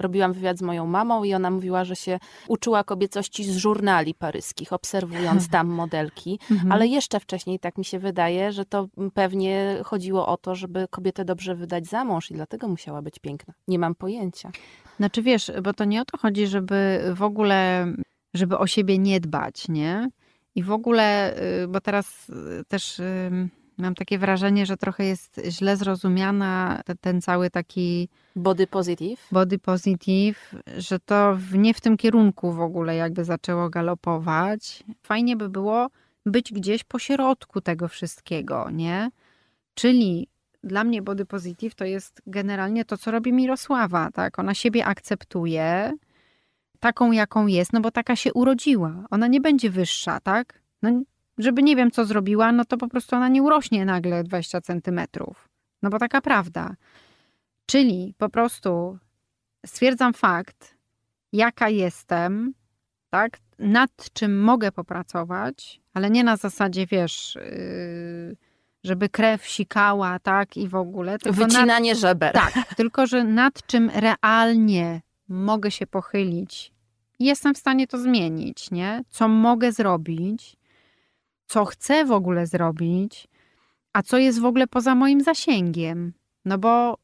robiłam 0.00 0.32
wywiad 0.32 0.58
z 0.58 0.62
moją 0.62 0.86
mamą 0.86 1.24
i 1.24 1.34
ona 1.34 1.50
mówiła, 1.50 1.84
że 1.84 1.96
się 1.96 2.18
uczyła 2.48 2.84
kobiecości 2.84 3.44
z 3.44 3.56
żurnali 3.56 4.14
paryskich, 4.14 4.72
obserwując 4.72 5.48
tam 5.54 5.66
modelki, 5.68 6.38
Mhm. 6.50 6.72
ale 6.72 6.86
jeszcze 6.86 7.20
wcześniej 7.20 7.58
tak 7.58 7.78
mi 7.78 7.84
się 7.84 7.98
wydaje, 7.98 8.52
że 8.52 8.64
to 8.64 8.88
pewnie 9.14 9.76
chodziło 9.84 10.26
o 10.26 10.36
to, 10.36 10.54
żeby 10.54 10.88
kobietę 10.90 11.24
dobrze 11.24 11.54
wydać 11.54 11.86
za 11.86 12.04
mąż 12.04 12.30
i 12.30 12.34
dlatego 12.34 12.68
musiała 12.68 13.02
być 13.02 13.18
piękna. 13.18 13.54
Nie 13.68 13.78
mam 13.78 13.94
pojęcia. 13.94 14.50
Znaczy 14.96 15.22
wiesz, 15.22 15.52
bo 15.62 15.72
to 15.72 15.84
nie 15.84 16.02
o 16.02 16.04
to 16.04 16.18
chodzi, 16.18 16.46
żeby 16.46 17.02
w 17.14 17.22
ogóle, 17.22 17.86
żeby 18.34 18.58
o 18.58 18.66
siebie 18.66 18.98
nie 18.98 19.20
dbać, 19.20 19.68
nie? 19.68 20.08
I 20.54 20.62
w 20.62 20.72
ogóle, 20.72 21.36
y, 21.62 21.68
bo 21.68 21.80
teraz 21.80 22.28
y, 22.30 22.64
też 22.68 22.98
y, 22.98 23.30
mam 23.78 23.94
takie 23.94 24.18
wrażenie, 24.18 24.66
że 24.66 24.76
trochę 24.76 25.04
jest 25.04 25.40
źle 25.48 25.76
zrozumiana 25.76 26.80
te- 26.84 26.94
ten 26.94 27.20
cały 27.20 27.50
taki 27.50 28.08
Body 28.36 28.66
positive. 28.66 29.28
body 29.32 29.58
positive, 29.58 30.54
że 30.78 30.98
to 30.98 31.34
w, 31.36 31.54
nie 31.58 31.74
w 31.74 31.80
tym 31.80 31.96
kierunku 31.96 32.52
w 32.52 32.60
ogóle 32.60 32.96
jakby 32.96 33.24
zaczęło 33.24 33.70
galopować. 33.70 34.84
Fajnie 35.02 35.36
by 35.36 35.48
było 35.48 35.88
być 36.26 36.52
gdzieś 36.52 36.84
po 36.84 36.98
środku 36.98 37.60
tego 37.60 37.88
wszystkiego, 37.88 38.70
nie? 38.70 39.10
Czyli 39.74 40.28
dla 40.64 40.84
mnie 40.84 41.02
body 41.02 41.24
positive 41.26 41.74
to 41.74 41.84
jest 41.84 42.22
generalnie 42.26 42.84
to, 42.84 42.96
co 42.98 43.10
robi 43.10 43.32
Mirosława, 43.32 44.10
tak? 44.10 44.38
Ona 44.38 44.54
siebie 44.54 44.86
akceptuje 44.86 45.92
taką, 46.80 47.12
jaką 47.12 47.46
jest, 47.46 47.72
no 47.72 47.80
bo 47.80 47.90
taka 47.90 48.16
się 48.16 48.32
urodziła. 48.32 49.04
Ona 49.10 49.26
nie 49.26 49.40
będzie 49.40 49.70
wyższa, 49.70 50.20
tak? 50.20 50.62
No, 50.82 51.02
żeby 51.38 51.62
nie 51.62 51.76
wiem, 51.76 51.90
co 51.90 52.04
zrobiła, 52.04 52.52
no 52.52 52.64
to 52.64 52.76
po 52.76 52.88
prostu 52.88 53.16
ona 53.16 53.28
nie 53.28 53.42
urośnie 53.42 53.84
nagle 53.84 54.24
20 54.24 54.60
centymetrów. 54.60 55.48
No 55.82 55.90
bo 55.90 55.98
taka 55.98 56.20
prawda. 56.20 56.74
Czyli 57.66 58.14
po 58.18 58.28
prostu 58.28 58.98
stwierdzam 59.66 60.12
fakt, 60.12 60.74
jaka 61.32 61.68
jestem, 61.68 62.54
tak? 63.10 63.38
Nad 63.58 64.10
czym 64.12 64.40
mogę 64.40 64.72
popracować, 64.72 65.80
ale 65.94 66.10
nie 66.10 66.24
na 66.24 66.36
zasadzie, 66.36 66.86
wiesz, 66.86 67.34
yy, 67.34 68.36
żeby 68.84 69.08
krew 69.08 69.46
sikała, 69.46 70.18
tak, 70.18 70.56
i 70.56 70.68
w 70.68 70.74
ogóle. 70.74 71.16
Wycinanie 71.24 71.92
nad, 71.92 72.00
żeber. 72.00 72.32
Tak, 72.34 72.74
tylko 72.76 73.06
że 73.06 73.24
nad 73.24 73.66
czym 73.66 73.90
realnie 73.94 75.00
mogę 75.30 75.70
się 75.70 75.86
pochylić 75.86 76.72
jestem 77.20 77.54
w 77.54 77.58
stanie 77.58 77.86
to 77.86 77.98
zmienić, 77.98 78.70
nie? 78.70 79.04
Co 79.08 79.28
mogę 79.28 79.72
zrobić, 79.72 80.56
co 81.46 81.64
chcę 81.64 82.04
w 82.04 82.12
ogóle 82.12 82.46
zrobić, 82.46 83.28
a 83.92 84.02
co 84.02 84.18
jest 84.18 84.40
w 84.40 84.44
ogóle 84.44 84.66
poza 84.66 84.94
moim 84.94 85.20
zasięgiem. 85.20 86.12
No 86.44 86.58
bo 86.58 86.98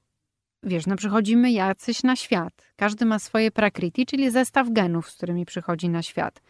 wiesz, 0.62 0.86
no 0.86 0.96
przychodzimy 0.96 1.52
jacyś 1.52 2.02
na 2.02 2.16
świat. 2.16 2.72
Każdy 2.76 3.04
ma 3.04 3.18
swoje 3.18 3.50
prakriti, 3.50 4.06
czyli 4.06 4.30
zestaw 4.30 4.70
genów, 4.70 5.10
z 5.10 5.16
którymi 5.16 5.46
przychodzi 5.46 5.88
na 5.88 6.02
świat, 6.02 6.42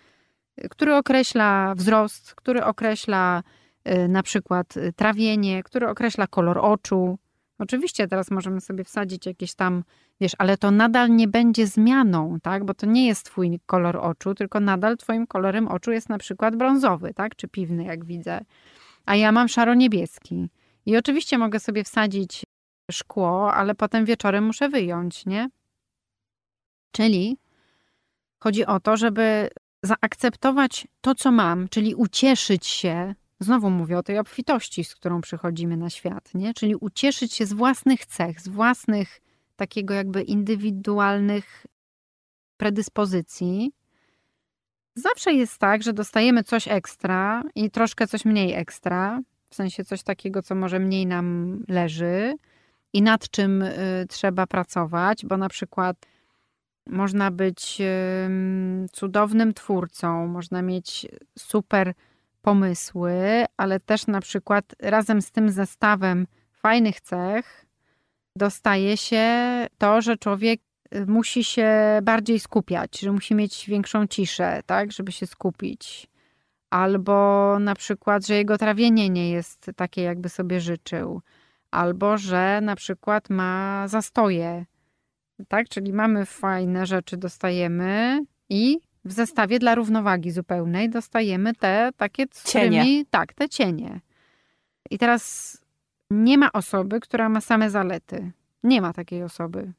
który 0.70 0.94
określa 0.96 1.74
wzrost, 1.76 2.34
który 2.34 2.64
określa 2.64 3.42
y, 3.88 4.08
na 4.08 4.22
przykład 4.22 4.76
y, 4.76 4.92
trawienie, 4.92 5.62
który 5.62 5.88
określa 5.88 6.26
kolor 6.26 6.58
oczu. 6.58 7.18
Oczywiście 7.58 8.08
teraz 8.08 8.30
możemy 8.30 8.60
sobie 8.60 8.84
wsadzić 8.84 9.26
jakieś 9.26 9.54
tam, 9.54 9.84
wiesz, 10.20 10.32
ale 10.38 10.56
to 10.56 10.70
nadal 10.70 11.10
nie 11.10 11.28
będzie 11.28 11.66
zmianą, 11.66 12.38
tak? 12.42 12.64
Bo 12.64 12.74
to 12.74 12.86
nie 12.86 13.06
jest 13.06 13.26
twój 13.26 13.60
kolor 13.66 13.96
oczu, 13.96 14.34
tylko 14.34 14.60
nadal 14.60 14.96
twoim 14.96 15.26
kolorem 15.26 15.68
oczu 15.68 15.92
jest 15.92 16.08
na 16.08 16.18
przykład 16.18 16.56
brązowy, 16.56 17.14
tak? 17.14 17.36
Czy 17.36 17.48
piwny, 17.48 17.84
jak 17.84 18.04
widzę. 18.04 18.40
A 19.06 19.16
ja 19.16 19.32
mam 19.32 19.48
szaro-niebieski. 19.48 20.48
I 20.86 20.96
oczywiście 20.96 21.38
mogę 21.38 21.60
sobie 21.60 21.84
wsadzić 21.84 22.44
szkło, 22.92 23.54
ale 23.54 23.74
potem 23.74 24.04
wieczorem 24.04 24.44
muszę 24.44 24.68
wyjąć, 24.68 25.26
nie? 25.26 25.48
Czyli 26.92 27.38
chodzi 28.38 28.66
o 28.66 28.80
to, 28.80 28.96
żeby 28.96 29.48
zaakceptować 29.82 30.86
to, 31.00 31.14
co 31.14 31.32
mam, 31.32 31.68
czyli 31.68 31.94
ucieszyć 31.94 32.66
się, 32.66 33.14
znowu 33.40 33.70
mówię 33.70 33.98
o 33.98 34.02
tej 34.02 34.18
obfitości, 34.18 34.84
z 34.84 34.94
którą 34.94 35.20
przychodzimy 35.20 35.76
na 35.76 35.90
świat, 35.90 36.34
nie? 36.34 36.54
Czyli 36.54 36.76
ucieszyć 36.76 37.34
się 37.34 37.46
z 37.46 37.52
własnych 37.52 38.06
cech, 38.06 38.40
z 38.40 38.48
własnych 38.48 39.20
takiego 39.56 39.94
jakby 39.94 40.22
indywidualnych 40.22 41.66
predyspozycji. 42.56 43.72
Zawsze 44.94 45.32
jest 45.32 45.58
tak, 45.58 45.82
że 45.82 45.92
dostajemy 45.92 46.44
coś 46.44 46.68
ekstra 46.68 47.42
i 47.54 47.70
troszkę 47.70 48.06
coś 48.06 48.24
mniej 48.24 48.54
ekstra, 48.54 49.20
w 49.50 49.54
sensie 49.54 49.84
coś 49.84 50.02
takiego, 50.02 50.42
co 50.42 50.54
może 50.54 50.78
mniej 50.78 51.06
nam 51.06 51.58
leży 51.68 52.34
i 52.92 53.02
nad 53.02 53.30
czym 53.30 53.62
y, 53.62 54.06
trzeba 54.08 54.46
pracować, 54.46 55.26
bo 55.26 55.36
na 55.36 55.48
przykład 55.48 55.96
można 56.86 57.30
być 57.30 57.82
cudownym 58.92 59.54
twórcą, 59.54 60.26
można 60.26 60.62
mieć 60.62 61.06
super 61.38 61.94
pomysły, 62.46 63.44
ale 63.56 63.80
też 63.80 64.06
na 64.06 64.20
przykład 64.20 64.64
razem 64.82 65.22
z 65.22 65.30
tym 65.30 65.50
zestawem 65.50 66.26
fajnych 66.52 67.00
cech 67.00 67.66
dostaje 68.36 68.96
się 68.96 69.26
to, 69.78 70.00
że 70.00 70.16
człowiek 70.16 70.60
y, 70.94 71.06
musi 71.06 71.44
się 71.44 71.70
bardziej 72.02 72.40
skupiać, 72.40 73.00
że 73.00 73.12
musi 73.12 73.34
mieć 73.34 73.66
większą 73.68 74.06
ciszę, 74.06 74.60
tak, 74.66 74.92
żeby 74.92 75.12
się 75.12 75.26
skupić. 75.26 76.06
Albo 76.70 77.56
na 77.60 77.74
przykład, 77.74 78.26
że 78.26 78.34
jego 78.34 78.58
trawienie 78.58 79.10
nie 79.10 79.30
jest 79.30 79.70
takie, 79.76 80.02
jakby 80.02 80.28
sobie 80.28 80.60
życzył 80.60 81.22
albo 81.70 82.18
że 82.18 82.60
na 82.62 82.76
przykład 82.76 83.30
ma 83.30 83.84
zastoje. 83.88 84.66
Tak, 85.48 85.68
czyli 85.68 85.92
mamy 85.92 86.26
fajne 86.26 86.86
rzeczy, 86.86 87.16
dostajemy 87.16 88.20
i 88.48 88.78
w 89.06 89.12
zestawie 89.12 89.58
dla 89.58 89.74
równowagi 89.74 90.30
zupełnej 90.30 90.90
dostajemy 90.90 91.54
te 91.54 91.90
takie, 91.96 92.26
z 92.32 92.44
cienie. 92.44 92.80
Którymi, 92.80 93.06
tak, 93.10 93.34
te 93.34 93.48
cienie. 93.48 94.00
I 94.90 94.98
teraz 94.98 95.56
nie 96.10 96.38
ma 96.38 96.52
osoby, 96.52 97.00
która 97.00 97.28
ma 97.28 97.40
same 97.40 97.70
zalety. 97.70 98.32
Nie 98.62 98.80
ma 98.80 98.92
takiej 98.92 99.22
osoby. 99.22 99.72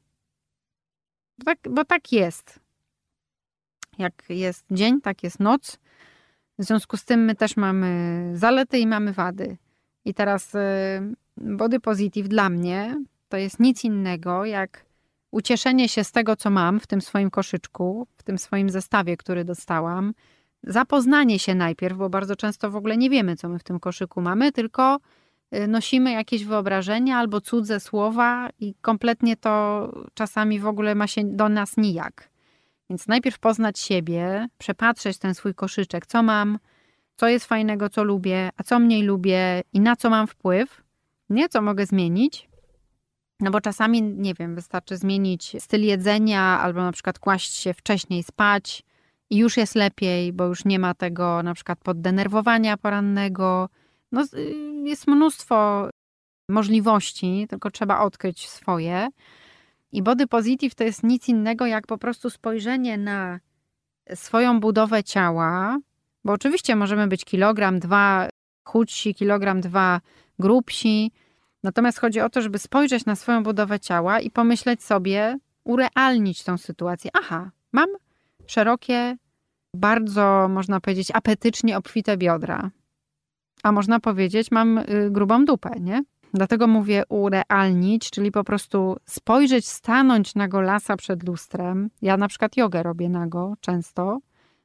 Bo 1.38 1.44
tak, 1.44 1.58
bo 1.70 1.84
tak 1.84 2.12
jest. 2.12 2.60
Jak 3.98 4.24
jest 4.28 4.64
dzień, 4.70 5.00
tak 5.00 5.22
jest 5.22 5.40
noc. 5.40 5.78
W 6.58 6.64
związku 6.64 6.96
z 6.96 7.04
tym 7.04 7.24
my 7.24 7.34
też 7.34 7.56
mamy 7.56 8.30
zalety 8.34 8.78
i 8.78 8.86
mamy 8.86 9.12
wady. 9.12 9.56
I 10.04 10.14
teraz 10.14 10.54
y, 10.54 10.58
body 11.36 11.80
positive 11.80 12.28
dla 12.28 12.50
mnie 12.50 13.04
to 13.28 13.36
jest 13.36 13.60
nic 13.60 13.84
innego 13.84 14.44
jak 14.44 14.87
ucieszenie 15.30 15.88
się 15.88 16.04
z 16.04 16.12
tego, 16.12 16.36
co 16.36 16.50
mam 16.50 16.80
w 16.80 16.86
tym 16.86 17.00
swoim 17.00 17.30
koszyczku, 17.30 18.06
w 18.16 18.22
tym 18.22 18.38
swoim 18.38 18.70
zestawie, 18.70 19.16
który 19.16 19.44
dostałam. 19.44 20.14
Zapoznanie 20.62 21.38
się 21.38 21.54
najpierw, 21.54 21.96
bo 21.96 22.10
bardzo 22.10 22.36
często 22.36 22.70
w 22.70 22.76
ogóle 22.76 22.96
nie 22.96 23.10
wiemy, 23.10 23.36
co 23.36 23.48
my 23.48 23.58
w 23.58 23.64
tym 23.64 23.80
koszyku 23.80 24.20
mamy, 24.20 24.52
tylko 24.52 24.98
y, 25.54 25.68
nosimy 25.68 26.12
jakieś 26.12 26.44
wyobrażenia 26.44 27.16
albo 27.16 27.40
cudze 27.40 27.80
słowa 27.80 28.48
i 28.60 28.74
kompletnie 28.74 29.36
to 29.36 29.88
czasami 30.14 30.60
w 30.60 30.66
ogóle 30.66 30.94
ma 30.94 31.06
się 31.06 31.24
do 31.24 31.48
nas 31.48 31.76
nijak. 31.76 32.30
Więc 32.90 33.08
najpierw 33.08 33.38
poznać 33.38 33.78
siebie, 33.78 34.48
przepatrzeć 34.58 35.18
ten 35.18 35.34
swój 35.34 35.54
koszyczek, 35.54 36.06
co 36.06 36.22
mam, 36.22 36.58
co 37.16 37.28
jest 37.28 37.46
fajnego, 37.46 37.88
co 37.88 38.04
lubię, 38.04 38.50
a 38.56 38.62
co 38.62 38.78
mniej 38.78 39.02
lubię 39.02 39.62
i 39.72 39.80
na 39.80 39.96
co 39.96 40.10
mam 40.10 40.26
wpływ, 40.26 40.82
nie 41.30 41.48
co 41.48 41.62
mogę 41.62 41.86
zmienić. 41.86 42.47
No 43.40 43.50
bo 43.50 43.60
czasami, 43.60 44.02
nie 44.02 44.34
wiem, 44.34 44.54
wystarczy 44.54 44.96
zmienić 44.96 45.56
styl 45.58 45.82
jedzenia 45.82 46.42
albo 46.42 46.82
na 46.82 46.92
przykład 46.92 47.18
kłaść 47.18 47.54
się 47.54 47.74
wcześniej 47.74 48.22
spać 48.22 48.82
i 49.30 49.36
już 49.36 49.56
jest 49.56 49.74
lepiej, 49.74 50.32
bo 50.32 50.44
już 50.44 50.64
nie 50.64 50.78
ma 50.78 50.94
tego 50.94 51.42
na 51.42 51.54
przykład 51.54 51.78
poddenerwowania 51.78 52.76
porannego. 52.76 53.68
No, 54.12 54.24
y, 54.34 54.54
jest 54.84 55.06
mnóstwo 55.06 55.88
możliwości, 56.48 57.46
tylko 57.50 57.70
trzeba 57.70 58.00
odkryć 58.00 58.48
swoje. 58.48 59.08
I 59.92 60.02
body 60.02 60.26
positive 60.26 60.74
to 60.74 60.84
jest 60.84 61.02
nic 61.02 61.28
innego 61.28 61.66
jak 61.66 61.86
po 61.86 61.98
prostu 61.98 62.30
spojrzenie 62.30 62.98
na 62.98 63.40
swoją 64.14 64.60
budowę 64.60 65.04
ciała, 65.04 65.78
bo 66.24 66.32
oczywiście 66.32 66.76
możemy 66.76 67.06
być 67.06 67.24
kilogram, 67.24 67.78
dwa 67.78 68.28
chudsi, 68.64 69.14
kilogram, 69.14 69.60
dwa 69.60 70.00
grubsi. 70.38 71.12
Natomiast 71.62 71.98
chodzi 71.98 72.20
o 72.20 72.28
to, 72.28 72.42
żeby 72.42 72.58
spojrzeć 72.58 73.04
na 73.04 73.16
swoją 73.16 73.42
budowę 73.42 73.80
ciała 73.80 74.20
i 74.20 74.30
pomyśleć 74.30 74.82
sobie, 74.82 75.38
urealnić 75.64 76.44
tą 76.44 76.58
sytuację. 76.58 77.10
Aha, 77.14 77.50
mam 77.72 77.88
szerokie, 78.46 79.16
bardzo, 79.74 80.48
można 80.50 80.80
powiedzieć, 80.80 81.08
apetycznie 81.14 81.76
obfite 81.76 82.16
biodra. 82.16 82.70
A 83.62 83.72
można 83.72 84.00
powiedzieć, 84.00 84.50
mam 84.50 84.78
y, 84.78 85.08
grubą 85.10 85.44
dupę, 85.44 85.70
nie? 85.80 86.04
Dlatego 86.34 86.66
mówię 86.66 87.02
urealnić, 87.08 88.10
czyli 88.10 88.30
po 88.30 88.44
prostu 88.44 88.96
spojrzeć, 89.04 89.68
stanąć 89.68 90.34
nago 90.34 90.60
lasa 90.60 90.96
przed 90.96 91.28
lustrem. 91.28 91.90
Ja 92.02 92.16
na 92.16 92.28
przykład 92.28 92.56
jogę 92.56 92.82
robię 92.82 93.08
nago 93.08 93.54
często, 93.60 94.18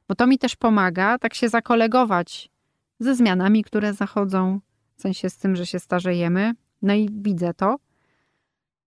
bo 0.08 0.14
to 0.14 0.26
mi 0.26 0.38
też 0.38 0.56
pomaga 0.56 1.18
tak 1.18 1.34
się 1.34 1.48
zakolegować 1.48 2.50
ze 2.98 3.14
zmianami, 3.14 3.64
które 3.64 3.94
zachodzą, 3.94 4.60
w 4.96 5.02
sensie 5.02 5.30
z 5.30 5.38
tym, 5.38 5.56
że 5.56 5.66
się 5.66 5.78
starzejemy. 5.78 6.54
No 6.84 6.94
i 6.94 7.08
widzę 7.12 7.54
to. 7.54 7.76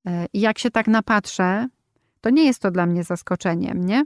E, 0.08 0.26
I 0.34 0.40
jak 0.40 0.60
się 0.60 0.72
tak 0.72 0.88
napatrzę, 0.88 1.68
to 2.22 2.30
nie 2.30 2.46
jest 2.46 2.62
to 2.62 2.72
dla 2.72 2.86
mnie 2.86 3.04
zaskoczeniem, 3.04 3.86
nie? 3.86 4.04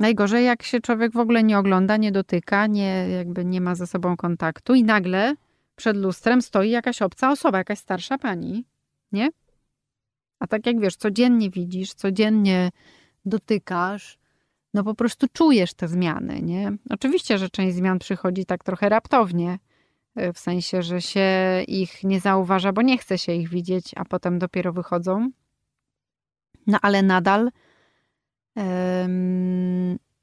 Najgorzej, 0.00 0.44
jak 0.44 0.62
się 0.62 0.80
człowiek 0.80 1.12
w 1.12 1.18
ogóle 1.18 1.42
nie 1.42 1.58
ogląda, 1.58 1.96
nie 1.96 2.12
dotyka, 2.12 2.66
nie, 2.66 3.08
jakby 3.08 3.44
nie 3.44 3.60
ma 3.60 3.74
ze 3.74 3.86
sobą 3.86 4.16
kontaktu 4.16 4.74
i 4.74 4.84
nagle 4.84 5.34
przed 5.76 5.96
lustrem 5.96 6.42
stoi 6.42 6.70
jakaś 6.70 7.02
obca 7.02 7.30
osoba, 7.30 7.58
jakaś 7.58 7.78
starsza 7.78 8.18
pani, 8.18 8.64
nie? 9.12 9.28
A 10.38 10.46
tak 10.46 10.66
jak 10.66 10.80
wiesz, 10.80 10.96
codziennie 10.96 11.50
widzisz, 11.50 11.94
codziennie 11.94 12.70
dotykasz, 13.24 14.18
no 14.74 14.84
po 14.84 14.94
prostu 14.94 15.26
czujesz 15.32 15.74
te 15.74 15.88
zmiany, 15.88 16.42
nie? 16.42 16.72
Oczywiście, 16.90 17.38
że 17.38 17.50
część 17.50 17.76
zmian 17.76 17.98
przychodzi 17.98 18.44
tak 18.44 18.64
trochę 18.64 18.88
raptownie, 18.88 19.58
w 20.34 20.38
sensie, 20.38 20.82
że 20.82 21.00
się 21.00 21.28
ich 21.68 22.04
nie 22.04 22.20
zauważa, 22.20 22.72
bo 22.72 22.82
nie 22.82 22.98
chce 22.98 23.18
się 23.18 23.32
ich 23.32 23.48
widzieć, 23.48 23.94
a 23.96 24.04
potem 24.04 24.38
dopiero 24.38 24.72
wychodzą. 24.72 25.30
No 26.66 26.78
ale 26.82 27.02
nadal, 27.02 27.50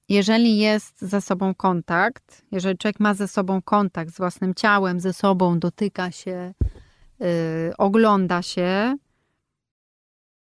jeżeli 0.10 0.58
jest 0.58 1.02
ze 1.02 1.22
sobą 1.22 1.56
kontakt, 1.56 2.46
jeżeli 2.52 2.78
człowiek 2.78 3.00
ma 3.00 3.14
ze 3.14 3.28
sobą 3.28 3.62
kontakt 3.62 4.14
z 4.14 4.18
własnym 4.18 4.54
ciałem, 4.54 5.00
ze 5.00 5.14
sobą, 5.14 5.60
dotyka 5.60 6.12
się, 6.12 6.54
y, 7.22 7.78
ogląda 7.78 8.42
się, 8.42 8.96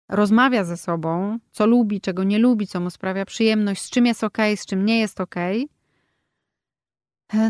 rozmawia 0.09 0.65
ze 0.65 0.77
sobą, 0.77 1.39
co 1.51 1.67
lubi, 1.67 2.01
czego 2.01 2.25
nie 2.25 2.39
lubi, 2.39 2.67
co 2.67 2.81
mu 2.81 2.91
sprawia 2.91 3.25
przyjemność, 3.25 3.83
z 3.83 3.91
czym 3.91 4.07
jest 4.07 4.25
ok, 4.25 4.39
z 4.57 4.67
czym 4.67 4.85
nie 4.85 5.01
jest 5.01 5.21
ok, 5.21 5.37
e, 5.37 5.67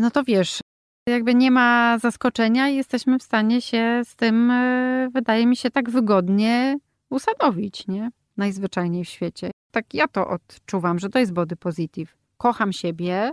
no 0.01 0.11
to 0.11 0.23
wiesz, 0.23 0.61
jakby 1.07 1.35
nie 1.35 1.51
ma 1.51 1.97
zaskoczenia 1.99 2.69
i 2.69 2.75
jesteśmy 2.75 3.19
w 3.19 3.23
stanie 3.23 3.61
się 3.61 4.01
z 4.05 4.15
tym, 4.15 4.51
e, 4.51 5.09
wydaje 5.13 5.45
mi 5.47 5.55
się, 5.55 5.71
tak 5.71 5.89
wygodnie 5.89 6.77
usadowić, 7.09 7.87
nie? 7.87 8.09
Najzwyczajniej 8.37 9.05
w 9.05 9.09
świecie. 9.09 9.51
Tak 9.71 9.93
ja 9.93 10.07
to 10.07 10.27
odczuwam, 10.27 10.99
że 10.99 11.09
to 11.09 11.19
jest 11.19 11.33
body 11.33 11.55
positive. 11.55 12.17
Kocham 12.37 12.73
siebie, 12.73 13.31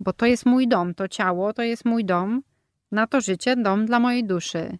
bo 0.00 0.12
to 0.12 0.26
jest 0.26 0.46
mój 0.46 0.68
dom, 0.68 0.94
to 0.94 1.08
ciało 1.08 1.52
to 1.52 1.62
jest 1.62 1.84
mój 1.84 2.04
dom 2.04 2.42
na 2.92 3.06
to 3.06 3.20
życie 3.20 3.56
dom 3.56 3.86
dla 3.86 4.00
mojej 4.00 4.24
duszy. 4.24 4.78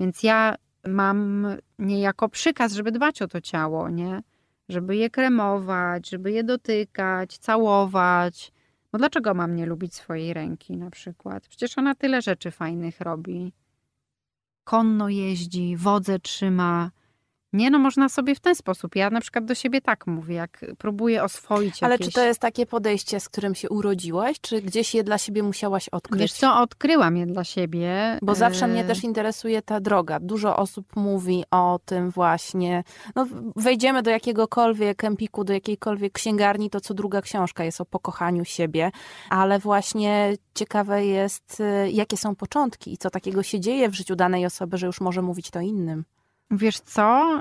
Więc 0.00 0.22
ja 0.22 0.54
mam 0.86 1.46
niejako 1.78 2.28
przykaz, 2.28 2.72
żeby 2.72 2.92
dbać 2.92 3.22
o 3.22 3.28
to 3.28 3.40
ciało, 3.40 3.88
nie? 3.88 4.22
Żeby 4.68 4.96
je 4.96 5.10
kremować, 5.10 6.08
żeby 6.08 6.32
je 6.32 6.44
dotykać, 6.44 7.38
całować. 7.38 8.51
No 8.92 8.98
dlaczego 8.98 9.34
mam 9.34 9.56
nie 9.56 9.66
lubić 9.66 9.94
swojej 9.94 10.34
ręki 10.34 10.76
na 10.76 10.90
przykład? 10.90 11.48
Przecież 11.48 11.78
ona 11.78 11.94
tyle 11.94 12.22
rzeczy 12.22 12.50
fajnych 12.50 13.00
robi. 13.00 13.52
Konno 14.64 15.08
jeździ, 15.08 15.76
wodze 15.76 16.18
trzyma, 16.18 16.90
nie, 17.52 17.70
no 17.70 17.78
można 17.78 18.08
sobie 18.08 18.34
w 18.34 18.40
ten 18.40 18.54
sposób. 18.54 18.96
Ja 18.96 19.10
na 19.10 19.20
przykład 19.20 19.44
do 19.44 19.54
siebie 19.54 19.80
tak 19.80 20.06
mówię, 20.06 20.34
jak 20.34 20.64
próbuję 20.78 21.22
oswoić 21.22 21.82
Ale 21.82 21.94
jakieś... 21.94 22.06
czy 22.06 22.12
to 22.12 22.24
jest 22.24 22.40
takie 22.40 22.66
podejście, 22.66 23.20
z 23.20 23.28
którym 23.28 23.54
się 23.54 23.68
urodziłaś, 23.68 24.40
czy 24.40 24.62
gdzieś 24.62 24.94
je 24.94 25.04
dla 25.04 25.18
siebie 25.18 25.42
musiałaś 25.42 25.88
odkryć? 25.88 26.20
Wiesz 26.20 26.32
co, 26.32 26.60
odkryłam 26.60 27.16
je 27.16 27.26
dla 27.26 27.44
siebie. 27.44 28.18
Bo 28.22 28.34
zawsze 28.34 28.66
mnie 28.66 28.80
e, 28.80 28.84
też 28.84 29.04
interesuje 29.04 29.62
ta 29.62 29.80
droga. 29.80 30.20
Dużo 30.20 30.56
osób 30.56 30.96
mówi 30.96 31.44
o 31.50 31.80
tym 31.84 32.10
właśnie. 32.10 32.84
No, 33.14 33.26
wejdziemy 33.56 34.02
do 34.02 34.10
jakiegokolwiek 34.10 35.04
empiku, 35.04 35.44
do 35.44 35.52
jakiejkolwiek 35.52 36.12
księgarni, 36.12 36.70
to 36.70 36.80
co 36.80 36.94
druga 36.94 37.22
książka 37.22 37.64
jest 37.64 37.80
o 37.80 37.84
pokochaniu 37.84 38.44
siebie, 38.44 38.90
ale 39.30 39.58
właśnie 39.58 40.36
ciekawe 40.54 41.06
jest, 41.06 41.60
y, 41.60 41.90
jakie 41.90 42.16
są 42.16 42.36
początki 42.36 42.92
i 42.92 42.98
co 42.98 43.10
takiego 43.10 43.42
się 43.42 43.60
dzieje 43.60 43.88
w 43.88 43.94
życiu 43.94 44.16
danej 44.16 44.46
osoby, 44.46 44.78
że 44.78 44.86
już 44.86 45.00
może 45.00 45.22
mówić 45.22 45.50
to 45.50 45.60
innym. 45.60 46.04
Wiesz 46.52 46.80
co? 46.80 47.40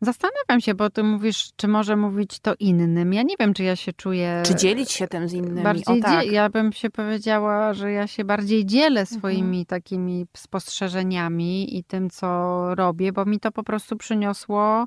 Zastanawiam 0.00 0.60
się, 0.60 0.74
bo 0.74 0.90
ty 0.90 1.02
mówisz, 1.02 1.50
czy 1.56 1.68
może 1.68 1.96
mówić 1.96 2.40
to 2.40 2.54
innym. 2.58 3.12
Ja 3.12 3.22
nie 3.22 3.34
wiem, 3.40 3.54
czy 3.54 3.62
ja 3.62 3.76
się 3.76 3.92
czuję. 3.92 4.42
Czy 4.46 4.54
dzielić 4.54 4.90
się 4.90 5.08
tym 5.08 5.28
z 5.28 5.32
innymi? 5.32 5.62
Bardziej 5.62 5.98
o, 5.98 6.02
tak. 6.02 6.26
Ja 6.26 6.48
bym 6.48 6.72
się 6.72 6.90
powiedziała, 6.90 7.74
że 7.74 7.92
ja 7.92 8.06
się 8.06 8.24
bardziej 8.24 8.66
dzielę 8.66 9.06
swoimi 9.06 9.58
mhm. 9.58 9.64
takimi 9.64 10.26
spostrzeżeniami 10.36 11.78
i 11.78 11.84
tym, 11.84 12.10
co 12.10 12.74
robię, 12.74 13.12
bo 13.12 13.24
mi 13.24 13.40
to 13.40 13.52
po 13.52 13.62
prostu 13.62 13.96
przyniosło 13.96 14.86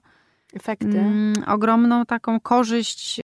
efekty. 0.53 0.99
Mm, 0.99 1.33
ogromną 1.47 2.05
taką 2.05 2.39
korzyść, 2.39 3.21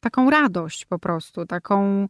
taką 0.00 0.30
radość 0.30 0.84
po 0.84 0.98
prostu, 0.98 1.46
taką 1.46 2.08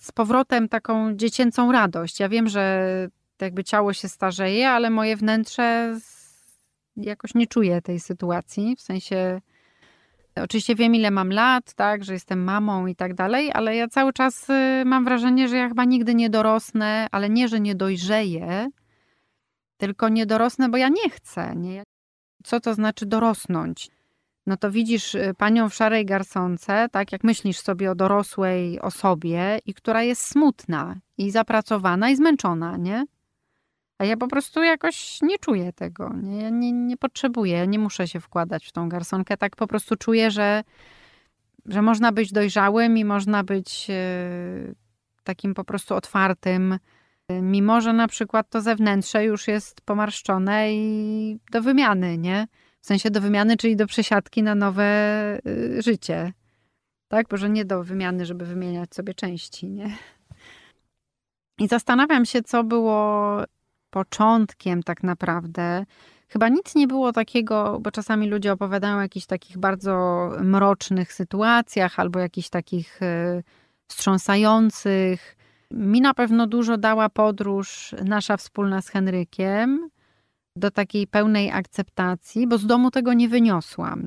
z 0.00 0.12
powrotem 0.12 0.68
taką 0.68 1.14
dziecięcą 1.14 1.72
radość. 1.72 2.20
Ja 2.20 2.28
wiem, 2.28 2.48
że 2.48 2.86
jakby 3.42 3.64
ciało 3.64 3.92
się 3.92 4.08
starzeje, 4.08 4.70
ale 4.70 4.90
moje 4.90 5.16
wnętrze 5.16 5.96
jakoś 6.96 7.34
nie 7.34 7.46
czuje 7.46 7.82
tej 7.82 8.00
sytuacji. 8.00 8.76
W 8.76 8.80
sensie, 8.80 9.40
oczywiście 10.36 10.74
wiem, 10.74 10.94
ile 10.94 11.10
mam 11.10 11.30
lat, 11.30 11.74
tak, 11.74 12.04
że 12.04 12.12
jestem 12.12 12.44
mamą 12.44 12.86
i 12.86 12.96
tak 12.96 13.14
dalej, 13.14 13.50
ale 13.54 13.76
ja 13.76 13.88
cały 13.88 14.12
czas 14.12 14.50
y, 14.50 14.82
mam 14.86 15.04
wrażenie, 15.04 15.48
że 15.48 15.56
ja 15.56 15.68
chyba 15.68 15.84
nigdy 15.84 16.14
nie 16.14 16.30
dorosnę, 16.30 17.06
ale 17.10 17.30
nie, 17.30 17.48
że 17.48 17.60
nie 17.60 17.74
dojrzeję, 17.74 18.68
tylko 19.76 20.08
nie 20.08 20.26
dorosnę, 20.26 20.68
bo 20.68 20.76
ja 20.76 20.88
nie 20.88 21.10
chcę. 21.10 21.56
Nie? 21.56 21.82
Co 22.44 22.60
to 22.60 22.74
znaczy 22.74 23.06
dorosnąć? 23.06 23.90
No 24.46 24.56
to 24.56 24.70
widzisz 24.70 25.14
y, 25.14 25.34
panią 25.38 25.68
w 25.68 25.74
szarej 25.74 26.06
garsonce, 26.06 26.88
tak 26.92 27.12
jak 27.12 27.24
myślisz 27.24 27.58
sobie 27.58 27.90
o 27.90 27.94
dorosłej 27.94 28.80
osobie 28.80 29.58
i 29.66 29.74
która 29.74 30.02
jest 30.02 30.22
smutna 30.22 30.96
i 31.18 31.30
zapracowana 31.30 32.10
i 32.10 32.16
zmęczona, 32.16 32.76
nie? 32.76 33.04
A 33.98 34.04
ja 34.04 34.16
po 34.16 34.28
prostu 34.28 34.62
jakoś 34.62 35.22
nie 35.22 35.38
czuję 35.38 35.72
tego. 35.72 36.12
Nie, 36.22 36.42
ja 36.42 36.50
nie, 36.50 36.72
nie 36.72 36.96
potrzebuję, 36.96 37.66
nie 37.66 37.78
muszę 37.78 38.08
się 38.08 38.20
wkładać 38.20 38.66
w 38.66 38.72
tą 38.72 38.88
garsonkę. 38.88 39.36
Tak 39.36 39.56
po 39.56 39.66
prostu 39.66 39.96
czuję, 39.96 40.30
że, 40.30 40.64
że 41.66 41.82
można 41.82 42.12
być 42.12 42.32
dojrzałym 42.32 42.98
i 42.98 43.04
można 43.04 43.44
być 43.44 43.86
e, 43.90 43.94
takim 45.24 45.54
po 45.54 45.64
prostu 45.64 45.94
otwartym, 45.94 46.78
mimo 47.30 47.80
że 47.80 47.92
na 47.92 48.08
przykład 48.08 48.50
to 48.50 48.60
zewnętrze 48.60 49.24
już 49.24 49.48
jest 49.48 49.80
pomarszczone 49.80 50.72
i 50.72 51.38
do 51.52 51.62
wymiany, 51.62 52.18
nie? 52.18 52.46
W 52.80 52.86
sensie 52.86 53.10
do 53.10 53.20
wymiany, 53.20 53.56
czyli 53.56 53.76
do 53.76 53.86
przesiadki 53.86 54.42
na 54.42 54.54
nowe 54.54 54.84
e, 54.84 55.38
życie. 55.82 56.32
Tak, 57.08 57.28
bo 57.28 57.36
że 57.36 57.50
nie 57.50 57.64
do 57.64 57.84
wymiany, 57.84 58.26
żeby 58.26 58.44
wymieniać 58.44 58.94
sobie 58.94 59.14
części, 59.14 59.70
nie? 59.70 59.96
I 61.58 61.68
zastanawiam 61.68 62.24
się, 62.24 62.42
co 62.42 62.64
było 62.64 63.42
początkiem 63.90 64.82
tak 64.82 65.02
naprawdę. 65.02 65.84
Chyba 66.28 66.48
nic 66.48 66.74
nie 66.74 66.86
było 66.86 67.12
takiego, 67.12 67.78
bo 67.80 67.90
czasami 67.90 68.28
ludzie 68.28 68.52
opowiadają 68.52 68.96
o 68.96 69.00
jakichś 69.00 69.26
takich 69.26 69.58
bardzo 69.58 70.30
mrocznych 70.40 71.12
sytuacjach 71.12 72.00
albo 72.00 72.18
jakichś 72.18 72.48
takich 72.48 73.02
e, 73.02 73.42
wstrząsających. 73.88 75.36
Mi 75.70 76.00
na 76.00 76.14
pewno 76.14 76.46
dużo 76.46 76.76
dała 76.76 77.08
podróż 77.08 77.94
nasza 78.04 78.36
wspólna 78.36 78.82
z 78.82 78.88
Henrykiem 78.88 79.90
do 80.56 80.70
takiej 80.70 81.06
pełnej 81.06 81.50
akceptacji, 81.50 82.46
bo 82.46 82.58
z 82.58 82.66
domu 82.66 82.90
tego 82.90 83.12
nie 83.12 83.28
wyniosłam. 83.28 84.06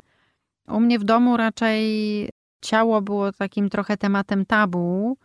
U 0.68 0.80
mnie 0.80 1.00
w 1.00 1.04
domu 1.04 1.38
raczej 1.38 2.30
ciało 2.62 3.02
było 3.02 3.32
takim 3.32 3.70
trochę 3.70 3.98
tematem 3.98 4.46
tabu 4.46 5.18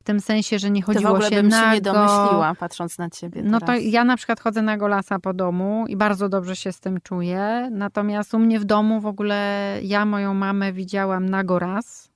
w 0.00 0.04
tym 0.04 0.20
sensie, 0.20 0.58
że 0.58 0.70
nie 0.70 0.82
chodziło 0.82 1.02
to 1.04 1.08
w 1.08 1.14
ogóle 1.14 1.28
się 1.30 1.36
bym 1.36 1.48
nago. 1.48 1.66
się 1.66 1.74
nie 1.74 1.80
domyśliła, 1.80 2.54
patrząc 2.54 2.98
na 2.98 3.10
ciebie 3.10 3.42
No 3.42 3.60
teraz. 3.60 3.76
to 3.76 3.82
ja 3.82 4.04
na 4.04 4.16
przykład 4.16 4.40
chodzę 4.40 4.62
na 4.62 4.76
golasa 4.76 5.18
po 5.18 5.34
domu 5.34 5.84
i 5.88 5.96
bardzo 5.96 6.28
dobrze 6.28 6.56
się 6.56 6.72
z 6.72 6.80
tym 6.80 7.00
czuję. 7.00 7.68
Natomiast 7.72 8.34
u 8.34 8.38
mnie 8.38 8.60
w 8.60 8.64
domu 8.64 9.00
w 9.00 9.06
ogóle 9.06 9.78
ja 9.82 10.04
moją 10.04 10.34
mamę 10.34 10.72
widziałam 10.72 11.28
nago 11.28 11.58
raz. 11.58 12.10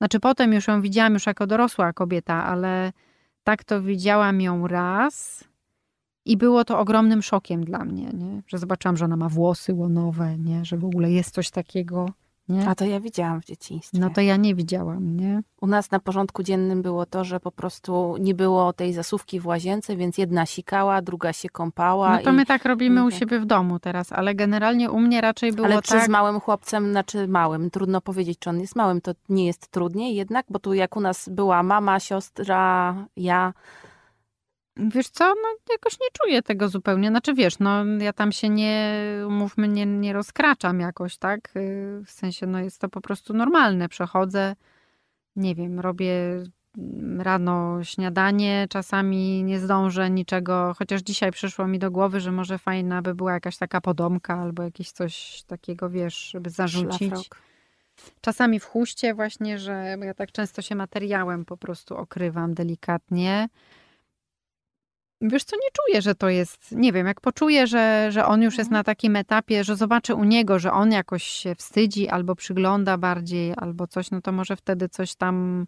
Znaczy 0.00 0.20
potem 0.20 0.52
już 0.52 0.68
ją 0.68 0.80
widziałam 0.82 1.12
już 1.14 1.26
jako 1.26 1.46
dorosła 1.46 1.92
kobieta, 1.92 2.44
ale 2.44 2.92
tak 3.44 3.64
to 3.64 3.82
widziałam 3.82 4.40
ją 4.40 4.66
raz. 4.66 5.44
I 6.24 6.36
było 6.36 6.64
to 6.64 6.78
ogromnym 6.78 7.22
szokiem 7.22 7.64
dla 7.64 7.84
mnie, 7.84 8.10
nie? 8.14 8.42
że 8.46 8.58
zobaczyłam, 8.58 8.96
że 8.96 9.04
ona 9.04 9.16
ma 9.16 9.28
włosy 9.28 9.74
łonowe, 9.74 10.38
nie? 10.38 10.64
że 10.64 10.76
w 10.76 10.84
ogóle 10.84 11.10
jest 11.10 11.34
coś 11.34 11.50
takiego. 11.50 12.08
Nie? 12.48 12.68
A 12.68 12.74
to 12.74 12.84
ja 12.84 13.00
widziałam 13.00 13.40
w 13.40 13.44
dzieciństwie. 13.44 13.98
No 13.98 14.10
to 14.10 14.20
ja 14.20 14.36
nie 14.36 14.54
widziałam, 14.54 15.16
nie? 15.16 15.42
U 15.60 15.66
nas 15.66 15.90
na 15.90 16.00
porządku 16.00 16.42
dziennym 16.42 16.82
było 16.82 17.06
to, 17.06 17.24
że 17.24 17.40
po 17.40 17.50
prostu 17.50 18.16
nie 18.20 18.34
było 18.34 18.72
tej 18.72 18.92
zasówki 18.92 19.40
w 19.40 19.46
łazience, 19.46 19.96
więc 19.96 20.18
jedna 20.18 20.46
sikała, 20.46 21.02
druga 21.02 21.32
się 21.32 21.48
kąpała. 21.48 22.16
No 22.16 22.22
to 22.22 22.30
i... 22.30 22.32
my 22.32 22.46
tak 22.46 22.64
robimy 22.64 23.04
u 23.04 23.10
siebie 23.10 23.40
w 23.40 23.46
domu 23.46 23.78
teraz, 23.78 24.12
ale 24.12 24.34
generalnie 24.34 24.90
u 24.90 25.00
mnie 25.00 25.20
raczej 25.20 25.52
było 25.52 25.66
ale 25.66 25.76
tak... 25.76 25.84
Ale 25.90 26.00
czy 26.00 26.06
z 26.06 26.08
małym 26.08 26.40
chłopcem, 26.40 26.90
znaczy 26.90 27.28
małym, 27.28 27.70
trudno 27.70 28.00
powiedzieć, 28.00 28.38
czy 28.38 28.50
on 28.50 28.60
jest 28.60 28.76
małym, 28.76 29.00
to 29.00 29.12
nie 29.28 29.46
jest 29.46 29.68
trudniej 29.68 30.14
jednak, 30.14 30.46
bo 30.50 30.58
tu 30.58 30.74
jak 30.74 30.96
u 30.96 31.00
nas 31.00 31.28
była 31.28 31.62
mama, 31.62 32.00
siostra, 32.00 32.94
ja, 33.16 33.52
Wiesz 34.76 35.08
co, 35.08 35.24
no 35.24 35.48
jakoś 35.70 36.00
nie 36.00 36.06
czuję 36.12 36.42
tego 36.42 36.68
zupełnie. 36.68 37.08
Znaczy 37.08 37.34
wiesz, 37.34 37.58
no 37.58 37.84
ja 37.84 38.12
tam 38.12 38.32
się 38.32 38.48
nie, 38.48 39.02
umówmy, 39.26 39.68
nie, 39.68 39.86
nie 39.86 40.12
rozkraczam 40.12 40.80
jakoś, 40.80 41.16
tak? 41.16 41.56
Y, 41.56 42.02
w 42.06 42.10
sensie, 42.10 42.46
no 42.46 42.60
jest 42.60 42.80
to 42.80 42.88
po 42.88 43.00
prostu 43.00 43.34
normalne. 43.34 43.88
Przechodzę, 43.88 44.56
nie 45.36 45.54
wiem, 45.54 45.80
robię 45.80 46.12
mm, 46.78 47.20
rano 47.20 47.84
śniadanie, 47.84 48.66
czasami 48.70 49.44
nie 49.44 49.60
zdążę 49.60 50.10
niczego, 50.10 50.74
chociaż 50.78 51.02
dzisiaj 51.02 51.32
przyszło 51.32 51.66
mi 51.66 51.78
do 51.78 51.90
głowy, 51.90 52.20
że 52.20 52.32
może 52.32 52.58
fajna 52.58 53.02
by 53.02 53.14
była 53.14 53.32
jakaś 53.32 53.56
taka 53.56 53.80
podomka 53.80 54.34
albo 54.34 54.62
jakieś 54.62 54.90
coś 54.90 55.42
takiego, 55.46 55.90
wiesz, 55.90 56.30
żeby 56.30 56.50
zarzucić. 56.50 57.08
Szlafrok. 57.08 57.38
Czasami 58.20 58.60
w 58.60 58.64
chuście 58.64 59.14
właśnie, 59.14 59.58
że 59.58 59.96
ja 60.00 60.14
tak 60.14 60.32
często 60.32 60.62
się 60.62 60.74
materiałem 60.74 61.44
po 61.44 61.56
prostu 61.56 61.96
okrywam 61.96 62.54
delikatnie. 62.54 63.48
Wiesz 65.20 65.44
co, 65.44 65.56
nie 65.56 65.68
czuję, 65.72 66.02
że 66.02 66.14
to 66.14 66.28
jest, 66.28 66.72
nie 66.72 66.92
wiem, 66.92 67.06
jak 67.06 67.20
poczuję, 67.20 67.66
że, 67.66 68.08
że 68.12 68.26
on 68.26 68.42
już 68.42 68.58
jest 68.58 68.68
mhm. 68.68 68.80
na 68.80 68.84
takim 68.84 69.16
etapie, 69.16 69.64
że 69.64 69.76
zobaczę 69.76 70.14
u 70.14 70.24
niego, 70.24 70.58
że 70.58 70.72
on 70.72 70.92
jakoś 70.92 71.24
się 71.24 71.54
wstydzi 71.54 72.08
albo 72.08 72.34
przygląda 72.34 72.98
bardziej, 72.98 73.52
albo 73.56 73.86
coś, 73.86 74.10
no 74.10 74.20
to 74.20 74.32
może 74.32 74.56
wtedy 74.56 74.88
coś 74.88 75.14
tam, 75.14 75.66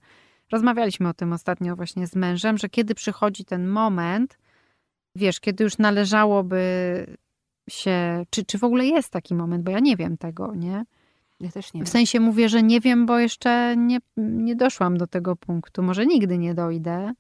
rozmawialiśmy 0.52 1.08
o 1.08 1.14
tym 1.14 1.32
ostatnio 1.32 1.76
właśnie 1.76 2.06
z 2.06 2.16
mężem, 2.16 2.58
że 2.58 2.68
kiedy 2.68 2.94
przychodzi 2.94 3.44
ten 3.44 3.68
moment, 3.68 4.38
wiesz, 5.14 5.40
kiedy 5.40 5.64
już 5.64 5.78
należałoby 5.78 6.60
się, 7.68 8.24
czy, 8.30 8.44
czy 8.44 8.58
w 8.58 8.64
ogóle 8.64 8.86
jest 8.86 9.10
taki 9.10 9.34
moment, 9.34 9.64
bo 9.64 9.70
ja 9.70 9.80
nie 9.80 9.96
wiem 9.96 10.16
tego, 10.18 10.54
nie? 10.54 10.84
Ja 11.40 11.50
też 11.50 11.74
nie 11.74 11.84
W 11.84 11.88
sensie 11.88 12.20
mówię, 12.20 12.48
że 12.48 12.62
nie 12.62 12.80
wiem, 12.80 13.06
bo 13.06 13.18
jeszcze 13.18 13.76
nie, 13.76 13.98
nie 14.16 14.56
doszłam 14.56 14.96
do 14.96 15.06
tego 15.06 15.36
punktu, 15.36 15.82
może 15.82 16.06
nigdy 16.06 16.38
nie 16.38 16.54
dojdę. 16.54 17.12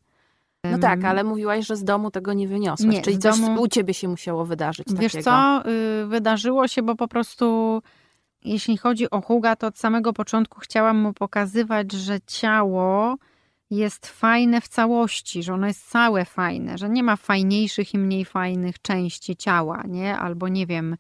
No 0.64 0.78
tak, 0.78 1.04
ale 1.04 1.24
mówiłaś, 1.24 1.66
że 1.66 1.76
z 1.76 1.84
domu 1.84 2.10
tego 2.10 2.32
nie 2.32 2.48
wyniosłaś. 2.48 2.94
Nie, 2.94 3.02
Czyli 3.02 3.18
coś 3.18 3.40
domu... 3.40 3.62
u 3.62 3.68
ciebie 3.68 3.94
się 3.94 4.08
musiało 4.08 4.44
wydarzyć 4.44 4.86
Wiesz 4.94 5.12
takiego. 5.12 5.30
co? 5.30 5.62
Y, 6.02 6.06
wydarzyło 6.06 6.68
się, 6.68 6.82
bo 6.82 6.94
po 6.94 7.08
prostu 7.08 7.80
jeśli 8.44 8.76
chodzi 8.76 9.10
o 9.10 9.20
Huga, 9.20 9.56
to 9.56 9.66
od 9.66 9.78
samego 9.78 10.12
początku 10.12 10.60
chciałam 10.60 10.98
mu 10.98 11.12
pokazywać, 11.12 11.92
że 11.92 12.20
ciało 12.26 13.16
jest 13.70 14.06
fajne 14.06 14.60
w 14.60 14.68
całości, 14.68 15.42
że 15.42 15.54
ono 15.54 15.66
jest 15.66 15.90
całe 15.90 16.24
fajne, 16.24 16.78
że 16.78 16.88
nie 16.88 17.02
ma 17.02 17.16
fajniejszych 17.16 17.94
i 17.94 17.98
mniej 17.98 18.24
fajnych 18.24 18.82
części 18.82 19.36
ciała, 19.36 19.82
nie? 19.88 20.18
Albo 20.18 20.48
nie 20.48 20.66
wiem, 20.66 20.96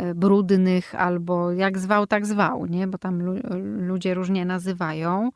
y, 0.00 0.14
brudnych, 0.14 0.94
albo 0.94 1.52
jak 1.52 1.78
zwał, 1.78 2.06
tak 2.06 2.26
zwał, 2.26 2.66
nie? 2.66 2.86
Bo 2.86 2.98
tam 2.98 3.22
ludzie 3.86 4.14
różnie 4.14 4.44
nazywają 4.44 5.30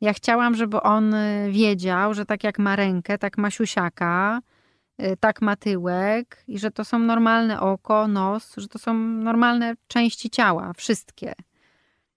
Ja 0.00 0.12
chciałam, 0.12 0.54
żeby 0.54 0.80
on 0.82 1.14
y, 1.14 1.48
wiedział, 1.50 2.14
że 2.14 2.26
tak 2.26 2.44
jak 2.44 2.58
ma 2.58 2.76
rękę, 2.76 3.18
tak 3.18 3.38
ma 3.38 3.50
siusiaka, 3.50 4.40
y, 5.02 5.16
tak 5.20 5.42
ma 5.42 5.56
tyłek 5.56 6.44
i 6.48 6.58
że 6.58 6.70
to 6.70 6.84
są 6.84 6.98
normalne 6.98 7.60
oko, 7.60 8.08
nos, 8.08 8.54
że 8.56 8.68
to 8.68 8.78
są 8.78 8.94
normalne 8.98 9.74
części 9.88 10.30
ciała, 10.30 10.72
wszystkie. 10.72 11.32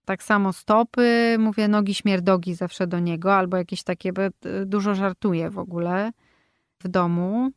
Tak 0.06 0.24
samo 0.24 0.54
stopy, 0.54 1.36
mówię 1.40 1.68
nogi 1.68 1.94
śmierdogi 1.94 2.56
zawsze 2.56 2.88
do 2.88 3.00
niego, 3.00 3.36
albo 3.36 3.58
jakieś 3.58 3.84
takie, 3.84 4.14
bo 4.14 4.22
dużo 4.66 4.96
żartuję 4.96 5.50
w 5.50 5.60
ogóle 5.60 6.12
w 6.80 6.88
domu. 6.88 7.52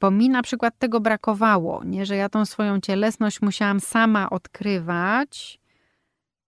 Bo 0.00 0.10
mi 0.10 0.28
na 0.28 0.42
przykład 0.42 0.78
tego 0.78 1.00
brakowało, 1.00 1.84
nie? 1.84 2.06
że 2.06 2.16
ja 2.16 2.28
tą 2.28 2.44
swoją 2.46 2.80
cielesność 2.80 3.42
musiałam 3.42 3.80
sama 3.80 4.30
odkrywać, 4.30 5.60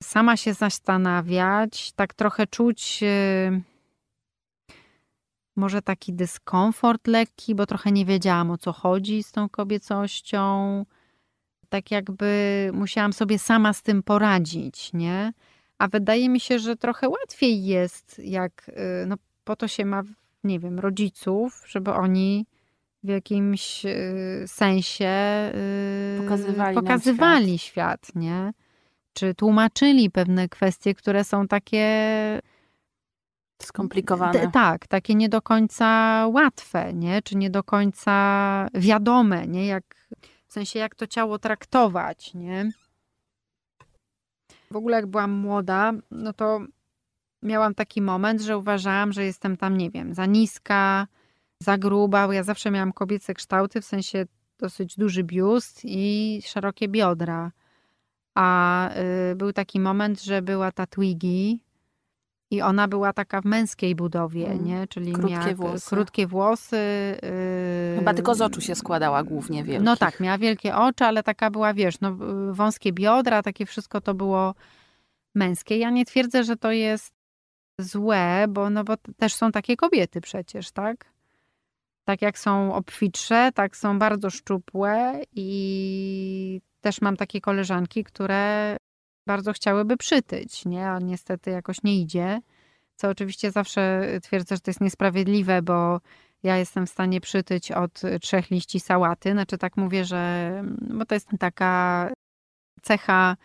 sama 0.02 0.36
się 0.36 0.54
zastanawiać, 0.54 1.92
tak 1.92 2.14
trochę 2.14 2.46
czuć 2.46 3.02
yy, 3.02 3.62
może 5.56 5.82
taki 5.82 6.12
dyskomfort 6.12 7.06
lekki, 7.06 7.54
bo 7.54 7.66
trochę 7.66 7.92
nie 7.92 8.04
wiedziałam 8.04 8.50
o 8.50 8.58
co 8.58 8.72
chodzi 8.72 9.22
z 9.22 9.32
tą 9.32 9.48
kobiecością. 9.48 10.84
Tak 11.68 11.90
jakby 11.90 12.70
musiałam 12.72 13.12
sobie 13.12 13.38
sama 13.38 13.72
z 13.72 13.82
tym 13.82 14.02
poradzić, 14.02 14.92
nie? 14.92 15.32
A 15.78 15.88
wydaje 15.88 16.28
mi 16.28 16.40
się, 16.40 16.58
że 16.58 16.76
trochę 16.76 17.08
łatwiej 17.08 17.64
jest, 17.64 18.20
jak 18.24 18.70
yy, 18.76 19.06
no, 19.06 19.16
po 19.44 19.56
to 19.56 19.68
się 19.68 19.84
ma, 19.84 20.02
nie 20.44 20.58
wiem, 20.58 20.78
rodziców, 20.78 21.64
żeby 21.68 21.92
oni 21.92 22.46
w 23.04 23.08
jakimś 23.08 23.86
y, 23.86 24.44
sensie 24.46 25.52
y, 26.18 26.22
pokazywali, 26.22 26.74
pokazywali 26.74 27.58
świat. 27.58 28.06
świat, 28.06 28.16
nie? 28.16 28.52
Czy 29.14 29.34
tłumaczyli 29.34 30.10
pewne 30.10 30.48
kwestie, 30.48 30.94
które 30.94 31.24
są 31.24 31.48
takie 31.48 31.86
skomplikowane. 33.62 34.50
tak, 34.50 34.86
takie 34.86 35.14
nie 35.14 35.28
do 35.28 35.42
końca 35.42 35.86
łatwe, 36.32 36.92
nie? 36.94 37.22
Czy 37.22 37.36
nie 37.36 37.50
do 37.50 37.62
końca 37.62 38.68
wiadome, 38.74 39.46
nie? 39.46 39.66
Jak, 39.66 39.84
w 40.46 40.52
sensie 40.52 40.78
jak 40.78 40.94
to 40.94 41.06
ciało 41.06 41.38
traktować, 41.38 42.34
nie? 42.34 42.70
W 44.70 44.76
ogóle 44.76 44.96
jak 44.96 45.06
byłam 45.06 45.30
młoda, 45.30 45.92
no 46.10 46.32
to 46.32 46.60
miałam 47.42 47.74
taki 47.74 48.02
moment, 48.02 48.40
że 48.40 48.58
uważałam, 48.58 49.12
że 49.12 49.24
jestem 49.24 49.56
tam, 49.56 49.76
nie 49.76 49.90
wiem, 49.90 50.14
za 50.14 50.26
niska, 50.26 51.06
za 51.62 51.78
gruba, 51.78 52.26
bo 52.26 52.32
ja 52.32 52.42
zawsze 52.42 52.70
miałam 52.70 52.92
kobiece 52.92 53.34
kształty, 53.34 53.80
w 53.80 53.84
sensie 53.84 54.26
dosyć 54.58 54.96
duży 54.96 55.24
biust 55.24 55.80
i 55.84 56.40
szerokie 56.44 56.88
biodra. 56.88 57.52
A 58.34 58.88
y, 59.30 59.36
był 59.36 59.52
taki 59.52 59.80
moment, 59.80 60.22
że 60.22 60.42
była 60.42 60.72
ta 60.72 60.86
Twiggy 60.86 61.58
i 62.50 62.62
ona 62.62 62.88
była 62.88 63.12
taka 63.12 63.40
w 63.40 63.44
męskiej 63.44 63.94
budowie, 63.94 64.46
mm. 64.46 64.64
nie? 64.64 64.86
Czyli 64.88 65.12
krótkie 65.12 65.34
miała 65.34 65.54
włosy. 65.54 65.90
krótkie 65.90 66.26
włosy. 66.26 66.76
Y, 66.76 67.96
Chyba 67.98 68.14
tylko 68.14 68.34
z 68.34 68.40
oczu 68.40 68.60
się 68.60 68.74
składała 68.74 69.22
głównie 69.22 69.64
wielkich. 69.64 69.84
No 69.84 69.96
tak, 69.96 70.20
miała 70.20 70.38
wielkie 70.38 70.76
oczy, 70.76 71.04
ale 71.04 71.22
taka 71.22 71.50
była, 71.50 71.74
wiesz, 71.74 72.00
no, 72.00 72.16
wąskie 72.52 72.92
biodra, 72.92 73.42
takie 73.42 73.66
wszystko 73.66 74.00
to 74.00 74.14
było 74.14 74.54
męskie. 75.34 75.78
Ja 75.78 75.90
nie 75.90 76.04
twierdzę, 76.04 76.44
że 76.44 76.56
to 76.56 76.72
jest 76.72 77.14
złe, 77.78 78.44
bo, 78.48 78.70
no, 78.70 78.84
bo 78.84 78.94
też 79.16 79.34
są 79.34 79.52
takie 79.52 79.76
kobiety 79.76 80.20
przecież, 80.20 80.70
tak? 80.70 81.12
tak 82.04 82.22
jak 82.22 82.38
są 82.38 82.74
obfitsze, 82.74 83.50
tak 83.54 83.76
są 83.76 83.98
bardzo 83.98 84.30
szczupłe 84.30 85.20
i 85.32 86.60
też 86.82 87.00
mam 87.00 87.16
takie 87.16 87.40
koleżanki, 87.40 88.04
które 88.04 88.76
bardzo 89.26 89.52
chciałyby 89.52 89.96
przytyć, 89.96 90.64
nie? 90.64 90.88
A 90.88 90.98
niestety 90.98 91.50
jakoś 91.50 91.82
nie 91.82 92.00
idzie. 92.00 92.40
Co 92.96 93.08
oczywiście 93.08 93.50
zawsze 93.50 94.06
twierdzę, 94.22 94.56
że 94.56 94.60
to 94.60 94.70
jest 94.70 94.80
niesprawiedliwe, 94.80 95.62
bo 95.62 96.00
ja 96.42 96.56
jestem 96.56 96.86
w 96.86 96.90
stanie 96.90 97.20
przytyć 97.20 97.72
od 97.72 98.02
trzech 98.20 98.50
liści 98.50 98.80
sałaty. 98.80 99.32
Znaczy 99.32 99.58
tak 99.58 99.76
mówię, 99.76 100.04
że 100.04 100.62
bo 100.80 101.04
to 101.04 101.14
jest 101.14 101.28
taka 101.38 102.10
cecha 102.82 103.36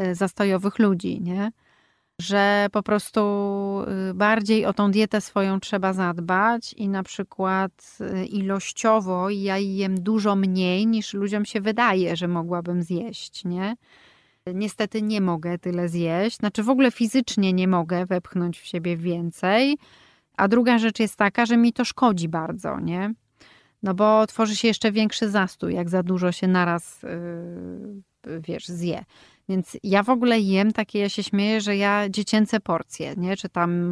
y, 0.00 0.14
zastojowych 0.14 0.78
ludzi, 0.78 1.20
nie? 1.20 1.52
Że 2.20 2.66
po 2.72 2.82
prostu 2.82 3.20
y, 4.10 4.14
bardziej 4.14 4.66
o 4.66 4.72
tą 4.72 4.90
dietę 4.90 5.20
swoją 5.20 5.60
trzeba 5.60 5.92
zadbać 5.92 6.72
i 6.72 6.88
na 6.88 7.02
przykład 7.02 7.98
y, 8.00 8.26
ilościowo 8.26 9.30
ja 9.30 9.58
jem 9.58 10.02
dużo 10.02 10.36
mniej 10.36 10.86
niż 10.86 11.14
ludziom 11.14 11.44
się 11.44 11.60
wydaje, 11.60 12.16
że 12.16 12.28
mogłabym 12.28 12.82
zjeść, 12.82 13.44
nie? 13.44 13.76
Niestety 14.54 15.02
nie 15.02 15.20
mogę 15.20 15.58
tyle 15.58 15.88
zjeść, 15.88 16.36
znaczy 16.36 16.62
w 16.62 16.70
ogóle 16.70 16.90
fizycznie 16.90 17.52
nie 17.52 17.68
mogę 17.68 18.06
wepchnąć 18.06 18.60
w 18.60 18.66
siebie 18.66 18.96
więcej. 18.96 19.78
A 20.36 20.48
druga 20.48 20.78
rzecz 20.78 21.00
jest 21.00 21.16
taka, 21.16 21.46
że 21.46 21.56
mi 21.56 21.72
to 21.72 21.84
szkodzi 21.84 22.28
bardzo, 22.28 22.80
nie? 22.80 23.14
No 23.82 23.94
bo 23.94 24.26
tworzy 24.26 24.56
się 24.56 24.68
jeszcze 24.68 24.92
większy 24.92 25.30
zastój, 25.30 25.74
jak 25.74 25.88
za 25.88 26.02
dużo 26.02 26.32
się 26.32 26.46
naraz, 26.46 27.02
yy, 28.26 28.40
wiesz, 28.40 28.66
zje. 28.66 29.04
Więc 29.48 29.76
ja 29.82 30.02
w 30.02 30.10
ogóle 30.10 30.40
jem 30.40 30.72
takie, 30.72 30.98
ja 30.98 31.08
się 31.08 31.22
śmieję, 31.22 31.60
że 31.60 31.76
ja 31.76 32.08
dziecięce 32.08 32.60
porcje, 32.60 33.14
nie? 33.16 33.36
Czy 33.36 33.48
tam 33.48 33.90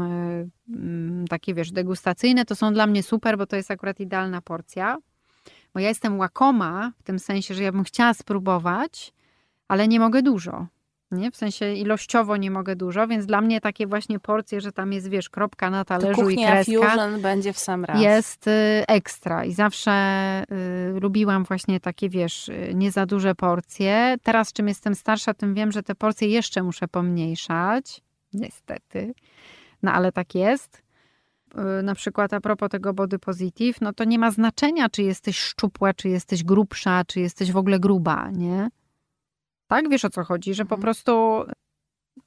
yy, 0.69 1.25
takie, 1.29 1.55
wiesz, 1.55 1.73
degustacyjne, 1.73 2.45
to 2.45 2.57
są 2.57 2.73
dla 2.73 2.87
mnie 2.87 3.03
super, 3.03 3.39
bo 3.39 3.47
to 3.47 3.57
jest 3.57 3.71
akurat 3.71 4.01
idealna 4.01 4.43
porcja. 4.43 4.99
Bo 5.75 5.81
ja 5.81 5.89
jestem 5.89 6.19
łakoma 6.19 6.93
w 6.99 7.03
tym 7.03 7.19
sensie, 7.19 7.55
że 7.55 7.63
ja 7.63 7.73
bym 7.73 7.85
chciała 7.85 8.15
spróbować, 8.15 9.13
ale 9.69 9.89
nie 9.89 10.01
mogę 10.01 10.23
dużo 10.23 10.67
nie? 11.17 11.31
W 11.31 11.37
sensie 11.37 11.75
ilościowo 11.75 12.37
nie 12.37 12.51
mogę 12.51 12.77
dużo, 12.77 13.07
więc 13.07 13.27
dla 13.27 13.41
mnie 13.41 13.61
takie 13.61 13.87
właśnie 13.87 14.21
porcje, 14.21 14.61
że 14.61 14.73
tam 14.73 14.93
jest, 14.93 15.09
wiesz, 15.09 15.31
kropka 15.31 15.71
na 15.71 15.85
talerzu 15.85 16.31
i 16.31 16.37
kreska. 16.37 16.73
fusion 16.73 17.21
będzie 17.21 17.53
w 17.53 17.59
sam 17.59 17.85
raz. 17.85 18.01
Jest 18.01 18.49
y, 18.49 18.51
ekstra 18.89 19.45
i 19.45 19.53
zawsze 19.53 19.93
y, 20.97 21.01
lubiłam 21.01 21.45
właśnie 21.45 21.81
takie, 21.81 22.09
wiesz, 22.09 22.49
y, 22.49 22.73
nie 22.75 22.91
za 22.93 23.07
duże 23.07 23.35
porcje. 23.35 24.17
Teraz 24.23 24.53
czym 24.53 24.69
jestem 24.69 24.95
starsza, 24.95 25.35
tym 25.35 25.55
wiem, 25.55 25.73
że 25.73 25.83
te 25.83 25.95
porcje 25.95 26.29
jeszcze 26.29 26.63
muszę 26.63 26.89
pomniejszać. 26.89 28.01
Niestety. 28.33 29.15
No 29.83 29.93
ale 29.93 30.13
tak 30.13 30.35
jest. 30.35 30.87
Y, 31.59 31.83
na 31.83 31.95
przykład 31.95 32.33
a 32.33 32.41
propos 32.41 32.69
tego 32.69 32.95
body 32.95 33.19
positive, 33.19 33.81
no 33.81 33.93
to 33.93 34.05
nie 34.05 34.19
ma 34.19 34.31
znaczenia, 34.31 34.89
czy 34.89 35.03
jesteś 35.03 35.39
szczupła, 35.39 35.95
czy 35.95 36.09
jesteś 36.09 36.45
grubsza, 36.45 37.05
czy 37.05 37.21
jesteś 37.21 37.53
w 37.53 37.57
ogóle 37.57 37.81
gruba, 37.81 38.31
nie? 38.31 38.69
Tak? 39.67 39.89
Wiesz 39.89 40.05
o 40.05 40.11
co 40.11 40.25
chodzi? 40.25 40.55
Że 40.55 40.65
po 40.65 40.75
mhm. 40.75 40.83
prostu 40.83 41.45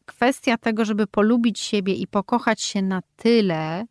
kwestia 0.05 0.57
tego, 0.57 0.85
żeby 0.85 1.07
polubić 1.07 1.59
siebie 1.59 1.93
i 1.93 2.07
pokochać 2.07 2.61
się 2.61 2.81
na 2.81 3.01
tyle, 3.15 3.85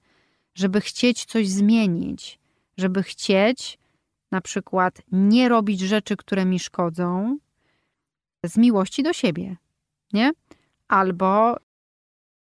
żeby 0.54 0.80
chcieć 0.80 1.24
coś 1.24 1.48
zmienić, 1.48 2.38
żeby 2.76 3.02
chcieć 3.02 3.78
na 4.30 4.40
przykład 4.40 5.02
nie 5.12 5.48
robić 5.48 5.80
rzeczy, 5.80 6.16
które 6.16 6.44
mi 6.44 6.58
szkodzą, 6.58 7.38
z 8.44 8.56
miłości 8.56 9.02
do 9.02 9.12
siebie, 9.12 9.56
nie? 10.12 10.30
Albo 10.88 11.56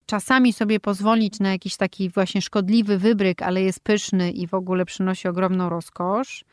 czasami 0.07 0.53
sobie 0.53 0.81
pozwolić 0.81 1.41
na 1.41 1.51
jakiś 1.51 1.77
taki 1.77 2.11
właśnie 2.11 2.43
szkodliwy 2.43 2.99
wybryk, 2.99 3.43
ale 3.43 3.63
jest 3.63 3.81
pyszny 3.81 4.31
i 4.31 4.47
w 4.47 4.55
ogóle 4.55 4.85
przynosi 4.85 5.29
ogromną 5.29 5.69
rozkosz, 5.69 6.45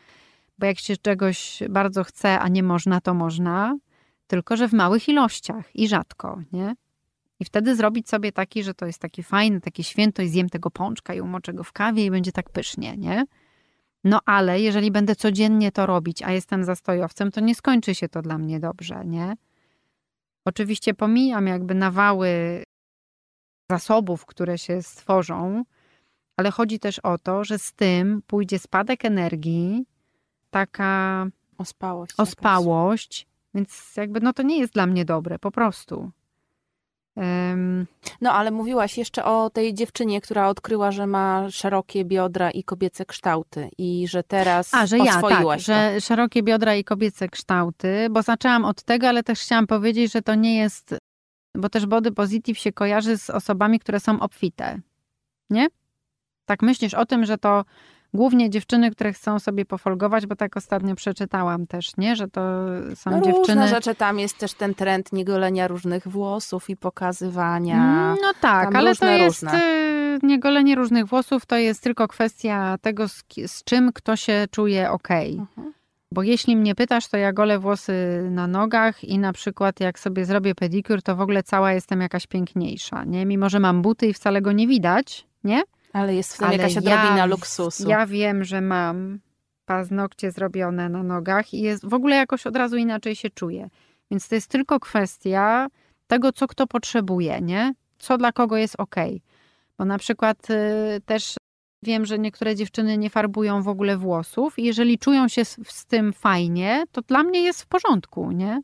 bo 0.59 0.65
jak 0.65 0.79
się 0.79 0.97
czegoś 0.97 1.63
bardzo 1.69 2.03
chce, 2.03 2.39
a 2.39 2.47
nie 2.47 2.63
można, 2.63 3.01
to 3.01 3.13
można 3.13 3.77
tylko 4.27 4.57
że 4.57 4.67
w 4.67 4.73
małych 4.73 5.09
ilościach 5.09 5.75
i 5.75 5.87
rzadko, 5.87 6.41
nie? 6.51 6.75
I 7.39 7.45
wtedy 7.45 7.75
zrobić 7.75 8.09
sobie 8.09 8.31
taki, 8.31 8.63
że 8.63 8.73
to 8.73 8.85
jest 8.85 8.99
taki 8.99 9.23
fajny, 9.23 9.61
takie 9.61 9.83
święto 9.83 10.21
i 10.21 10.29
zjem 10.29 10.49
tego 10.49 10.71
pączka 10.71 11.13
i 11.13 11.21
umoczę 11.21 11.53
go 11.53 11.63
w 11.63 11.71
kawie 11.71 12.05
i 12.05 12.11
będzie 12.11 12.31
tak 12.31 12.49
pysznie, 12.49 12.97
nie? 12.97 13.25
No 14.03 14.19
ale 14.25 14.61
jeżeli 14.61 14.91
będę 14.91 15.15
codziennie 15.15 15.71
to 15.71 15.85
robić, 15.85 16.21
a 16.21 16.31
jestem 16.31 16.63
zastojowcem, 16.63 17.31
to 17.31 17.41
nie 17.41 17.55
skończy 17.55 17.95
się 17.95 18.09
to 18.09 18.21
dla 18.21 18.37
mnie 18.37 18.59
dobrze, 18.59 19.01
nie? 19.05 19.33
Oczywiście 20.45 20.93
pomijam 20.93 21.47
jakby 21.47 21.75
nawały 21.75 22.63
zasobów, 23.69 24.25
które 24.25 24.57
się 24.57 24.81
stworzą, 24.81 25.63
ale 26.37 26.51
chodzi 26.51 26.79
też 26.79 26.99
o 26.99 27.17
to, 27.17 27.43
że 27.43 27.59
z 27.59 27.73
tym 27.73 28.21
pójdzie 28.27 28.59
spadek 28.59 29.05
energii, 29.05 29.85
taka 30.49 31.25
ospałość, 31.57 32.13
ospałość 32.17 33.27
więc 33.53 33.95
jakby 33.95 34.19
no 34.19 34.33
to 34.33 34.43
nie 34.43 34.59
jest 34.59 34.73
dla 34.73 34.85
mnie 34.85 35.05
dobre, 35.05 35.39
po 35.39 35.51
prostu. 35.51 36.11
Um, 37.15 37.87
no 38.21 38.33
ale 38.33 38.51
mówiłaś 38.51 38.97
jeszcze 38.97 39.25
o 39.25 39.49
tej 39.49 39.73
dziewczynie, 39.73 40.21
która 40.21 40.47
odkryła, 40.47 40.91
że 40.91 41.07
ma 41.07 41.49
szerokie 41.49 42.05
biodra 42.05 42.51
i 42.51 42.63
kobiece 42.63 43.05
kształty 43.05 43.69
i 43.77 44.07
że 44.07 44.23
teraz 44.23 44.73
A, 44.73 44.85
że 44.85 44.97
ja, 44.97 45.21
tak, 45.21 45.41
to. 45.41 45.59
że 45.59 46.01
szerokie 46.01 46.43
biodra 46.43 46.75
i 46.75 46.83
kobiece 46.83 47.29
kształty, 47.29 48.07
bo 48.11 48.21
zaczęłam 48.21 48.65
od 48.65 48.83
tego, 48.83 49.07
ale 49.09 49.23
też 49.23 49.39
chciałam 49.39 49.67
powiedzieć, 49.67 50.13
że 50.13 50.21
to 50.21 50.35
nie 50.35 50.57
jest, 50.57 50.95
bo 51.55 51.69
też 51.69 51.85
body 51.85 52.11
positive 52.11 52.57
się 52.57 52.71
kojarzy 52.71 53.17
z 53.17 53.29
osobami, 53.29 53.79
które 53.79 53.99
są 53.99 54.19
obfite. 54.19 54.79
Nie? 55.49 55.67
Tak 56.45 56.61
myślisz 56.61 56.93
o 56.93 57.05
tym, 57.05 57.25
że 57.25 57.37
to 57.37 57.65
głównie 58.13 58.49
dziewczyny, 58.49 58.91
które 58.91 59.13
chcą 59.13 59.39
sobie 59.39 59.65
pofolgować, 59.65 60.25
bo 60.25 60.35
tak 60.35 60.57
ostatnio 60.57 60.95
przeczytałam 60.95 61.67
też, 61.67 61.97
nie? 61.97 62.15
Że 62.15 62.27
to 62.27 62.41
są 62.95 63.11
no, 63.11 63.21
dziewczyny... 63.21 63.61
Różne 63.61 63.67
rzeczy, 63.67 63.95
tam 63.95 64.19
jest 64.19 64.37
też 64.37 64.53
ten 64.53 64.75
trend 64.75 65.13
niegolenia 65.13 65.67
różnych 65.67 66.07
włosów 66.07 66.69
i 66.69 66.77
pokazywania. 66.77 67.75
Mm, 67.75 68.17
no 68.21 68.33
tak, 68.41 68.65
tam 68.65 68.75
ale 68.75 68.89
różne, 68.89 69.07
to 69.07 69.13
jest... 69.13 69.43
Różne. 69.43 69.63
Y, 69.63 70.19
niegolenie 70.23 70.75
różnych 70.75 71.05
włosów 71.05 71.45
to 71.45 71.57
jest 71.57 71.83
tylko 71.83 72.07
kwestia 72.07 72.77
tego, 72.81 73.07
z, 73.07 73.23
z 73.47 73.63
czym 73.63 73.93
kto 73.93 74.15
się 74.15 74.45
czuje 74.51 74.91
ok. 74.91 75.11
Mhm. 75.11 75.73
Bo 76.11 76.23
jeśli 76.23 76.55
mnie 76.55 76.75
pytasz, 76.75 77.07
to 77.07 77.17
ja 77.17 77.33
golę 77.33 77.59
włosy 77.59 78.27
na 78.31 78.47
nogach 78.47 79.03
i 79.03 79.19
na 79.19 79.33
przykład 79.33 79.79
jak 79.79 79.99
sobie 79.99 80.25
zrobię 80.25 80.55
pedikur, 80.55 81.01
to 81.01 81.15
w 81.15 81.21
ogóle 81.21 81.43
cała 81.43 81.73
jestem 81.73 82.01
jakaś 82.01 82.27
piękniejsza, 82.27 83.03
nie? 83.03 83.25
Mimo, 83.25 83.49
że 83.49 83.59
mam 83.59 83.81
buty 83.81 84.07
i 84.07 84.13
wcale 84.13 84.41
go 84.41 84.51
nie 84.51 84.67
widać, 84.67 85.27
nie? 85.43 85.63
Ale 85.93 86.15
jest 86.15 86.33
w 86.33 86.37
tym 86.37 86.47
Ale 86.47 86.57
jakaś 86.57 86.77
odrobina 86.77 87.17
ja, 87.17 87.25
luksusu. 87.25 87.89
Ja 87.89 88.05
wiem, 88.05 88.43
że 88.43 88.61
mam 88.61 89.19
paznokcie 89.65 90.31
zrobione 90.31 90.89
na 90.89 91.03
nogach 91.03 91.53
i 91.53 91.61
jest, 91.61 91.85
w 91.89 91.93
ogóle 91.93 92.15
jakoś 92.15 92.47
od 92.47 92.55
razu 92.55 92.77
inaczej 92.77 93.15
się 93.15 93.29
czuję. 93.29 93.69
Więc 94.11 94.27
to 94.27 94.35
jest 94.35 94.47
tylko 94.47 94.79
kwestia 94.79 95.67
tego, 96.07 96.31
co 96.31 96.47
kto 96.47 96.67
potrzebuje, 96.67 97.41
nie? 97.41 97.73
Co 97.97 98.17
dla 98.17 98.31
kogo 98.31 98.57
jest 98.57 98.75
ok. 98.77 98.95
Bo 99.77 99.85
na 99.85 99.97
przykład 99.97 100.49
y, 100.49 101.01
też 101.05 101.35
wiem, 101.83 102.05
że 102.05 102.19
niektóre 102.19 102.55
dziewczyny 102.55 102.97
nie 102.97 103.09
farbują 103.09 103.61
w 103.63 103.67
ogóle 103.67 103.97
włosów 103.97 104.59
i 104.59 104.63
jeżeli 104.63 104.97
czują 104.97 105.27
się 105.27 105.45
z, 105.45 105.57
z 105.67 105.85
tym 105.85 106.13
fajnie, 106.13 106.83
to 106.91 107.01
dla 107.01 107.23
mnie 107.23 107.41
jest 107.41 107.61
w 107.61 107.67
porządku, 107.67 108.31
nie? 108.31 108.61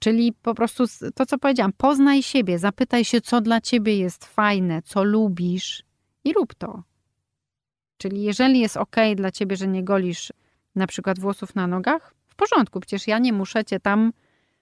Czyli 0.00 0.32
po 0.42 0.54
prostu 0.54 0.84
to, 1.14 1.26
co 1.26 1.38
powiedziałam, 1.38 1.72
poznaj 1.72 2.22
siebie, 2.22 2.58
zapytaj 2.58 3.04
się, 3.04 3.20
co 3.20 3.40
dla 3.40 3.60
ciebie 3.60 3.96
jest 3.98 4.24
fajne, 4.24 4.82
co 4.82 5.04
lubisz 5.04 5.82
i 6.24 6.32
rób 6.32 6.54
to. 6.54 6.82
Czyli 7.98 8.22
jeżeli 8.22 8.60
jest 8.60 8.76
ok 8.76 8.96
dla 9.16 9.30
ciebie, 9.30 9.56
że 9.56 9.66
nie 9.66 9.84
golisz 9.84 10.32
na 10.74 10.86
przykład 10.86 11.18
włosów 11.18 11.54
na 11.54 11.66
nogach, 11.66 12.14
w 12.26 12.34
porządku, 12.34 12.80
przecież 12.80 13.06
ja 13.06 13.18
nie 13.18 13.32
muszę 13.32 13.64
cię 13.64 13.80
tam 13.80 14.12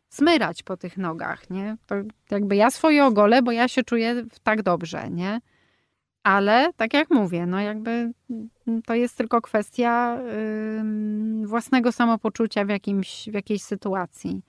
smyrać 0.09 0.63
po 0.63 0.77
tych 0.77 0.97
nogach, 0.97 1.51
nie? 1.51 1.77
To 1.87 1.95
jakby 2.31 2.57
ja 2.57 2.71
swoje 2.71 3.05
ogolę, 3.05 3.43
bo 3.43 3.53
ja 3.53 3.69
się 3.69 3.83
czuję 3.83 4.25
tak 4.43 4.63
dobrze, 4.63 5.11
nie? 5.11 5.41
Ale 6.23 6.73
tak 6.77 6.95
jak 6.95 7.11
mówię, 7.11 7.47
no 7.47 7.61
jakby 7.61 8.13
to 8.87 8.95
jest 8.95 9.17
tylko 9.17 9.41
kwestia 9.41 10.19
yy, 11.41 11.47
własnego 11.47 11.93
samopoczucia 11.93 12.65
w, 12.65 12.69
jakimś, 12.69 13.29
w 13.29 13.35
jakiejś 13.35 13.63
sytuacji. 13.63 14.43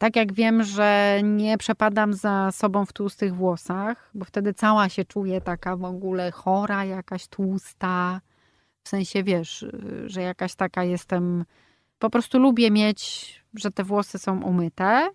Tak 0.00 0.16
jak 0.16 0.32
wiem, 0.32 0.62
że 0.62 1.20
nie 1.22 1.58
przepadam 1.58 2.14
za 2.14 2.52
sobą 2.52 2.86
w 2.86 2.92
tłustych 2.92 3.34
włosach, 3.34 4.10
bo 4.14 4.24
wtedy 4.24 4.54
cała 4.54 4.88
się 4.88 5.04
czuję 5.04 5.40
taka 5.40 5.76
w 5.76 5.84
ogóle 5.84 6.30
chora, 6.30 6.84
jakaś 6.84 7.28
tłusta. 7.28 8.20
W 8.82 8.88
sensie 8.88 9.22
wiesz, 9.22 9.66
że 10.06 10.22
jakaś 10.22 10.54
taka 10.54 10.84
jestem. 10.84 11.44
Po 11.98 12.10
prostu 12.10 12.38
lubię 12.38 12.70
mieć, 12.70 13.34
że 13.54 13.70
te 13.70 13.84
włosy 13.84 14.18
są 14.18 14.42
umyte, 14.42 15.08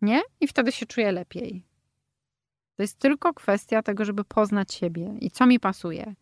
nie? 0.00 0.22
I 0.40 0.48
wtedy 0.48 0.72
się 0.72 0.86
czuję 0.86 1.12
lepiej. 1.12 1.64
To 2.76 2.82
jest 2.82 2.98
tylko 2.98 3.34
kwestia 3.34 3.82
tego, 3.82 4.04
żeby 4.04 4.24
poznać 4.24 4.74
siebie 4.74 5.14
i 5.20 5.30
co 5.30 5.46
mi 5.46 5.60
pasuje. 5.60 6.14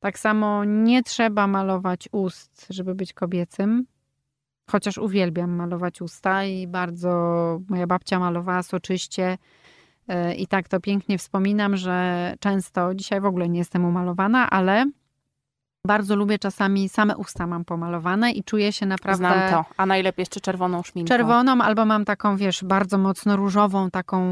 Tak 0.00 0.18
samo 0.18 0.64
nie 0.64 1.02
trzeba 1.02 1.46
malować 1.46 2.08
ust, 2.12 2.66
żeby 2.70 2.94
być 2.94 3.12
kobiecym. 3.12 3.86
Chociaż 4.70 4.98
uwielbiam 4.98 5.50
malować 5.50 6.02
usta 6.02 6.44
i 6.44 6.66
bardzo 6.66 7.10
moja 7.68 7.86
babcia 7.86 8.18
malowała 8.18 8.62
soczyście 8.62 9.38
e, 10.08 10.34
i 10.34 10.46
tak 10.46 10.68
to 10.68 10.80
pięknie 10.80 11.18
wspominam, 11.18 11.76
że 11.76 12.34
często, 12.40 12.94
dzisiaj 12.94 13.20
w 13.20 13.26
ogóle 13.26 13.48
nie 13.48 13.58
jestem 13.58 13.84
umalowana, 13.84 14.50
ale 14.50 14.90
bardzo 15.86 16.16
lubię 16.16 16.38
czasami 16.38 16.88
same 16.88 17.16
usta 17.16 17.46
mam 17.46 17.64
pomalowane 17.64 18.32
i 18.32 18.44
czuję 18.44 18.72
się 18.72 18.86
naprawdę... 18.86 19.18
Znam 19.18 19.50
to, 19.50 19.64
a 19.76 19.86
najlepiej 19.86 20.22
jeszcze 20.22 20.40
czerwoną 20.40 20.82
szminką. 20.82 21.08
Czerwoną 21.08 21.62
albo 21.62 21.84
mam 21.84 22.04
taką, 22.04 22.36
wiesz, 22.36 22.64
bardzo 22.64 22.98
mocno 22.98 23.36
różową, 23.36 23.90
taką 23.90 24.24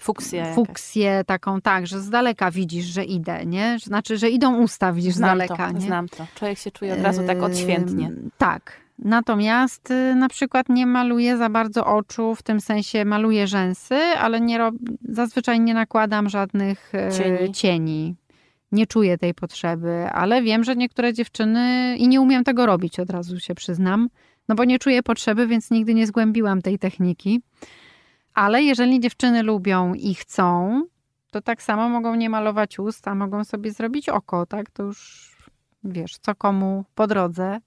Fuksję. 0.00 0.52
Fuksję 0.54 1.24
taką, 1.26 1.60
tak, 1.60 1.86
że 1.86 2.00
z 2.00 2.10
daleka 2.10 2.50
widzisz, 2.50 2.84
że 2.84 3.04
idę, 3.04 3.46
nie? 3.46 3.78
Znaczy, 3.82 4.18
że 4.18 4.30
idą 4.30 4.56
usta, 4.62 4.92
widzisz 4.92 5.14
znam 5.14 5.28
z 5.28 5.32
daleka, 5.32 5.66
to, 5.66 5.72
nie? 5.72 5.80
Znam 5.80 6.08
to. 6.08 6.26
Człowiek 6.34 6.58
się 6.58 6.70
czuje 6.70 6.92
od 6.92 7.00
razu 7.00 7.26
tak 7.26 7.42
odświętnie. 7.42 8.04
Yy, 8.04 8.30
tak. 8.38 8.72
Natomiast 8.98 9.90
y, 9.90 10.14
na 10.14 10.28
przykład 10.28 10.68
nie 10.68 10.86
maluję 10.86 11.36
za 11.36 11.48
bardzo 11.48 11.86
oczu, 11.86 12.34
w 12.34 12.42
tym 12.42 12.60
sensie 12.60 13.04
maluję 13.04 13.46
rzęsy, 13.46 13.94
ale 13.94 14.40
nie 14.40 14.58
rob... 14.58 14.74
zazwyczaj 15.08 15.60
nie 15.60 15.74
nakładam 15.74 16.28
żadnych 16.28 16.92
y, 16.94 17.12
cieni. 17.18 17.52
cieni. 17.52 18.16
Nie 18.72 18.86
czuję 18.86 19.18
tej 19.18 19.34
potrzeby, 19.34 20.08
ale 20.12 20.42
wiem, 20.42 20.64
że 20.64 20.76
niektóre 20.76 21.12
dziewczyny 21.12 21.96
i 21.98 22.08
nie 22.08 22.20
umiem 22.20 22.44
tego 22.44 22.66
robić, 22.66 23.00
od 23.00 23.10
razu 23.10 23.40
się 23.40 23.54
przyznam, 23.54 24.08
no 24.48 24.54
bo 24.54 24.64
nie 24.64 24.78
czuję 24.78 25.02
potrzeby, 25.02 25.46
więc 25.46 25.70
nigdy 25.70 25.94
nie 25.94 26.06
zgłębiłam 26.06 26.62
tej 26.62 26.78
techniki. 26.78 27.42
Ale 28.34 28.62
jeżeli 28.62 29.00
dziewczyny 29.00 29.42
lubią 29.42 29.94
i 29.94 30.14
chcą, 30.14 30.82
to 31.30 31.40
tak 31.40 31.62
samo 31.62 31.88
mogą 31.88 32.14
nie 32.14 32.30
malować 32.30 32.78
ust, 32.78 33.08
a 33.08 33.14
mogą 33.14 33.44
sobie 33.44 33.72
zrobić 33.72 34.08
oko, 34.08 34.46
tak? 34.46 34.70
To 34.70 34.82
już 34.82 35.30
wiesz, 35.84 36.18
co 36.18 36.34
komu 36.34 36.84
po 36.94 37.06
drodze. 37.06 37.60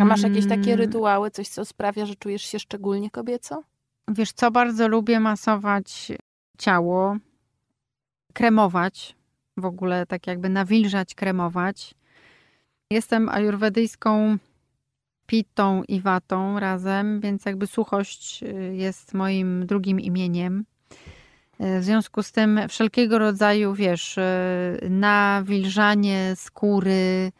A 0.00 0.04
masz 0.04 0.22
jakieś 0.22 0.48
takie 0.48 0.72
mm. 0.72 0.78
rytuały, 0.78 1.30
coś, 1.30 1.48
co 1.48 1.64
sprawia, 1.64 2.06
że 2.06 2.16
czujesz 2.16 2.42
się 2.42 2.58
szczególnie 2.58 3.10
kobieco? 3.10 3.62
Wiesz, 4.08 4.32
co 4.32 4.50
bardzo 4.50 4.88
lubię 4.88 5.20
masować 5.20 6.12
ciało, 6.58 7.16
kremować, 8.32 9.16
w 9.56 9.64
ogóle 9.64 10.06
tak 10.06 10.26
jakby 10.26 10.48
nawilżać, 10.48 11.14
kremować. 11.14 11.94
Jestem 12.90 13.28
ajurwedyjską 13.28 14.38
pitą 15.26 15.82
i 15.88 16.00
watą 16.00 16.60
razem, 16.60 17.20
więc 17.20 17.44
jakby 17.44 17.66
suchość 17.66 18.42
y, 18.42 18.76
jest 18.76 19.14
moim 19.14 19.66
drugim 19.66 20.00
imieniem. 20.00 20.64
Y, 21.60 21.80
w 21.80 21.84
związku 21.84 22.22
z 22.22 22.32
tym 22.32 22.60
wszelkiego 22.68 23.18
rodzaju, 23.18 23.74
wiesz, 23.74 24.18
y, 24.18 24.22
nawilżanie 24.90 26.32
skóry, 26.36 27.32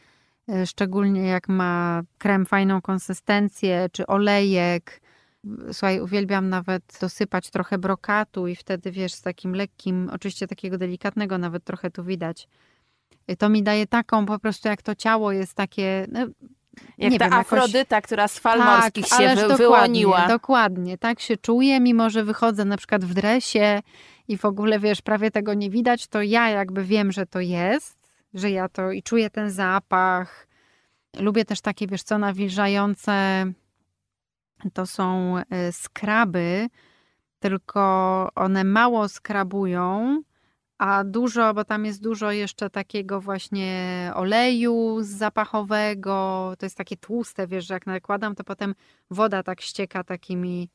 szczególnie 0.66 1.26
jak 1.26 1.48
ma 1.48 2.02
krem 2.18 2.46
fajną 2.46 2.82
konsystencję, 2.82 3.88
czy 3.92 4.06
olejek. 4.06 5.00
Słuchaj, 5.72 6.00
uwielbiam 6.00 6.48
nawet 6.48 6.82
dosypać 7.00 7.50
trochę 7.50 7.78
brokatu 7.78 8.46
i 8.46 8.56
wtedy, 8.56 8.90
wiesz, 8.90 9.12
z 9.12 9.22
takim 9.22 9.54
lekkim, 9.54 10.10
oczywiście 10.12 10.46
takiego 10.46 10.78
delikatnego 10.78 11.38
nawet 11.38 11.64
trochę 11.64 11.90
tu 11.90 12.04
widać. 12.04 12.48
To 13.38 13.48
mi 13.48 13.62
daje 13.62 13.86
taką 13.86 14.26
po 14.26 14.38
prostu, 14.38 14.68
jak 14.68 14.82
to 14.82 14.94
ciało 14.94 15.32
jest 15.32 15.54
takie, 15.54 16.06
no, 16.12 16.20
jak 16.98 17.12
nie 17.12 17.18
ta 17.18 17.24
wiem, 17.24 17.34
Afrodyta, 17.34 17.96
jakoś... 17.96 18.06
która 18.06 18.28
z 18.28 18.38
fal 18.38 18.58
tak, 18.58 18.80
morskich 18.80 19.06
się 19.06 19.34
wy, 19.48 19.56
wyłoniła. 19.56 20.28
Dokładnie, 20.28 20.98
tak 20.98 21.20
się 21.20 21.36
czuję, 21.36 21.80
mimo 21.80 22.10
że 22.10 22.24
wychodzę 22.24 22.64
na 22.64 22.76
przykład 22.76 23.04
w 23.04 23.14
dresie 23.14 23.80
i 24.28 24.36
w 24.36 24.44
ogóle, 24.44 24.78
wiesz, 24.78 25.02
prawie 25.02 25.30
tego 25.30 25.54
nie 25.54 25.70
widać, 25.70 26.06
to 26.06 26.22
ja 26.22 26.50
jakby 26.50 26.84
wiem, 26.84 27.12
że 27.12 27.26
to 27.26 27.40
jest, 27.40 27.97
że 28.34 28.50
ja 28.50 28.68
to 28.68 28.92
i 28.92 29.02
czuję 29.02 29.30
ten 29.30 29.50
zapach. 29.50 30.48
Lubię 31.20 31.44
też 31.44 31.60
takie, 31.60 31.86
wiesz 31.86 32.02
co, 32.02 32.18
nawilżające, 32.18 33.46
to 34.72 34.86
są 34.86 35.38
y, 35.38 35.72
skraby, 35.72 36.68
tylko 37.38 38.28
one 38.34 38.64
mało 38.64 39.08
skrabują, 39.08 40.20
a 40.78 41.04
dużo, 41.04 41.54
bo 41.54 41.64
tam 41.64 41.84
jest 41.84 42.02
dużo 42.02 42.32
jeszcze 42.32 42.70
takiego 42.70 43.20
właśnie 43.20 44.12
oleju 44.14 44.98
zapachowego, 45.00 46.52
to 46.58 46.66
jest 46.66 46.76
takie 46.76 46.96
tłuste, 46.96 47.46
wiesz, 47.46 47.66
że 47.66 47.74
jak 47.74 47.86
nakładam, 47.86 48.34
to 48.34 48.44
potem 48.44 48.74
woda 49.10 49.42
tak 49.42 49.60
ścieka 49.60 50.04
takimi 50.04 50.70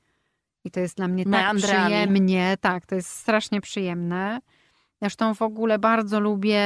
i 0.64 0.72
to 0.72 0.80
jest 0.80 0.98
dla 0.98 1.08
mnie 1.08 1.26
tak 1.26 1.56
przyjemnie, 1.56 2.58
tak, 2.62 2.86
to 2.86 2.96
jest 2.96 3.10
strasznie 3.10 3.62
przyjemne. 3.62 4.40
Zresztą 5.04 5.34
w 5.34 5.42
ogóle 5.42 5.80
bardzo 5.80 6.20
lubię, 6.20 6.62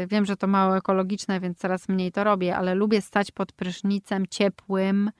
yy, 0.00 0.06
wiem, 0.06 0.24
że 0.24 0.36
to 0.36 0.46
mało 0.46 0.76
ekologiczne, 0.76 1.40
więc 1.40 1.58
coraz 1.58 1.88
mniej 1.88 2.12
to 2.12 2.24
robię, 2.24 2.56
ale 2.56 2.74
lubię 2.74 3.00
stać 3.00 3.30
pod 3.30 3.52
prysznicem 3.52 4.24
ciepłym, 4.30 5.10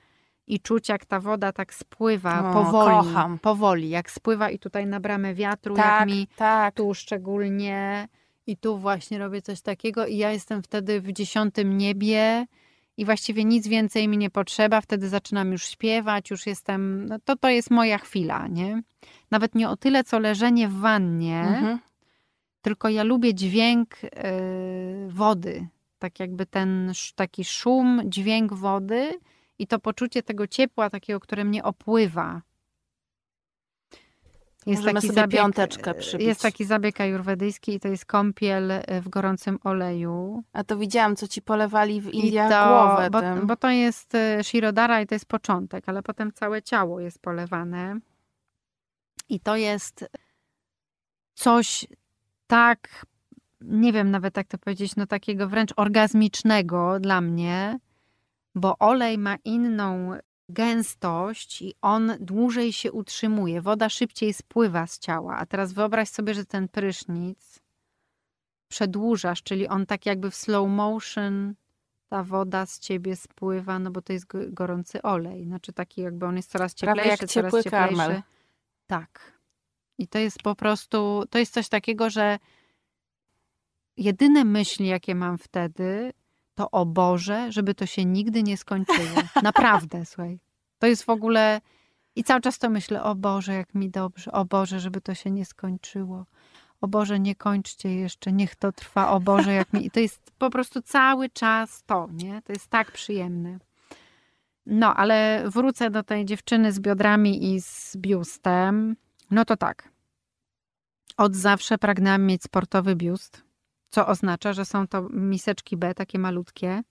i 0.47 0.59
czuć, 0.59 0.89
jak 0.89 1.05
ta 1.05 1.19
woda 1.19 1.51
tak 1.51 1.73
spływa 1.73 2.51
o, 2.51 2.53
powoli. 2.53 3.07
Kocham. 3.07 3.39
Powoli, 3.39 3.89
jak 3.89 4.11
spływa 4.11 4.49
i 4.49 4.59
tutaj 4.59 4.87
na 4.87 4.99
bramę 4.99 5.33
wiatru, 5.33 5.75
tak, 5.75 5.85
jak 5.85 6.09
mi 6.09 6.27
tak. 6.35 6.75
tu 6.75 6.93
szczególnie. 6.93 8.07
I 8.47 8.57
tu 8.57 8.77
właśnie 8.77 9.17
robię 9.19 9.41
coś 9.41 9.61
takiego, 9.61 10.05
i 10.05 10.17
ja 10.17 10.31
jestem 10.31 10.63
wtedy 10.63 11.01
w 11.01 11.11
dziesiątym 11.11 11.77
niebie 11.77 12.45
i 12.97 13.05
właściwie 13.05 13.45
nic 13.45 13.67
więcej 13.67 14.07
mi 14.07 14.17
nie 14.17 14.29
potrzeba. 14.29 14.81
Wtedy 14.81 15.09
zaczynam 15.09 15.51
już 15.51 15.65
śpiewać, 15.65 16.29
już 16.29 16.47
jestem. 16.47 17.05
No 17.05 17.19
to 17.25 17.35
to 17.35 17.49
jest 17.49 17.71
moja 17.71 17.97
chwila, 17.97 18.47
nie? 18.47 18.81
Nawet 19.31 19.55
nie 19.55 19.69
o 19.69 19.77
tyle, 19.77 20.03
co 20.03 20.19
leżenie 20.19 20.67
w 20.67 20.79
wannie, 20.79 21.41
mhm. 21.41 21.79
Tylko 22.67 22.89
ja 22.89 23.03
lubię 23.03 23.33
dźwięk 23.33 24.03
yy, 24.03 24.09
wody. 25.07 25.67
Tak 25.99 26.19
jakby 26.19 26.45
ten 26.45 26.91
taki 27.15 27.45
szum, 27.45 28.01
dźwięk 28.05 28.53
wody 28.53 29.19
i 29.59 29.67
to 29.67 29.79
poczucie 29.79 30.23
tego 30.23 30.47
ciepła, 30.47 30.89
takiego, 30.89 31.19
które 31.19 31.43
mnie 31.43 31.63
opływa. 31.63 32.41
Jest 34.65 34.81
Możemy 34.81 35.01
taki 35.01 35.13
zabieg, 35.13 35.41
piąteczkę 35.41 35.93
przybić. 35.93 36.27
Jest 36.27 36.41
taki 36.41 36.65
zabieg 36.65 37.01
ajurwedyjski 37.01 37.73
i 37.73 37.79
to 37.79 37.87
jest 37.87 38.05
kąpiel 38.05 38.71
w 39.01 39.09
gorącym 39.09 39.59
oleju. 39.63 40.43
A 40.53 40.63
to 40.63 40.77
widziałam, 40.77 41.15
co 41.15 41.27
ci 41.27 41.41
polewali 41.41 42.01
w 42.01 42.13
Indiach 42.13 42.51
to, 42.51 42.67
głowę 42.67 43.09
bo, 43.09 43.45
bo, 43.45 43.55
to 43.55 43.69
jest 43.69 44.15
y, 44.15 44.43
Shirodara 44.43 45.01
i 45.01 45.07
to 45.07 45.15
jest 45.15 45.25
początek, 45.25 45.89
ale 45.89 46.03
potem 46.03 46.31
całe 46.31 46.61
ciało 46.61 46.99
jest 46.99 47.19
polewane. 47.19 47.99
I 49.29 49.39
to 49.39 49.55
jest 49.55 50.05
coś 51.33 51.87
tak, 52.47 53.05
nie 53.61 53.93
wiem 53.93 54.11
nawet 54.11 54.37
jak 54.37 54.47
to 54.47 54.57
powiedzieć, 54.57 54.95
no 54.95 55.07
takiego 55.07 55.47
wręcz 55.47 55.73
orgazmicznego 55.75 56.99
dla 56.99 57.21
mnie, 57.21 57.79
bo 58.55 58.77
olej 58.77 59.17
ma 59.17 59.35
inną 59.45 60.17
gęstość 60.49 61.61
i 61.61 61.73
on 61.81 62.13
dłużej 62.19 62.73
się 62.73 62.91
utrzymuje. 62.91 63.61
Woda 63.61 63.89
szybciej 63.89 64.33
spływa 64.33 64.87
z 64.87 64.99
ciała. 64.99 65.37
A 65.37 65.45
teraz 65.45 65.73
wyobraź 65.73 66.09
sobie, 66.09 66.33
że 66.33 66.45
ten 66.45 66.67
prysznic 66.67 67.59
przedłużasz, 68.67 69.43
czyli 69.43 69.67
on 69.67 69.85
tak 69.85 70.05
jakby 70.05 70.31
w 70.31 70.35
slow 70.35 70.69
motion 70.69 71.53
ta 72.09 72.23
woda 72.23 72.65
z 72.65 72.79
ciebie 72.79 73.15
spływa, 73.15 73.79
no 73.79 73.91
bo 73.91 74.01
to 74.01 74.13
jest 74.13 74.25
gorący 74.49 75.01
olej. 75.01 75.45
Znaczy 75.45 75.73
taki 75.73 76.01
jakby 76.01 76.25
on 76.25 76.35
jest 76.37 76.51
coraz 76.51 76.73
cieplejszy, 76.73 77.01
Prawie 77.01 77.09
jak 77.09 77.29
coraz 77.29 77.53
cieplejszy. 77.63 77.69
Karmel. 77.69 78.21
Tak. 78.87 79.36
I 79.97 80.07
to 80.07 80.19
jest 80.19 80.43
po 80.43 80.55
prostu, 80.55 81.23
to 81.29 81.39
jest 81.39 81.53
coś 81.53 81.69
takiego, 81.69 82.09
że 82.09 82.39
jedyne 83.97 84.45
myśli, 84.45 84.87
jakie 84.87 85.15
mam 85.15 85.37
wtedy, 85.37 86.13
to 86.55 86.71
o 86.71 86.85
Boże, 86.85 87.51
żeby 87.51 87.75
to 87.75 87.85
się 87.85 88.05
nigdy 88.05 88.43
nie 88.43 88.57
skończyło. 88.57 89.21
Naprawdę, 89.43 90.05
słuchaj. 90.11 90.39
To 90.79 90.87
jest 90.87 91.03
w 91.03 91.09
ogóle... 91.09 91.61
I 92.15 92.23
cały 92.23 92.41
czas 92.41 92.59
to 92.59 92.69
myślę, 92.69 93.03
o 93.03 93.15
Boże, 93.15 93.53
jak 93.53 93.75
mi 93.75 93.89
dobrze, 93.89 94.31
o 94.31 94.45
Boże, 94.45 94.79
żeby 94.79 95.01
to 95.01 95.13
się 95.13 95.31
nie 95.31 95.45
skończyło. 95.45 96.25
O 96.81 96.87
Boże, 96.87 97.19
nie 97.19 97.35
kończcie 97.35 97.95
jeszcze, 97.95 98.31
niech 98.31 98.55
to 98.55 98.71
trwa, 98.71 99.11
o 99.11 99.19
Boże, 99.19 99.53
jak 99.53 99.73
mi... 99.73 99.85
I 99.85 99.91
to 99.91 99.99
jest 99.99 100.31
po 100.37 100.49
prostu 100.49 100.81
cały 100.81 101.29
czas 101.29 101.83
to, 101.83 102.07
nie? 102.13 102.41
To 102.41 102.53
jest 102.53 102.67
tak 102.67 102.91
przyjemne. 102.91 103.59
No, 104.65 104.95
ale 104.95 105.43
wrócę 105.49 105.89
do 105.89 106.03
tej 106.03 106.25
dziewczyny 106.25 106.71
z 106.71 106.79
biodrami 106.79 107.53
i 107.53 107.61
z 107.61 107.97
biustem. 107.97 108.95
No 109.31 109.45
to 109.45 109.57
tak. 109.57 109.89
Od 111.17 111.35
zawsze 111.35 111.77
pragnęłam 111.77 112.25
mieć 112.25 112.43
sportowy 112.43 112.95
biust 112.95 113.47
co 113.89 114.07
oznacza, 114.07 114.53
że 114.53 114.65
są 114.65 114.87
to 114.87 115.07
miseczki 115.09 115.77
B, 115.77 115.93
takie 115.93 116.19
malutkie 116.19 116.83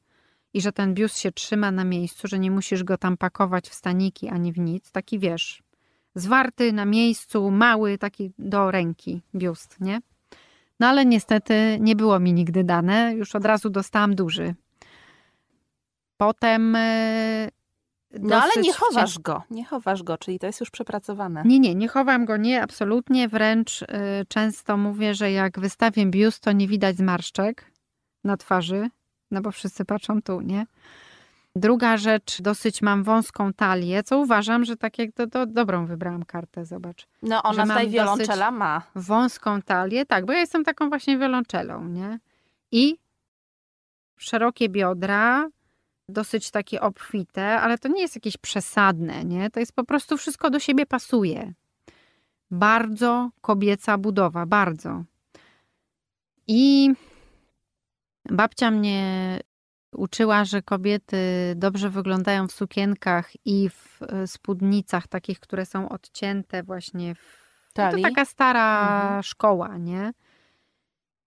i 0.55 0.61
że 0.61 0.73
ten 0.73 0.95
biust 0.95 1.19
się 1.19 1.33
trzyma 1.33 1.71
na 1.71 1.85
miejscu, 1.85 2.29
że 2.29 2.39
nie 2.39 2.51
musisz 2.51 2.85
go 2.85 2.99
tam 2.99 3.17
pakować 3.17 3.69
w 3.69 3.75
staniki 3.75 4.29
ani 4.29 4.53
w 4.53 4.59
nic. 4.59 4.93
Taki 4.93 5.19
wiesz, 5.19 5.63
zwarty 6.15 6.73
na 6.73 6.85
miejscu, 6.85 7.51
mały, 7.51 7.99
taki 7.99 8.33
do 8.39 8.71
ręki 8.71 9.23
biust, 9.35 9.81
nie? 9.81 10.01
No 10.81 10.87
ale 10.87 11.07
niestety 11.07 11.79
nie 11.81 11.97
było 11.97 12.21
mi 12.21 12.33
nigdy 12.33 12.65
dane, 12.65 13.15
już 13.15 13.35
od 13.35 13.45
razu 13.45 13.71
dostałam 13.71 14.15
duży. 14.15 14.55
Potem 16.17 16.77
e, 16.77 17.49
no 18.11 18.43
ale 18.43 18.53
nie 18.63 18.73
chowasz 18.73 19.19
go, 19.19 19.43
nie 19.51 19.65
chowasz 19.65 20.03
go, 20.03 20.19
czyli 20.19 20.39
to 20.39 20.47
jest 20.47 20.61
już 20.61 20.71
przepracowane. 20.71 21.43
Nie, 21.45 21.61
nie, 21.61 21.75
nie 21.75 21.89
chowam 21.89 22.25
go, 22.25 22.37
nie, 22.37 22.63
absolutnie. 22.63 23.29
Wręcz 23.29 23.83
y, 23.83 23.87
często 24.29 24.77
mówię, 24.77 25.15
że 25.15 25.33
jak 25.33 25.61
wystawię 25.61 26.07
biust, 26.07 26.43
to 26.43 26.53
nie 26.53 26.69
widać 26.69 26.97
zmarszczek 26.97 27.71
na 28.25 28.37
twarzy, 28.37 28.91
no 29.31 29.41
bo 29.41 29.51
wszyscy 29.51 29.85
patrzą 29.85 30.23
tu, 30.23 30.41
nie? 30.41 30.67
Druga 31.57 31.97
rzecz, 31.97 32.43
dosyć 32.43 32.83
mam 32.83 33.05
wąską 33.05 33.53
talię, 33.53 34.03
co 34.03 34.19
uważam, 34.19 34.65
że 34.65 34.77
tak 34.77 34.99
jak 34.99 35.13
to, 35.13 35.27
to 35.27 35.47
dobrą 35.47 35.87
wybrałam 35.87 36.25
kartę, 36.25 36.65
zobacz. 36.65 37.07
No 37.23 37.43
ona 37.43 37.67
tutaj 37.67 37.89
wiolonczela 37.89 38.51
ma. 38.51 38.83
Wąską 38.95 39.63
talię, 39.63 40.07
tak, 40.07 40.27
bo 40.27 40.33
ja 40.33 40.39
jestem 40.39 40.65
taką 40.65 40.89
właśnie 40.89 41.19
wiolonczelą, 41.19 41.85
nie? 41.85 42.19
I 42.73 42.99
szerokie 44.17 44.69
biodra, 44.69 45.49
dosyć 46.09 46.51
takie 46.51 46.81
obfite, 46.81 47.61
ale 47.61 47.79
to 47.79 47.89
nie 47.89 48.03
jest 48.03 48.15
jakieś 48.15 48.37
przesadne, 48.37 49.25
nie? 49.25 49.51
To 49.51 49.61
jest 49.61 49.73
po 49.73 49.85
prostu 49.85 50.17
wszystko 50.17 50.51
do 50.51 50.59
siebie 50.59 50.87
pasuje. 50.87 51.53
Bardzo 52.51 53.31
kobieca 53.41 53.99
budowa, 53.99 54.47
bardzo. 54.47 55.05
I 56.47 56.91
babcia 58.31 58.71
mnie 58.71 59.41
uczyła, 59.93 60.45
że 60.45 60.63
kobiety 60.63 61.17
dobrze 61.57 61.91
wyglądają 61.91 62.49
w 62.49 62.53
sukienkach 62.53 63.33
i 63.45 63.71
w 63.71 64.03
e, 64.03 64.27
spódnicach 64.27 65.09
takich, 65.09 65.41
które 65.41 65.67
są 65.67 65.89
odcięte 65.89 66.63
właśnie 66.63 67.15
w... 67.15 67.47
No 67.79 67.91
to 67.91 67.99
taka 68.03 68.25
stara 68.25 68.81
mhm. 69.03 69.23
szkoła, 69.23 69.77
nie? 69.77 70.13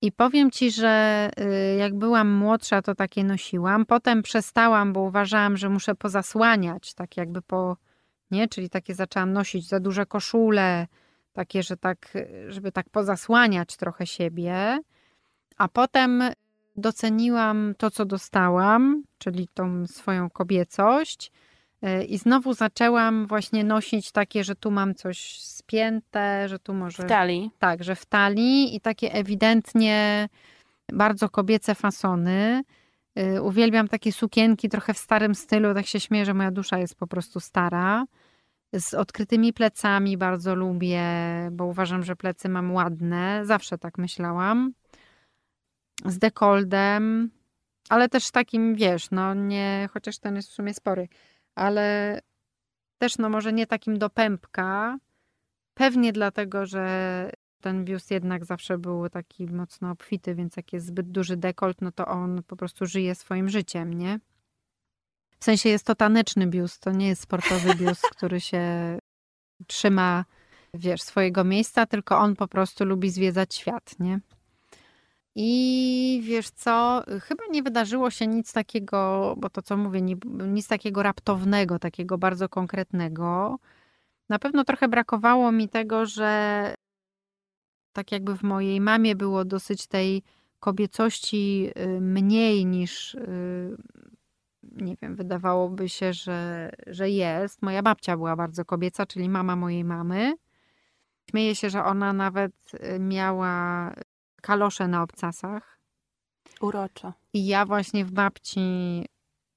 I 0.01 0.11
powiem 0.11 0.51
ci, 0.51 0.71
że 0.71 1.29
y, 1.39 1.75
jak 1.75 1.95
byłam 1.95 2.29
młodsza, 2.29 2.81
to 2.81 2.95
takie 2.95 3.23
nosiłam. 3.23 3.85
Potem 3.85 4.23
przestałam, 4.23 4.93
bo 4.93 5.01
uważałam, 5.01 5.57
że 5.57 5.69
muszę 5.69 5.95
pozasłaniać, 5.95 6.93
tak 6.93 7.17
jakby 7.17 7.41
po, 7.41 7.77
nie? 8.31 8.47
Czyli 8.47 8.69
takie 8.69 8.95
zaczęłam 8.95 9.33
nosić 9.33 9.67
za 9.67 9.79
duże 9.79 10.05
koszule, 10.05 10.87
takie, 11.33 11.63
że 11.63 11.77
tak, 11.77 12.13
żeby 12.47 12.71
tak 12.71 12.89
pozasłaniać 12.89 13.77
trochę 13.77 14.07
siebie. 14.07 14.79
A 15.57 15.67
potem 15.67 16.23
doceniłam 16.75 17.73
to, 17.77 17.91
co 17.91 18.05
dostałam, 18.05 19.03
czyli 19.17 19.47
tą 19.53 19.87
swoją 19.87 20.29
kobiecość 20.29 21.31
I 22.07 22.17
znowu 22.17 22.53
zaczęłam 22.53 23.25
właśnie 23.25 23.63
nosić 23.63 24.11
takie, 24.11 24.43
że 24.43 24.55
tu 24.55 24.71
mam 24.71 24.95
coś 24.95 25.39
spięte, 25.41 26.49
że 26.49 26.59
tu 26.59 26.73
może. 26.73 27.03
W 27.03 27.05
talii. 27.05 27.51
Tak, 27.59 27.83
że 27.83 27.95
w 27.95 28.05
talii 28.05 28.75
i 28.75 28.81
takie 28.81 29.13
ewidentnie 29.13 30.29
bardzo 30.93 31.29
kobiece 31.29 31.75
fasony. 31.75 32.63
E, 33.15 33.41
uwielbiam 33.41 33.87
takie 33.87 34.11
sukienki 34.11 34.69
trochę 34.69 34.93
w 34.93 34.97
starym 34.97 35.35
stylu, 35.35 35.73
tak 35.73 35.85
się 35.85 35.99
śmieję, 35.99 36.25
że 36.25 36.33
moja 36.33 36.51
dusza 36.51 36.77
jest 36.77 36.95
po 36.95 37.07
prostu 37.07 37.39
stara. 37.39 38.05
Z 38.73 38.93
odkrytymi 38.93 39.53
plecami 39.53 40.17
bardzo 40.17 40.55
lubię, 40.55 41.03
bo 41.51 41.65
uważam, 41.65 42.03
że 42.03 42.15
plecy 42.15 42.49
mam 42.49 42.71
ładne. 42.71 43.41
Zawsze 43.45 43.77
tak 43.77 43.97
myślałam. 43.97 44.73
Z 46.05 46.19
dekoldem, 46.19 47.29
ale 47.89 48.09
też 48.09 48.31
takim, 48.31 48.75
wiesz, 48.75 49.11
no 49.11 49.33
nie, 49.33 49.89
chociaż 49.93 50.17
ten 50.17 50.35
jest 50.35 50.49
w 50.49 50.53
sumie 50.53 50.73
spory 50.73 51.07
ale 51.59 52.19
też 52.97 53.17
no 53.17 53.29
może 53.29 53.53
nie 53.53 53.67
takim 53.67 53.97
do 53.97 54.09
pępka. 54.09 54.97
Pewnie 55.73 56.13
dlatego, 56.13 56.65
że 56.65 57.31
ten 57.61 57.85
biust 57.85 58.11
jednak 58.11 58.45
zawsze 58.45 58.77
był 58.77 59.09
taki 59.09 59.47
mocno 59.47 59.91
obfity, 59.91 60.35
więc 60.35 60.57
jak 60.57 60.73
jest 60.73 60.85
zbyt 60.85 61.11
duży 61.11 61.37
dekolt, 61.37 61.81
no 61.81 61.91
to 61.91 62.07
on 62.07 62.43
po 62.43 62.55
prostu 62.55 62.85
żyje 62.85 63.15
swoim 63.15 63.49
życiem, 63.49 63.93
nie? 63.93 64.19
W 65.39 65.43
sensie 65.43 65.69
jest 65.69 65.85
to 65.85 65.95
taneczny 65.95 66.47
biust, 66.47 66.81
to 66.81 66.91
nie 66.91 67.07
jest 67.07 67.21
sportowy 67.21 67.75
biust, 67.75 68.01
który 68.15 68.41
się 68.41 68.97
trzyma, 69.67 70.25
wiesz, 70.73 71.01
swojego 71.01 71.43
miejsca, 71.43 71.85
tylko 71.85 72.17
on 72.17 72.35
po 72.35 72.47
prostu 72.47 72.85
lubi 72.85 73.09
zwiedzać 73.09 73.55
świat, 73.55 73.99
nie? 73.99 74.19
I 75.41 76.21
wiesz 76.23 76.49
co, 76.49 77.03
chyba 77.21 77.43
nie 77.51 77.63
wydarzyło 77.63 78.11
się 78.11 78.27
nic 78.27 78.53
takiego, 78.53 79.35
bo 79.37 79.49
to 79.49 79.61
co 79.61 79.77
mówię, 79.77 80.01
nic 80.47 80.67
takiego 80.67 81.03
raptownego, 81.03 81.79
takiego 81.79 82.17
bardzo 82.17 82.49
konkretnego. 82.49 83.59
Na 84.29 84.39
pewno 84.39 84.63
trochę 84.63 84.87
brakowało 84.87 85.51
mi 85.51 85.69
tego, 85.69 86.05
że 86.05 86.73
tak 87.93 88.11
jakby 88.11 88.37
w 88.37 88.43
mojej 88.43 88.81
mamie 88.81 89.15
było 89.15 89.45
dosyć 89.45 89.87
tej 89.87 90.23
kobiecości 90.59 91.71
y, 91.77 92.01
mniej 92.01 92.65
niż 92.65 93.13
y, 93.13 93.77
nie 94.63 94.95
wiem, 95.01 95.15
wydawałoby 95.15 95.89
się, 95.89 96.13
że, 96.13 96.69
że 96.87 97.09
jest. 97.09 97.61
Moja 97.61 97.83
babcia 97.83 98.17
była 98.17 98.35
bardzo 98.35 98.65
kobieca, 98.65 99.05
czyli 99.05 99.29
mama 99.29 99.55
mojej 99.55 99.83
mamy. 99.83 100.33
Śmieję 101.29 101.55
się, 101.55 101.69
że 101.69 101.83
ona 101.83 102.13
nawet 102.13 102.53
y, 102.73 102.99
miała 102.99 103.93
kalosze 104.39 104.87
na 104.87 105.03
obcasach. 105.03 105.79
Uroczo. 106.61 107.13
I 107.33 107.47
ja 107.47 107.65
właśnie 107.65 108.05
w 108.05 108.11
babci, 108.11 108.59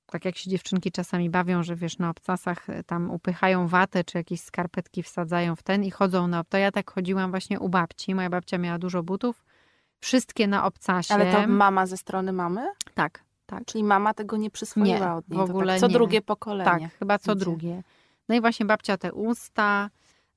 tak 0.06 0.24
jak 0.24 0.36
się 0.36 0.50
dziewczynki 0.50 0.92
czasami 0.92 1.30
bawią, 1.30 1.62
że 1.62 1.76
wiesz, 1.76 1.98
na 1.98 2.10
obcasach 2.10 2.70
e, 2.70 2.84
tam 2.84 3.10
upychają 3.10 3.68
watę, 3.68 4.04
czy 4.04 4.18
jakieś 4.18 4.40
skarpetki 4.40 5.02
wsadzają 5.02 5.56
w 5.56 5.62
ten 5.62 5.84
i 5.84 5.90
chodzą 5.90 6.26
na... 6.26 6.44
To 6.44 6.58
ja 6.58 6.72
tak 6.72 6.90
chodziłam 6.90 7.30
właśnie 7.30 7.60
u 7.60 7.68
babci. 7.68 8.14
Moja 8.14 8.30
babcia 8.30 8.58
miała 8.58 8.78
dużo 8.78 9.02
butów. 9.02 9.44
Wszystkie 10.00 10.46
na 10.48 10.64
obcasie. 10.64 11.14
Ale 11.14 11.32
to 11.32 11.46
mama 11.46 11.86
ze 11.86 11.96
strony 11.96 12.32
mamy? 12.32 12.66
Tak, 12.94 13.24
tak. 13.46 13.64
Czyli 13.64 13.84
mama 13.84 14.14
tego 14.14 14.36
nie 14.36 14.50
przyswoiła 14.50 14.98
nie, 14.98 15.12
od 15.12 15.28
niej. 15.28 15.38
w 15.38 15.42
ogóle 15.42 15.72
tak, 15.72 15.80
co 15.80 15.86
nie. 15.86 15.92
drugie 15.92 16.22
pokolenie. 16.22 16.70
Tak, 16.70 16.98
chyba 16.98 17.18
co 17.18 17.34
drugie. 17.34 17.82
No 18.28 18.34
i 18.34 18.40
właśnie 18.40 18.66
babcia 18.66 18.96
te 18.96 19.12
usta, 19.12 19.90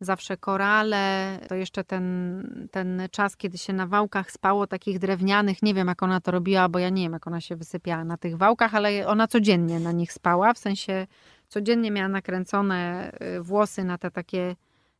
zawsze 0.06 0.38
korale, 0.38 1.40
to 1.49 1.56
jeszcze 1.56 1.84
ten, 1.84 2.68
ten 2.72 3.02
czas, 3.11 3.38
kiedy 3.38 3.57
się 3.57 3.73
na 3.73 3.88
wałkach 3.88 4.32
spało 4.32 4.68
takich 4.68 4.99
drewnianych, 4.99 5.64
nie 5.64 5.73
wiem 5.73 5.88
jak 5.88 6.03
ona 6.03 6.22
to 6.22 6.32
robiła, 6.32 6.69
bo 6.69 6.80
ja 6.80 6.90
nie 6.90 7.03
wiem 7.03 7.14
jak 7.14 7.27
ona 7.27 7.41
się 7.41 7.56
wysypiała 7.56 8.03
na 8.03 8.18
tych 8.18 8.38
wałkach, 8.38 8.76
ale 8.76 9.07
ona 9.07 9.27
codziennie 9.27 9.80
na 9.80 9.91
nich 9.91 10.14
spała, 10.14 10.53
w 10.53 10.57
sensie 10.57 11.07
codziennie 11.48 11.91
miała 11.91 12.10
nakręcone 12.10 13.11
y, 13.38 13.41
włosy 13.41 13.84
na 13.84 13.98
te 13.98 14.11
takie 14.11 14.56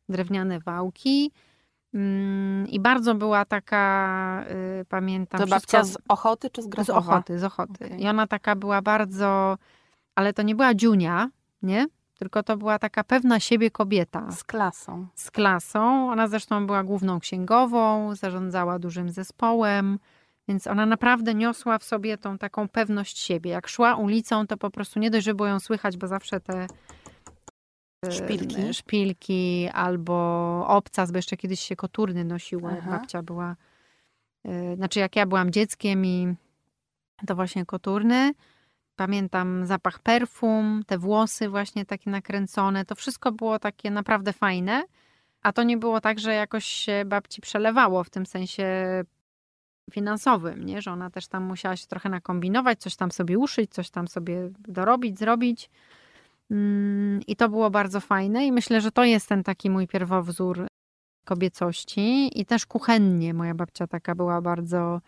drewniane 0.08 0.60
wałki. 0.60 1.32
Mm, 1.94 2.68
I 2.68 2.80
bardzo 2.80 3.14
była 3.14 3.44
taka, 3.44 4.44
y, 4.80 4.84
pamiętam. 4.84 5.40
To 5.40 5.46
babcia 5.46 5.84
z 5.84 5.98
Ochoty 6.08 6.50
czy 6.50 6.62
z 6.62 6.66
Grafowa? 6.66 7.00
Z 7.00 7.08
Ochoty, 7.08 7.38
z 7.38 7.44
Ochoty. 7.44 7.84
Okay. 7.86 7.98
I 7.98 8.08
ona 8.08 8.26
taka 8.26 8.56
była 8.56 8.82
bardzo, 8.82 9.58
ale 10.14 10.32
to 10.32 10.42
nie 10.42 10.54
była 10.54 10.74
dziunia, 10.74 11.30
nie? 11.62 11.86
Tylko 12.18 12.42
to 12.42 12.56
była 12.56 12.78
taka 12.78 13.04
pewna 13.04 13.40
siebie 13.40 13.70
kobieta. 13.70 14.30
Z 14.32 14.44
klasą. 14.44 15.06
Z 15.14 15.30
klasą. 15.30 16.10
Ona 16.10 16.28
zresztą 16.28 16.66
była 16.66 16.84
główną 16.84 17.20
księgową, 17.20 18.14
zarządzała 18.14 18.78
dużym 18.78 19.10
zespołem, 19.10 19.98
więc 20.48 20.66
ona 20.66 20.86
naprawdę 20.86 21.34
niosła 21.34 21.78
w 21.78 21.84
sobie 21.84 22.18
tą 22.18 22.38
taką 22.38 22.68
pewność 22.68 23.18
siebie. 23.18 23.50
Jak 23.50 23.68
szła 23.68 23.94
ulicą, 23.94 24.46
to 24.46 24.56
po 24.56 24.70
prostu 24.70 25.00
nie 25.00 25.10
dość, 25.10 25.24
że 25.24 25.34
było 25.34 25.48
ją 25.48 25.60
słychać, 25.60 25.96
bo 25.96 26.06
zawsze 26.06 26.40
te 26.40 26.66
szpilki, 28.10 28.74
szpilki 28.74 29.68
albo 29.72 30.64
obcas, 30.68 31.12
bo 31.12 31.18
jeszcze 31.18 31.36
kiedyś 31.36 31.60
się 31.60 31.76
koturny 31.76 32.24
nosiło, 32.24 32.70
jak 32.70 32.90
babcia 32.90 33.22
była. 33.22 33.56
E, 34.44 34.76
znaczy, 34.76 35.00
jak 35.00 35.16
ja 35.16 35.26
byłam 35.26 35.50
dzieckiem 35.50 36.06
i 36.06 36.34
to 37.26 37.34
właśnie 37.34 37.66
koturny. 37.66 38.32
Pamiętam 38.96 39.66
zapach 39.66 39.98
perfum, 39.98 40.82
te 40.86 40.98
włosy 40.98 41.48
właśnie 41.48 41.86
takie 41.86 42.10
nakręcone. 42.10 42.84
To 42.84 42.94
wszystko 42.94 43.32
było 43.32 43.58
takie 43.58 43.90
naprawdę 43.90 44.32
fajne. 44.32 44.84
A 45.42 45.52
to 45.52 45.62
nie 45.62 45.76
było 45.76 46.00
tak, 46.00 46.18
że 46.18 46.34
jakoś 46.34 46.64
się 46.64 47.04
babci 47.06 47.40
przelewało 47.40 48.04
w 48.04 48.10
tym 48.10 48.26
sensie 48.26 48.66
finansowym, 49.90 50.64
nie? 50.66 50.82
że 50.82 50.92
ona 50.92 51.10
też 51.10 51.28
tam 51.28 51.44
musiała 51.44 51.76
się 51.76 51.86
trochę 51.86 52.08
nakombinować, 52.08 52.80
coś 52.80 52.96
tam 52.96 53.10
sobie 53.10 53.38
uszyć, 53.38 53.70
coś 53.70 53.90
tam 53.90 54.08
sobie 54.08 54.50
dorobić, 54.68 55.18
zrobić. 55.18 55.70
Mm, 56.50 57.20
I 57.26 57.36
to 57.36 57.48
było 57.48 57.70
bardzo 57.70 58.00
fajne 58.00 58.46
i 58.46 58.52
myślę, 58.52 58.80
że 58.80 58.92
to 58.92 59.04
jest 59.04 59.28
ten 59.28 59.42
taki 59.42 59.70
mój 59.70 59.86
pierwowzór 59.86 60.66
kobiecości 61.24 62.40
i 62.40 62.46
też 62.46 62.66
kuchennie. 62.66 63.34
Moja 63.34 63.54
babcia 63.54 63.86
taka 63.86 64.14
była 64.14 64.40
bardzo. 64.40 65.00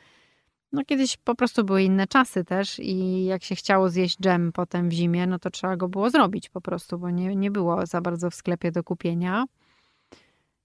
No 0.73 0.85
kiedyś 0.85 1.17
po 1.17 1.35
prostu 1.35 1.65
były 1.65 1.83
inne 1.83 2.07
czasy 2.07 2.45
też 2.45 2.79
i 2.79 3.25
jak 3.25 3.45
się 3.45 3.55
chciało 3.55 3.89
zjeść 3.89 4.19
dżem 4.19 4.53
potem 4.53 4.89
w 4.89 4.93
zimie, 4.93 5.27
no 5.27 5.39
to 5.39 5.51
trzeba 5.51 5.77
go 5.77 5.89
było 5.89 6.11
zrobić 6.11 6.49
po 6.49 6.61
prostu, 6.61 6.99
bo 6.99 7.11
nie, 7.11 7.37
nie 7.37 7.51
było 7.51 7.87
za 7.87 8.01
bardzo 8.01 8.31
w 8.31 8.35
sklepie 8.35 8.73
do 8.73 8.85
kupienia. 8.85 9.45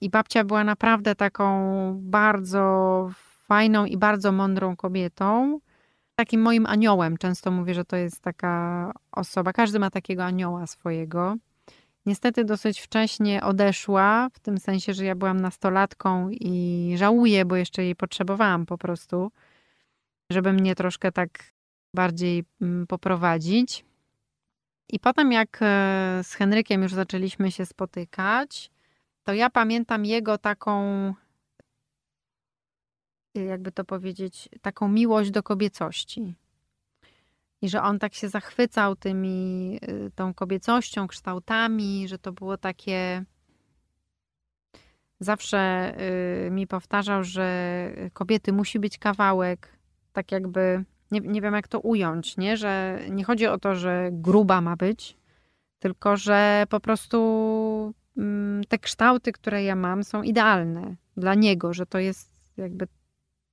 I 0.02 0.10
babcia 0.10 0.44
była 0.44 0.64
naprawdę 0.64 1.16
taką 1.16 1.48
bardzo 2.00 3.10
fajną 3.48 3.86
i 3.86 3.98
bardzo 3.98 4.32
mądrą 4.32 4.76
kobietą 4.76 5.60
takim 6.16 6.42
moim 6.42 6.66
aniołem. 6.66 7.18
Często 7.18 7.52
mówię, 7.52 7.74
że 7.74 7.86
to 7.86 7.96
jest 7.96 8.22
taka 8.22 8.92
osoba. 9.12 9.54
Każdy 9.54 9.80
ma 9.80 9.90
takiego 9.90 10.24
anioła 10.24 10.68
swojego. 10.68 11.36
Niestety 12.06 12.46
dosyć 12.46 12.80
wcześnie 12.80 13.44
odeszła, 13.44 14.30
w 14.34 14.40
tym 14.40 14.58
sensie, 14.58 14.94
że 14.94 15.06
ja 15.06 15.16
byłam 15.16 15.40
nastolatką 15.40 16.30
i 16.30 16.94
żałuję, 16.98 17.46
bo 17.46 17.56
jeszcze 17.56 17.84
jej 17.84 17.96
potrzebowałam 17.96 18.66
po 18.66 18.78
prostu, 18.78 19.32
żeby 20.34 20.54
mnie 20.54 20.76
troszkę 20.76 21.12
tak 21.12 21.44
bardziej 21.96 22.44
mm, 22.62 22.88
poprowadzić. 22.88 23.86
I 24.90 25.00
potem, 25.00 25.32
jak 25.32 25.60
e, 25.62 26.22
z 26.24 26.34
Henrykiem 26.34 26.84
już 26.84 26.94
zaczęliśmy 26.94 27.52
się 27.52 27.66
spotykać, 27.66 28.72
to 29.24 29.34
ja 29.34 29.50
pamiętam 29.50 30.06
jego 30.06 30.38
taką 30.38 31.14
jakby 33.36 33.72
to 33.72 33.84
powiedzieć, 33.84 34.50
taką 34.62 34.88
miłość 34.88 35.32
do 35.32 35.44
kobiecości. 35.44 36.36
I 37.62 37.70
że 37.70 37.82
on 37.82 38.00
tak 38.00 38.14
się 38.14 38.30
zachwycał 38.30 38.96
tymi, 38.96 39.80
y, 39.90 40.12
tą 40.16 40.34
kobiecością, 40.34 41.08
kształtami, 41.08 42.08
że 42.08 42.20
to 42.20 42.32
było 42.32 42.58
takie. 42.58 43.24
Zawsze 45.20 45.94
mi 46.52 46.68
powtarzał, 46.68 47.24
że 47.24 47.90
kobiety 48.14 48.54
musi 48.54 48.80
być 48.80 48.98
kawałek, 48.98 49.78
tak 50.14 50.32
jakby, 50.32 50.84
nie, 51.12 51.20
nie 51.20 51.42
wiem 51.42 51.54
jak 51.54 51.68
to 51.68 51.80
ująć, 51.80 52.38
nie? 52.38 52.58
że 52.58 53.00
nie 53.10 53.24
chodzi 53.24 53.48
o 53.48 53.60
to, 53.60 53.76
że 53.76 54.10
gruba 54.12 54.62
ma 54.62 54.76
być, 54.76 55.18
tylko 55.80 56.18
że 56.18 56.64
po 56.70 56.80
prostu 56.80 57.94
mm, 58.18 58.64
te 58.64 58.78
kształty, 58.78 59.32
które 59.32 59.64
ja 59.64 59.76
mam, 59.76 60.04
są 60.04 60.24
idealne 60.24 60.96
dla 61.18 61.36
niego, 61.36 61.74
że 61.74 61.86
to 61.86 62.00
jest 62.00 62.32
jakby 62.58 62.88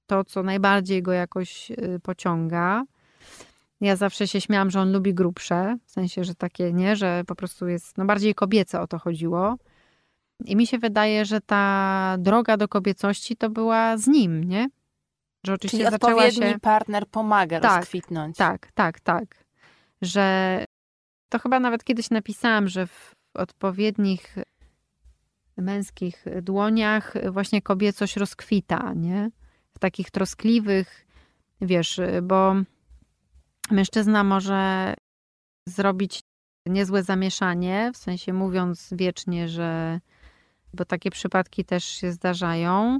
to, 0.07 0.25
co 0.25 0.43
najbardziej 0.43 1.03
go 1.03 1.13
jakoś 1.13 1.71
y, 1.71 2.01
pociąga. 2.03 2.85
Ja 3.81 3.97
zawsze 3.97 4.29
się 4.29 4.41
śmiałam, 4.41 4.71
że 4.71 4.81
on 4.81 4.93
lubi 4.93 5.15
grubsze, 5.15 5.77
w 5.87 5.91
sensie, 5.91 6.25
że 6.25 6.35
takie, 6.35 6.73
nie, 6.73 6.97
że 6.97 7.23
po 7.27 7.35
prostu 7.35 7.69
jest, 7.69 7.99
no 7.99 8.05
bardziej 8.05 8.35
kobiece 8.35 8.81
o 8.81 8.87
to 8.87 8.99
chodziło. 8.99 9.57
I 10.45 10.57
mi 10.57 10.67
się 10.67 10.79
wydaje, 10.79 11.25
że 11.25 11.41
ta 11.41 12.17
droga 12.19 12.57
do 12.57 12.69
kobiecości 12.69 13.37
to 13.37 13.51
była 13.51 13.97
z 13.97 14.07
nim, 14.07 14.45
nie? 14.45 14.69
Że 15.47 15.55
oczywiście 15.55 15.79
Czyli 15.79 15.91
zaczęła 15.91 16.31
się... 16.31 16.59
partner 16.63 17.07
pomaga 17.07 17.61
tak, 17.61 17.81
rozkwitnąć. 17.81 18.37
Tak, 18.37 18.73
tak, 18.73 19.01
tak. 19.01 19.45
Że 20.03 20.65
to 21.29 21.39
chyba 21.39 21.61
nawet 21.61 21.85
kiedyś 21.85 22.11
napisałam, 22.11 22.69
że 22.69 22.87
w 22.87 23.15
odpowiednich 23.35 24.37
męskich 25.57 26.25
dłoniach 26.43 27.15
właśnie 27.33 27.63
kobiecość 27.63 28.17
rozkwita, 28.17 28.93
nie? 28.97 29.31
takich 29.81 30.11
troskliwych, 30.11 31.07
wiesz, 31.61 32.01
bo 32.23 32.55
mężczyzna 33.71 34.25
może 34.25 34.95
zrobić 35.69 36.21
niezłe 36.67 37.03
zamieszanie, 37.03 37.91
w 37.95 37.97
sensie 37.97 38.33
mówiąc 38.33 38.89
wiecznie, 38.93 39.49
że, 39.49 40.01
bo 40.75 40.85
takie 40.85 41.11
przypadki 41.11 41.65
też 41.65 41.85
się 41.85 42.13
zdarzają, 42.13 42.99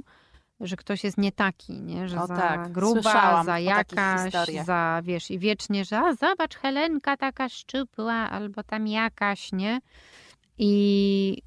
że 0.61 0.75
ktoś 0.75 1.03
jest 1.03 1.17
nie 1.17 1.31
taki, 1.31 1.81
nie? 1.81 2.09
że 2.09 2.21
o, 2.21 2.27
za 2.27 2.35
tak. 2.35 2.71
gruba, 2.71 3.01
Słyszałam 3.01 3.45
za 3.45 3.59
jakaś, 3.59 4.31
za 4.65 5.01
wiesz, 5.03 5.31
i 5.31 5.39
wiecznie, 5.39 5.85
że 5.85 5.99
a 5.99 6.13
zobacz, 6.13 6.55
Helenka 6.55 7.17
taka 7.17 7.49
szczupła, 7.49 8.13
albo 8.13 8.63
tam 8.63 8.87
jakaś, 8.87 9.51
nie? 9.51 9.81
I 10.57 11.41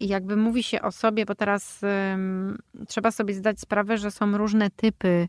jakby 0.00 0.36
mówi 0.36 0.62
się 0.62 0.82
o 0.82 0.92
sobie, 0.92 1.26
bo 1.26 1.34
teraz 1.34 1.80
um, 1.82 2.58
trzeba 2.88 3.10
sobie 3.10 3.34
zdać 3.34 3.60
sprawę, 3.60 3.98
że 3.98 4.10
są 4.10 4.36
różne 4.36 4.70
typy 4.70 5.28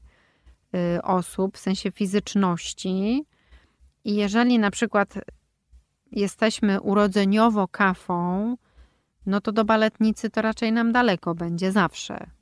y, 0.75 1.01
osób, 1.01 1.57
w 1.57 1.59
sensie 1.59 1.91
fizyczności. 1.91 3.25
I 4.03 4.15
jeżeli 4.15 4.59
na 4.59 4.71
przykład 4.71 5.13
jesteśmy 6.11 6.81
urodzeniowo 6.81 7.67
kafą, 7.67 8.55
no 9.25 9.41
to 9.41 9.51
do 9.51 9.65
baletnicy 9.65 10.29
to 10.29 10.41
raczej 10.41 10.71
nam 10.71 10.91
daleko 10.91 11.35
będzie 11.35 11.71
zawsze. 11.71 12.36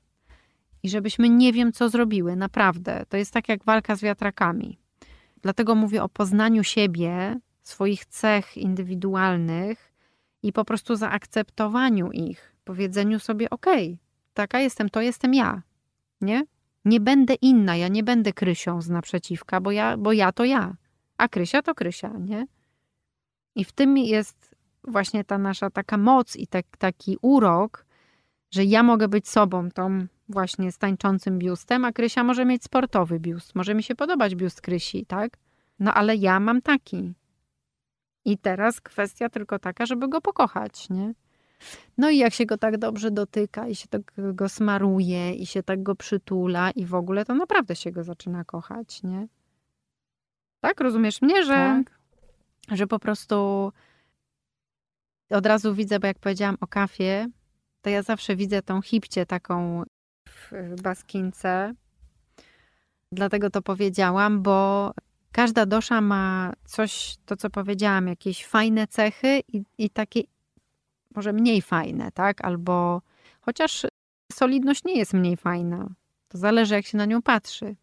I 0.85 0.89
żebyśmy 0.89 1.29
nie 1.29 1.53
wiem, 1.53 1.71
co 1.71 1.89
zrobiły, 1.89 2.35
naprawdę. 2.35 3.05
To 3.09 3.17
jest 3.17 3.33
tak 3.33 3.49
jak 3.49 3.63
walka 3.63 3.95
z 3.95 4.01
wiatrakami. 4.01 4.77
Dlatego 5.41 5.75
mówię 5.75 6.03
o 6.03 6.09
poznaniu 6.09 6.63
siebie, 6.63 7.39
swoich 7.61 8.05
cech 8.05 8.57
indywidualnych 8.57 9.93
i 10.43 10.53
po 10.53 10.65
prostu 10.65 10.95
zaakceptowaniu 10.95 12.11
ich, 12.11 12.55
powiedzeniu 12.63 13.19
sobie: 13.19 13.49
OK, 13.49 13.65
taka 14.33 14.59
jestem, 14.59 14.89
to 14.89 15.01
jestem 15.01 15.33
ja. 15.33 15.61
Nie? 16.21 16.45
Nie 16.85 16.99
będę 16.99 17.33
inna, 17.33 17.75
ja 17.75 17.87
nie 17.87 18.03
będę 18.03 18.33
Krysią 18.33 18.81
z 18.81 18.89
naprzeciwka, 18.89 19.61
bo 19.61 19.71
ja, 19.71 19.97
bo 19.97 20.13
ja 20.13 20.31
to 20.31 20.43
ja. 20.43 20.75
A 21.17 21.27
Krysia 21.27 21.61
to 21.61 21.75
Krysia, 21.75 22.13
nie? 22.19 22.47
I 23.55 23.65
w 23.65 23.71
tym 23.71 23.97
jest 23.97 24.55
właśnie 24.83 25.23
ta 25.23 25.37
nasza 25.37 25.69
taka 25.69 25.97
moc 25.97 26.35
i 26.35 26.47
tak, 26.47 26.65
taki 26.77 27.17
urok, 27.21 27.85
że 28.51 28.63
ja 28.63 28.83
mogę 28.83 29.07
być 29.07 29.27
sobą, 29.29 29.71
tą 29.71 30.07
właśnie 30.29 30.71
z 30.71 30.77
tańczącym 30.77 31.39
biustem, 31.39 31.85
a 31.85 31.91
Krysia 31.91 32.23
może 32.23 32.45
mieć 32.45 32.63
sportowy 32.63 33.19
biust. 33.19 33.55
Może 33.55 33.75
mi 33.75 33.83
się 33.83 33.95
podobać 33.95 34.35
biust 34.35 34.61
Krysi, 34.61 35.05
tak? 35.05 35.37
No 35.79 35.93
ale 35.93 36.15
ja 36.15 36.39
mam 36.39 36.61
taki. 36.61 37.13
I 38.25 38.37
teraz 38.37 38.81
kwestia 38.81 39.29
tylko 39.29 39.59
taka, 39.59 39.85
żeby 39.85 40.07
go 40.07 40.21
pokochać, 40.21 40.89
nie? 40.89 41.13
No 41.97 42.09
i 42.09 42.17
jak 42.17 42.33
się 42.33 42.45
go 42.45 42.57
tak 42.57 42.77
dobrze 42.77 43.11
dotyka 43.11 43.67
i 43.67 43.75
się 43.75 43.87
tak 43.87 44.01
go 44.33 44.49
smaruje 44.49 45.33
i 45.33 45.45
się 45.45 45.63
tak 45.63 45.83
go 45.83 45.95
przytula 45.95 46.71
i 46.71 46.85
w 46.85 46.95
ogóle, 46.95 47.25
to 47.25 47.35
naprawdę 47.35 47.75
się 47.75 47.91
go 47.91 48.03
zaczyna 48.03 48.43
kochać, 48.43 49.03
nie? 49.03 49.27
Tak? 50.59 50.81
Rozumiesz 50.81 51.21
mnie, 51.21 51.43
że, 51.43 51.53
tak. 51.53 51.99
że 52.77 52.87
po 52.87 52.99
prostu 52.99 53.71
od 55.29 55.45
razu 55.45 55.73
widzę, 55.73 55.99
bo 55.99 56.07
jak 56.07 56.19
powiedziałam 56.19 56.57
o 56.61 56.67
kafie, 56.67 57.27
to 57.81 57.89
ja 57.89 58.01
zawsze 58.01 58.35
widzę 58.35 58.61
tą 58.61 58.81
hipcie 58.81 59.25
taką 59.25 59.83
w 60.35 60.81
baskince. 60.81 61.73
Dlatego 63.11 63.49
to 63.49 63.61
powiedziałam, 63.61 64.41
bo 64.41 64.91
każda 65.31 65.65
dosza 65.65 66.01
ma 66.01 66.53
coś, 66.65 67.17
to 67.25 67.35
co 67.35 67.49
powiedziałam, 67.49 68.07
jakieś 68.07 68.45
fajne 68.45 68.87
cechy 68.87 69.41
i, 69.47 69.63
i 69.77 69.89
takie 69.89 70.21
może 71.15 71.33
mniej 71.33 71.61
fajne, 71.61 72.11
tak? 72.11 72.45
Albo 72.45 73.01
chociaż 73.41 73.85
solidność 74.31 74.83
nie 74.83 74.97
jest 74.97 75.13
mniej 75.13 75.37
fajna. 75.37 75.89
To 76.27 76.37
zależy, 76.37 76.75
jak 76.75 76.85
się 76.85 76.97
na 76.97 77.05
nią 77.05 77.21
patrzy. 77.21 77.75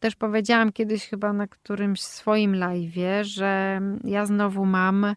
Też 0.00 0.16
powiedziałam 0.16 0.72
kiedyś 0.72 1.08
chyba 1.08 1.32
na 1.32 1.46
którymś 1.46 2.02
swoim 2.02 2.52
live'ie, 2.52 3.24
że 3.24 3.80
ja 4.04 4.26
znowu 4.26 4.66
mam 4.66 5.14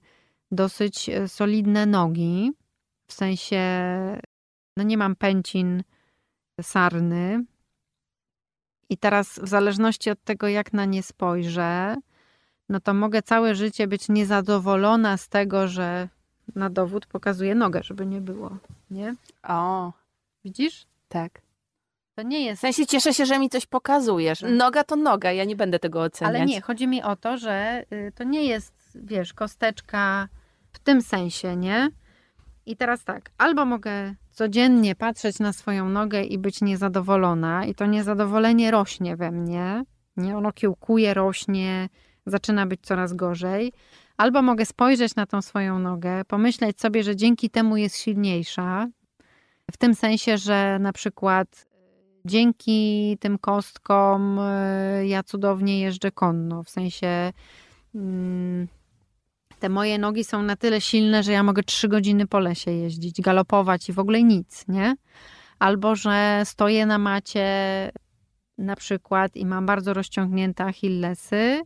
dosyć 0.52 1.10
e, 1.10 1.28
solidne 1.28 1.86
nogi 1.86 2.52
w 3.08 3.14
sensie, 3.14 3.62
no 4.78 4.84
nie 4.84 4.98
mam 4.98 5.16
pęcin 5.16 5.84
sarny. 6.62 7.44
I 8.90 8.98
teraz, 8.98 9.40
w 9.40 9.48
zależności 9.48 10.10
od 10.10 10.24
tego, 10.24 10.48
jak 10.48 10.74
na 10.74 10.86
nie 10.86 11.04
spojrzę, 11.04 11.96
no 12.70 12.80
to 12.80 12.94
mogę 12.94 13.22
całe 13.22 13.56
życie 13.56 13.88
być 13.88 14.10
niezadowolona 14.10 15.18
z 15.18 15.30
tego, 15.30 15.68
że 15.68 16.10
na 16.56 16.70
dowód 16.70 17.06
pokazuję 17.06 17.56
nogę, 17.56 17.84
żeby 17.84 18.06
nie 18.06 18.22
było. 18.22 18.58
Nie? 18.92 19.16
O. 19.44 19.92
Widzisz? 20.46 20.86
Tak. 21.10 21.42
To 22.16 22.24
nie 22.24 22.46
jest. 22.46 22.60
W 22.60 22.62
sensie 22.62 22.86
cieszę 22.86 23.14
się, 23.14 23.26
że 23.26 23.40
mi 23.40 23.50
coś 23.50 23.66
pokazujesz. 23.66 24.40
Tak. 24.40 24.52
Noga 24.52 24.84
to 24.84 24.96
noga, 24.96 25.32
ja 25.32 25.44
nie 25.44 25.56
będę 25.56 25.80
tego 25.80 26.02
oceniać. 26.02 26.36
Ale 26.36 26.46
nie, 26.46 26.62
chodzi 26.62 26.88
mi 26.88 27.04
o 27.04 27.16
to, 27.16 27.38
że 27.38 27.86
y, 27.94 28.12
to 28.16 28.24
nie 28.24 28.46
jest, 28.46 28.74
wiesz, 28.96 29.34
kosteczka 29.34 30.28
w 30.72 30.80
tym 30.80 31.02
sensie, 31.02 31.56
nie? 31.56 31.90
I 32.66 32.78
teraz 32.78 33.04
tak, 33.04 33.32
albo 33.38 33.66
mogę 33.66 34.16
codziennie 34.32 34.96
patrzeć 34.96 35.40
na 35.40 35.54
swoją 35.54 35.90
nogę 35.90 36.24
i 36.24 36.38
być 36.38 36.62
niezadowolona, 36.62 37.66
i 37.66 37.76
to 37.76 37.86
niezadowolenie 37.86 38.72
rośnie 38.72 39.16
we 39.16 39.32
mnie, 39.32 39.84
nie? 40.18 40.38
Ono 40.38 40.52
kiełkuje, 40.52 41.14
rośnie, 41.14 41.90
zaczyna 42.26 42.66
być 42.66 42.82
coraz 42.82 43.14
gorzej. 43.14 43.74
Albo 44.18 44.42
mogę 44.42 44.66
spojrzeć 44.66 45.16
na 45.16 45.26
tą 45.26 45.42
swoją 45.42 45.80
nogę, 45.80 46.26
pomyśleć 46.26 46.82
sobie, 46.82 47.04
że 47.04 47.16
dzięki 47.16 47.50
temu 47.50 47.78
jest 47.78 47.98
silniejsza, 47.98 48.88
w 49.72 49.78
tym 49.78 49.96
sensie, 49.96 50.38
że 50.38 50.80
na 50.80 50.94
przykład 50.94 51.66
dzięki 52.26 53.18
tym 53.20 53.38
kostkom 53.38 54.40
y, 54.40 55.08
ja 55.08 55.24
cudownie 55.24 55.80
jeżdżę 55.80 56.12
konno. 56.12 56.64
W 56.64 56.70
sensie 56.70 57.34
mm, 57.96 58.68
te 59.64 59.70
moje 59.70 59.98
nogi 59.98 60.24
są 60.24 60.44
na 60.44 60.56
tyle 60.56 60.82
silne, 60.82 61.24
że 61.24 61.32
ja 61.32 61.44
mogę 61.44 61.64
trzy 61.64 61.88
godziny 61.88 62.28
po 62.28 62.40
lesie 62.40 62.72
jeździć, 62.72 63.22
galopować 63.22 63.90
i 63.90 63.94
w 63.94 64.00
ogóle 64.00 64.24
nic, 64.24 64.66
nie? 64.68 64.96
Albo 65.60 65.96
że 65.96 66.42
stoję 66.46 66.86
na 66.86 66.98
macie 66.98 67.48
na 68.58 68.76
przykład 68.76 69.36
i 69.36 69.46
mam 69.46 69.66
bardzo 69.66 69.94
rozciągnięte 69.94 70.64
achillesy 70.64 71.62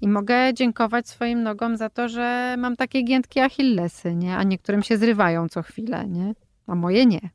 i 0.00 0.08
mogę 0.08 0.54
dziękować 0.54 1.08
swoim 1.08 1.42
nogom 1.42 1.76
za 1.76 1.90
to, 1.90 2.08
że 2.08 2.54
mam 2.58 2.76
takie 2.76 3.02
giętkie 3.02 3.44
achillesy, 3.44 4.14
nie? 4.14 4.36
A 4.36 4.42
niektórym 4.42 4.82
się 4.82 4.98
zrywają 4.98 5.48
co 5.48 5.62
chwilę, 5.62 6.08
nie? 6.08 6.34
A 6.66 6.74
moje 6.74 7.06
nie. 7.06 7.30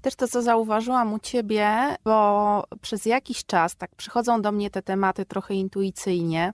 Też 0.00 0.14
to, 0.14 0.28
co 0.28 0.42
zauważyłam 0.42 1.12
u 1.12 1.18
ciebie, 1.18 1.96
bo 2.04 2.64
przez 2.80 3.06
jakiś 3.06 3.46
czas 3.46 3.76
tak 3.76 3.94
przychodzą 3.96 4.42
do 4.42 4.52
mnie 4.52 4.70
te 4.70 4.82
tematy 4.82 5.24
trochę 5.24 5.54
intuicyjnie. 5.54 6.52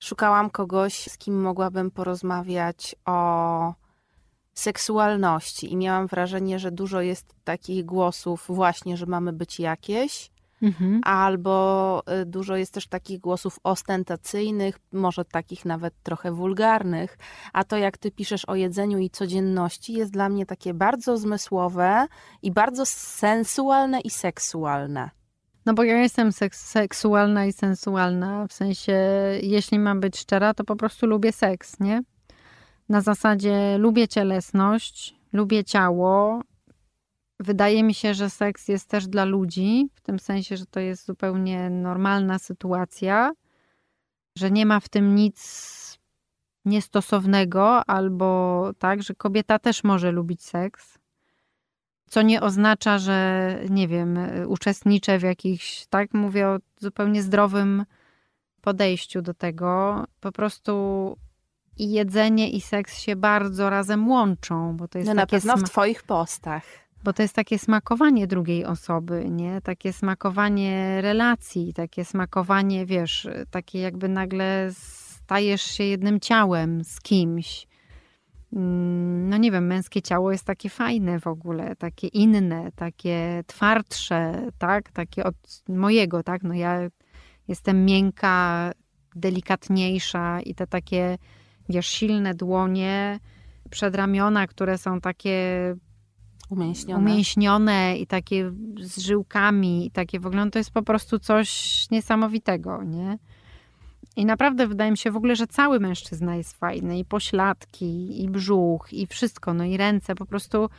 Szukałam 0.00 0.50
kogoś, 0.50 0.94
z 0.94 1.18
kim 1.18 1.40
mogłabym 1.40 1.90
porozmawiać 1.90 2.96
o 3.04 3.74
seksualności 4.54 5.72
i 5.72 5.76
miałam 5.76 6.06
wrażenie, 6.06 6.58
że 6.58 6.70
dużo 6.70 7.00
jest 7.00 7.34
takich 7.44 7.84
głosów 7.84 8.44
właśnie, 8.48 8.96
że 8.96 9.06
mamy 9.06 9.32
być 9.32 9.60
jakieś, 9.60 10.30
Mhm. 10.62 11.00
Albo 11.04 12.02
y, 12.22 12.26
dużo 12.26 12.56
jest 12.56 12.74
też 12.74 12.86
takich 12.86 13.20
głosów 13.20 13.58
ostentacyjnych, 13.64 14.78
może 14.92 15.24
takich 15.24 15.64
nawet 15.64 15.94
trochę 16.02 16.32
wulgarnych. 16.32 17.18
A 17.52 17.64
to, 17.64 17.76
jak 17.76 17.98
ty 17.98 18.10
piszesz 18.10 18.44
o 18.44 18.54
jedzeniu 18.54 18.98
i 18.98 19.10
codzienności, 19.10 19.92
jest 19.92 20.12
dla 20.12 20.28
mnie 20.28 20.46
takie 20.46 20.74
bardzo 20.74 21.18
zmysłowe 21.18 22.06
i 22.42 22.50
bardzo 22.52 22.86
sensualne 22.86 24.00
i 24.00 24.10
seksualne. 24.10 25.10
No 25.66 25.74
bo 25.74 25.84
ja 25.84 25.98
jestem 25.98 26.32
seks 26.32 26.70
seksualna 26.70 27.46
i 27.46 27.52
sensualna, 27.52 28.46
w 28.46 28.52
sensie, 28.52 28.98
jeśli 29.42 29.78
mam 29.78 30.00
być 30.00 30.18
szczera, 30.18 30.54
to 30.54 30.64
po 30.64 30.76
prostu 30.76 31.06
lubię 31.06 31.32
seks, 31.32 31.80
nie? 31.80 32.02
Na 32.88 33.00
zasadzie 33.00 33.78
lubię 33.78 34.08
cielesność, 34.08 35.16
lubię 35.32 35.64
ciało, 35.64 36.42
Wydaje 37.40 37.82
mi 37.82 37.94
się, 37.94 38.14
że 38.14 38.30
seks 38.30 38.68
jest 38.68 38.88
też 38.88 39.06
dla 39.06 39.24
ludzi, 39.24 39.88
w 39.94 40.00
tym 40.00 40.18
sensie, 40.18 40.56
że 40.56 40.66
to 40.66 40.80
jest 40.80 41.06
zupełnie 41.06 41.70
normalna 41.70 42.38
sytuacja, 42.38 43.32
że 44.38 44.50
nie 44.50 44.66
ma 44.66 44.80
w 44.80 44.88
tym 44.88 45.14
nic 45.14 45.40
niestosownego, 46.64 47.90
albo 47.90 48.70
tak, 48.78 49.02
że 49.02 49.14
kobieta 49.14 49.58
też 49.58 49.84
może 49.84 50.12
lubić 50.12 50.42
seks. 50.42 50.98
Co 52.10 52.22
nie 52.22 52.40
oznacza, 52.40 52.98
że 52.98 53.58
nie 53.68 53.88
wiem, 53.88 54.18
uczestniczę 54.46 55.18
w 55.18 55.22
jakichś, 55.22 55.86
tak 55.86 56.14
mówię 56.14 56.48
o 56.48 56.58
zupełnie 56.78 57.22
zdrowym 57.22 57.84
podejściu 58.60 59.22
do 59.22 59.34
tego. 59.34 60.04
Po 60.20 60.32
prostu 60.32 61.16
i 61.78 61.90
jedzenie, 61.90 62.50
i 62.50 62.60
seks 62.60 62.98
się 62.98 63.16
bardzo 63.16 63.70
razem 63.70 64.08
łączą, 64.08 64.76
bo 64.76 64.88
to 64.88 64.98
jest 64.98 65.08
no 65.08 65.14
na 65.14 65.26
pewno 65.26 65.56
w 65.56 65.62
Twoich 65.62 66.02
postach. 66.02 66.62
Bo 67.04 67.12
to 67.12 67.22
jest 67.22 67.34
takie 67.34 67.58
smakowanie 67.58 68.26
drugiej 68.26 68.64
osoby, 68.64 69.26
nie? 69.30 69.60
Takie 69.60 69.92
smakowanie 69.92 71.00
relacji, 71.00 71.74
takie 71.74 72.04
smakowanie, 72.04 72.86
wiesz, 72.86 73.28
takie 73.50 73.80
jakby 73.80 74.08
nagle 74.08 74.70
stajesz 74.74 75.62
się 75.62 75.84
jednym 75.84 76.20
ciałem 76.20 76.84
z 76.84 77.00
kimś. 77.00 77.69
Mm, 78.52 79.28
no 79.28 79.36
nie 79.36 79.50
wiem, 79.50 79.66
męskie 79.66 80.02
ciało 80.02 80.32
jest 80.32 80.44
takie 80.44 80.68
fajne 80.68 81.20
w 81.20 81.26
ogóle, 81.26 81.76
takie 81.76 82.06
inne, 82.06 82.72
takie 82.72 83.44
twardsze, 83.46 84.46
tak? 84.58 84.92
Takie 84.92 85.24
od 85.24 85.62
mojego, 85.68 86.22
tak? 86.22 86.42
No 86.42 86.54
ja 86.54 86.80
jestem 87.48 87.84
miękka, 87.84 88.70
delikatniejsza 89.16 90.40
i 90.40 90.54
te 90.54 90.66
takie, 90.66 91.18
wiesz, 91.68 91.86
silne 91.86 92.34
dłonie, 92.34 93.18
przedramiona, 93.70 94.46
które 94.46 94.78
są 94.78 95.00
takie 95.00 95.76
umięśnione. 96.50 97.00
umięśnione 97.00 97.96
i 97.96 98.06
takie 98.06 98.52
z 98.80 98.98
żyłkami 98.98 99.86
i 99.86 99.90
takie 99.90 100.20
w 100.20 100.26
ogóle, 100.26 100.44
no 100.44 100.50
to 100.50 100.58
jest 100.58 100.70
po 100.70 100.82
prostu 100.82 101.18
coś 101.18 101.50
niesamowitego, 101.90 102.82
nie? 102.84 103.18
I 104.16 104.26
naprawdę 104.26 104.66
wydaje 104.66 104.90
mi 104.90 104.98
się 104.98 105.10
w 105.10 105.16
ogóle, 105.16 105.36
że 105.36 105.46
cały 105.46 105.80
mężczyzna 105.80 106.36
jest 106.36 106.56
fajny. 106.56 106.98
I 106.98 107.04
pośladki, 107.04 108.22
i 108.24 108.30
brzuch, 108.30 108.92
i 108.92 109.06
wszystko, 109.06 109.54
no 109.54 109.64
i 109.64 109.76
ręce, 109.76 110.14
po 110.14 110.26
prostu 110.26 110.70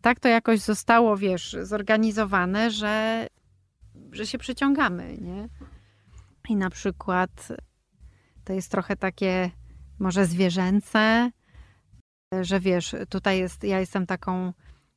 tak 0.00 0.20
to 0.20 0.28
jakoś 0.28 0.60
zostało, 0.60 1.16
wiesz, 1.16 1.56
zorganizowane, 1.62 2.70
że, 2.70 3.26
że 4.12 4.26
się 4.26 4.38
przyciągamy, 4.38 5.18
nie? 5.20 5.48
I 6.48 6.56
na 6.56 6.70
przykład 6.70 7.48
to 8.44 8.52
jest 8.52 8.70
trochę 8.70 8.96
takie 8.96 9.50
może 9.98 10.26
zwierzęce, 10.26 11.30
że 12.40 12.60
wiesz, 12.60 12.94
tutaj 13.08 13.38
jest, 13.38 13.64
ja 13.64 13.80
jestem 13.80 14.06
taką 14.06 14.52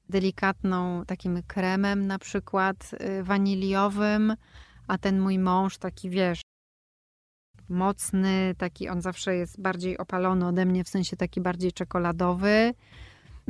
delikatną 0.09 1.05
takim 1.05 1.43
kremem 1.43 2.07
na 2.07 2.19
przykład 2.19 2.91
y, 3.19 3.23
waniliowym, 3.23 4.35
a 4.88 4.97
ten 4.97 5.19
mój 5.19 5.39
mąż 5.39 5.77
taki, 5.77 6.09
wiesz, 6.09 6.41
mocny, 7.69 8.55
taki 8.57 8.89
on 8.89 9.01
zawsze 9.01 9.35
jest 9.35 9.61
bardziej 9.61 9.97
opalony 9.97 10.47
ode 10.47 10.65
mnie, 10.65 10.83
w 10.83 10.89
sensie 10.89 11.17
taki 11.17 11.41
bardziej 11.41 11.71
czekoladowy 11.71 12.73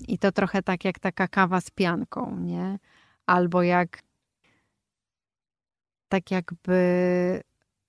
i 0.08 0.18
to 0.18 0.32
trochę 0.32 0.64
tak 0.64 0.86
jak 0.86 1.00
taka 1.00 1.28
kawa 1.28 1.62
z 1.62 1.70
pianką, 1.70 2.40
nie? 2.40 2.80
Albo 3.26 3.64
jak 3.64 4.02
tak 6.10 6.32
jakby 6.32 7.42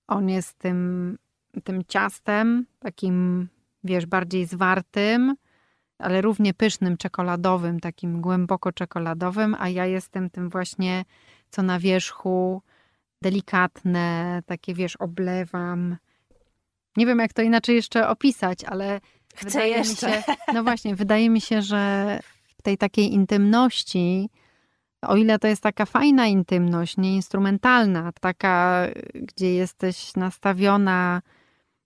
on 0.07 0.29
jest 0.29 0.59
tym, 0.59 1.19
tym 1.65 1.83
ciastem, 1.89 2.67
takim, 2.79 3.49
wiesz, 3.85 4.07
bardziej 4.07 4.47
zwartym, 4.47 5.35
ale 5.99 6.21
równie 6.21 6.55
pysznym, 6.55 6.97
czekoladowym, 6.97 7.81
takim 7.81 8.21
głęboko 8.21 8.73
czekoladowym, 8.73 9.57
a 9.59 9.69
ja 9.69 9.87
jestem 9.87 10.31
tym 10.31 10.51
właśnie, 10.51 11.05
co 11.51 11.63
na 11.63 11.79
wierzchu, 11.79 12.63
delikatne, 13.23 14.43
takie 14.47 14.75
wiesz, 14.75 14.97
oblewam. 14.97 15.97
Nie 16.97 17.07
wiem, 17.07 17.19
jak 17.19 17.33
to 17.33 17.43
inaczej 17.43 17.77
jeszcze 17.77 18.09
opisać, 18.09 18.65
ale 18.65 19.01
Chcę 19.37 19.69
jeszcze. 19.69 20.23
się, 20.23 20.23
no 20.55 20.65
właśnie, 20.65 20.95
wydaje 20.95 21.31
mi 21.31 21.41
się, 21.41 21.63
że 21.63 22.21
w 22.59 22.63
tej 22.63 22.79
takiej 22.79 23.13
intymności, 23.13 24.31
o 25.03 25.17
ile 25.17 25.39
to 25.39 25.49
jest 25.49 25.63
taka 25.63 25.87
fajna 25.87 26.27
intymność, 26.27 26.97
nieinstrumentalna, 26.97 28.13
taka, 28.21 28.87
gdzie 29.15 29.55
jesteś 29.55 30.17
nastawiona 30.17 31.23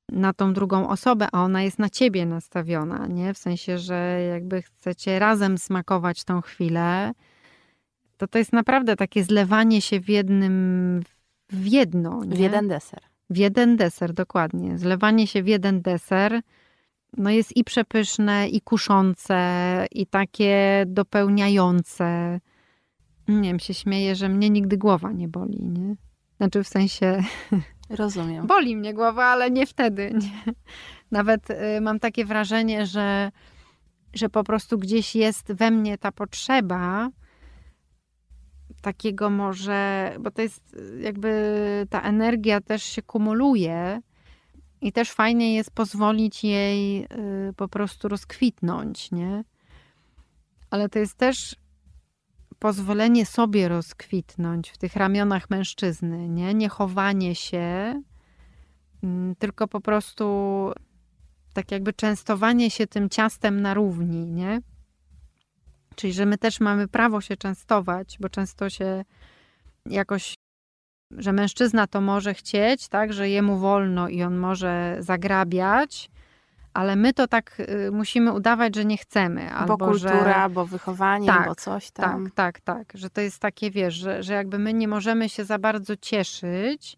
na 0.08 0.32
tą 0.32 0.52
drugą 0.52 0.88
osobę, 0.88 1.28
a 1.32 1.42
ona 1.42 1.62
jest 1.62 1.78
na 1.78 1.90
ciebie 1.90 2.26
nastawiona, 2.26 3.06
nie? 3.06 3.34
W 3.34 3.38
sensie, 3.38 3.78
że 3.78 4.20
jakby 4.30 4.62
chcecie 4.62 5.18
razem 5.18 5.58
smakować 5.58 6.24
tą 6.24 6.40
chwilę, 6.40 7.12
to 8.16 8.26
to 8.26 8.38
jest 8.38 8.52
naprawdę 8.52 8.96
takie 8.96 9.24
zlewanie 9.24 9.82
się 9.82 10.00
w 10.00 10.08
jednym, 10.08 11.02
w 11.48 11.66
jedno. 11.66 12.24
Nie? 12.24 12.36
W 12.36 12.38
jeden 12.38 12.68
deser. 12.68 13.09
W 13.30 13.36
jeden 13.36 13.76
deser, 13.76 14.12
dokładnie. 14.12 14.78
Zlewanie 14.78 15.26
się 15.26 15.42
w 15.42 15.46
jeden 15.46 15.82
deser 15.82 16.40
no 17.16 17.30
jest 17.30 17.56
i 17.56 17.64
przepyszne, 17.64 18.48
i 18.48 18.60
kuszące, 18.60 19.86
i 19.90 20.06
takie 20.06 20.84
dopełniające. 20.86 22.40
Nie 23.28 23.48
wiem, 23.48 23.60
się 23.60 23.74
śmieję, 23.74 24.14
że 24.14 24.28
mnie 24.28 24.50
nigdy 24.50 24.78
głowa 24.78 25.12
nie 25.12 25.28
boli, 25.28 25.66
nie? 25.66 25.96
Znaczy 26.36 26.64
w 26.64 26.68
sensie 26.68 27.22
Rozumiem. 27.90 28.46
Boli 28.46 28.76
mnie 28.76 28.94
głowa, 28.94 29.24
ale 29.24 29.50
nie 29.50 29.66
wtedy. 29.66 30.10
Nie. 30.14 30.52
Nawet 31.10 31.50
y, 31.50 31.80
mam 31.80 32.00
takie 32.00 32.24
wrażenie, 32.24 32.86
że 32.86 33.30
że 34.14 34.28
po 34.28 34.44
prostu 34.44 34.78
gdzieś 34.78 35.16
jest 35.16 35.52
we 35.52 35.70
mnie 35.70 35.98
ta 35.98 36.12
potrzeba 36.12 37.08
takiego 38.82 39.30
może, 39.30 40.12
bo 40.20 40.30
to 40.30 40.42
jest 40.42 40.76
jakby 41.00 41.86
ta 41.90 42.02
energia 42.02 42.60
też 42.60 42.82
się 42.82 43.02
kumuluje 43.02 44.00
i 44.80 44.92
też 44.92 45.10
fajnie 45.10 45.54
jest 45.54 45.70
pozwolić 45.70 46.44
jej 46.44 47.04
y, 47.04 47.06
po 47.56 47.68
prostu 47.68 48.08
rozkwitnąć, 48.08 49.10
nie? 49.10 49.44
Ale 50.70 50.88
to 50.88 50.98
jest 50.98 51.14
też 51.14 51.56
pozwolenie 52.58 53.26
sobie 53.26 53.68
rozkwitnąć 53.68 54.70
w 54.70 54.78
tych 54.78 54.96
ramionach 54.96 55.50
mężczyzny, 55.50 56.28
nie? 56.28 56.54
Nie 56.54 56.68
chowanie 56.68 57.34
się, 57.34 58.02
mm, 59.02 59.34
tylko 59.36 59.68
po 59.68 59.80
prostu 59.80 60.24
tak 61.54 61.70
jakby 61.70 61.92
częstowanie 61.92 62.70
się 62.70 62.86
tym 62.86 63.08
ciastem 63.08 63.60
na 63.60 63.74
równi, 63.74 64.32
nie? 64.32 64.60
Czyli, 66.00 66.12
że 66.12 66.26
my 66.26 66.38
też 66.38 66.60
mamy 66.60 66.88
prawo 66.88 67.20
się 67.20 67.36
częstować, 67.36 68.16
bo 68.20 68.28
często 68.28 68.70
się 68.70 69.04
jakoś, 69.86 70.34
że 71.10 71.32
mężczyzna 71.32 71.86
to 71.86 72.00
może 72.00 72.34
chcieć, 72.34 72.88
tak, 72.88 73.12
że 73.12 73.28
jemu 73.28 73.58
wolno 73.58 74.08
i 74.08 74.22
on 74.22 74.36
może 74.36 74.96
zagrabiać, 74.98 76.10
ale 76.74 76.96
my 76.96 77.12
to 77.12 77.28
tak 77.28 77.60
y, 77.60 77.90
musimy 77.92 78.32
udawać, 78.32 78.76
że 78.76 78.84
nie 78.84 78.96
chcemy. 78.96 79.52
Albo 79.52 79.76
bo 79.76 79.86
kultura, 79.86 80.48
że... 80.48 80.54
bo 80.54 80.66
wychowanie, 80.66 81.26
tak, 81.26 81.46
bo 81.46 81.54
coś 81.54 81.90
tam. 81.90 82.24
Tak, 82.24 82.34
tak, 82.34 82.60
tak. 82.60 82.98
Że 82.98 83.10
to 83.10 83.20
jest 83.20 83.38
takie, 83.38 83.70
wiesz, 83.70 83.94
że, 83.94 84.22
że 84.22 84.34
jakby 84.34 84.58
my 84.58 84.74
nie 84.74 84.88
możemy 84.88 85.28
się 85.28 85.44
za 85.44 85.58
bardzo 85.58 85.96
cieszyć, 85.96 86.96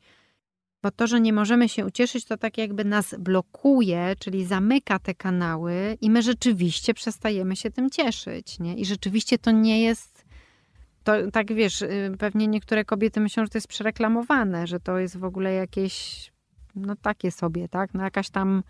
bo 0.83 0.91
to, 0.91 1.07
że 1.07 1.21
nie 1.21 1.33
możemy 1.33 1.69
się 1.69 1.87
ucieszyć, 1.87 2.25
to 2.25 2.37
tak 2.37 2.59
jakby 2.59 2.85
nas 2.85 3.15
blokuje, 3.19 4.15
czyli 4.19 4.45
zamyka 4.45 4.99
te 4.99 5.15
kanały 5.15 5.99
i 6.01 6.11
my 6.11 6.23
rzeczywiście 6.23 6.95
przestajemy 6.95 7.57
się 7.57 7.71
tym 7.71 7.91
cieszyć, 7.91 8.59
nie? 8.59 8.75
I 8.75 8.85
rzeczywiście 8.85 9.39
to 9.39 9.51
nie 9.51 9.83
jest 9.83 10.25
to 11.05 11.13
tak 11.33 11.55
wiesz, 11.55 11.83
y, 11.83 12.13
pewnie 12.19 12.47
niektóre 12.47 12.85
kobiety 12.85 13.21
myślą, 13.21 13.45
że 13.45 13.51
to 13.51 13.59
jest 13.59 13.69
przereklamowane, 13.69 14.67
że 14.67 14.81
to 14.81 14.99
jest 14.99 15.17
w 15.17 15.25
ogóle 15.25 15.53
jakieś, 15.53 16.33
no 16.75 16.97
takie 16.97 17.31
sobie, 17.31 17.69
tak? 17.69 17.95
No 17.95 18.03
jakaś 18.03 18.31
tam, 18.31 18.63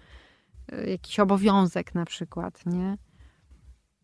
y, 0.72 0.90
jakiś 0.90 1.20
obowiązek 1.20 1.94
na 1.94 2.04
przykład, 2.04 2.66
nie? 2.66 2.98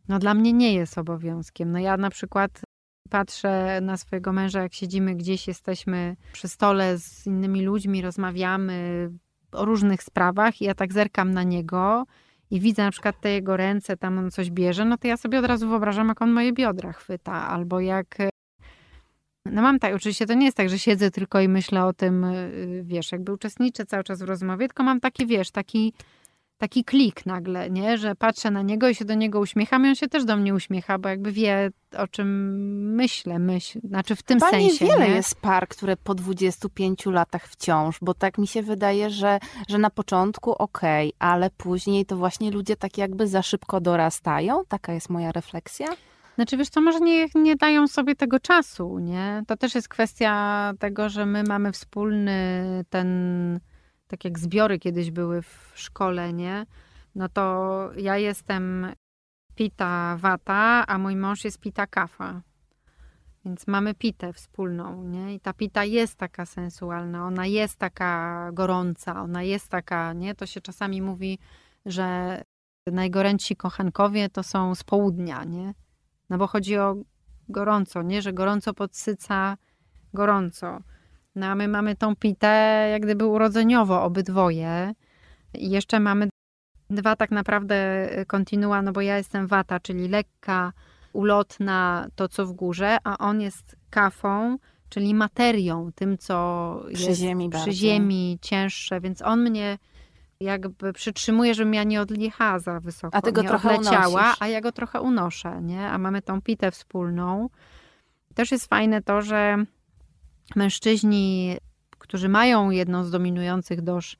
No 0.08 0.18
dla 0.18 0.34
mnie 0.34 0.52
nie 0.52 0.74
jest 0.74 0.98
obowiązkiem. 0.98 1.72
No 1.72 1.78
ja 1.78 1.96
na 1.96 2.10
przykład 2.10 2.60
patrzę 3.08 3.80
na 3.80 3.96
swojego 3.96 4.32
męża, 4.32 4.62
jak 4.62 4.74
siedzimy 4.74 5.14
gdzieś, 5.14 5.48
jesteśmy 5.48 6.16
przy 6.32 6.48
stole 6.48 6.98
z 6.98 7.26
innymi 7.26 7.62
ludźmi, 7.62 8.02
rozmawiamy 8.02 9.10
o 9.52 9.64
różnych 9.64 10.02
sprawach 10.02 10.60
i 10.60 10.64
ja 10.64 10.74
tak 10.74 10.92
zerkam 10.92 11.30
na 11.30 11.42
niego 11.42 12.04
i 12.50 12.60
widzę 12.60 12.82
na 12.82 12.90
przykład 12.90 13.20
te 13.20 13.30
jego 13.30 13.56
ręce, 13.56 13.96
tam 13.96 14.18
on 14.18 14.30
coś 14.30 14.50
bierze, 14.50 14.84
no 14.84 14.98
to 14.98 15.08
ja 15.08 15.16
sobie 15.16 15.38
od 15.38 15.44
razu 15.44 15.68
wyobrażam, 15.68 16.08
jak 16.08 16.22
on 16.22 16.30
moje 16.30 16.52
biodra 16.52 16.92
chwyta, 16.92 17.48
albo 17.48 17.80
jak... 17.80 18.18
No 19.44 19.62
mam 19.62 19.78
tak, 19.78 19.94
oczywiście 19.94 20.26
to 20.26 20.34
nie 20.34 20.46
jest 20.46 20.56
tak, 20.56 20.68
że 20.68 20.78
siedzę 20.78 21.10
tylko 21.10 21.40
i 21.40 21.48
myślę 21.48 21.84
o 21.84 21.92
tym, 21.92 22.24
y, 22.24 22.82
wiesz, 22.84 23.12
jakby 23.12 23.32
uczestniczę 23.32 23.86
cały 23.86 24.04
czas 24.04 24.22
w 24.22 24.26
rozmowie, 24.26 24.68
tylko 24.68 24.82
mam 24.82 25.00
taki, 25.00 25.26
wiesz, 25.26 25.50
taki 25.50 25.92
taki 26.58 26.84
klik 26.84 27.26
nagle, 27.26 27.70
nie? 27.70 27.98
że 27.98 28.14
patrzę 28.14 28.50
na 28.50 28.62
niego 28.62 28.88
i 28.88 28.94
się 28.94 29.04
do 29.04 29.14
niego 29.14 29.40
uśmiecham 29.40 29.86
i 29.86 29.88
on 29.88 29.94
się 29.94 30.08
też 30.08 30.24
do 30.24 30.36
mnie 30.36 30.54
uśmiecha, 30.54 30.98
bo 30.98 31.08
jakby 31.08 31.32
wie, 31.32 31.70
o 31.96 32.08
czym 32.08 32.28
myślę, 32.94 33.38
myśl, 33.38 33.80
znaczy 33.84 34.16
w 34.16 34.22
tym 34.22 34.38
Chyba 34.38 34.50
sensie. 34.50 34.84
Niewiele 34.84 35.08
nie? 35.08 35.14
jest 35.14 35.40
par, 35.40 35.68
które 35.68 35.96
po 35.96 36.14
25 36.14 37.06
latach 37.06 37.48
wciąż, 37.48 37.98
bo 38.02 38.14
tak 38.14 38.38
mi 38.38 38.46
się 38.46 38.62
wydaje, 38.62 39.10
że, 39.10 39.38
że 39.68 39.78
na 39.78 39.90
początku 39.90 40.52
okej, 40.52 41.08
okay, 41.08 41.28
ale 41.28 41.50
później 41.50 42.06
to 42.06 42.16
właśnie 42.16 42.50
ludzie 42.50 42.76
tak 42.76 42.98
jakby 42.98 43.26
za 43.26 43.42
szybko 43.42 43.80
dorastają. 43.80 44.62
Taka 44.68 44.92
jest 44.92 45.10
moja 45.10 45.32
refleksja. 45.32 45.86
Znaczy, 46.34 46.56
wiesz 46.56 46.68
co, 46.68 46.80
może 46.80 47.00
nie, 47.00 47.26
nie 47.34 47.56
dają 47.56 47.88
sobie 47.88 48.14
tego 48.14 48.40
czasu, 48.40 48.98
nie? 48.98 49.42
To 49.46 49.56
też 49.56 49.74
jest 49.74 49.88
kwestia 49.88 50.72
tego, 50.78 51.08
że 51.08 51.26
my 51.26 51.42
mamy 51.42 51.72
wspólny 51.72 52.64
ten 52.90 53.60
tak 54.08 54.24
jak 54.24 54.38
zbiory 54.38 54.78
kiedyś 54.78 55.10
były 55.10 55.42
w 55.42 55.72
szkole, 55.74 56.32
nie? 56.32 56.66
No 57.14 57.28
to 57.28 57.90
ja 57.96 58.16
jestem 58.16 58.86
pita 59.54 60.16
wata, 60.20 60.84
a 60.86 60.98
mój 60.98 61.16
mąż 61.16 61.44
jest 61.44 61.60
pita 61.60 61.86
kafa. 61.86 62.42
Więc 63.44 63.66
mamy 63.66 63.94
pitę 63.94 64.32
wspólną, 64.32 65.04
nie? 65.04 65.34
I 65.34 65.40
ta 65.40 65.52
pita 65.52 65.84
jest 65.84 66.16
taka 66.16 66.46
sensualna, 66.46 67.26
ona 67.26 67.46
jest 67.46 67.76
taka 67.76 68.50
gorąca, 68.52 69.22
ona 69.22 69.42
jest 69.42 69.68
taka, 69.68 70.12
nie? 70.12 70.34
To 70.34 70.46
się 70.46 70.60
czasami 70.60 71.02
mówi, 71.02 71.38
że 71.86 72.42
najgorętsi 72.86 73.56
kochankowie 73.56 74.28
to 74.28 74.42
są 74.42 74.74
z 74.74 74.84
południa, 74.84 75.44
nie? 75.44 75.74
No 76.30 76.38
bo 76.38 76.46
chodzi 76.46 76.78
o 76.78 76.96
gorąco, 77.48 78.02
nie? 78.02 78.22
Że 78.22 78.32
gorąco 78.32 78.74
podsyca 78.74 79.56
gorąco. 80.14 80.78
No 81.38 81.46
a 81.46 81.54
my 81.54 81.68
mamy 81.68 81.96
tą 81.96 82.16
pitę 82.16 82.88
jak 82.92 83.02
gdyby 83.02 83.26
urodzeniowo 83.26 84.02
obydwoje. 84.02 84.94
I 85.54 85.70
jeszcze 85.70 86.00
mamy 86.00 86.28
dwa 86.90 87.16
tak 87.16 87.30
naprawdę 87.30 88.08
kontinua, 88.26 88.82
no 88.82 88.92
bo 88.92 89.00
ja 89.00 89.16
jestem 89.16 89.46
wata, 89.46 89.80
czyli 89.80 90.08
lekka, 90.08 90.72
ulotna, 91.12 92.06
to 92.16 92.28
co 92.28 92.46
w 92.46 92.52
górze, 92.52 92.96
a 93.04 93.18
on 93.18 93.40
jest 93.40 93.76
kafą, 93.90 94.58
czyli 94.88 95.14
materią, 95.14 95.90
tym 95.94 96.18
co 96.18 96.80
przy 96.94 97.04
jest 97.04 97.20
ziemi 97.20 97.50
przy 97.50 97.72
ziemi, 97.72 98.38
cięższe, 98.42 99.00
więc 99.00 99.22
on 99.22 99.42
mnie 99.42 99.78
jakby 100.40 100.92
przytrzymuje, 100.92 101.54
żebym 101.54 101.74
ja 101.74 101.84
nie 101.84 102.00
odjechała 102.00 102.58
za 102.58 102.80
wysoko, 102.80 103.16
a 103.16 103.22
ty 103.22 103.32
go 103.32 103.42
nie 103.42 103.48
trochę 103.48 103.74
odleciała, 103.74 104.22
unosisz. 104.22 104.42
a 104.42 104.48
ja 104.48 104.60
go 104.60 104.72
trochę 104.72 105.00
unoszę, 105.00 105.62
nie? 105.62 105.88
A 105.88 105.98
mamy 105.98 106.22
tą 106.22 106.42
pitę 106.42 106.70
wspólną. 106.70 107.48
Też 108.34 108.52
jest 108.52 108.66
fajne 108.66 109.02
to, 109.02 109.22
że 109.22 109.64
mężczyźni, 110.56 111.56
którzy 111.98 112.28
mają 112.28 112.70
jedną 112.70 113.04
z 113.04 113.10
dominujących 113.10 113.82
doż 113.82 114.16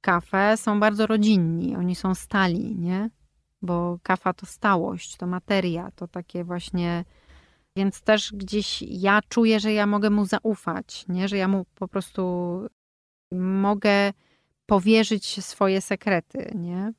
kafę, 0.00 0.56
są 0.56 0.80
bardzo 0.80 1.06
rodzinni. 1.06 1.76
Oni 1.76 1.94
są 1.94 2.14
stali, 2.14 2.76
nie? 2.76 3.10
Bo 3.62 3.98
kafa 4.02 4.32
to 4.32 4.46
stałość, 4.46 5.16
to 5.16 5.26
materia, 5.26 5.90
to 5.96 6.08
takie 6.08 6.44
właśnie. 6.44 7.04
Więc 7.76 8.02
też 8.02 8.32
gdzieś 8.32 8.82
ja 8.82 9.20
czuję, 9.28 9.60
że 9.60 9.72
ja 9.72 9.86
mogę 9.86 10.10
mu 10.10 10.24
zaufać, 10.24 11.04
nie? 11.08 11.28
Że 11.28 11.36
ja 11.36 11.48
mu 11.48 11.64
po 11.74 11.88
prostu 11.88 12.22
mogę 13.40 14.12
powierzyć 14.66 15.44
swoje 15.44 15.80
sekrety, 15.80 16.52
nie? 16.54 16.92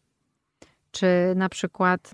Czy 0.91 1.07
na 1.35 1.49
przykład 1.49 2.13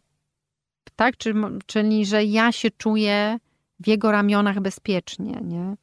tak, 0.95 1.18
czy, 1.18 1.34
czyli 1.65 2.06
że 2.06 2.23
ja 2.23 2.52
się 2.52 2.72
czuję 2.72 3.40
w 3.80 3.88
jego 3.88 4.11
ramionach 4.11 4.60
bezpiecznie, 4.60 5.40
nie? 5.44 5.76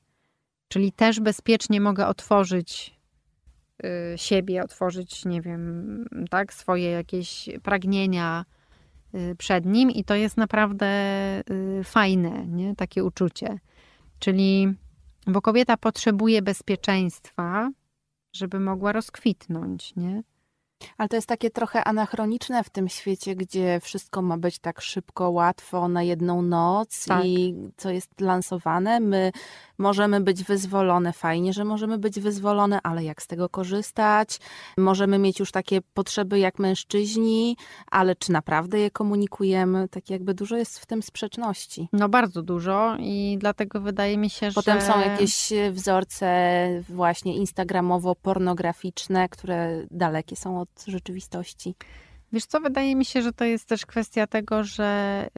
Czyli 0.68 0.92
też 0.92 1.20
bezpiecznie 1.20 1.80
mogę 1.80 2.06
otworzyć 2.06 2.96
y, 3.84 4.18
siebie, 4.18 4.62
otworzyć, 4.62 5.24
nie 5.24 5.42
wiem, 5.42 6.04
tak, 6.30 6.54
swoje 6.54 6.90
jakieś 6.90 7.48
pragnienia 7.62 8.44
y, 9.14 9.36
przed 9.38 9.66
nim 9.66 9.90
i 9.90 10.04
to 10.04 10.14
jest 10.14 10.36
naprawdę 10.36 10.86
y, 11.50 11.84
fajne, 11.84 12.46
nie? 12.46 12.76
Takie 12.76 13.04
uczucie. 13.04 13.58
Czyli, 14.18 14.74
bo 15.26 15.42
kobieta 15.42 15.76
potrzebuje 15.76 16.42
bezpieczeństwa, 16.42 17.70
żeby 18.32 18.60
mogła 18.60 18.92
rozkwitnąć, 18.92 19.96
nie? 19.96 20.22
Ale 20.98 21.08
to 21.08 21.16
jest 21.16 21.28
takie 21.28 21.50
trochę 21.50 21.84
anachroniczne 21.84 22.64
w 22.64 22.70
tym 22.70 22.88
świecie, 22.88 23.36
gdzie 23.36 23.80
wszystko 23.80 24.22
ma 24.22 24.38
być 24.38 24.58
tak 24.58 24.80
szybko, 24.80 25.30
łatwo, 25.30 25.88
na 25.88 26.02
jedną 26.02 26.42
noc 26.42 27.04
tak. 27.04 27.24
i 27.24 27.54
co 27.76 27.90
jest 27.90 28.20
lansowane. 28.20 29.00
My 29.00 29.32
możemy 29.78 30.20
być 30.20 30.44
wyzwolone, 30.44 31.12
fajnie, 31.12 31.52
że 31.52 31.64
możemy 31.64 31.98
być 31.98 32.20
wyzwolone, 32.20 32.80
ale 32.82 33.04
jak 33.04 33.22
z 33.22 33.26
tego 33.26 33.48
korzystać? 33.48 34.38
Możemy 34.78 35.18
mieć 35.18 35.40
już 35.40 35.52
takie 35.52 35.80
potrzeby 35.94 36.38
jak 36.38 36.58
mężczyźni, 36.58 37.56
ale 37.90 38.16
czy 38.16 38.32
naprawdę 38.32 38.78
je 38.78 38.90
komunikujemy? 38.90 39.88
Tak 39.88 40.10
jakby 40.10 40.34
dużo 40.34 40.56
jest 40.56 40.78
w 40.78 40.86
tym 40.86 41.02
sprzeczności. 41.02 41.88
No 41.92 42.08
bardzo 42.08 42.42
dużo 42.42 42.96
i 42.98 43.36
dlatego 43.40 43.80
wydaje 43.80 44.18
mi 44.18 44.30
się, 44.30 44.48
Potem 44.54 44.80
że... 44.80 44.86
są 44.86 45.00
jakieś 45.00 45.52
wzorce 45.72 46.26
właśnie 46.88 47.34
instagramowo-pornograficzne, 47.38 49.28
które 49.28 49.86
dalekie 49.90 50.36
są 50.36 50.60
od 50.60 50.68
rzeczywistości. 50.86 51.74
Wiesz 52.32 52.46
co, 52.46 52.60
wydaje 52.60 52.96
mi 52.96 53.04
się, 53.04 53.22
że 53.22 53.32
to 53.32 53.44
jest 53.44 53.68
też 53.68 53.86
kwestia 53.86 54.26
tego, 54.26 54.64
że 54.64 55.28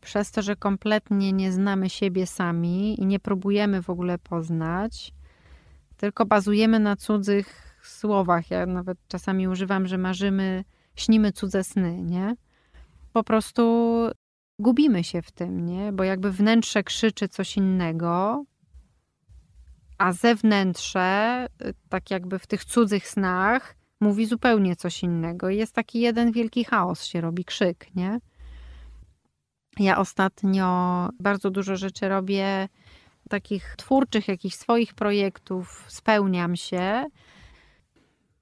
przez 0.00 0.30
to, 0.30 0.42
że 0.42 0.56
kompletnie 0.56 1.32
nie 1.32 1.52
znamy 1.52 1.90
siebie 1.90 2.26
sami 2.26 3.00
i 3.00 3.06
nie 3.06 3.20
próbujemy 3.20 3.82
w 3.82 3.90
ogóle 3.90 4.18
poznać, 4.18 5.12
tylko 5.96 6.26
bazujemy 6.26 6.78
na 6.78 6.96
cudzych 6.96 7.78
słowach. 7.82 8.50
Ja 8.50 8.66
nawet 8.66 8.98
czasami 9.08 9.48
używam, 9.48 9.86
że 9.86 9.98
marzymy, 9.98 10.64
śnimy 10.96 11.32
cudze 11.32 11.64
sny, 11.64 12.02
nie? 12.02 12.36
Po 13.12 13.24
prostu 13.24 13.62
gubimy 14.58 15.04
się 15.04 15.22
w 15.22 15.32
tym, 15.32 15.66
nie? 15.66 15.92
Bo 15.92 16.04
jakby 16.04 16.32
wnętrze 16.32 16.82
krzyczy 16.82 17.28
coś 17.28 17.56
innego, 17.56 18.44
a 19.98 20.12
zewnętrze, 20.12 21.46
tak 21.88 22.10
jakby 22.10 22.38
w 22.38 22.46
tych 22.46 22.64
cudzych 22.64 23.08
snach, 23.08 23.76
mówi 24.00 24.26
zupełnie 24.26 24.76
coś 24.76 25.02
innego. 25.02 25.48
Jest 25.48 25.74
taki 25.74 26.00
jeden 26.00 26.32
wielki 26.32 26.64
chaos, 26.64 27.04
się 27.04 27.20
robi 27.20 27.44
krzyk, 27.44 27.94
nie? 27.94 28.20
Ja 29.78 29.98
ostatnio 29.98 31.08
bardzo 31.20 31.50
dużo 31.50 31.76
rzeczy 31.76 32.08
robię, 32.08 32.68
takich 33.28 33.74
twórczych, 33.76 34.28
jakichś 34.28 34.56
swoich 34.56 34.94
projektów, 34.94 35.84
spełniam 35.88 36.56
się. 36.56 37.06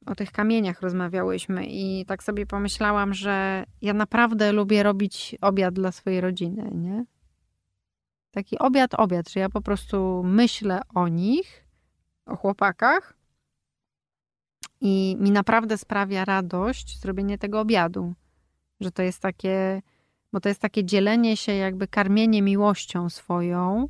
O 0.07 0.15
tych 0.15 0.33
kamieniach 0.33 0.81
rozmawiałyśmy 0.81 1.67
i 1.67 2.05
tak 2.07 2.23
sobie 2.23 2.47
pomyślałam, 2.47 3.15
że 3.15 3.65
ja 3.83 3.93
naprawdę 3.93 4.53
lubię 4.53 4.83
robić 4.83 5.37
obiad 5.41 5.75
dla 5.75 5.93
swojej 5.93 6.21
rodziny, 6.21 6.71
nie? 6.73 7.05
Taki 8.31 8.59
obiad, 8.59 8.95
obiad, 8.95 9.31
że 9.31 9.41
ja 9.41 9.49
po 9.49 9.61
prostu 9.61 10.23
myślę 10.25 10.81
o 10.95 11.09
nich, 11.09 11.65
o 12.27 12.37
chłopakach 12.37 13.17
i 14.81 15.17
mi 15.21 15.31
naprawdę 15.31 15.79
sprawia 15.79 16.25
radość 16.25 17.01
zrobienie 17.01 17.39
tego 17.39 17.61
obiadu. 17.61 18.15
Że 18.81 18.91
to 18.91 19.03
jest 19.03 19.23
takie, 19.23 19.83
bo 20.37 20.41
to 20.41 20.49
jest 20.49 20.61
takie 20.61 20.85
dzielenie 20.85 21.37
się, 21.37 21.53
jakby 21.53 21.89
karmienie 21.89 22.43
miłością 22.43 23.11
swoją. 23.11 23.89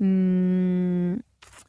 Mm, 0.00 1.22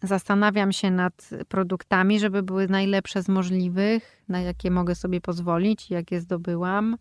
zastanawiam 0.03 0.71
się 0.71 0.91
nad 0.91 1.29
produktami, 1.47 2.19
żeby 2.19 2.43
były 2.43 2.67
najlepsze 2.67 3.23
z 3.23 3.29
możliwych, 3.29 4.23
na 4.27 4.41
jakie 4.41 4.71
mogę 4.71 4.95
sobie 4.95 5.21
pozwolić, 5.21 5.89
jakie 5.89 6.21
zdobyłam, 6.21 6.97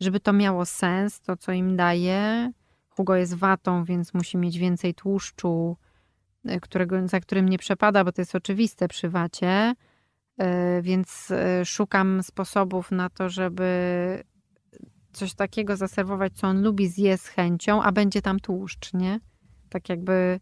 żeby 0.00 0.20
to 0.20 0.32
miało 0.32 0.66
sens, 0.66 1.20
to 1.20 1.36
co 1.36 1.52
im 1.52 1.76
daję. 1.76 2.52
Hugo 2.88 3.16
jest 3.16 3.34
watą, 3.34 3.84
więc 3.84 4.14
musi 4.14 4.38
mieć 4.38 4.58
więcej 4.58 4.94
tłuszczu, 4.94 5.76
e, 6.44 6.60
którego, 6.60 7.08
za 7.08 7.20
którym 7.20 7.48
nie 7.48 7.58
przepada, 7.58 8.04
bo 8.04 8.12
to 8.12 8.20
jest 8.20 8.34
oczywiste 8.34 8.88
przy 8.88 9.08
wacie. 9.08 9.74
E, 10.38 10.82
więc 10.82 11.30
e, 11.30 11.64
szukam 11.64 12.22
sposobów 12.22 12.90
na 12.90 13.10
to, 13.10 13.28
żeby 13.28 13.66
coś 15.16 15.34
takiego 15.34 15.76
zaserwować, 15.76 16.32
co 16.32 16.46
on 16.46 16.62
lubi, 16.62 16.88
zje 16.88 17.18
z 17.18 17.26
chęcią, 17.26 17.82
a 17.82 17.92
będzie 17.92 18.22
tam 18.22 18.40
tłuszcz, 18.40 18.94
nie? 18.94 19.20
Tak 19.68 19.88
jakby. 19.88 20.40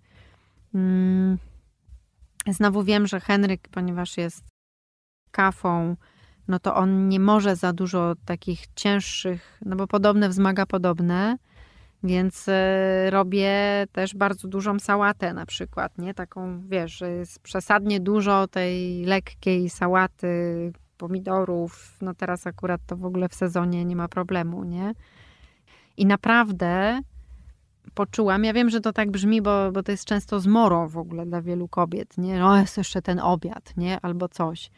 Mm, 0.74 1.38
znowu 2.48 2.82
wiem, 2.82 3.06
że 3.06 3.20
Henryk, 3.20 3.68
ponieważ 3.68 4.16
jest 4.16 4.44
kafą, 5.30 5.96
no 6.48 6.58
to 6.58 6.74
on 6.74 7.08
nie 7.08 7.20
może 7.20 7.56
za 7.56 7.72
dużo 7.72 8.14
takich 8.24 8.64
cięższych, 8.74 9.58
no 9.64 9.76
bo 9.76 9.86
podobne 9.86 10.28
wzmaga 10.28 10.66
podobne. 10.66 11.36
Więc 12.02 12.48
e, 12.48 13.10
robię 13.10 13.52
też 13.92 14.14
bardzo 14.14 14.48
dużą 14.48 14.78
sałatę 14.78 15.34
na 15.34 15.46
przykład, 15.46 15.98
nie? 15.98 16.14
Taką, 16.14 16.68
wiesz, 16.68 17.00
jest 17.00 17.40
przesadnie 17.40 18.00
dużo 18.00 18.48
tej 18.48 19.04
lekkiej 19.04 19.70
sałaty, 19.70 20.72
pomidorów. 21.04 21.96
No 22.00 22.14
teraz 22.14 22.46
akurat 22.46 22.80
to 22.86 22.96
w 22.96 23.04
ogóle 23.04 23.28
w 23.28 23.34
sezonie 23.34 23.84
nie 23.84 23.96
ma 23.96 24.08
problemu, 24.08 24.64
nie? 24.64 24.94
I 25.96 26.06
naprawdę 26.06 27.00
poczułam, 27.94 28.44
ja 28.44 28.52
wiem, 28.52 28.70
że 28.70 28.80
to 28.80 28.92
tak 28.92 29.10
brzmi, 29.10 29.42
bo, 29.42 29.72
bo 29.72 29.82
to 29.82 29.92
jest 29.92 30.04
często 30.04 30.40
zmorą 30.40 30.88
w 30.88 30.98
ogóle 30.98 31.26
dla 31.26 31.42
wielu 31.42 31.68
kobiet, 31.68 32.18
nie? 32.18 32.38
No 32.38 32.56
jest 32.56 32.76
jeszcze 32.76 33.02
ten 33.02 33.20
obiad, 33.20 33.76
nie? 33.76 33.98
Albo 34.02 34.28
coś. 34.28 34.70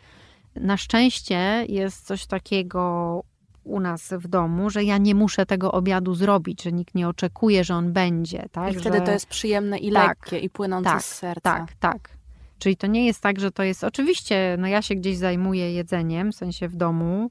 Na 0.56 0.76
szczęście 0.76 1.64
jest 1.68 2.06
coś 2.06 2.26
takiego 2.26 3.22
u 3.64 3.80
nas 3.80 4.12
w 4.12 4.28
domu, 4.28 4.70
że 4.70 4.84
ja 4.84 4.98
nie 4.98 5.14
muszę 5.14 5.46
tego 5.46 5.72
obiadu 5.72 6.14
zrobić, 6.14 6.62
że 6.62 6.72
nikt 6.72 6.94
nie 6.94 7.08
oczekuje, 7.08 7.64
że 7.64 7.74
on 7.74 7.92
będzie. 7.92 8.48
Tak? 8.52 8.72
I 8.72 8.76
wtedy 8.76 8.98
że... 8.98 9.04
to 9.04 9.10
jest 9.10 9.26
przyjemne 9.26 9.78
i 9.78 9.92
tak, 9.92 10.08
lekkie 10.08 10.38
i 10.38 10.50
płynące 10.50 10.90
tak, 10.90 11.02
z 11.02 11.14
serca. 11.14 11.40
Tak, 11.40 11.74
tak. 11.80 12.15
Czyli 12.58 12.76
to 12.76 12.86
nie 12.86 13.06
jest 13.06 13.20
tak, 13.20 13.40
że 13.40 13.50
to 13.50 13.62
jest. 13.62 13.84
Oczywiście, 13.84 14.56
no 14.58 14.66
ja 14.66 14.82
się 14.82 14.94
gdzieś 14.94 15.16
zajmuję 15.16 15.72
jedzeniem, 15.72 16.32
w 16.32 16.36
sensie 16.36 16.68
w 16.68 16.76
domu, 16.76 17.30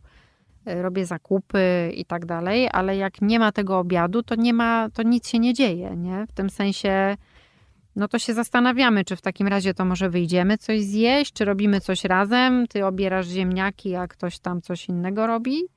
e, 0.65 0.81
robię 0.81 1.05
zakupy 1.05 1.91
i 1.95 2.05
tak 2.05 2.25
dalej, 2.25 2.69
ale 2.71 2.97
jak 2.97 3.21
nie 3.21 3.39
ma 3.39 3.51
tego 3.51 3.79
obiadu, 3.79 4.23
to 4.23 4.35
nie 4.35 4.53
ma, 4.53 4.89
to 4.93 5.03
nic 5.03 5.27
się 5.27 5.39
nie 5.39 5.53
dzieje, 5.53 5.95
nie? 5.97 6.25
W 6.27 6.31
tym 6.31 6.49
sensie, 6.49 7.17
no 7.95 8.07
to 8.07 8.19
się 8.19 8.33
zastanawiamy, 8.33 9.05
czy 9.05 9.15
w 9.15 9.21
takim 9.21 9.47
razie 9.47 9.73
to 9.73 9.85
może 9.85 10.09
wyjdziemy 10.09 10.57
coś 10.57 10.81
zjeść, 10.81 11.33
czy 11.33 11.45
robimy 11.45 11.81
coś 11.81 12.03
razem, 12.03 12.67
ty 12.67 12.85
obierasz 12.85 13.27
ziemniaki, 13.27 13.95
a 13.95 14.07
ktoś 14.07 14.39
tam 14.39 14.61
coś 14.61 14.89
innego 14.89 15.27
robi 15.27 15.67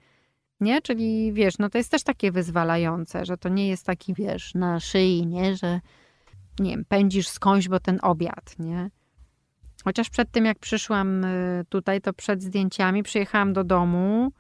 nie? 0.61 0.83
Czyli 0.83 1.33
wiesz, 1.33 1.59
no 1.59 1.71
to 1.71 1.79
jest 1.79 1.91
też 1.91 2.03
takie 2.03 2.33
wyzwalające, 2.33 3.25
że 3.25 3.37
to 3.37 3.49
nie 3.49 3.69
jest 3.69 3.87
taki, 3.87 4.15
wiesz, 4.15 4.55
na 4.55 4.81
szyi, 4.81 5.27
nie? 5.27 5.57
Że 5.57 5.81
nie 6.59 6.71
wiem, 6.71 6.85
pędzisz 6.85 7.29
skądś, 7.29 7.69
bo 7.69 7.81
ten 7.81 7.99
obiad, 8.03 8.59
nie? 8.59 8.91
Chociaż 9.89 10.11
przed 10.11 10.31
tym, 10.31 10.45
jak 10.45 10.59
przyszłam 10.59 11.25
y, 11.25 11.65
tutaj, 11.69 12.01
to 12.01 12.13
przed 12.13 12.43
zdjęciami 12.43 13.03
przyjechałam 13.03 13.53
do 13.53 13.65
domu, 13.65 14.33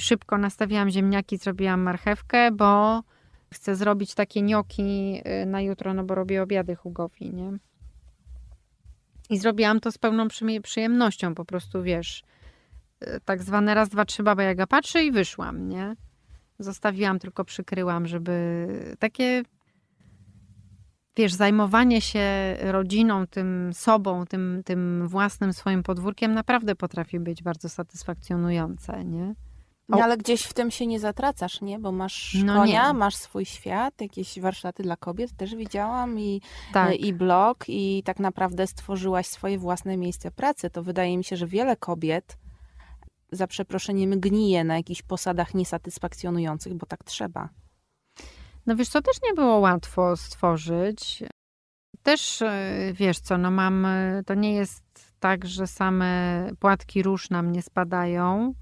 szybko 0.00 0.38
nastawiłam 0.38 0.90
ziemniaki, 0.90 1.36
zrobiłam 1.36 1.80
marchewkę, 1.80 2.50
bo 2.52 3.02
chcę 3.54 3.76
zrobić 3.76 4.14
takie 4.14 4.42
nioki 4.42 5.20
y, 5.42 5.46
na 5.46 5.60
jutro, 5.60 5.94
no 5.94 6.04
bo 6.04 6.14
robię 6.14 6.42
obiady 6.42 6.76
Hugowi, 6.76 7.30
nie? 7.30 7.52
I 9.30 9.38
zrobiłam 9.38 9.80
to 9.80 9.92
z 9.92 9.98
pełną 9.98 10.28
przyjemnością, 10.62 11.34
po 11.34 11.44
prostu, 11.44 11.82
wiesz, 11.82 12.22
tak 13.24 13.42
zwane 13.42 13.74
raz, 13.74 13.88
dwa, 13.88 14.04
trzy 14.04 14.22
baba 14.22 14.42
Jaga 14.42 14.66
patrzy 14.66 15.02
i 15.02 15.12
wyszłam, 15.12 15.68
nie? 15.68 15.96
Zostawiłam, 16.58 17.18
tylko 17.18 17.44
przykryłam, 17.44 18.06
żeby 18.06 18.66
takie 18.98 19.42
wiesz, 21.16 21.32
zajmowanie 21.32 22.00
się 22.00 22.56
rodziną, 22.60 23.26
tym 23.26 23.70
sobą, 23.74 24.26
tym, 24.26 24.62
tym 24.64 25.08
własnym 25.08 25.52
swoim 25.52 25.82
podwórkiem 25.82 26.34
naprawdę 26.34 26.74
potrafi 26.74 27.20
być 27.20 27.42
bardzo 27.42 27.68
satysfakcjonujące, 27.68 29.04
nie? 29.04 29.34
No 29.88 29.98
ale 30.02 30.16
gdzieś 30.16 30.42
w 30.42 30.52
tym 30.52 30.70
się 30.70 30.86
nie 30.86 31.00
zatracasz, 31.00 31.60
nie? 31.60 31.78
Bo 31.78 31.92
masz 31.92 32.36
no 32.44 32.54
konia, 32.54 32.88
nie. 32.88 32.98
masz 32.98 33.16
swój 33.16 33.44
świat, 33.44 34.00
jakieś 34.00 34.40
warsztaty 34.40 34.82
dla 34.82 34.96
kobiet 34.96 35.36
też 35.36 35.54
widziałam 35.54 36.18
i, 36.18 36.40
tak. 36.72 36.96
i 36.96 37.12
blog 37.12 37.64
i 37.68 38.02
tak 38.04 38.20
naprawdę 38.20 38.66
stworzyłaś 38.66 39.26
swoje 39.26 39.58
własne 39.58 39.96
miejsce 39.96 40.30
pracy. 40.30 40.70
To 40.70 40.82
wydaje 40.82 41.18
mi 41.18 41.24
się, 41.24 41.36
że 41.36 41.46
wiele 41.46 41.76
kobiet 41.76 42.38
za 43.32 43.46
przeproszeniem 43.46 44.20
gnije 44.20 44.64
na 44.64 44.76
jakichś 44.76 45.02
posadach 45.02 45.54
niesatysfakcjonujących, 45.54 46.74
bo 46.74 46.86
tak 46.86 47.04
trzeba. 47.04 47.48
No 48.66 48.76
wiesz, 48.76 48.88
to 48.88 49.02
też 49.02 49.16
nie 49.22 49.34
było 49.34 49.58
łatwo 49.58 50.16
stworzyć. 50.16 51.24
Też 52.02 52.42
e, 52.42 52.92
wiesz 52.92 53.18
co, 53.18 53.38
no 53.38 53.50
mam, 53.50 53.86
e, 53.86 54.22
to 54.26 54.34
nie 54.34 54.54
jest 54.54 54.82
tak, 55.20 55.46
że 55.46 55.66
same 55.66 56.48
płatki 56.58 57.02
róż 57.02 57.30
nam 57.30 57.52
nie 57.52 57.62
spadają. 57.62 58.54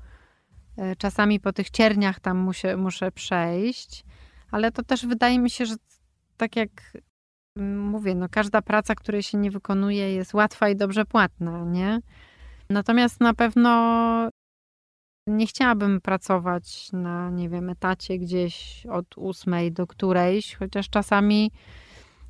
E, 0.79 0.97
czasami 0.97 1.41
po 1.41 1.53
tych 1.53 1.71
cierniach 1.71 2.21
tam 2.21 2.39
muszę, 2.39 2.77
muszę 2.77 3.13
przejść, 3.13 4.05
ale 4.51 4.73
to 4.73 4.83
też 4.83 5.07
wydaje 5.07 5.39
mi 5.39 5.51
się, 5.51 5.67
że 5.67 5.75
tak 6.37 6.57
jak 6.57 6.71
mówię, 7.77 8.15
no 8.15 8.27
każda 8.31 8.63
praca, 8.63 8.95
której 8.95 9.23
się 9.23 9.39
nie 9.39 9.51
wykonuje, 9.51 10.15
jest 10.15 10.35
łatwa 10.35 10.69
i 10.69 10.77
dobrze 10.77 11.05
płatna, 11.05 11.65
nie? 11.65 12.01
Natomiast 12.71 13.21
na 13.21 13.35
pewno 13.35 13.71
nie 15.27 15.47
chciałabym 15.47 16.01
pracować 16.01 16.93
na, 16.93 17.31
nie 17.31 17.49
wiem, 17.49 17.71
etacie 17.71 18.19
gdzieś 18.19 18.87
od 18.87 19.19
ósmej 19.19 19.73
do 19.73 19.87
którejś, 19.87 20.55
chociaż 20.55 20.91
czasami, 20.91 21.51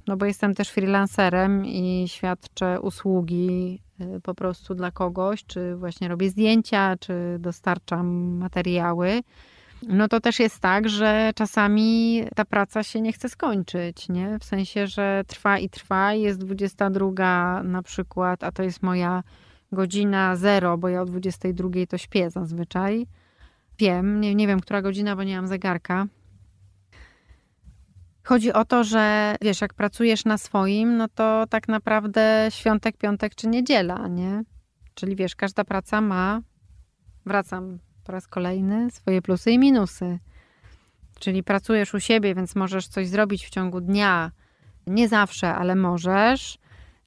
no 0.07 0.17
bo 0.17 0.27
jestem 0.27 0.55
też 0.55 0.69
freelancerem 0.69 1.67
i 1.67 2.05
świadczę 2.09 2.81
usługi 2.81 3.83
y, 4.01 4.21
po 4.21 4.35
prostu 4.35 4.75
dla 4.75 4.91
kogoś, 4.91 5.45
czy 5.45 5.77
właśnie 5.77 6.09
robię 6.09 6.31
zdjęcia, 6.31 6.97
czy 7.01 7.37
dostarczam 7.39 8.09
materiały. 8.39 9.21
No 9.89 10.09
to 10.09 10.21
też 10.21 10.41
jest 10.41 10.61
tak, 10.61 10.89
że 10.89 11.31
czasami 11.35 12.23
ta 12.37 12.45
praca 12.45 12.83
się 12.83 13.01
nie 13.01 13.13
chce 13.13 13.29
skończyć, 13.29 14.09
nie? 14.09 14.39
W 14.39 14.45
sensie, 14.45 14.87
że 14.87 15.23
trwa 15.27 15.59
i 15.59 15.69
trwa, 15.69 16.13
jest 16.15 16.39
22 16.39 17.63
na 17.63 17.83
przykład, 17.83 18.45
a 18.45 18.53
to 18.53 18.63
jest 18.63 18.83
moja 18.83 19.23
godzina 19.73 20.37
zero, 20.37 20.79
bo 20.79 20.89
ja 20.89 21.03
o 21.03 21.05
22 21.05 21.69
to 21.89 21.99
śpię 21.99 22.31
zazwyczaj. 22.31 23.07
Wiem, 23.79 24.21
nie, 24.21 24.35
nie 24.35 24.47
wiem, 24.47 24.61
która 24.61 24.83
godzina, 24.83 25.17
bo 25.17 25.23
nie 25.23 25.37
mam 25.37 25.49
zegarka. 25.49 26.07
Chodzi 28.25 28.53
o 28.53 28.65
to, 28.65 28.85
że 28.85 29.37
wiesz, 29.41 29.61
jak 29.61 29.75
pracujesz 29.75 30.25
na 30.25 30.39
swoim, 30.39 30.97
no 30.97 31.09
to 31.09 31.47
tak 31.51 31.69
naprawdę 31.69 32.47
świątek, 32.51 32.97
piątek 32.97 33.35
czy 33.35 33.49
niedziela, 33.49 34.09
nie? 34.09 34.45
Czyli 34.95 35.17
wiesz, 35.17 35.37
każda 35.37 35.65
praca 35.65 36.01
ma, 36.01 36.41
wracam 37.27 37.79
po 38.05 38.13
raz 38.13 38.27
kolejny, 38.27 38.91
swoje 38.91 39.23
plusy 39.23 39.51
i 39.51 39.59
minusy. 39.59 40.19
Czyli 41.19 41.43
pracujesz 41.43 41.95
u 41.95 42.01
siebie, 42.01 42.35
więc 42.35 42.55
możesz 42.55 42.89
coś 42.89 43.09
zrobić 43.09 43.47
w 43.47 43.51
ciągu 43.51 43.81
dnia. 43.81 44.31
Nie 44.87 45.09
zawsze, 45.09 45.55
ale 45.55 45.75
możesz. 45.75 46.59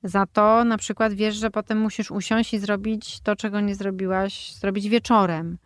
Za 0.04 0.26
to 0.26 0.64
na 0.64 0.78
przykład 0.78 1.14
wiesz, 1.14 1.36
że 1.36 1.50
potem 1.50 1.80
musisz 1.80 2.12
usiąść 2.12 2.54
i 2.54 2.60
zrobić 2.60 3.20
to, 3.20 3.36
czego 3.36 3.62
nie 3.62 3.76
zrobiłaś, 3.76 4.54
zrobić 4.54 4.90
wieczorem. 4.90 5.58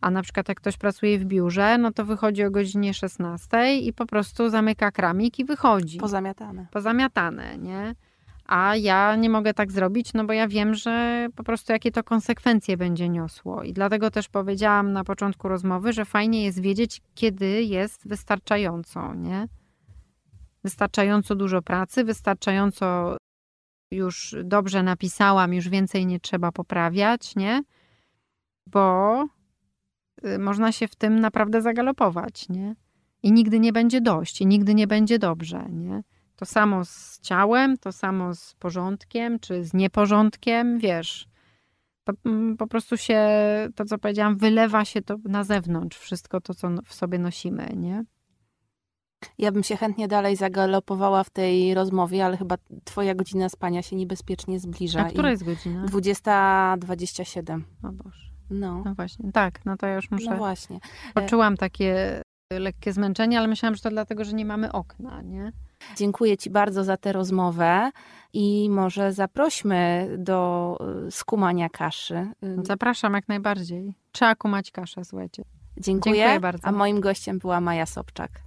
A 0.00 0.10
na 0.10 0.22
przykład 0.22 0.48
jak 0.48 0.60
ktoś 0.60 0.76
pracuje 0.76 1.18
w 1.18 1.24
biurze, 1.24 1.78
no 1.78 1.92
to 1.92 2.04
wychodzi 2.04 2.44
o 2.44 2.50
godzinie 2.50 2.94
16 2.94 3.76
i 3.76 3.92
po 3.92 4.06
prostu 4.06 4.50
zamyka 4.50 4.90
kramik 4.90 5.38
i 5.38 5.44
wychodzi. 5.44 5.98
Pozamiatane. 5.98 6.66
Pozamiatane, 6.70 7.58
nie? 7.58 7.94
A 8.46 8.76
ja 8.76 9.16
nie 9.16 9.30
mogę 9.30 9.54
tak 9.54 9.72
zrobić, 9.72 10.14
no 10.14 10.24
bo 10.24 10.32
ja 10.32 10.48
wiem, 10.48 10.74
że 10.74 11.26
po 11.36 11.44
prostu 11.44 11.72
jakie 11.72 11.92
to 11.92 12.04
konsekwencje 12.04 12.76
będzie 12.76 13.08
niosło. 13.08 13.62
I 13.62 13.72
dlatego 13.72 14.10
też 14.10 14.28
powiedziałam 14.28 14.92
na 14.92 15.04
początku 15.04 15.48
rozmowy, 15.48 15.92
że 15.92 16.04
fajnie 16.04 16.44
jest 16.44 16.60
wiedzieć, 16.60 17.00
kiedy 17.14 17.62
jest 17.62 18.08
wystarczająco, 18.08 19.14
nie? 19.14 19.48
wystarczająco 20.64 21.34
dużo 21.34 21.62
pracy, 21.62 22.04
wystarczająco 22.04 23.16
już 23.94 24.36
dobrze 24.44 24.82
napisałam, 24.82 25.54
już 25.54 25.68
więcej 25.68 26.06
nie 26.06 26.20
trzeba 26.20 26.52
poprawiać, 26.52 27.36
nie? 27.36 27.62
Bo 28.66 29.26
y, 30.24 30.38
można 30.38 30.72
się 30.72 30.88
w 30.88 30.96
tym 30.96 31.20
naprawdę 31.20 31.62
zagalopować, 31.62 32.48
nie? 32.48 32.76
I 33.22 33.32
nigdy 33.32 33.60
nie 33.60 33.72
będzie 33.72 34.00
dość, 34.00 34.40
i 34.40 34.46
nigdy 34.46 34.74
nie 34.74 34.86
będzie 34.86 35.18
dobrze, 35.18 35.66
nie? 35.70 36.02
To 36.36 36.44
samo 36.44 36.84
z 36.84 37.20
ciałem, 37.20 37.78
to 37.78 37.92
samo 37.92 38.34
z 38.34 38.54
porządkiem, 38.54 39.38
czy 39.38 39.64
z 39.64 39.74
nieporządkiem, 39.74 40.78
wiesz. 40.78 41.26
To 42.04 42.12
mm, 42.24 42.56
po 42.56 42.66
prostu 42.66 42.96
się, 42.96 43.20
to 43.74 43.84
co 43.84 43.98
powiedziałam, 43.98 44.36
wylewa 44.36 44.84
się 44.84 45.02
to 45.02 45.16
na 45.24 45.44
zewnątrz, 45.44 45.98
wszystko 45.98 46.40
to, 46.40 46.54
co 46.54 46.68
w 46.84 46.94
sobie 46.94 47.18
nosimy, 47.18 47.68
nie? 47.76 48.04
Ja 49.38 49.52
bym 49.52 49.62
się 49.62 49.76
chętnie 49.76 50.08
dalej 50.08 50.36
zagalopowała 50.36 51.24
w 51.24 51.30
tej 51.30 51.74
rozmowie, 51.74 52.24
ale 52.24 52.36
chyba 52.36 52.56
twoja 52.84 53.14
godzina 53.14 53.48
spania 53.48 53.82
się 53.82 53.96
niebezpiecznie 53.96 54.60
zbliża. 54.60 55.00
A 55.00 55.04
która 55.04 55.30
jest 55.30 55.44
godzina? 55.44 55.86
20.27. 55.86 57.60
O 57.82 57.92
Boże. 57.92 58.24
No. 58.50 58.82
no 58.84 58.94
właśnie, 58.94 59.32
tak, 59.32 59.64
no 59.64 59.76
to 59.76 59.86
ja 59.86 59.94
już 59.94 60.10
muszę. 60.10 60.30
No 60.30 60.36
właśnie. 60.36 60.78
Poczułam 61.14 61.56
takie 61.56 62.22
lekkie 62.52 62.92
zmęczenie, 62.92 63.38
ale 63.38 63.48
myślałam, 63.48 63.74
że 63.74 63.82
to 63.82 63.90
dlatego, 63.90 64.24
że 64.24 64.32
nie 64.32 64.44
mamy 64.44 64.72
okna, 64.72 65.22
nie? 65.22 65.52
Dziękuję 65.96 66.36
Ci 66.36 66.50
bardzo 66.50 66.84
za 66.84 66.96
tę 66.96 67.12
rozmowę 67.12 67.90
i 68.32 68.70
może 68.70 69.12
zaprośmy 69.12 70.08
do 70.18 70.76
y, 71.06 71.10
skumania 71.10 71.68
kaszy. 71.68 72.26
Zapraszam 72.62 73.14
jak 73.14 73.28
najbardziej. 73.28 73.94
Trzeba 74.12 74.34
kumać 74.34 74.70
kaszę, 74.70 75.04
słuchajcie. 75.04 75.44
Dziękuję. 75.76 76.14
Dziękuję 76.14 76.40
bardzo. 76.40 76.68
A 76.68 76.72
moim 76.72 77.00
gościem 77.00 77.38
była 77.38 77.60
Maja 77.60 77.86
Sobczak. 77.86 78.40